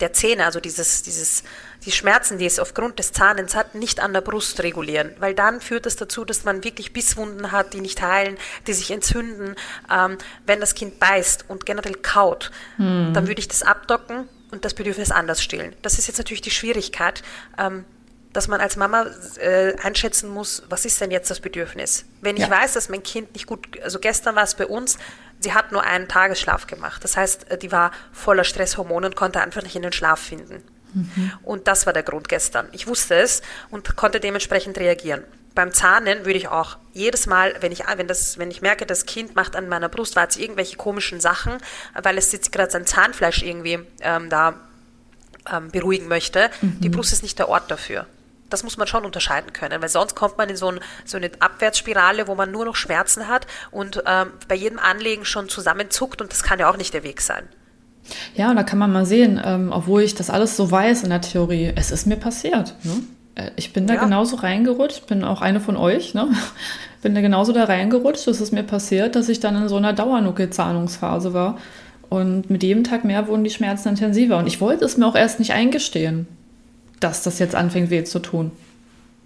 der 0.00 0.12
Zähne, 0.12 0.44
also 0.44 0.60
dieses, 0.60 1.02
dieses, 1.02 1.42
die 1.84 1.92
Schmerzen, 1.92 2.38
die 2.38 2.46
es 2.46 2.58
aufgrund 2.58 2.98
des 2.98 3.12
Zahnens 3.12 3.54
hat, 3.54 3.74
nicht 3.74 4.00
an 4.00 4.12
der 4.12 4.20
Brust 4.20 4.62
regulieren, 4.62 5.12
weil 5.18 5.34
dann 5.34 5.60
führt 5.60 5.86
es 5.86 5.96
das 5.96 6.08
dazu, 6.08 6.24
dass 6.24 6.44
man 6.44 6.64
wirklich 6.64 6.92
Bisswunden 6.92 7.52
hat, 7.52 7.72
die 7.72 7.80
nicht 7.80 8.02
heilen, 8.02 8.36
die 8.66 8.74
sich 8.74 8.90
entzünden. 8.90 9.54
Ähm, 9.90 10.18
wenn 10.44 10.60
das 10.60 10.74
Kind 10.74 10.98
beißt 10.98 11.46
und 11.48 11.66
generell 11.66 11.94
kaut, 11.94 12.50
hm. 12.76 13.12
dann 13.14 13.26
würde 13.26 13.40
ich 13.40 13.48
das 13.48 13.62
abdocken 13.62 14.28
und 14.50 14.64
das 14.64 14.74
Bedürfnis 14.74 15.10
anders 15.10 15.42
stillen. 15.42 15.74
Das 15.82 15.98
ist 15.98 16.06
jetzt 16.06 16.18
natürlich 16.18 16.42
die 16.42 16.50
Schwierigkeit. 16.50 17.22
Ähm, 17.58 17.84
dass 18.36 18.48
man 18.48 18.60
als 18.60 18.76
Mama 18.76 19.06
äh, 19.40 19.74
einschätzen 19.82 20.28
muss, 20.28 20.62
was 20.68 20.84
ist 20.84 21.00
denn 21.00 21.10
jetzt 21.10 21.30
das 21.30 21.40
Bedürfnis? 21.40 22.04
Wenn 22.20 22.36
ich 22.36 22.42
ja. 22.42 22.50
weiß, 22.50 22.74
dass 22.74 22.90
mein 22.90 23.02
Kind 23.02 23.32
nicht 23.32 23.46
gut, 23.46 23.80
also 23.82 23.98
gestern 23.98 24.36
war 24.36 24.42
es 24.42 24.54
bei 24.54 24.66
uns, 24.66 24.98
sie 25.40 25.54
hat 25.54 25.72
nur 25.72 25.82
einen 25.82 26.06
Tagesschlaf 26.06 26.66
gemacht. 26.66 27.02
Das 27.02 27.16
heißt, 27.16 27.50
äh, 27.50 27.56
die 27.56 27.72
war 27.72 27.92
voller 28.12 28.44
Stresshormone 28.44 29.06
und 29.06 29.16
konnte 29.16 29.40
einfach 29.40 29.62
nicht 29.62 29.74
in 29.74 29.80
den 29.80 29.92
Schlaf 29.92 30.20
finden. 30.20 30.62
Mhm. 30.92 31.32
Und 31.44 31.66
das 31.66 31.86
war 31.86 31.94
der 31.94 32.02
Grund 32.02 32.28
gestern. 32.28 32.68
Ich 32.72 32.86
wusste 32.86 33.14
es 33.14 33.40
und 33.70 33.96
konnte 33.96 34.20
dementsprechend 34.20 34.76
reagieren. 34.76 35.24
Beim 35.54 35.72
Zahnen 35.72 36.26
würde 36.26 36.38
ich 36.38 36.48
auch 36.48 36.76
jedes 36.92 37.26
Mal, 37.26 37.54
wenn 37.60 37.72
ich, 37.72 37.84
wenn, 37.96 38.06
das, 38.06 38.36
wenn 38.36 38.50
ich 38.50 38.60
merke, 38.60 38.84
das 38.84 39.06
Kind 39.06 39.34
macht 39.34 39.56
an 39.56 39.70
meiner 39.70 39.88
Brustwarze 39.88 40.42
irgendwelche 40.42 40.76
komischen 40.76 41.20
Sachen, 41.20 41.56
weil 41.94 42.18
es 42.18 42.30
jetzt 42.32 42.52
gerade 42.52 42.70
sein 42.70 42.84
Zahnfleisch 42.84 43.42
irgendwie 43.42 43.78
ähm, 44.02 44.28
da 44.28 44.60
ähm, 45.50 45.70
beruhigen 45.70 46.08
möchte, 46.08 46.50
mhm. 46.60 46.80
die 46.80 46.90
Brust 46.90 47.14
ist 47.14 47.22
nicht 47.22 47.38
der 47.38 47.48
Ort 47.48 47.70
dafür 47.70 48.06
das 48.50 48.62
muss 48.62 48.76
man 48.76 48.86
schon 48.86 49.04
unterscheiden 49.04 49.52
können, 49.52 49.80
weil 49.82 49.88
sonst 49.88 50.14
kommt 50.14 50.38
man 50.38 50.48
in 50.48 50.56
so, 50.56 50.70
ein, 50.70 50.80
so 51.04 51.16
eine 51.16 51.30
Abwärtsspirale, 51.38 52.28
wo 52.28 52.34
man 52.34 52.50
nur 52.50 52.64
noch 52.64 52.76
Schmerzen 52.76 53.28
hat 53.28 53.46
und 53.70 54.02
ähm, 54.06 54.28
bei 54.48 54.54
jedem 54.54 54.78
Anlegen 54.78 55.24
schon 55.24 55.48
zusammenzuckt 55.48 56.20
und 56.20 56.32
das 56.32 56.42
kann 56.42 56.58
ja 56.58 56.70
auch 56.70 56.76
nicht 56.76 56.94
der 56.94 57.04
Weg 57.04 57.20
sein. 57.20 57.44
Ja, 58.34 58.50
und 58.50 58.56
da 58.56 58.62
kann 58.62 58.78
man 58.78 58.92
mal 58.92 59.06
sehen, 59.06 59.40
ähm, 59.44 59.72
obwohl 59.72 60.02
ich 60.02 60.14
das 60.14 60.30
alles 60.30 60.56
so 60.56 60.70
weiß 60.70 61.02
in 61.02 61.10
der 61.10 61.20
Theorie, 61.20 61.72
es 61.74 61.90
ist 61.90 62.06
mir 62.06 62.16
passiert. 62.16 62.74
Ne? 62.84 63.02
Äh, 63.34 63.50
ich 63.56 63.72
bin 63.72 63.88
da 63.88 63.94
ja. 63.94 64.04
genauso 64.04 64.36
reingerutscht, 64.36 65.06
bin 65.06 65.24
auch 65.24 65.42
eine 65.42 65.60
von 65.60 65.76
euch, 65.76 66.14
ne? 66.14 66.28
bin 67.02 67.14
da 67.14 67.20
genauso 67.20 67.52
da 67.52 67.64
reingerutscht, 67.64 68.28
es 68.28 68.40
ist 68.40 68.52
mir 68.52 68.62
passiert, 68.62 69.16
dass 69.16 69.28
ich 69.28 69.40
dann 69.40 69.56
in 69.56 69.68
so 69.68 69.76
einer 69.76 69.92
Dauernuckelzahlungsphase 69.92 71.34
war. 71.34 71.58
Und 72.08 72.50
mit 72.50 72.62
jedem 72.62 72.84
Tag 72.84 73.04
mehr 73.04 73.26
wurden 73.26 73.42
die 73.42 73.50
Schmerzen 73.50 73.88
intensiver. 73.88 74.38
Und 74.38 74.46
ich 74.46 74.60
wollte 74.60 74.84
es 74.84 74.96
mir 74.96 75.06
auch 75.06 75.16
erst 75.16 75.40
nicht 75.40 75.52
eingestehen 75.52 76.28
dass 77.00 77.22
das 77.22 77.38
jetzt 77.38 77.54
anfängt 77.54 77.90
weh 77.90 78.04
zu 78.04 78.18
tun. 78.18 78.52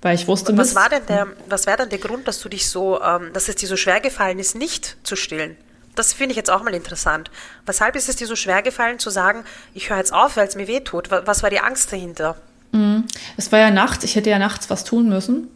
Weil 0.03 0.15
ich 0.15 0.27
wusste, 0.27 0.57
was 0.57 0.75
war 0.75 0.89
denn 0.89 1.05
der, 1.09 1.27
was 1.49 1.67
wäre 1.67 1.77
denn 1.77 1.91
der 1.91 1.99
Grund, 1.99 2.27
dass 2.27 2.41
du 2.41 2.49
dich 2.49 2.69
so, 2.69 3.01
ähm, 3.03 3.33
dass 3.35 3.49
es 3.49 3.57
dir 3.57 3.69
so 3.69 3.77
schwer 3.77 4.01
gefallen 4.01 4.39
ist, 4.39 4.55
nicht 4.55 4.97
zu 5.03 5.15
stillen? 5.15 5.57
Das 5.95 6.13
finde 6.15 6.31
ich 6.31 6.37
jetzt 6.37 6.51
auch 6.51 6.63
mal 6.63 6.75
interessant. 6.75 7.31
Weshalb 7.67 7.97
ist 7.97 8.09
es 8.09 8.17
dir 8.17 8.27
so 8.27 8.37
schwer 8.37 8.63
gefallen 8.63 8.99
zu 8.99 9.11
sagen, 9.11 9.45
ich 9.75 9.91
höre 9.91 9.99
jetzt 9.99 10.15
auf, 10.15 10.37
weil 10.37 10.47
es 10.47 10.57
mir 10.57 10.69
weh 10.69 10.81
tut? 10.81 11.11
Was 11.11 11.43
war 11.43 11.51
die 11.51 11.61
Angst 11.61 11.93
dahinter? 11.93 12.37
Mhm. 12.73 13.05
Es 13.37 13.53
war 13.53 13.59
ja 13.59 13.71
nachts, 13.71 14.05
ich 14.05 14.17
hätte 14.17 14.31
ja 14.31 14.39
nachts 14.39 14.71
was 14.71 14.85
tun 14.85 15.09
müssen. 15.09 15.49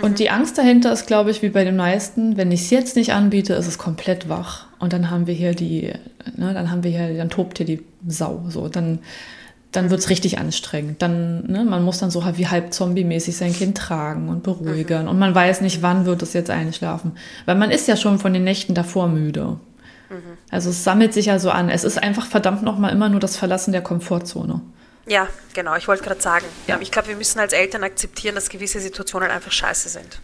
Und 0.00 0.12
mhm. 0.12 0.14
die 0.14 0.30
Angst 0.30 0.56
dahinter 0.56 0.92
ist, 0.92 1.06
glaube 1.06 1.30
ich, 1.30 1.42
wie 1.42 1.50
bei 1.50 1.64
den 1.64 1.76
meisten, 1.76 2.36
wenn 2.36 2.52
ich 2.52 2.62
es 2.62 2.70
jetzt 2.70 2.96
nicht 2.96 3.12
anbiete, 3.12 3.54
ist 3.54 3.66
es 3.66 3.78
komplett 3.78 4.28
wach. 4.28 4.66
Und 4.78 4.92
dann 4.92 5.10
haben 5.10 5.26
wir 5.26 5.34
hier 5.34 5.54
die, 5.54 5.92
ne, 6.36 6.54
dann 6.54 6.70
haben 6.70 6.84
wir 6.84 6.90
hier, 6.90 7.16
dann 7.16 7.28
tobt 7.28 7.58
hier 7.58 7.66
die 7.66 7.84
Sau. 8.06 8.44
So, 8.48 8.68
dann 8.68 9.00
dann 9.72 9.90
wird 9.90 10.00
es 10.00 10.10
richtig 10.10 10.38
anstrengend. 10.38 11.00
Dann, 11.00 11.44
ne, 11.46 11.64
man 11.64 11.82
muss 11.84 11.98
dann 11.98 12.10
so 12.10 12.24
wie 12.36 12.48
halb 12.48 12.72
zombie-mäßig 12.72 13.36
sein 13.36 13.52
Kind 13.54 13.78
tragen 13.78 14.28
und 14.28 14.42
beruhigen. 14.42 15.04
Mhm. 15.04 15.08
Und 15.08 15.18
man 15.18 15.34
weiß 15.34 15.60
nicht, 15.60 15.82
wann 15.82 16.06
wird 16.06 16.22
es 16.22 16.32
jetzt 16.32 16.50
einschlafen. 16.50 17.12
Weil 17.46 17.54
man 17.54 17.70
ist 17.70 17.86
ja 17.86 17.96
schon 17.96 18.18
von 18.18 18.32
den 18.32 18.44
Nächten 18.44 18.74
davor 18.74 19.08
müde. 19.08 19.58
Mhm. 20.08 20.38
Also 20.50 20.70
es 20.70 20.82
sammelt 20.82 21.14
sich 21.14 21.26
ja 21.26 21.38
so 21.38 21.50
an. 21.50 21.68
Es 21.68 21.84
ist 21.84 22.02
einfach 22.02 22.26
verdammt 22.26 22.62
nochmal 22.62 22.92
immer 22.92 23.08
nur 23.08 23.20
das 23.20 23.36
Verlassen 23.36 23.70
der 23.72 23.82
Komfortzone. 23.82 24.60
Ja, 25.06 25.28
genau. 25.54 25.76
Ich 25.76 25.86
wollte 25.88 26.02
gerade 26.02 26.20
sagen, 26.20 26.46
ja. 26.66 26.78
ich 26.80 26.90
glaube, 26.90 27.08
wir 27.08 27.16
müssen 27.16 27.38
als 27.38 27.52
Eltern 27.52 27.84
akzeptieren, 27.84 28.34
dass 28.34 28.48
gewisse 28.48 28.80
Situationen 28.80 29.30
einfach 29.30 29.52
scheiße 29.52 29.88
sind. 29.88 30.20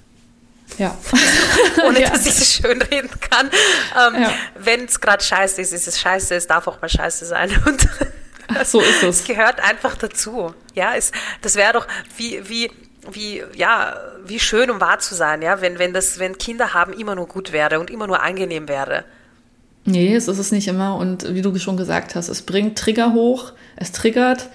Ja. 0.78 0.96
Ohne 1.86 2.02
ja. 2.02 2.10
dass 2.10 2.26
ich 2.26 2.34
es 2.34 2.52
schön 2.54 2.82
reden 2.82 3.10
kann. 3.20 3.48
Ähm, 3.96 4.22
ja. 4.22 4.32
Wenn 4.56 4.84
es 4.84 5.00
gerade 5.00 5.22
scheiße 5.22 5.60
ist, 5.60 5.72
ist 5.72 5.86
es 5.86 6.00
scheiße. 6.00 6.34
Es 6.34 6.48
darf 6.48 6.66
auch 6.66 6.80
mal 6.80 6.88
scheiße 6.88 7.24
sein. 7.24 7.50
Und 7.66 7.88
so 8.64 8.80
ist 8.80 9.02
es. 9.02 9.20
Es 9.20 9.24
gehört 9.24 9.60
einfach 9.60 9.96
dazu. 9.96 10.54
Ja, 10.74 10.94
es, 10.94 11.12
das 11.42 11.56
wäre 11.56 11.72
doch 11.72 11.86
wie, 12.16 12.40
wie, 12.48 12.70
wie, 13.10 13.42
ja, 13.54 13.96
wie 14.26 14.38
schön, 14.38 14.70
um 14.70 14.80
wahr 14.80 14.98
zu 14.98 15.14
sein, 15.14 15.42
ja, 15.42 15.60
wenn, 15.60 15.78
wenn 15.78 15.92
das, 15.92 16.18
wenn 16.18 16.38
Kinder 16.38 16.74
haben 16.74 16.92
immer 16.92 17.14
nur 17.14 17.26
gut 17.26 17.52
wäre 17.52 17.80
und 17.80 17.90
immer 17.90 18.06
nur 18.06 18.22
angenehm 18.22 18.68
wäre. 18.68 19.04
Nee, 19.84 20.14
es 20.14 20.26
ist 20.26 20.38
es 20.38 20.50
nicht 20.50 20.66
immer. 20.66 20.96
Und 20.96 21.32
wie 21.32 21.42
du 21.42 21.56
schon 21.58 21.76
gesagt 21.76 22.14
hast, 22.16 22.28
es 22.28 22.42
bringt 22.42 22.76
Trigger 22.76 23.12
hoch, 23.12 23.52
es 23.76 23.92
triggert, 23.92 24.48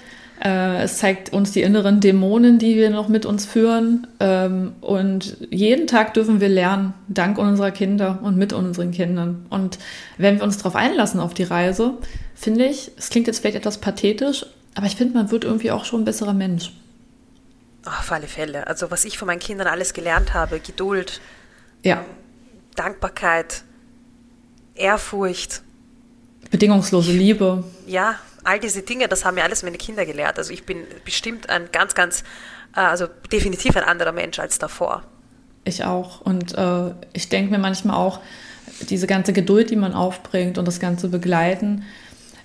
äh, 0.43 0.83
es 0.83 0.97
zeigt 0.97 1.31
uns 1.31 1.51
die 1.51 1.61
inneren 1.61 2.01
Dämonen, 2.01 2.59
die 2.59 2.75
wir 2.75 2.89
noch 2.89 3.07
mit 3.07 3.25
uns 3.25 3.45
führen. 3.45 4.07
Ähm, 4.19 4.73
und 4.81 5.37
jeden 5.49 5.87
Tag 5.87 6.13
dürfen 6.15 6.41
wir 6.41 6.49
lernen, 6.49 6.93
dank 7.07 7.37
unserer 7.37 7.71
Kinder 7.71 8.19
und 8.23 8.37
mit 8.37 8.51
unseren 8.51 8.91
Kindern. 8.91 9.45
Und 9.49 9.79
wenn 10.17 10.37
wir 10.37 10.43
uns 10.43 10.57
darauf 10.57 10.75
einlassen 10.75 11.21
auf 11.21 11.33
die 11.33 11.43
Reise, 11.43 11.93
finde 12.41 12.65
ich, 12.65 12.91
es 12.97 13.09
klingt 13.09 13.27
jetzt 13.27 13.39
vielleicht 13.39 13.57
etwas 13.57 13.77
pathetisch, 13.79 14.45
aber 14.75 14.87
ich 14.87 14.95
finde, 14.95 15.13
man 15.13 15.31
wird 15.31 15.43
irgendwie 15.43 15.71
auch 15.71 15.85
schon 15.85 16.01
ein 16.01 16.05
besserer 16.05 16.33
Mensch. 16.33 16.71
auf 17.85 18.11
alle 18.11 18.27
Fälle. 18.27 18.67
Also 18.67 18.91
was 18.91 19.05
ich 19.05 19.17
von 19.17 19.25
meinen 19.27 19.39
Kindern 19.39 19.67
alles 19.67 19.93
gelernt 19.93 20.33
habe, 20.33 20.59
Geduld, 20.59 21.19
ja. 21.83 22.05
Dankbarkeit, 22.75 23.63
Ehrfurcht. 24.75 25.61
Bedingungslose 26.51 27.11
Liebe. 27.11 27.63
Ja, 27.87 28.15
all 28.43 28.59
diese 28.59 28.81
Dinge, 28.81 29.07
das 29.07 29.25
haben 29.25 29.35
mir 29.35 29.43
alles 29.43 29.63
meine 29.63 29.77
Kinder 29.77 30.05
gelehrt. 30.05 30.37
Also 30.37 30.53
ich 30.53 30.65
bin 30.65 30.83
bestimmt 31.05 31.49
ein 31.49 31.69
ganz, 31.71 31.95
ganz, 31.95 32.23
äh, 32.75 32.81
also 32.81 33.07
definitiv 33.31 33.75
ein 33.75 33.83
anderer 33.83 34.11
Mensch 34.11 34.39
als 34.39 34.59
davor. 34.59 35.03
Ich 35.63 35.83
auch. 35.83 36.21
Und 36.21 36.55
äh, 36.57 36.93
ich 37.13 37.29
denke 37.29 37.51
mir 37.51 37.59
manchmal 37.59 37.95
auch, 37.97 38.19
diese 38.89 39.05
ganze 39.05 39.33
Geduld, 39.33 39.69
die 39.69 39.75
man 39.75 39.93
aufbringt 39.93 40.57
und 40.57 40.67
das 40.67 40.79
ganze 40.79 41.09
Begleiten, 41.09 41.83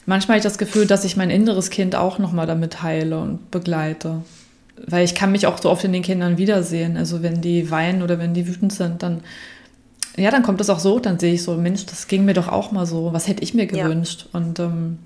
manchmal 0.07 0.37
habe 0.37 0.39
ich 0.39 0.45
das 0.45 0.59
Gefühl, 0.59 0.87
dass 0.87 1.05
ich 1.05 1.17
mein 1.17 1.31
inneres 1.31 1.71
Kind 1.71 1.95
auch 1.95 2.19
nochmal 2.19 2.47
damit 2.47 2.83
heile 2.83 3.19
und 3.19 3.51
begleite. 3.51 4.23
Weil 4.87 5.05
ich 5.05 5.15
kann 5.15 5.33
mich 5.33 5.47
auch 5.47 5.61
so 5.61 5.71
oft 5.71 5.85
in 5.85 5.93
den 5.93 6.03
Kindern 6.03 6.39
wiedersehen. 6.39 6.97
Also 6.97 7.23
wenn 7.23 7.41
die 7.41 7.71
weinen 7.71 8.03
oder 8.03 8.19
wenn 8.19 8.35
die 8.35 8.47
wütend 8.47 8.73
sind, 8.73 9.03
dann, 9.03 9.23
ja, 10.17 10.31
dann 10.31 10.43
kommt 10.43 10.61
das 10.61 10.71
auch 10.71 10.79
so, 10.79 10.99
dann 10.99 11.19
sehe 11.19 11.35
ich 11.35 11.43
so, 11.43 11.57
Mensch, 11.57 11.87
das 11.87 12.09
ging 12.09 12.25
mir 12.25 12.35
doch 12.35 12.49
auch 12.49 12.73
mal 12.73 12.87
so. 12.87 13.13
Was 13.13 13.29
hätte 13.29 13.43
ich 13.43 13.55
mir 13.55 13.67
gewünscht? 13.67 14.27
Ja. 14.33 14.41
Und 14.41 14.59
ähm, 14.61 14.99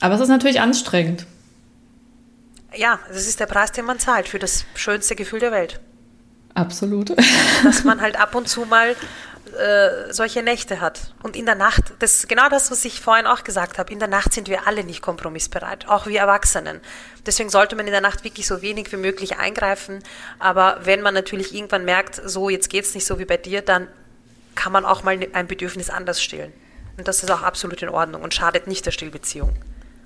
aber 0.00 0.14
es 0.14 0.20
ist 0.20 0.28
natürlich 0.28 0.60
anstrengend. 0.60 1.26
Ja, 2.74 2.98
das 3.08 3.26
ist 3.26 3.40
der 3.40 3.46
Preis, 3.46 3.72
den 3.72 3.84
man 3.84 3.98
zahlt 3.98 4.28
für 4.28 4.38
das 4.38 4.64
schönste 4.74 5.16
Gefühl 5.16 5.40
der 5.40 5.52
Welt. 5.52 5.80
Absolut. 6.54 7.14
Dass 7.64 7.84
man 7.84 8.00
halt 8.00 8.18
ab 8.20 8.34
und 8.34 8.48
zu 8.48 8.64
mal 8.64 8.94
äh, 9.54 10.12
solche 10.12 10.42
Nächte 10.42 10.80
hat. 10.80 11.12
Und 11.22 11.36
in 11.36 11.46
der 11.46 11.54
Nacht, 11.54 11.92
das 11.98 12.14
ist 12.16 12.28
genau 12.28 12.48
das, 12.48 12.70
was 12.70 12.84
ich 12.84 13.00
vorhin 13.00 13.26
auch 13.26 13.44
gesagt 13.44 13.78
habe, 13.78 13.92
in 13.92 13.98
der 13.98 14.08
Nacht 14.08 14.32
sind 14.32 14.48
wir 14.48 14.66
alle 14.66 14.84
nicht 14.84 15.02
kompromissbereit, 15.02 15.88
auch 15.88 16.06
wir 16.06 16.20
Erwachsenen. 16.20 16.80
Deswegen 17.26 17.50
sollte 17.50 17.76
man 17.76 17.86
in 17.86 17.92
der 17.92 18.00
Nacht 18.00 18.24
wirklich 18.24 18.46
so 18.46 18.62
wenig 18.62 18.90
wie 18.92 18.96
möglich 18.96 19.38
eingreifen. 19.38 20.02
Aber 20.38 20.80
wenn 20.84 21.02
man 21.02 21.14
natürlich 21.14 21.54
irgendwann 21.54 21.84
merkt, 21.84 22.20
so 22.24 22.48
jetzt 22.48 22.70
geht 22.70 22.84
es 22.84 22.94
nicht 22.94 23.06
so 23.06 23.18
wie 23.18 23.24
bei 23.24 23.36
dir, 23.36 23.62
dann 23.62 23.88
kann 24.54 24.72
man 24.72 24.84
auch 24.84 25.02
mal 25.02 25.18
ein 25.32 25.46
Bedürfnis 25.46 25.90
anders 25.90 26.22
stillen. 26.22 26.52
Und 26.96 27.06
das 27.06 27.22
ist 27.22 27.30
auch 27.30 27.42
absolut 27.42 27.80
in 27.82 27.88
Ordnung 27.88 28.22
und 28.22 28.34
schadet 28.34 28.66
nicht 28.66 28.84
der 28.84 28.90
Stillbeziehung. 28.90 29.56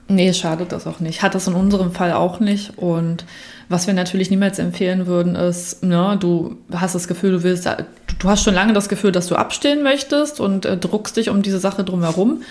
Nee, 0.09 0.33
schadet 0.33 0.73
das 0.73 0.87
auch 0.87 1.01
nicht. 1.01 1.23
Hat 1.23 1.35
das 1.35 1.47
in 1.47 1.55
unserem 1.55 1.93
Fall 1.93 2.13
auch 2.13 2.41
nicht. 2.41 2.77
Und 2.77 3.25
was 3.69 3.87
wir 3.87 3.95
natürlich 3.95 4.31
niemals 4.31 4.59
empfehlen 4.59 5.07
würden, 5.07 5.35
ist, 5.37 5.83
ne, 5.83 6.17
du 6.21 6.59
hast 6.73 6.95
das 6.95 7.09
Gefühl, 7.09 7.33
du 7.33 7.43
willst, 7.43 7.67
du 7.67 8.29
hast 8.29 8.43
schon 8.43 8.55
lange 8.55 8.73
das 8.73 8.89
Gefühl, 8.89 9.13
dass 9.13 9.29
du 9.29 9.37
abstehen 9.37 9.83
möchtest 9.83 10.41
und 10.41 10.67
äh, 10.67 10.77
druckst 10.77 11.17
dich 11.17 11.31
um 11.31 11.43
diese 11.43 11.59
Sache 11.59 11.85
drumherum. 11.85 12.43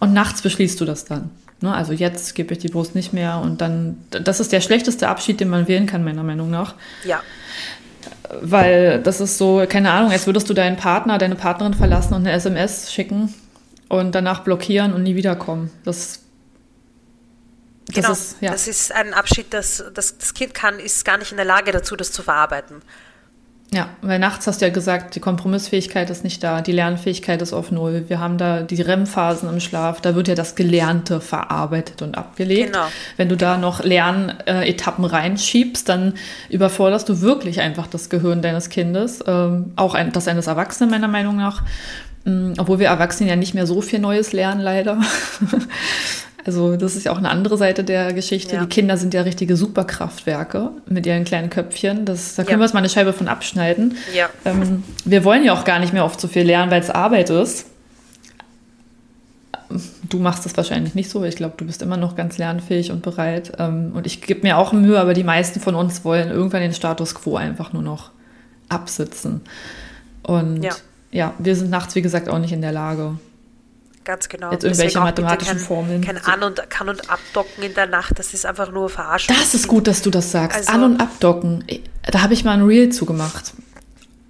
Und 0.00 0.12
nachts 0.12 0.42
beschließt 0.42 0.80
du 0.80 0.84
das 0.84 1.06
dann. 1.06 1.30
Ne, 1.60 1.74
also 1.74 1.92
jetzt 1.92 2.34
gebe 2.34 2.52
ich 2.52 2.60
die 2.60 2.68
Brust 2.68 2.94
nicht 2.94 3.12
mehr. 3.12 3.38
Und 3.38 3.60
dann, 3.60 3.96
das 4.10 4.38
ist 4.38 4.52
der 4.52 4.60
schlechteste 4.60 5.08
Abschied, 5.08 5.40
den 5.40 5.48
man 5.48 5.66
wählen 5.66 5.86
kann, 5.86 6.04
meiner 6.04 6.22
Meinung 6.22 6.50
nach. 6.50 6.74
Ja. 7.04 7.20
Weil 8.40 9.02
das 9.02 9.20
ist 9.20 9.38
so, 9.38 9.64
keine 9.68 9.90
Ahnung, 9.90 10.12
als 10.12 10.26
würdest 10.26 10.48
du 10.50 10.54
deinen 10.54 10.76
Partner, 10.76 11.18
deine 11.18 11.34
Partnerin 11.34 11.74
verlassen 11.74 12.14
und 12.14 12.20
eine 12.20 12.32
SMS 12.32 12.92
schicken 12.92 13.34
und 13.88 14.14
danach 14.14 14.40
blockieren 14.40 14.92
und 14.92 15.02
nie 15.02 15.16
wiederkommen. 15.16 15.70
Das 15.84 16.20
das 17.88 17.94
genau, 17.94 18.12
ist, 18.12 18.36
ja. 18.40 18.52
das 18.52 18.68
ist 18.68 18.94
ein 18.94 19.14
Abschied, 19.14 19.46
das, 19.54 19.82
das 19.94 20.18
das 20.18 20.34
Kind 20.34 20.52
kann, 20.54 20.78
ist 20.78 21.04
gar 21.04 21.16
nicht 21.16 21.30
in 21.30 21.38
der 21.38 21.46
Lage 21.46 21.72
dazu, 21.72 21.96
das 21.96 22.12
zu 22.12 22.22
verarbeiten. 22.22 22.82
Ja, 23.70 23.90
weil 24.00 24.18
nachts 24.18 24.46
hast 24.46 24.62
du 24.62 24.66
ja 24.66 24.72
gesagt, 24.72 25.14
die 25.14 25.20
Kompromissfähigkeit 25.20 26.08
ist 26.08 26.24
nicht 26.24 26.42
da, 26.42 26.62
die 26.62 26.72
Lernfähigkeit 26.72 27.42
ist 27.42 27.52
auf 27.52 27.70
Null. 27.70 28.04
Wir 28.08 28.18
haben 28.18 28.38
da 28.38 28.62
die 28.62 28.80
REM-Phasen 28.80 29.46
im 29.48 29.60
Schlaf, 29.60 30.00
da 30.00 30.14
wird 30.14 30.28
ja 30.28 30.34
das 30.34 30.54
Gelernte 30.54 31.20
verarbeitet 31.20 32.00
und 32.00 32.16
abgelegt. 32.16 32.72
Genau. 32.72 32.86
Wenn 33.18 33.28
du 33.28 33.36
da 33.36 33.58
noch 33.58 33.84
Lernetappen 33.84 35.04
reinschiebst, 35.04 35.86
dann 35.86 36.14
überforderst 36.48 37.10
du 37.10 37.20
wirklich 37.20 37.60
einfach 37.60 37.86
das 37.86 38.08
Gehirn 38.08 38.40
deines 38.40 38.70
Kindes, 38.70 39.20
ähm, 39.26 39.72
auch 39.76 39.94
ein, 39.94 40.12
das 40.12 40.28
eines 40.28 40.46
Erwachsenen 40.46 40.90
meiner 40.90 41.08
Meinung 41.08 41.36
nach. 41.36 41.62
Ähm, 42.24 42.54
obwohl 42.56 42.78
wir 42.78 42.86
Erwachsene 42.86 43.28
ja 43.28 43.36
nicht 43.36 43.52
mehr 43.52 43.66
so 43.66 43.82
viel 43.82 43.98
Neues 43.98 44.32
lernen, 44.32 44.62
leider. 44.62 44.98
Also 46.44 46.76
das 46.76 46.96
ist 46.96 47.04
ja 47.04 47.12
auch 47.12 47.18
eine 47.18 47.30
andere 47.30 47.56
Seite 47.56 47.84
der 47.84 48.12
Geschichte. 48.12 48.56
Ja. 48.56 48.62
Die 48.62 48.68
Kinder 48.68 48.96
sind 48.96 49.12
ja 49.12 49.22
richtige 49.22 49.56
Superkraftwerke 49.56 50.70
mit 50.86 51.04
ihren 51.06 51.24
kleinen 51.24 51.50
Köpfchen. 51.50 52.04
Das, 52.04 52.36
da 52.36 52.42
können 52.42 52.54
ja. 52.54 52.58
wir 52.58 52.62
uns 52.64 52.72
mal 52.72 52.78
eine 52.78 52.88
Scheibe 52.88 53.12
von 53.12 53.28
abschneiden. 53.28 53.96
Ja. 54.14 54.30
Ähm, 54.44 54.84
wir 55.04 55.24
wollen 55.24 55.44
ja 55.44 55.52
auch 55.52 55.64
gar 55.64 55.78
nicht 55.78 55.92
mehr 55.92 56.04
oft 56.04 56.20
so 56.20 56.28
viel 56.28 56.44
lernen, 56.44 56.70
weil 56.70 56.80
es 56.80 56.90
Arbeit 56.90 57.30
ist. 57.30 57.66
Du 60.08 60.18
machst 60.18 60.46
das 60.46 60.56
wahrscheinlich 60.56 60.94
nicht 60.94 61.10
so. 61.10 61.24
Ich 61.24 61.36
glaube, 61.36 61.54
du 61.56 61.66
bist 61.66 61.82
immer 61.82 61.98
noch 61.98 62.16
ganz 62.16 62.38
lernfähig 62.38 62.92
und 62.92 63.02
bereit. 63.02 63.52
Ähm, 63.58 63.92
und 63.94 64.06
ich 64.06 64.22
gebe 64.22 64.42
mir 64.42 64.56
auch 64.58 64.72
Mühe, 64.72 64.98
aber 64.98 65.14
die 65.14 65.24
meisten 65.24 65.60
von 65.60 65.74
uns 65.74 66.04
wollen 66.04 66.30
irgendwann 66.30 66.62
den 66.62 66.72
Status 66.72 67.14
quo 67.14 67.36
einfach 67.36 67.72
nur 67.72 67.82
noch 67.82 68.10
absitzen. 68.68 69.42
Und 70.22 70.62
ja, 70.62 70.74
ja 71.10 71.34
wir 71.38 71.56
sind 71.56 71.68
nachts, 71.68 71.94
wie 71.96 72.02
gesagt, 72.02 72.28
auch 72.28 72.38
nicht 72.38 72.52
in 72.52 72.62
der 72.62 72.72
Lage 72.72 73.18
ganz 74.08 74.28
genau. 74.28 74.50
Jetzt 74.50 74.64
irgendwelche 74.64 74.98
mathematischen 74.98 75.58
kein, 75.58 75.64
Formeln. 75.64 76.00
Kein 76.00 76.16
An- 76.16 76.42
und, 76.42 76.70
Kann- 76.70 76.88
und 76.88 77.10
Abdocken 77.10 77.62
in 77.62 77.74
der 77.74 77.86
Nacht, 77.86 78.18
das 78.18 78.32
ist 78.32 78.46
einfach 78.46 78.72
nur 78.72 78.88
Verarschen. 78.88 79.34
Das 79.36 79.54
ist 79.54 79.68
gut, 79.68 79.86
dass 79.86 80.00
du 80.02 80.10
das 80.10 80.32
sagst. 80.32 80.58
Also- 80.58 80.72
An- 80.72 80.82
und 80.82 81.00
Abdocken. 81.00 81.64
Da 82.10 82.22
habe 82.22 82.32
ich 82.32 82.42
mal 82.42 82.52
ein 82.52 82.64
Reel 82.64 82.88
zugemacht. 82.88 83.52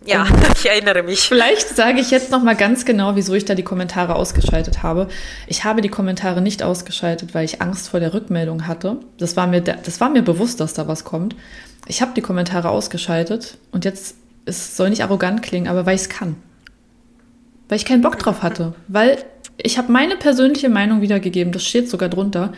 Ja, 0.05 0.27
ich 0.57 0.69
erinnere 0.69 1.05
mich. 1.05 1.21
Vielleicht 1.21 1.77
sage 1.77 2.01
ich 2.01 2.11
jetzt 2.11 2.33
noch 2.33 2.43
mal 2.43 2.57
ganz 2.57 2.85
genau, 2.85 3.15
wieso 3.15 3.35
ich 3.35 3.45
da 3.45 3.55
die 3.55 3.63
Kommentare 3.63 4.17
ausgeschaltet 4.17 4.83
habe. 4.83 5.07
Ich 5.47 5.63
habe 5.65 5.81
die 5.81 5.89
Kommentare 5.89 6.41
nicht 6.41 6.63
ausgeschaltet, 6.65 7.35
weil 7.35 7.45
ich 7.45 7.63
Angst 7.63 7.89
vor 7.89 8.01
der 8.01 8.15
Rückmeldung 8.15 8.67
hatte. 8.67 8.97
Das 9.19 9.37
war 9.37 9.47
mir, 9.47 9.61
das 9.61 10.01
war 10.01 10.11
mir 10.11 10.23
bewusst, 10.23 10.59
dass 10.59 10.75
da 10.75 10.89
was 10.89 11.05
kommt. 11.05 11.37
Ich 11.87 12.03
habe 12.03 12.13
die 12.17 12.21
Kommentare 12.21 12.71
ausgeschaltet 12.71 13.59
und 13.71 13.85
jetzt, 13.85 14.17
es 14.45 14.77
soll 14.77 14.91
nicht 14.91 15.05
arrogant 15.05 15.43
klingen, 15.43 15.69
aber 15.69 15.87
weil 15.87 15.95
ich 15.95 16.03
es 16.03 16.09
kann. 16.09 16.35
Weil 17.69 17.77
ich 17.77 17.85
keinen 17.85 18.03
Bock 18.03 18.19
drauf 18.19 18.43
hatte. 18.43 18.75
Weil 18.89 19.19
ich 19.59 19.79
habe 19.79 19.93
meine 19.93 20.17
persönliche 20.17 20.69
Meinung 20.69 21.01
wiedergegeben, 21.01 21.53
das 21.53 21.65
steht 21.65 21.91
sogar 21.91 22.09
drunter. 22.09 22.53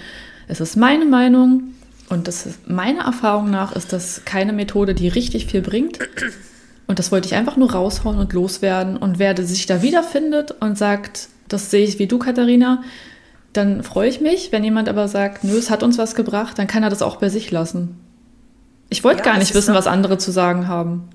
Es 0.48 0.60
ist 0.60 0.76
meine 0.76 1.06
Meinung 1.06 1.74
und 2.08 2.28
das 2.28 2.46
ist, 2.46 2.68
meiner 2.68 3.04
Erfahrung 3.04 3.50
nach 3.50 3.74
ist 3.74 3.92
das 3.92 4.24
keine 4.24 4.52
Methode, 4.52 4.94
die 4.94 5.08
richtig 5.08 5.46
viel 5.46 5.62
bringt. 5.62 5.98
Und 6.86 6.98
das 6.98 7.12
wollte 7.12 7.28
ich 7.28 7.36
einfach 7.36 7.56
nur 7.56 7.70
raushauen 7.72 8.18
und 8.18 8.32
loswerden. 8.32 8.96
Und 8.96 9.20
wer 9.20 9.36
sich 9.36 9.66
da 9.66 9.80
wiederfindet 9.80 10.56
und 10.58 10.76
sagt, 10.76 11.28
das 11.46 11.70
sehe 11.70 11.84
ich 11.84 12.00
wie 12.00 12.08
du, 12.08 12.18
Katharina, 12.18 12.82
dann 13.52 13.84
freue 13.84 14.08
ich 14.08 14.20
mich. 14.20 14.50
Wenn 14.50 14.64
jemand 14.64 14.88
aber 14.88 15.06
sagt, 15.06 15.44
nö, 15.44 15.56
es 15.56 15.70
hat 15.70 15.84
uns 15.84 15.98
was 15.98 16.16
gebracht, 16.16 16.58
dann 16.58 16.66
kann 16.66 16.82
er 16.82 16.90
das 16.90 17.02
auch 17.02 17.16
bei 17.16 17.28
sich 17.28 17.52
lassen. 17.52 17.96
Ich 18.88 19.04
wollte 19.04 19.18
Ja, 19.18 19.24
gar 19.26 19.38
nicht 19.38 19.54
wissen, 19.54 19.72
was 19.72 19.86
andere 19.86 20.18
zu 20.18 20.32
sagen 20.32 20.66
haben. 20.66 21.08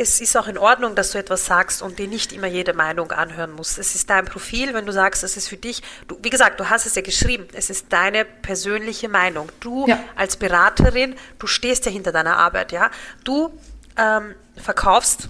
Es 0.00 0.20
ist 0.20 0.36
auch 0.36 0.46
in 0.46 0.58
Ordnung, 0.58 0.94
dass 0.94 1.10
du 1.10 1.18
etwas 1.18 1.46
sagst 1.46 1.82
und 1.82 1.98
dir 1.98 2.06
nicht 2.06 2.32
immer 2.32 2.46
jede 2.46 2.72
Meinung 2.72 3.10
anhören 3.10 3.50
musst. 3.50 3.78
Es 3.78 3.96
ist 3.96 4.08
dein 4.08 4.26
Profil, 4.26 4.72
wenn 4.72 4.86
du 4.86 4.92
sagst, 4.92 5.24
es 5.24 5.36
ist 5.36 5.48
für 5.48 5.56
dich, 5.56 5.82
du, 6.06 6.16
wie 6.22 6.30
gesagt, 6.30 6.60
du 6.60 6.70
hast 6.70 6.86
es 6.86 6.94
ja 6.94 7.02
geschrieben, 7.02 7.48
es 7.52 7.68
ist 7.68 7.86
deine 7.92 8.24
persönliche 8.24 9.08
Meinung. 9.08 9.50
Du 9.58 9.88
Ja. 9.88 9.98
als 10.14 10.36
Beraterin, 10.36 11.16
du 11.40 11.48
stehst 11.48 11.84
ja 11.84 11.90
hinter 11.90 12.12
deiner 12.12 12.36
Arbeit, 12.36 12.70
ja. 12.70 12.92
Du 13.24 13.50
ähm, 13.96 14.36
verkaufst 14.56 15.28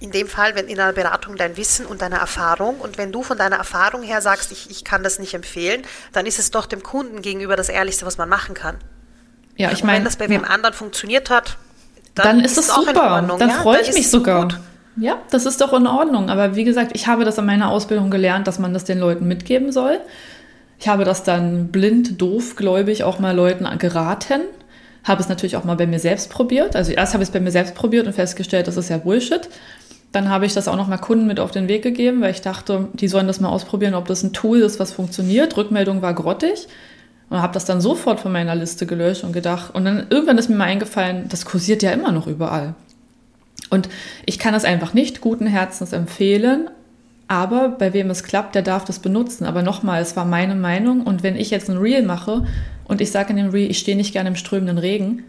in 0.00 0.10
dem 0.10 0.26
Fall, 0.26 0.56
wenn 0.56 0.66
in 0.66 0.80
einer 0.80 0.92
Beratung 0.92 1.36
dein 1.36 1.56
Wissen 1.56 1.86
und 1.86 2.02
deine 2.02 2.18
Erfahrung 2.18 2.80
und 2.80 2.98
wenn 2.98 3.12
du 3.12 3.22
von 3.22 3.38
deiner 3.38 3.56
Erfahrung 3.56 4.02
her 4.02 4.20
sagst, 4.20 4.50
ich, 4.50 4.70
ich 4.70 4.84
kann 4.84 5.04
das 5.04 5.20
nicht 5.20 5.34
empfehlen, 5.34 5.82
dann 6.12 6.26
ist 6.26 6.40
es 6.40 6.50
doch 6.50 6.66
dem 6.66 6.82
Kunden 6.82 7.22
gegenüber 7.22 7.54
das 7.54 7.68
Ehrlichste, 7.68 8.06
was 8.06 8.18
man 8.18 8.28
machen 8.28 8.54
kann. 8.56 8.78
Ja, 9.56 9.68
ich 9.68 9.74
Und 9.74 9.80
wenn 9.82 9.86
meine, 9.86 10.04
das 10.04 10.16
bei 10.16 10.28
wem 10.28 10.44
anderen 10.44 10.74
funktioniert 10.74 11.30
hat, 11.30 11.58
dann, 12.14 12.40
ist 12.40 12.58
es 12.58 12.70
auch 12.70 12.82
in 12.82 12.94
super. 12.94 13.12
Ordnung, 13.12 13.38
Dann 13.38 13.50
ja? 13.50 13.54
freue 13.56 13.74
Dann 13.76 13.82
ich 13.84 13.88
ist 13.90 13.96
mich 13.96 14.10
sogar. 14.10 14.42
gut. 14.42 14.58
Ja, 14.96 15.18
das 15.30 15.46
ist 15.46 15.60
doch 15.60 15.72
in 15.72 15.86
Ordnung. 15.86 16.28
Aber 16.28 16.56
wie 16.56 16.64
gesagt, 16.64 16.90
ich 16.94 17.06
habe 17.06 17.24
das 17.24 17.38
in 17.38 17.46
meiner 17.46 17.70
Ausbildung 17.70 18.10
gelernt, 18.10 18.48
dass 18.48 18.58
man 18.58 18.74
das 18.74 18.84
den 18.84 18.98
Leuten 18.98 19.28
mitgeben 19.28 19.70
soll. 19.70 20.00
Ich 20.80 20.88
habe 20.88 21.04
das 21.04 21.22
dann 21.22 21.68
blind, 21.68 22.20
doof, 22.20 22.56
gläubig 22.56 23.04
auch 23.04 23.18
mal 23.18 23.34
Leuten 23.34 23.66
geraten. 23.78 24.40
Habe 25.04 25.20
es 25.22 25.28
natürlich 25.28 25.56
auch 25.56 25.64
mal 25.64 25.76
bei 25.76 25.86
mir 25.86 26.00
selbst 26.00 26.30
probiert. 26.30 26.74
Also 26.74 26.92
erst 26.92 27.14
habe 27.14 27.22
ich 27.22 27.28
es 27.28 27.32
bei 27.32 27.40
mir 27.40 27.52
selbst 27.52 27.74
probiert 27.74 28.06
und 28.06 28.12
festgestellt, 28.12 28.66
das 28.66 28.76
ist 28.76 28.88
ja 28.88 28.98
Bullshit. 28.98 29.48
Dann 30.10 30.28
habe 30.30 30.46
ich 30.46 30.54
das 30.54 30.68
auch 30.68 30.76
noch 30.76 30.88
mal 30.88 30.96
Kunden 30.98 31.26
mit 31.26 31.38
auf 31.38 31.50
den 31.50 31.68
Weg 31.68 31.82
gegeben, 31.82 32.20
weil 32.20 32.30
ich 32.30 32.40
dachte, 32.40 32.88
die 32.94 33.08
sollen 33.08 33.26
das 33.26 33.40
mal 33.40 33.50
ausprobieren, 33.50 33.94
ob 33.94 34.06
das 34.06 34.22
ein 34.22 34.32
Tool 34.32 34.58
ist, 34.60 34.80
was 34.80 34.92
funktioniert. 34.92 35.56
Rückmeldung 35.56 36.00
war 36.02 36.14
grottig. 36.14 36.66
Und 37.30 37.42
habe 37.42 37.52
das 37.52 37.66
dann 37.66 37.80
sofort 37.80 38.20
von 38.20 38.32
meiner 38.32 38.54
Liste 38.54 38.86
gelöscht 38.86 39.22
und 39.22 39.32
gedacht. 39.32 39.74
Und 39.74 39.84
dann 39.84 40.06
irgendwann 40.08 40.38
ist 40.38 40.48
mir 40.48 40.56
mal 40.56 40.64
eingefallen, 40.64 41.28
das 41.28 41.44
kursiert 41.44 41.82
ja 41.82 41.90
immer 41.90 42.10
noch 42.10 42.26
überall. 42.26 42.74
Und 43.70 43.88
ich 44.24 44.38
kann 44.38 44.54
es 44.54 44.64
einfach 44.64 44.94
nicht 44.94 45.20
guten 45.20 45.46
Herzens 45.46 45.92
empfehlen, 45.92 46.70
aber 47.26 47.68
bei 47.68 47.92
wem 47.92 48.08
es 48.08 48.24
klappt, 48.24 48.54
der 48.54 48.62
darf 48.62 48.84
das 48.86 48.98
benutzen. 48.98 49.44
Aber 49.44 49.62
nochmal, 49.62 50.00
es 50.00 50.16
war 50.16 50.24
meine 50.24 50.54
Meinung 50.54 51.02
und 51.02 51.22
wenn 51.22 51.36
ich 51.36 51.50
jetzt 51.50 51.68
ein 51.68 51.76
Reel 51.76 52.02
mache 52.02 52.46
und 52.84 53.02
ich 53.02 53.10
sage 53.10 53.30
in 53.30 53.36
dem 53.36 53.50
Reel, 53.50 53.70
ich 53.70 53.78
stehe 53.78 53.96
nicht 53.96 54.12
gerne 54.12 54.30
im 54.30 54.36
strömenden 54.36 54.78
Regen, 54.78 55.24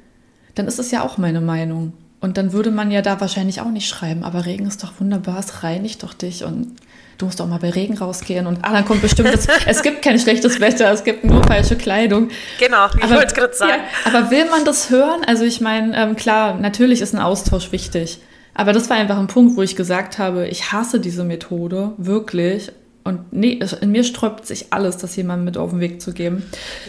dann 0.56 0.68
ist 0.68 0.80
es 0.80 0.92
ja 0.92 1.04
auch 1.04 1.18
meine 1.18 1.42
Meinung. 1.42 1.94
Und 2.22 2.38
dann 2.38 2.52
würde 2.52 2.72
man 2.72 2.92
ja 2.92 3.02
da 3.02 3.22
wahrscheinlich 3.22 3.62
auch 3.62 3.70
nicht 3.70 3.88
schreiben, 3.88 4.24
aber 4.24 4.46
Regen 4.46 4.68
ist 4.68 4.84
doch 4.84 4.92
wunderbar, 5.00 5.40
es 5.40 5.64
reinigt 5.64 6.04
doch 6.04 6.14
dich 6.14 6.44
und 6.44 6.76
du 7.18 7.26
musst 7.26 7.42
auch 7.42 7.48
mal 7.48 7.60
bei 7.60 7.70
Regen 7.70 7.98
rausgehen 7.98 8.46
und 8.46 8.60
ah, 8.62 8.74
dann 8.74 8.84
kommt 8.84 9.02
bestimmt, 9.02 9.34
das, 9.34 9.48
es 9.66 9.82
gibt 9.84 10.02
kein 10.02 10.20
schlechtes 10.20 10.60
Wetter, 10.60 10.92
es 10.92 11.04
gibt 11.06 11.24
nur 11.24 11.42
falsche 11.46 11.78
Kleidung. 11.78 12.30
Genau, 12.60 12.88
ich 12.98 13.04
Aber- 13.04 13.16
wollte 13.16 13.28
es 13.28 13.34
gerade 13.34 13.54
sagen. 13.54 13.72
Ja, 14.06 14.12
aber 14.14 14.32
will 14.32 14.50
man 14.50 14.66
das 14.66 14.90
hören? 14.90 15.22
Also 15.28 15.44
ich 15.46 15.62
meine, 15.62 15.96
ähm, 15.96 16.16
klar, 16.18 16.56
natürlich 16.56 17.00
ist 17.02 17.14
ein 17.14 17.22
Austausch 17.22 17.72
wichtig. 17.72 18.20
Aber 18.54 18.74
das 18.74 18.90
war 18.90 18.98
einfach 18.98 19.18
ein 19.18 19.28
Punkt, 19.28 19.56
wo 19.56 19.62
ich 19.62 19.78
gesagt 19.78 20.18
habe, 20.18 20.48
ich 20.48 20.74
hasse 20.74 21.00
diese 21.00 21.24
Methode, 21.24 21.94
wirklich. 21.98 22.74
Und 23.06 23.32
nee, 23.32 23.60
in 23.80 23.92
mir 23.92 24.04
sträubt 24.04 24.46
sich 24.46 24.74
alles, 24.74 24.98
das 24.98 25.16
jemandem 25.16 25.46
mit 25.46 25.58
auf 25.58 25.70
den 25.70 25.80
Weg 25.80 26.02
zu 26.02 26.12
geben. 26.12 26.44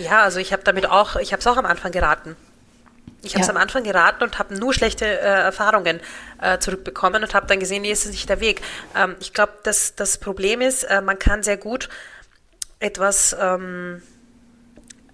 Ja, 0.04 0.22
also 0.22 0.40
ich 0.40 0.52
habe 0.52 0.64
damit 0.64 0.90
auch, 0.90 1.14
ich 1.16 1.32
habe 1.32 1.38
es 1.40 1.46
auch 1.46 1.56
am 1.56 1.66
Anfang 1.66 1.92
geraten. 1.92 2.34
Ich 3.22 3.34
habe 3.34 3.42
es 3.42 3.48
Ja. 3.48 3.54
am 3.54 3.60
Anfang 3.60 3.84
geraten 3.84 4.22
und 4.24 4.38
habe 4.38 4.54
nur 4.54 4.72
schlechte 4.72 5.04
äh, 5.04 5.24
Erfahrungen 5.24 6.00
äh, 6.40 6.58
zurückbekommen 6.58 7.22
und 7.22 7.34
habe 7.34 7.46
dann 7.46 7.60
gesehen, 7.60 7.82
nee, 7.82 7.92
ist 7.92 8.04
das 8.06 8.12
nicht 8.12 8.28
der 8.28 8.40
Weg. 8.40 8.62
Ähm, 8.96 9.16
ich 9.20 9.32
glaube, 9.34 9.52
dass 9.62 9.94
das 9.94 10.18
Problem 10.18 10.60
ist, 10.60 10.84
äh, 10.84 11.00
man 11.02 11.18
kann 11.18 11.42
sehr 11.42 11.58
gut 11.58 11.88
etwas 12.78 13.36
ähm, 13.38 14.00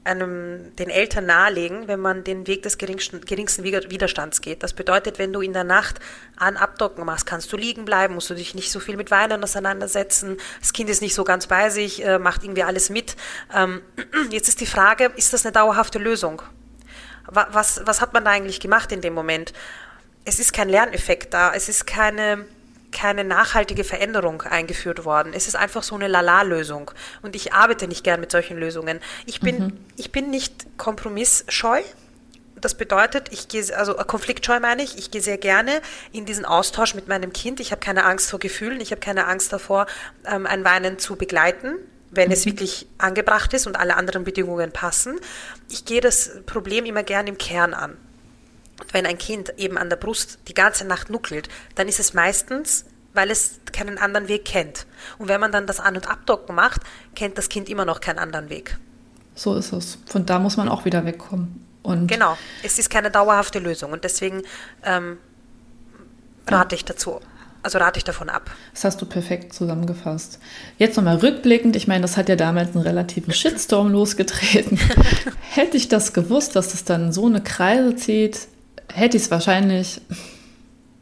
einem, 0.05 0.77
den 0.77 0.89
Eltern 0.89 1.27
nahelegen, 1.27 1.89
wenn 1.89 1.99
man 1.99 2.23
den 2.23 2.47
Weg 2.47 2.63
des 2.63 2.79
geringsten, 2.79 3.23
geringsten 3.23 3.65
Wider- 3.65 3.91
Widerstands 3.91 4.41
geht. 4.41 4.63
Das 4.63 4.73
bedeutet, 4.73 5.19
wenn 5.19 5.33
du 5.33 5.41
in 5.41 5.53
der 5.53 5.65
Nacht 5.65 5.97
an 6.37 6.57
Abdocken 6.57 7.05
machst, 7.05 7.27
kannst 7.27 7.53
du 7.53 7.57
liegen 7.57 7.85
bleiben, 7.85 8.15
musst 8.15 8.31
du 8.31 8.35
dich 8.35 8.55
nicht 8.55 8.71
so 8.71 8.79
viel 8.79 8.97
mit 8.97 9.11
Weinen 9.11 9.43
auseinandersetzen. 9.43 10.37
Das 10.61 10.73
Kind 10.73 10.89
ist 10.91 11.03
nicht 11.03 11.15
so 11.15 11.25
ganz 11.25 11.49
bei 11.49 11.71
sich, 11.71 12.05
äh, 12.05 12.21
macht 12.21 12.45
irgendwie 12.45 12.63
alles 12.63 12.89
mit. 12.89 13.17
Ähm, 13.53 13.83
jetzt 14.31 14.47
ist 14.49 14.61
die 14.61 14.67
Frage, 14.67 15.11
ist 15.17 15.33
das 15.33 15.45
eine 15.45 15.51
dauerhafte 15.51 15.99
Lösung? 15.99 16.41
Wa- 17.31 17.49
Was, 17.53 17.81
was 17.85 18.01
hat 18.01 18.13
man 18.13 18.25
da 18.25 18.31
eigentlich 18.31 18.61
gemacht 18.61 18.93
in 18.93 19.01
dem 19.01 19.15
Moment? 19.15 19.53
Es 20.25 20.39
ist 20.39 20.53
kein 20.53 20.69
Lerneffekt 20.69 21.33
da, 21.35 21.53
es 21.55 21.69
ist 21.69 21.87
keine, 21.87 22.47
keine 22.93 23.23
nachhaltige 23.25 23.85
Veränderung 23.85 24.43
eingeführt 24.43 25.05
worden. 25.05 25.33
Es 25.35 25.47
ist 25.47 25.55
einfach 25.57 25.83
so 25.83 25.95
eine 25.95 26.09
Lala-Lösung. 26.09 26.91
Und 27.23 27.37
ich 27.37 27.53
arbeite 27.53 27.87
nicht 27.87 28.03
gern 28.05 28.21
mit 28.21 28.33
solchen 28.33 28.57
Lösungen. 28.59 29.01
Ich 29.27 29.41
bin, 29.41 29.79
ich 29.97 30.11
bin 30.13 30.31
nicht 30.31 30.67
kompromissscheu. 30.79 31.83
Das 32.59 32.75
bedeutet, 32.75 33.29
ich 33.33 33.49
gehe, 33.49 33.63
also 33.77 33.99
äh, 33.99 34.05
konfliktscheu 34.05 34.59
meine 34.61 34.83
ich, 34.83 34.97
ich 34.97 35.11
gehe 35.11 35.21
sehr 35.21 35.37
gerne 35.37 35.83
in 36.11 36.25
diesen 36.25 36.47
Austausch 36.47 36.95
mit 36.95 37.07
meinem 37.07 37.33
Kind. 37.35 37.61
Ich 37.61 37.71
habe 37.71 37.81
keine 37.81 38.05
Angst 38.05 38.31
vor 38.31 38.39
Gefühlen, 38.39 38.81
ich 38.81 38.93
habe 38.93 39.01
keine 39.01 39.27
Angst 39.27 39.53
davor, 39.53 39.87
ähm, 40.25 40.47
ein 40.47 40.65
Weinen 40.65 40.99
zu 40.99 41.17
begleiten, 41.17 41.75
wenn 42.17 42.31
es 42.31 42.47
wirklich 42.47 42.87
angebracht 42.99 43.53
ist 43.55 43.67
und 43.67 43.77
alle 43.77 43.97
anderen 43.97 44.25
Bedingungen 44.25 44.73
passen. 44.73 45.19
Ich 45.69 45.85
gehe 45.85 46.01
das 46.01 46.31
Problem 46.47 46.85
immer 46.85 47.03
gern 47.03 47.27
im 47.27 47.39
Kern 47.39 47.75
an. 47.75 47.97
Und 48.81 48.93
wenn 48.93 49.07
ein 49.07 49.19
Kind 49.19 49.55
eben 49.59 49.79
an 49.79 49.89
der 49.89 49.97
Brust 49.97 50.39
die 50.49 50.55
ganze 50.55 50.85
Nacht 50.85 51.11
nuckelt, 51.11 51.49
dann 51.75 51.89
ist 51.89 52.01
es 52.01 52.15
meistens, 52.15 52.85
weil 53.15 53.31
es 53.31 53.61
keinen 53.73 53.99
anderen 53.99 54.29
Weg 54.29 54.45
kennt. 54.45 54.87
Und 55.19 55.29
wenn 55.29 55.41
man 55.41 55.53
dann 55.53 55.67
das 55.67 55.81
An- 55.81 55.97
und 55.97 56.09
Abdocken 56.09 56.55
macht, 56.55 56.83
kennt 57.15 57.39
das 57.39 57.49
Kind 57.49 57.69
immer 57.69 57.85
noch 57.85 58.01
keinen 58.01 58.19
anderen 58.19 58.51
Weg. 58.51 58.79
So 59.35 59.55
ist 59.55 59.73
es. 59.73 59.99
Von 60.07 60.27
da 60.27 60.39
muss 60.39 60.57
man 60.57 60.69
auch 60.69 60.85
wieder 60.85 61.05
wegkommen. 61.05 61.67
Und 61.83 62.09
Genau, 62.09 62.37
es 62.63 62.79
ist 62.79 62.91
keine 62.91 63.11
dauerhafte 63.11 63.59
Lösung 63.61 63.93
und 63.93 64.03
deswegen 64.03 64.43
ähm, 64.83 65.19
rate 66.49 66.75
ich 66.75 66.85
dazu, 66.85 67.21
also 67.67 67.79
rate 67.79 67.99
ich 67.99 68.05
davon 68.05 68.29
ab. 68.29 68.49
Das 68.73 68.85
hast 68.85 69.03
du 69.03 69.07
perfekt 69.07 69.53
zusammengefasst. 69.53 70.39
Jetzt 70.79 70.97
nochmal 70.97 71.17
rückblickend, 71.17 71.75
ich 71.75 71.89
meine, 71.89 72.03
das 72.03 72.17
hat 72.17 72.29
ja 72.29 72.37
damals 72.37 72.77
einen 72.77 72.85
relativen 72.85 73.35
Shitstorm 73.35 73.91
losgetreten. 73.91 74.79
hätte 75.51 75.77
ich 75.77 75.89
das 75.89 76.13
gewusst, 76.13 76.55
dass 76.55 76.69
das 76.69 76.85
dann 76.85 77.13
so 77.13 77.27
eine 77.27 77.43
Kreise 77.43 77.97
zieht, 77.97 78.47
hätte 78.93 79.17
ich 79.17 79.25
es 79.25 79.31
wahrscheinlich, 79.33 80.01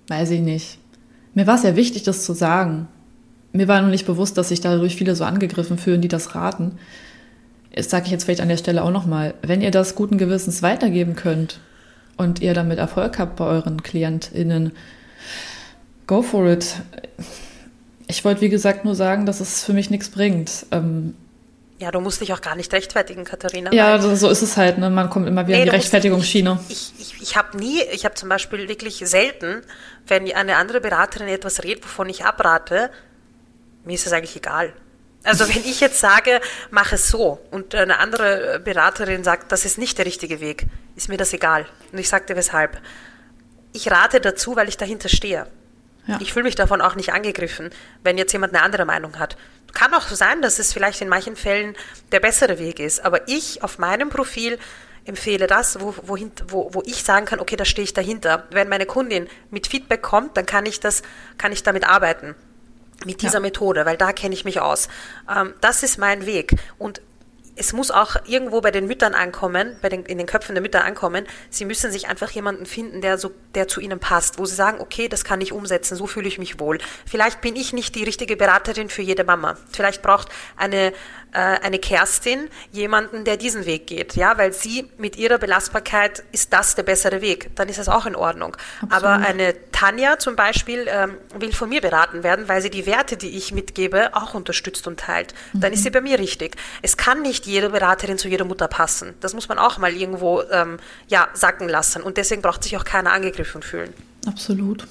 weiß 0.08 0.30
ich 0.30 0.40
nicht. 0.40 0.78
Mir 1.34 1.46
war 1.46 1.56
es 1.56 1.64
ja 1.64 1.76
wichtig, 1.76 2.02
das 2.04 2.24
zu 2.24 2.32
sagen. 2.32 2.88
Mir 3.52 3.68
war 3.68 3.82
nur 3.82 3.90
nicht 3.90 4.06
bewusst, 4.06 4.38
dass 4.38 4.48
sich 4.48 4.62
dadurch 4.62 4.96
viele 4.96 5.14
so 5.14 5.24
angegriffen 5.24 5.76
fühlen, 5.76 6.00
die 6.00 6.08
das 6.08 6.34
raten. 6.34 6.78
Das 7.74 7.90
sage 7.90 8.06
ich 8.06 8.10
jetzt 8.10 8.24
vielleicht 8.24 8.40
an 8.40 8.48
der 8.48 8.56
Stelle 8.56 8.82
auch 8.82 8.90
nochmal. 8.90 9.34
Wenn 9.42 9.60
ihr 9.60 9.70
das 9.70 9.96
guten 9.96 10.16
Gewissens 10.16 10.62
weitergeben 10.62 11.14
könnt 11.14 11.60
und 12.16 12.40
ihr 12.40 12.54
damit 12.54 12.78
Erfolg 12.78 13.18
habt 13.18 13.36
bei 13.36 13.44
euren 13.44 13.82
KlientInnen, 13.82 14.72
go 16.06 16.22
for 16.22 16.46
it. 16.46 16.76
Ich 18.06 18.24
wollte, 18.24 18.40
wie 18.42 18.48
gesagt, 18.48 18.84
nur 18.84 18.94
sagen, 18.94 19.26
dass 19.26 19.40
es 19.40 19.64
für 19.64 19.72
mich 19.72 19.90
nichts 19.90 20.10
bringt. 20.10 20.66
Ähm, 20.70 21.14
Ja, 21.78 21.90
du 21.90 22.00
musst 22.00 22.20
dich 22.20 22.32
auch 22.32 22.40
gar 22.40 22.54
nicht 22.54 22.72
rechtfertigen, 22.72 23.24
Katharina. 23.24 23.72
ja, 23.72 23.98
so 24.00 24.28
ist 24.28 24.42
es 24.42 24.56
halt. 24.56 24.78
Ne? 24.78 24.90
Man 24.90 25.10
kommt 25.10 25.26
immer 25.26 25.46
wieder 25.46 25.56
Nee, 25.58 25.64
in 25.64 25.70
die 25.70 25.76
Rechtfertigungsschiene. 25.76 26.58
Ich, 26.68 26.92
ich, 26.98 27.22
ich 27.22 27.36
habe 27.36 27.56
nie, 27.56 27.80
ich 27.92 28.04
habe 28.04 28.14
zum 28.14 28.28
Beispiel 28.28 28.68
wirklich 28.68 28.98
selten, 29.04 29.62
wenn 30.06 30.30
eine 30.32 30.56
andere 30.56 30.80
Beraterin 30.80 31.28
etwas 31.28 31.62
redet, 31.64 31.84
wovon 31.84 32.08
ich 32.08 32.24
abrate, 32.24 32.90
mir 33.84 33.94
ist 33.94 34.06
es 34.06 34.12
eigentlich 34.12 34.36
egal. 34.36 34.72
Also 35.24 35.48
wenn 35.48 35.64
ich 35.64 35.80
jetzt 35.80 36.00
sage, 36.00 36.40
mach 36.70 36.92
es 36.92 37.08
so 37.08 37.38
und 37.50 37.74
eine 37.74 37.98
andere 37.98 38.60
Beraterin 38.62 39.24
sagt, 39.24 39.50
das 39.50 39.64
ist 39.64 39.78
nicht 39.78 39.96
der 39.96 40.04
richtige 40.04 40.40
Weg, 40.40 40.66
ist 40.96 41.08
mir 41.08 41.16
das 41.16 41.32
egal. 41.32 41.66
Und 41.92 41.98
ich 41.98 42.10
sagte 42.10 42.36
weshalb. 42.36 42.78
Ich 43.72 43.90
rate 43.90 44.20
dazu, 44.20 44.54
weil 44.54 44.68
ich 44.68 44.76
dahinter 44.76 45.08
stehe. 45.08 45.46
Ja. 46.06 46.18
Ich 46.20 46.32
fühle 46.32 46.44
mich 46.44 46.54
davon 46.54 46.80
auch 46.80 46.94
nicht 46.94 47.12
angegriffen, 47.12 47.70
wenn 48.02 48.18
jetzt 48.18 48.32
jemand 48.32 48.54
eine 48.54 48.62
andere 48.62 48.84
Meinung 48.84 49.18
hat. 49.18 49.36
Kann 49.72 49.92
auch 49.94 50.06
sein, 50.06 50.42
dass 50.42 50.58
es 50.58 50.72
vielleicht 50.72 51.00
in 51.00 51.08
manchen 51.08 51.36
Fällen 51.36 51.74
der 52.12 52.20
bessere 52.20 52.58
Weg 52.58 52.78
ist. 52.78 53.04
Aber 53.04 53.26
ich 53.28 53.62
auf 53.62 53.78
meinem 53.78 54.10
Profil 54.10 54.58
empfehle 55.04 55.46
das, 55.46 55.80
wo, 55.80 55.94
wohin, 56.02 56.32
wo, 56.48 56.72
wo 56.72 56.82
ich 56.84 57.02
sagen 57.02 57.26
kann, 57.26 57.40
okay, 57.40 57.56
da 57.56 57.64
stehe 57.64 57.84
ich 57.84 57.92
dahinter. 57.92 58.46
Wenn 58.50 58.68
meine 58.68 58.86
Kundin 58.86 59.28
mit 59.50 59.66
Feedback 59.66 60.02
kommt, 60.02 60.36
dann 60.36 60.46
kann 60.46 60.66
ich 60.66 60.80
das, 60.80 61.02
kann 61.38 61.52
ich 61.52 61.62
damit 61.62 61.88
arbeiten. 61.88 62.34
Mit 63.04 63.22
dieser 63.22 63.34
ja. 63.34 63.40
Methode, 63.40 63.84
weil 63.84 63.96
da 63.96 64.12
kenne 64.12 64.34
ich 64.34 64.44
mich 64.44 64.60
aus. 64.60 64.88
Ähm, 65.28 65.52
das 65.60 65.82
ist 65.82 65.98
mein 65.98 66.26
Weg. 66.26 66.54
Und 66.78 67.02
es 67.56 67.72
muss 67.72 67.90
auch 67.90 68.16
irgendwo 68.26 68.60
bei 68.60 68.70
den 68.70 68.86
Müttern 68.86 69.14
ankommen, 69.14 69.76
bei 69.80 69.88
den, 69.88 70.04
in 70.04 70.18
den 70.18 70.26
Köpfen 70.26 70.54
der 70.54 70.62
Mütter 70.62 70.84
ankommen. 70.84 71.26
Sie 71.50 71.64
müssen 71.64 71.90
sich 71.90 72.08
einfach 72.08 72.30
jemanden 72.30 72.66
finden, 72.66 73.00
der 73.00 73.18
so, 73.18 73.30
der 73.54 73.68
zu 73.68 73.80
ihnen 73.80 74.00
passt, 74.00 74.38
wo 74.38 74.44
sie 74.44 74.54
sagen, 74.54 74.80
okay, 74.80 75.08
das 75.08 75.24
kann 75.24 75.40
ich 75.40 75.52
umsetzen, 75.52 75.96
so 75.96 76.06
fühle 76.06 76.26
ich 76.26 76.38
mich 76.38 76.58
wohl. 76.58 76.78
Vielleicht 77.06 77.40
bin 77.40 77.54
ich 77.56 77.72
nicht 77.72 77.94
die 77.94 78.04
richtige 78.04 78.36
Beraterin 78.36 78.88
für 78.88 79.02
jede 79.02 79.24
Mama. 79.24 79.56
Vielleicht 79.70 80.02
braucht 80.02 80.28
eine 80.56 80.92
äh, 81.34 81.38
eine 81.38 81.78
Kerstin 81.78 82.48
jemanden, 82.72 83.24
der 83.24 83.36
diesen 83.36 83.66
Weg 83.66 83.86
geht, 83.86 84.14
ja, 84.14 84.38
weil 84.38 84.52
sie 84.52 84.88
mit 84.98 85.16
ihrer 85.16 85.38
Belastbarkeit 85.38 86.22
ist 86.32 86.52
das 86.52 86.74
der 86.74 86.84
bessere 86.84 87.20
Weg, 87.20 87.54
dann 87.56 87.68
ist 87.68 87.78
das 87.78 87.88
auch 87.88 88.06
in 88.06 88.16
Ordnung. 88.16 88.56
Absolut. 88.80 88.92
Aber 88.92 89.26
eine 89.26 89.54
Tanja 89.72 90.18
zum 90.18 90.36
Beispiel 90.36 90.86
ähm, 90.88 91.16
will 91.38 91.52
von 91.52 91.68
mir 91.68 91.80
beraten 91.80 92.22
werden, 92.22 92.48
weil 92.48 92.62
sie 92.62 92.70
die 92.70 92.86
Werte, 92.86 93.16
die 93.16 93.36
ich 93.36 93.52
mitgebe, 93.52 94.14
auch 94.14 94.34
unterstützt 94.34 94.86
und 94.86 95.00
teilt. 95.00 95.34
Mhm. 95.52 95.60
Dann 95.60 95.72
ist 95.72 95.82
sie 95.82 95.90
bei 95.90 96.00
mir 96.00 96.18
richtig. 96.18 96.56
Es 96.82 96.96
kann 96.96 97.22
nicht 97.22 97.46
jede 97.46 97.70
Beraterin 97.70 98.16
zu 98.16 98.28
jeder 98.28 98.44
Mutter 98.44 98.68
passen. 98.68 99.14
Das 99.20 99.34
muss 99.34 99.48
man 99.48 99.58
auch 99.58 99.78
mal 99.78 99.92
irgendwo 99.92 100.42
ähm, 100.50 100.78
ja, 101.08 101.28
sacken 101.34 101.68
lassen. 101.68 102.02
Und 102.02 102.16
deswegen 102.16 102.42
braucht 102.42 102.62
sich 102.62 102.76
auch 102.76 102.84
keiner 102.84 103.12
angegriffen 103.12 103.62
fühlen. 103.62 103.92
Absolut. 104.26 104.86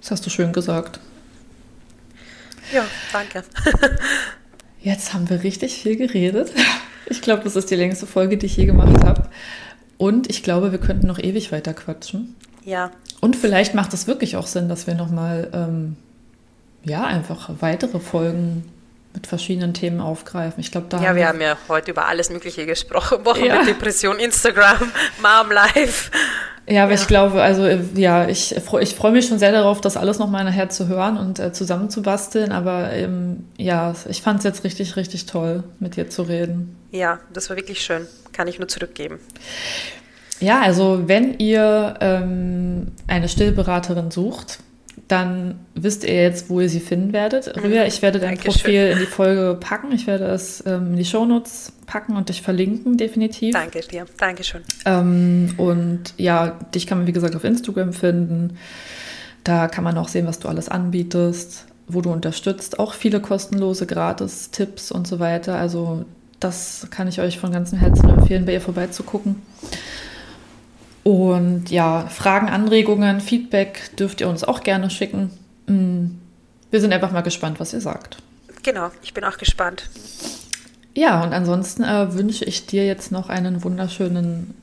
Das 0.00 0.12
hast 0.12 0.26
du 0.26 0.30
schön 0.30 0.52
gesagt. 0.52 1.00
Ja, 2.72 2.86
danke. 3.12 3.44
Jetzt 4.82 5.14
haben 5.14 5.30
wir 5.30 5.42
richtig 5.42 5.74
viel 5.74 5.96
geredet. 5.96 6.52
Ich 7.06 7.20
glaube, 7.20 7.44
das 7.44 7.56
ist 7.56 7.70
die 7.70 7.76
längste 7.76 8.06
Folge, 8.06 8.36
die 8.36 8.46
ich 8.46 8.56
je 8.56 8.64
gemacht 8.64 9.04
habe. 9.04 9.28
Und 9.98 10.30
ich 10.30 10.42
glaube, 10.42 10.72
wir 10.72 10.78
könnten 10.78 11.06
noch 11.06 11.18
ewig 11.18 11.52
weiter 11.52 11.74
quatschen. 11.74 12.34
Ja. 12.64 12.90
Und 13.20 13.36
vielleicht 13.36 13.74
macht 13.74 13.92
es 13.92 14.06
wirklich 14.06 14.36
auch 14.36 14.46
Sinn, 14.46 14.68
dass 14.68 14.86
wir 14.86 14.94
nochmal, 14.94 15.50
ähm, 15.52 15.96
ja, 16.84 17.04
einfach 17.04 17.50
weitere 17.60 18.00
Folgen 18.00 18.64
mit 19.14 19.26
verschiedenen 19.26 19.74
Themen 19.74 20.00
aufgreifen. 20.00 20.60
Ich 20.60 20.70
glaube, 20.70 20.86
da. 20.88 21.00
Ja, 21.00 21.08
haben 21.08 21.16
wir, 21.16 21.28
haben 21.28 21.40
ja 21.40 21.56
heute 21.68 21.90
über 21.90 22.06
alles 22.06 22.30
Mögliche 22.30 22.66
gesprochen. 22.66 23.24
Wochen 23.24 23.44
ja. 23.44 23.58
mit 23.58 23.68
Depression, 23.68 24.18
Instagram, 24.18 24.92
Mom 25.22 25.50
Life. 25.52 26.10
Ja, 26.66 26.84
aber 26.84 26.92
ja. 26.92 27.00
ich 27.00 27.06
glaube, 27.08 27.42
also 27.42 27.66
ja, 27.94 28.28
ich, 28.28 28.54
ich 28.54 28.94
freue 28.94 29.12
mich 29.12 29.26
schon 29.26 29.38
sehr 29.38 29.52
darauf, 29.52 29.80
das 29.80 29.96
alles 29.96 30.18
nochmal 30.18 30.44
nachher 30.44 30.68
zu 30.70 30.86
hören 30.86 31.18
und 31.18 31.38
äh, 31.38 31.52
zusammenzubasteln. 31.52 32.52
Aber 32.52 32.92
ähm, 32.92 33.46
ja, 33.56 33.94
ich 34.08 34.22
fand 34.22 34.38
es 34.38 34.44
jetzt 34.44 34.64
richtig, 34.64 34.96
richtig 34.96 35.26
toll, 35.26 35.64
mit 35.80 35.96
dir 35.96 36.08
zu 36.08 36.22
reden. 36.22 36.76
Ja, 36.90 37.18
das 37.32 37.50
war 37.50 37.56
wirklich 37.56 37.82
schön. 37.82 38.06
Kann 38.32 38.46
ich 38.46 38.58
nur 38.58 38.68
zurückgeben. 38.68 39.18
Ja, 40.40 40.60
also 40.60 41.04
wenn 41.06 41.38
ihr 41.38 41.94
ähm, 42.00 42.92
eine 43.06 43.28
Stillberaterin 43.28 44.10
sucht, 44.10 44.58
dann 45.08 45.60
wisst 45.74 46.04
ihr 46.04 46.14
jetzt, 46.14 46.48
wo 46.48 46.60
ihr 46.60 46.68
sie 46.68 46.80
finden 46.80 47.12
werdet. 47.12 47.54
Mhm. 47.56 47.62
Rüya, 47.62 47.86
ich 47.86 48.02
werde 48.02 48.18
dein 48.18 48.36
Dankeschön. 48.36 48.62
Profil 48.62 48.86
in 48.92 48.98
die 48.98 49.06
Folge 49.06 49.58
packen. 49.60 49.92
Ich 49.92 50.06
werde 50.06 50.26
es 50.26 50.64
ähm, 50.66 50.92
in 50.92 50.96
die 50.96 51.04
Shownotes 51.04 51.72
packen 51.86 52.16
und 52.16 52.28
dich 52.28 52.42
verlinken, 52.42 52.96
definitiv. 52.96 53.52
Danke 53.52 53.80
dir. 53.80 54.06
Dankeschön. 54.16 54.62
Ähm, 54.86 55.54
und 55.58 56.14
ja, 56.16 56.58
dich 56.74 56.86
kann 56.86 56.98
man, 56.98 57.06
wie 57.06 57.12
gesagt, 57.12 57.36
auf 57.36 57.44
Instagram 57.44 57.92
finden. 57.92 58.56
Da 59.44 59.68
kann 59.68 59.84
man 59.84 59.98
auch 59.98 60.08
sehen, 60.08 60.26
was 60.26 60.38
du 60.38 60.48
alles 60.48 60.68
anbietest, 60.68 61.66
wo 61.88 62.00
du 62.00 62.10
unterstützt. 62.10 62.78
Auch 62.78 62.94
viele 62.94 63.20
kostenlose 63.20 63.86
Gratis-Tipps 63.86 64.92
und 64.92 65.06
so 65.06 65.18
weiter. 65.18 65.56
Also 65.56 66.04
das 66.40 66.86
kann 66.90 67.08
ich 67.08 67.20
euch 67.20 67.38
von 67.38 67.52
ganzem 67.52 67.78
Herzen 67.78 68.08
empfehlen, 68.08 68.46
bei 68.46 68.54
ihr 68.54 68.60
vorbeizugucken. 68.60 69.42
Und 71.04 71.70
ja, 71.70 72.06
Fragen, 72.06 72.48
Anregungen, 72.48 73.20
Feedback 73.20 73.96
dürft 73.96 74.20
ihr 74.20 74.28
uns 74.28 74.44
auch 74.44 74.62
gerne 74.62 74.88
schicken. 74.90 75.30
Mm, 75.66 76.06
wir 76.70 76.80
sind 76.80 76.92
einfach 76.92 77.10
mal 77.10 77.22
gespannt, 77.22 77.58
was 77.58 77.72
ihr 77.72 77.80
sagt. 77.80 78.18
Genau, 78.62 78.90
ich 79.02 79.12
bin 79.12 79.24
auch 79.24 79.38
gespannt. 79.38 79.88
Ja, 80.94 81.22
und 81.24 81.32
ansonsten 81.32 81.82
äh, 81.82 82.14
wünsche 82.14 82.44
ich 82.44 82.66
dir 82.66 82.86
jetzt 82.86 83.10
noch 83.10 83.28
einen 83.28 83.64
wunderschönen 83.64 84.54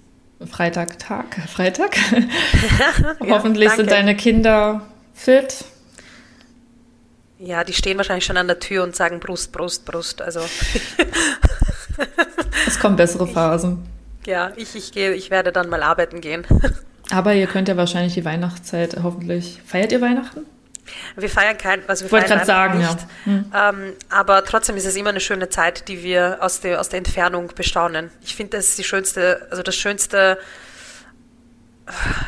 Freitagtag. 0.49 1.35
Freitag? 1.47 1.97
ja, 2.11 3.29
Hoffentlich 3.29 3.67
danke. 3.67 3.83
sind 3.83 3.91
deine 3.91 4.15
Kinder 4.15 4.81
fit. 5.13 5.65
Ja, 7.39 7.63
die 7.63 7.73
stehen 7.73 7.97
wahrscheinlich 7.97 8.25
schon 8.25 8.37
an 8.37 8.47
der 8.47 8.59
Tür 8.59 8.83
und 8.83 8.95
sagen 8.95 9.19
Brust, 9.19 9.51
Brust, 9.51 9.85
Brust. 9.85 10.21
Also. 10.21 10.41
es 12.67 12.79
kommen 12.79 12.95
bessere 12.95 13.27
Phasen. 13.27 13.85
Ja, 14.25 14.51
ich, 14.55 14.75
ich, 14.75 14.91
gehe, 14.91 15.13
ich 15.13 15.31
werde 15.31 15.51
dann 15.51 15.69
mal 15.69 15.83
arbeiten 15.83 16.21
gehen. 16.21 16.45
Aber 17.11 17.33
ihr 17.33 17.47
könnt 17.47 17.67
ja 17.67 17.77
wahrscheinlich 17.77 18.13
die 18.13 18.25
Weihnachtszeit 18.25 18.97
hoffentlich. 19.01 19.59
Feiert 19.65 19.91
ihr 19.91 20.01
Weihnachten? 20.01 20.45
Wir 21.15 21.29
feiern 21.29 21.57
kein, 21.57 21.87
also 21.87 22.05
wir 22.05 22.11
Wollte 22.11 22.27
feiern 22.29 22.45
sagen, 22.45 22.77
nicht. 22.79 22.89
Ja. 22.89 23.07
Hm. 23.25 23.51
Ähm, 23.55 23.93
aber 24.09 24.43
trotzdem 24.43 24.75
ist 24.75 24.85
es 24.85 24.95
immer 24.95 25.09
eine 25.09 25.19
schöne 25.19 25.49
Zeit, 25.49 25.87
die 25.87 26.03
wir 26.03 26.37
aus 26.41 26.61
der, 26.61 26.79
aus 26.79 26.89
der 26.89 26.97
Entfernung 26.97 27.51
bestaunen. 27.55 28.09
Ich 28.21 28.35
finde, 28.35 28.57
das 28.57 28.69
ist 28.69 28.79
die 28.79 28.83
schönste, 28.83 29.47
also 29.51 29.63
das 29.63 29.75
schönste, 29.75 30.39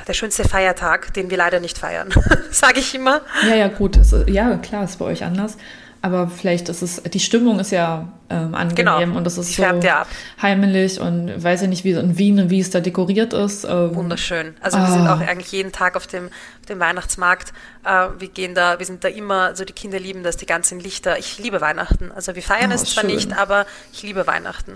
der 0.07 0.13
schönste 0.13 0.47
Feiertag, 0.47 1.13
den 1.13 1.29
wir 1.29 1.37
leider 1.37 1.59
nicht 1.59 1.77
feiern, 1.77 2.09
sage 2.51 2.79
ich 2.79 2.93
immer. 2.95 3.21
Ja, 3.47 3.55
ja, 3.55 3.67
gut. 3.67 3.97
Also, 3.97 4.23
ja, 4.27 4.57
klar, 4.57 4.83
ist 4.83 4.97
bei 4.97 5.05
euch 5.05 5.23
anders. 5.23 5.57
Aber 6.03 6.27
vielleicht 6.27 6.67
ist 6.69 6.81
es, 6.81 7.01
die 7.03 7.19
Stimmung 7.19 7.59
ist 7.59 7.71
ja 7.71 8.11
ähm, 8.31 8.55
angenehm 8.55 8.99
genau. 8.99 9.17
und 9.17 9.27
es 9.27 9.37
ist 9.37 9.55
so 9.55 9.61
ja 9.61 10.05
heimelig 10.41 10.99
und 10.99 11.43
weiß 11.43 11.61
ja 11.61 11.67
nicht, 11.67 11.83
wie 11.83 11.91
in 11.91 12.17
Wien, 12.17 12.49
wie 12.49 12.59
es 12.59 12.71
da 12.71 12.79
dekoriert 12.79 13.33
ist. 13.33 13.65
Ähm, 13.65 13.95
Wunderschön. 13.95 14.55
Also 14.61 14.77
ah. 14.77 14.87
wir 14.87 14.93
sind 14.93 15.07
ah. 15.07 15.15
auch 15.15 15.19
eigentlich 15.19 15.51
jeden 15.51 15.71
Tag 15.71 15.95
auf 15.95 16.07
dem, 16.07 16.27
auf 16.27 16.65
dem 16.67 16.79
Weihnachtsmarkt. 16.79 17.53
Äh, 17.85 18.07
wir 18.17 18.29
gehen 18.29 18.55
da, 18.55 18.79
wir 18.79 18.85
sind 18.85 19.03
da 19.03 19.09
immer, 19.09 19.47
also 19.47 19.63
die 19.63 19.73
Kinder 19.73 19.99
lieben 19.99 20.23
das, 20.23 20.37
die 20.37 20.47
ganzen 20.47 20.79
Lichter. 20.79 21.19
Ich 21.19 21.37
liebe 21.37 21.61
Weihnachten. 21.61 22.11
Also 22.11 22.33
wir 22.33 22.41
feiern 22.41 22.71
oh, 22.71 22.75
es 22.75 22.85
zwar 22.85 23.03
schön. 23.03 23.13
nicht, 23.13 23.37
aber 23.37 23.67
ich 23.93 24.01
liebe 24.01 24.25
Weihnachten. 24.25 24.73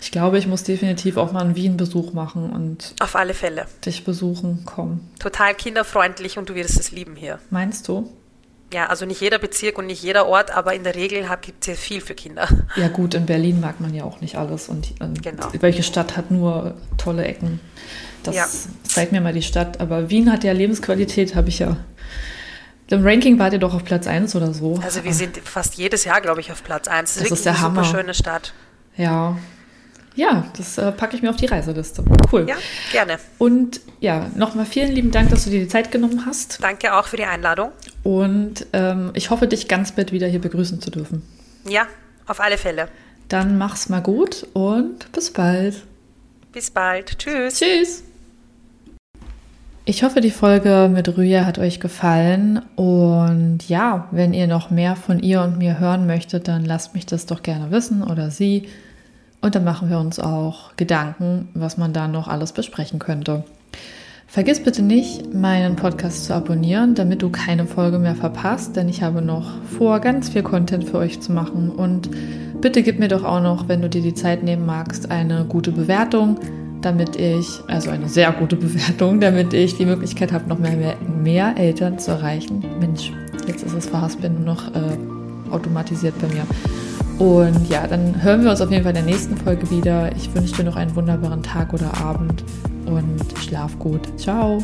Ich 0.00 0.12
glaube, 0.12 0.38
ich 0.38 0.46
muss 0.46 0.62
definitiv 0.62 1.16
auch 1.16 1.32
mal 1.32 1.40
einen 1.40 1.56
Wien-Besuch 1.56 2.12
machen 2.12 2.50
und 2.50 2.94
auf 3.00 3.16
alle 3.16 3.34
Fälle 3.34 3.66
dich 3.84 4.04
besuchen 4.04 4.64
kommen. 4.64 5.10
Total 5.18 5.54
kinderfreundlich 5.54 6.38
und 6.38 6.48
du 6.48 6.54
wirst 6.54 6.78
es 6.78 6.92
lieben 6.92 7.16
hier. 7.16 7.40
Meinst 7.50 7.88
du? 7.88 8.08
Ja, 8.72 8.86
also 8.86 9.06
nicht 9.06 9.20
jeder 9.20 9.38
Bezirk 9.38 9.78
und 9.78 9.86
nicht 9.86 10.02
jeder 10.02 10.26
Ort, 10.26 10.54
aber 10.54 10.74
in 10.74 10.84
der 10.84 10.94
Regel 10.94 11.26
gibt 11.40 11.62
es 11.62 11.66
ja 11.66 11.74
viel 11.74 12.00
für 12.00 12.14
Kinder. 12.14 12.48
Ja 12.76 12.88
gut, 12.88 13.14
in 13.14 13.24
Berlin 13.24 13.60
mag 13.60 13.80
man 13.80 13.94
ja 13.94 14.04
auch 14.04 14.20
nicht 14.20 14.36
alles 14.36 14.68
und, 14.68 14.94
und 15.00 15.22
genau. 15.22 15.48
welche 15.60 15.82
Stadt 15.82 16.16
hat 16.16 16.30
nur 16.30 16.74
tolle 16.98 17.24
Ecken. 17.24 17.60
Das 18.22 18.36
ja. 18.36 18.46
zeigt 18.82 19.12
mir 19.12 19.20
mal 19.20 19.32
die 19.32 19.42
Stadt. 19.42 19.80
Aber 19.80 20.10
Wien 20.10 20.30
hat 20.30 20.44
ja 20.44 20.52
Lebensqualität, 20.52 21.34
habe 21.34 21.48
ich 21.48 21.60
ja. 21.60 21.76
Im 22.90 23.06
Ranking 23.06 23.38
wart 23.38 23.52
ihr 23.52 23.58
doch 23.58 23.74
auf 23.74 23.84
Platz 23.84 24.06
1 24.06 24.34
oder 24.34 24.52
so. 24.52 24.80
Also 24.82 25.04
wir 25.04 25.12
sind 25.12 25.36
fast 25.38 25.74
jedes 25.74 26.04
Jahr, 26.04 26.20
glaube 26.20 26.40
ich, 26.40 26.50
auf 26.52 26.64
Platz 26.64 26.88
1. 26.88 27.14
Das, 27.14 27.22
das 27.22 27.32
ist 27.32 27.46
der 27.46 27.60
Hammer. 27.60 27.84
super 27.84 27.98
schöne 27.98 28.14
Stadt. 28.14 28.54
Ja, 28.96 29.36
ja, 30.18 30.44
das 30.56 30.78
äh, 30.78 30.90
packe 30.90 31.14
ich 31.14 31.22
mir 31.22 31.30
auf 31.30 31.36
die 31.36 31.46
Reiseliste. 31.46 32.04
Cool. 32.32 32.44
Ja, 32.48 32.56
gerne. 32.90 33.18
Und 33.38 33.80
ja, 34.00 34.28
nochmal 34.34 34.66
vielen 34.66 34.90
lieben 34.90 35.12
Dank, 35.12 35.30
dass 35.30 35.44
du 35.44 35.50
dir 35.50 35.60
die 35.60 35.68
Zeit 35.68 35.92
genommen 35.92 36.26
hast. 36.26 36.58
Danke 36.60 36.92
auch 36.96 37.06
für 37.06 37.16
die 37.16 37.24
Einladung. 37.24 37.70
Und 38.02 38.66
ähm, 38.72 39.12
ich 39.14 39.30
hoffe, 39.30 39.46
dich 39.46 39.68
ganz 39.68 39.92
bald 39.92 40.10
wieder 40.10 40.26
hier 40.26 40.40
begrüßen 40.40 40.80
zu 40.80 40.90
dürfen. 40.90 41.22
Ja, 41.68 41.86
auf 42.26 42.40
alle 42.40 42.58
Fälle. 42.58 42.88
Dann 43.28 43.58
mach's 43.58 43.88
mal 43.88 44.00
gut 44.00 44.44
und 44.54 45.10
bis 45.12 45.30
bald. 45.30 45.84
Bis 46.52 46.68
bald. 46.72 47.16
Tschüss. 47.20 47.60
Tschüss. 47.60 48.02
Ich 49.84 50.02
hoffe, 50.02 50.20
die 50.20 50.32
Folge 50.32 50.90
mit 50.92 51.16
Rüya 51.16 51.46
hat 51.46 51.60
euch 51.60 51.78
gefallen. 51.78 52.60
Und 52.74 53.68
ja, 53.68 54.08
wenn 54.10 54.34
ihr 54.34 54.48
noch 54.48 54.70
mehr 54.70 54.96
von 54.96 55.20
ihr 55.20 55.42
und 55.42 55.58
mir 55.58 55.78
hören 55.78 56.08
möchtet, 56.08 56.48
dann 56.48 56.64
lasst 56.64 56.94
mich 56.94 57.06
das 57.06 57.26
doch 57.26 57.44
gerne 57.44 57.70
wissen 57.70 58.02
oder 58.02 58.32
sie. 58.32 58.68
Und 59.40 59.54
dann 59.54 59.64
machen 59.64 59.88
wir 59.88 59.98
uns 59.98 60.18
auch 60.18 60.76
Gedanken, 60.76 61.48
was 61.54 61.76
man 61.76 61.92
da 61.92 62.08
noch 62.08 62.28
alles 62.28 62.52
besprechen 62.52 62.98
könnte. 62.98 63.44
Vergiss 64.30 64.62
bitte 64.62 64.82
nicht, 64.82 65.32
meinen 65.32 65.74
Podcast 65.76 66.26
zu 66.26 66.34
abonnieren, 66.34 66.94
damit 66.94 67.22
du 67.22 67.30
keine 67.30 67.64
Folge 67.64 67.98
mehr 67.98 68.14
verpasst, 68.14 68.76
denn 68.76 68.86
ich 68.86 69.02
habe 69.02 69.22
noch 69.22 69.62
vor, 69.64 70.00
ganz 70.00 70.28
viel 70.28 70.42
Content 70.42 70.84
für 70.84 70.98
euch 70.98 71.20
zu 71.20 71.32
machen. 71.32 71.70
Und 71.70 72.10
bitte 72.60 72.82
gib 72.82 72.98
mir 72.98 73.08
doch 73.08 73.24
auch 73.24 73.40
noch, 73.40 73.68
wenn 73.68 73.80
du 73.80 73.88
dir 73.88 74.02
die 74.02 74.12
Zeit 74.12 74.42
nehmen 74.42 74.66
magst, 74.66 75.10
eine 75.10 75.46
gute 75.46 75.72
Bewertung, 75.72 76.38
damit 76.82 77.16
ich, 77.16 77.48
also 77.68 77.88
eine 77.88 78.08
sehr 78.08 78.30
gute 78.32 78.56
Bewertung, 78.56 79.18
damit 79.18 79.54
ich 79.54 79.76
die 79.78 79.86
Möglichkeit 79.86 80.30
habe, 80.30 80.46
noch 80.46 80.58
mehr, 80.58 80.76
mehr, 80.76 80.96
mehr 81.22 81.56
Eltern 81.56 81.98
zu 81.98 82.10
erreichen. 82.10 82.62
Mensch, 82.80 83.10
jetzt 83.46 83.62
ist 83.62 83.72
es 83.72 83.86
verhaspelt 83.86 84.34
nur 84.34 84.44
noch 84.44 84.74
äh, 84.74 85.17
automatisiert 85.52 86.14
bei 86.20 86.28
mir. 86.28 86.46
Und 87.18 87.68
ja, 87.68 87.86
dann 87.86 88.22
hören 88.22 88.44
wir 88.44 88.50
uns 88.50 88.60
auf 88.60 88.70
jeden 88.70 88.84
Fall 88.84 88.96
in 88.96 89.04
der 89.04 89.12
nächsten 89.14 89.36
Folge 89.36 89.68
wieder. 89.70 90.14
Ich 90.14 90.32
wünsche 90.34 90.54
dir 90.54 90.64
noch 90.64 90.76
einen 90.76 90.94
wunderbaren 90.94 91.42
Tag 91.42 91.72
oder 91.72 91.92
Abend 91.98 92.44
und 92.86 93.38
schlaf 93.38 93.78
gut. 93.78 94.02
Ciao. 94.18 94.62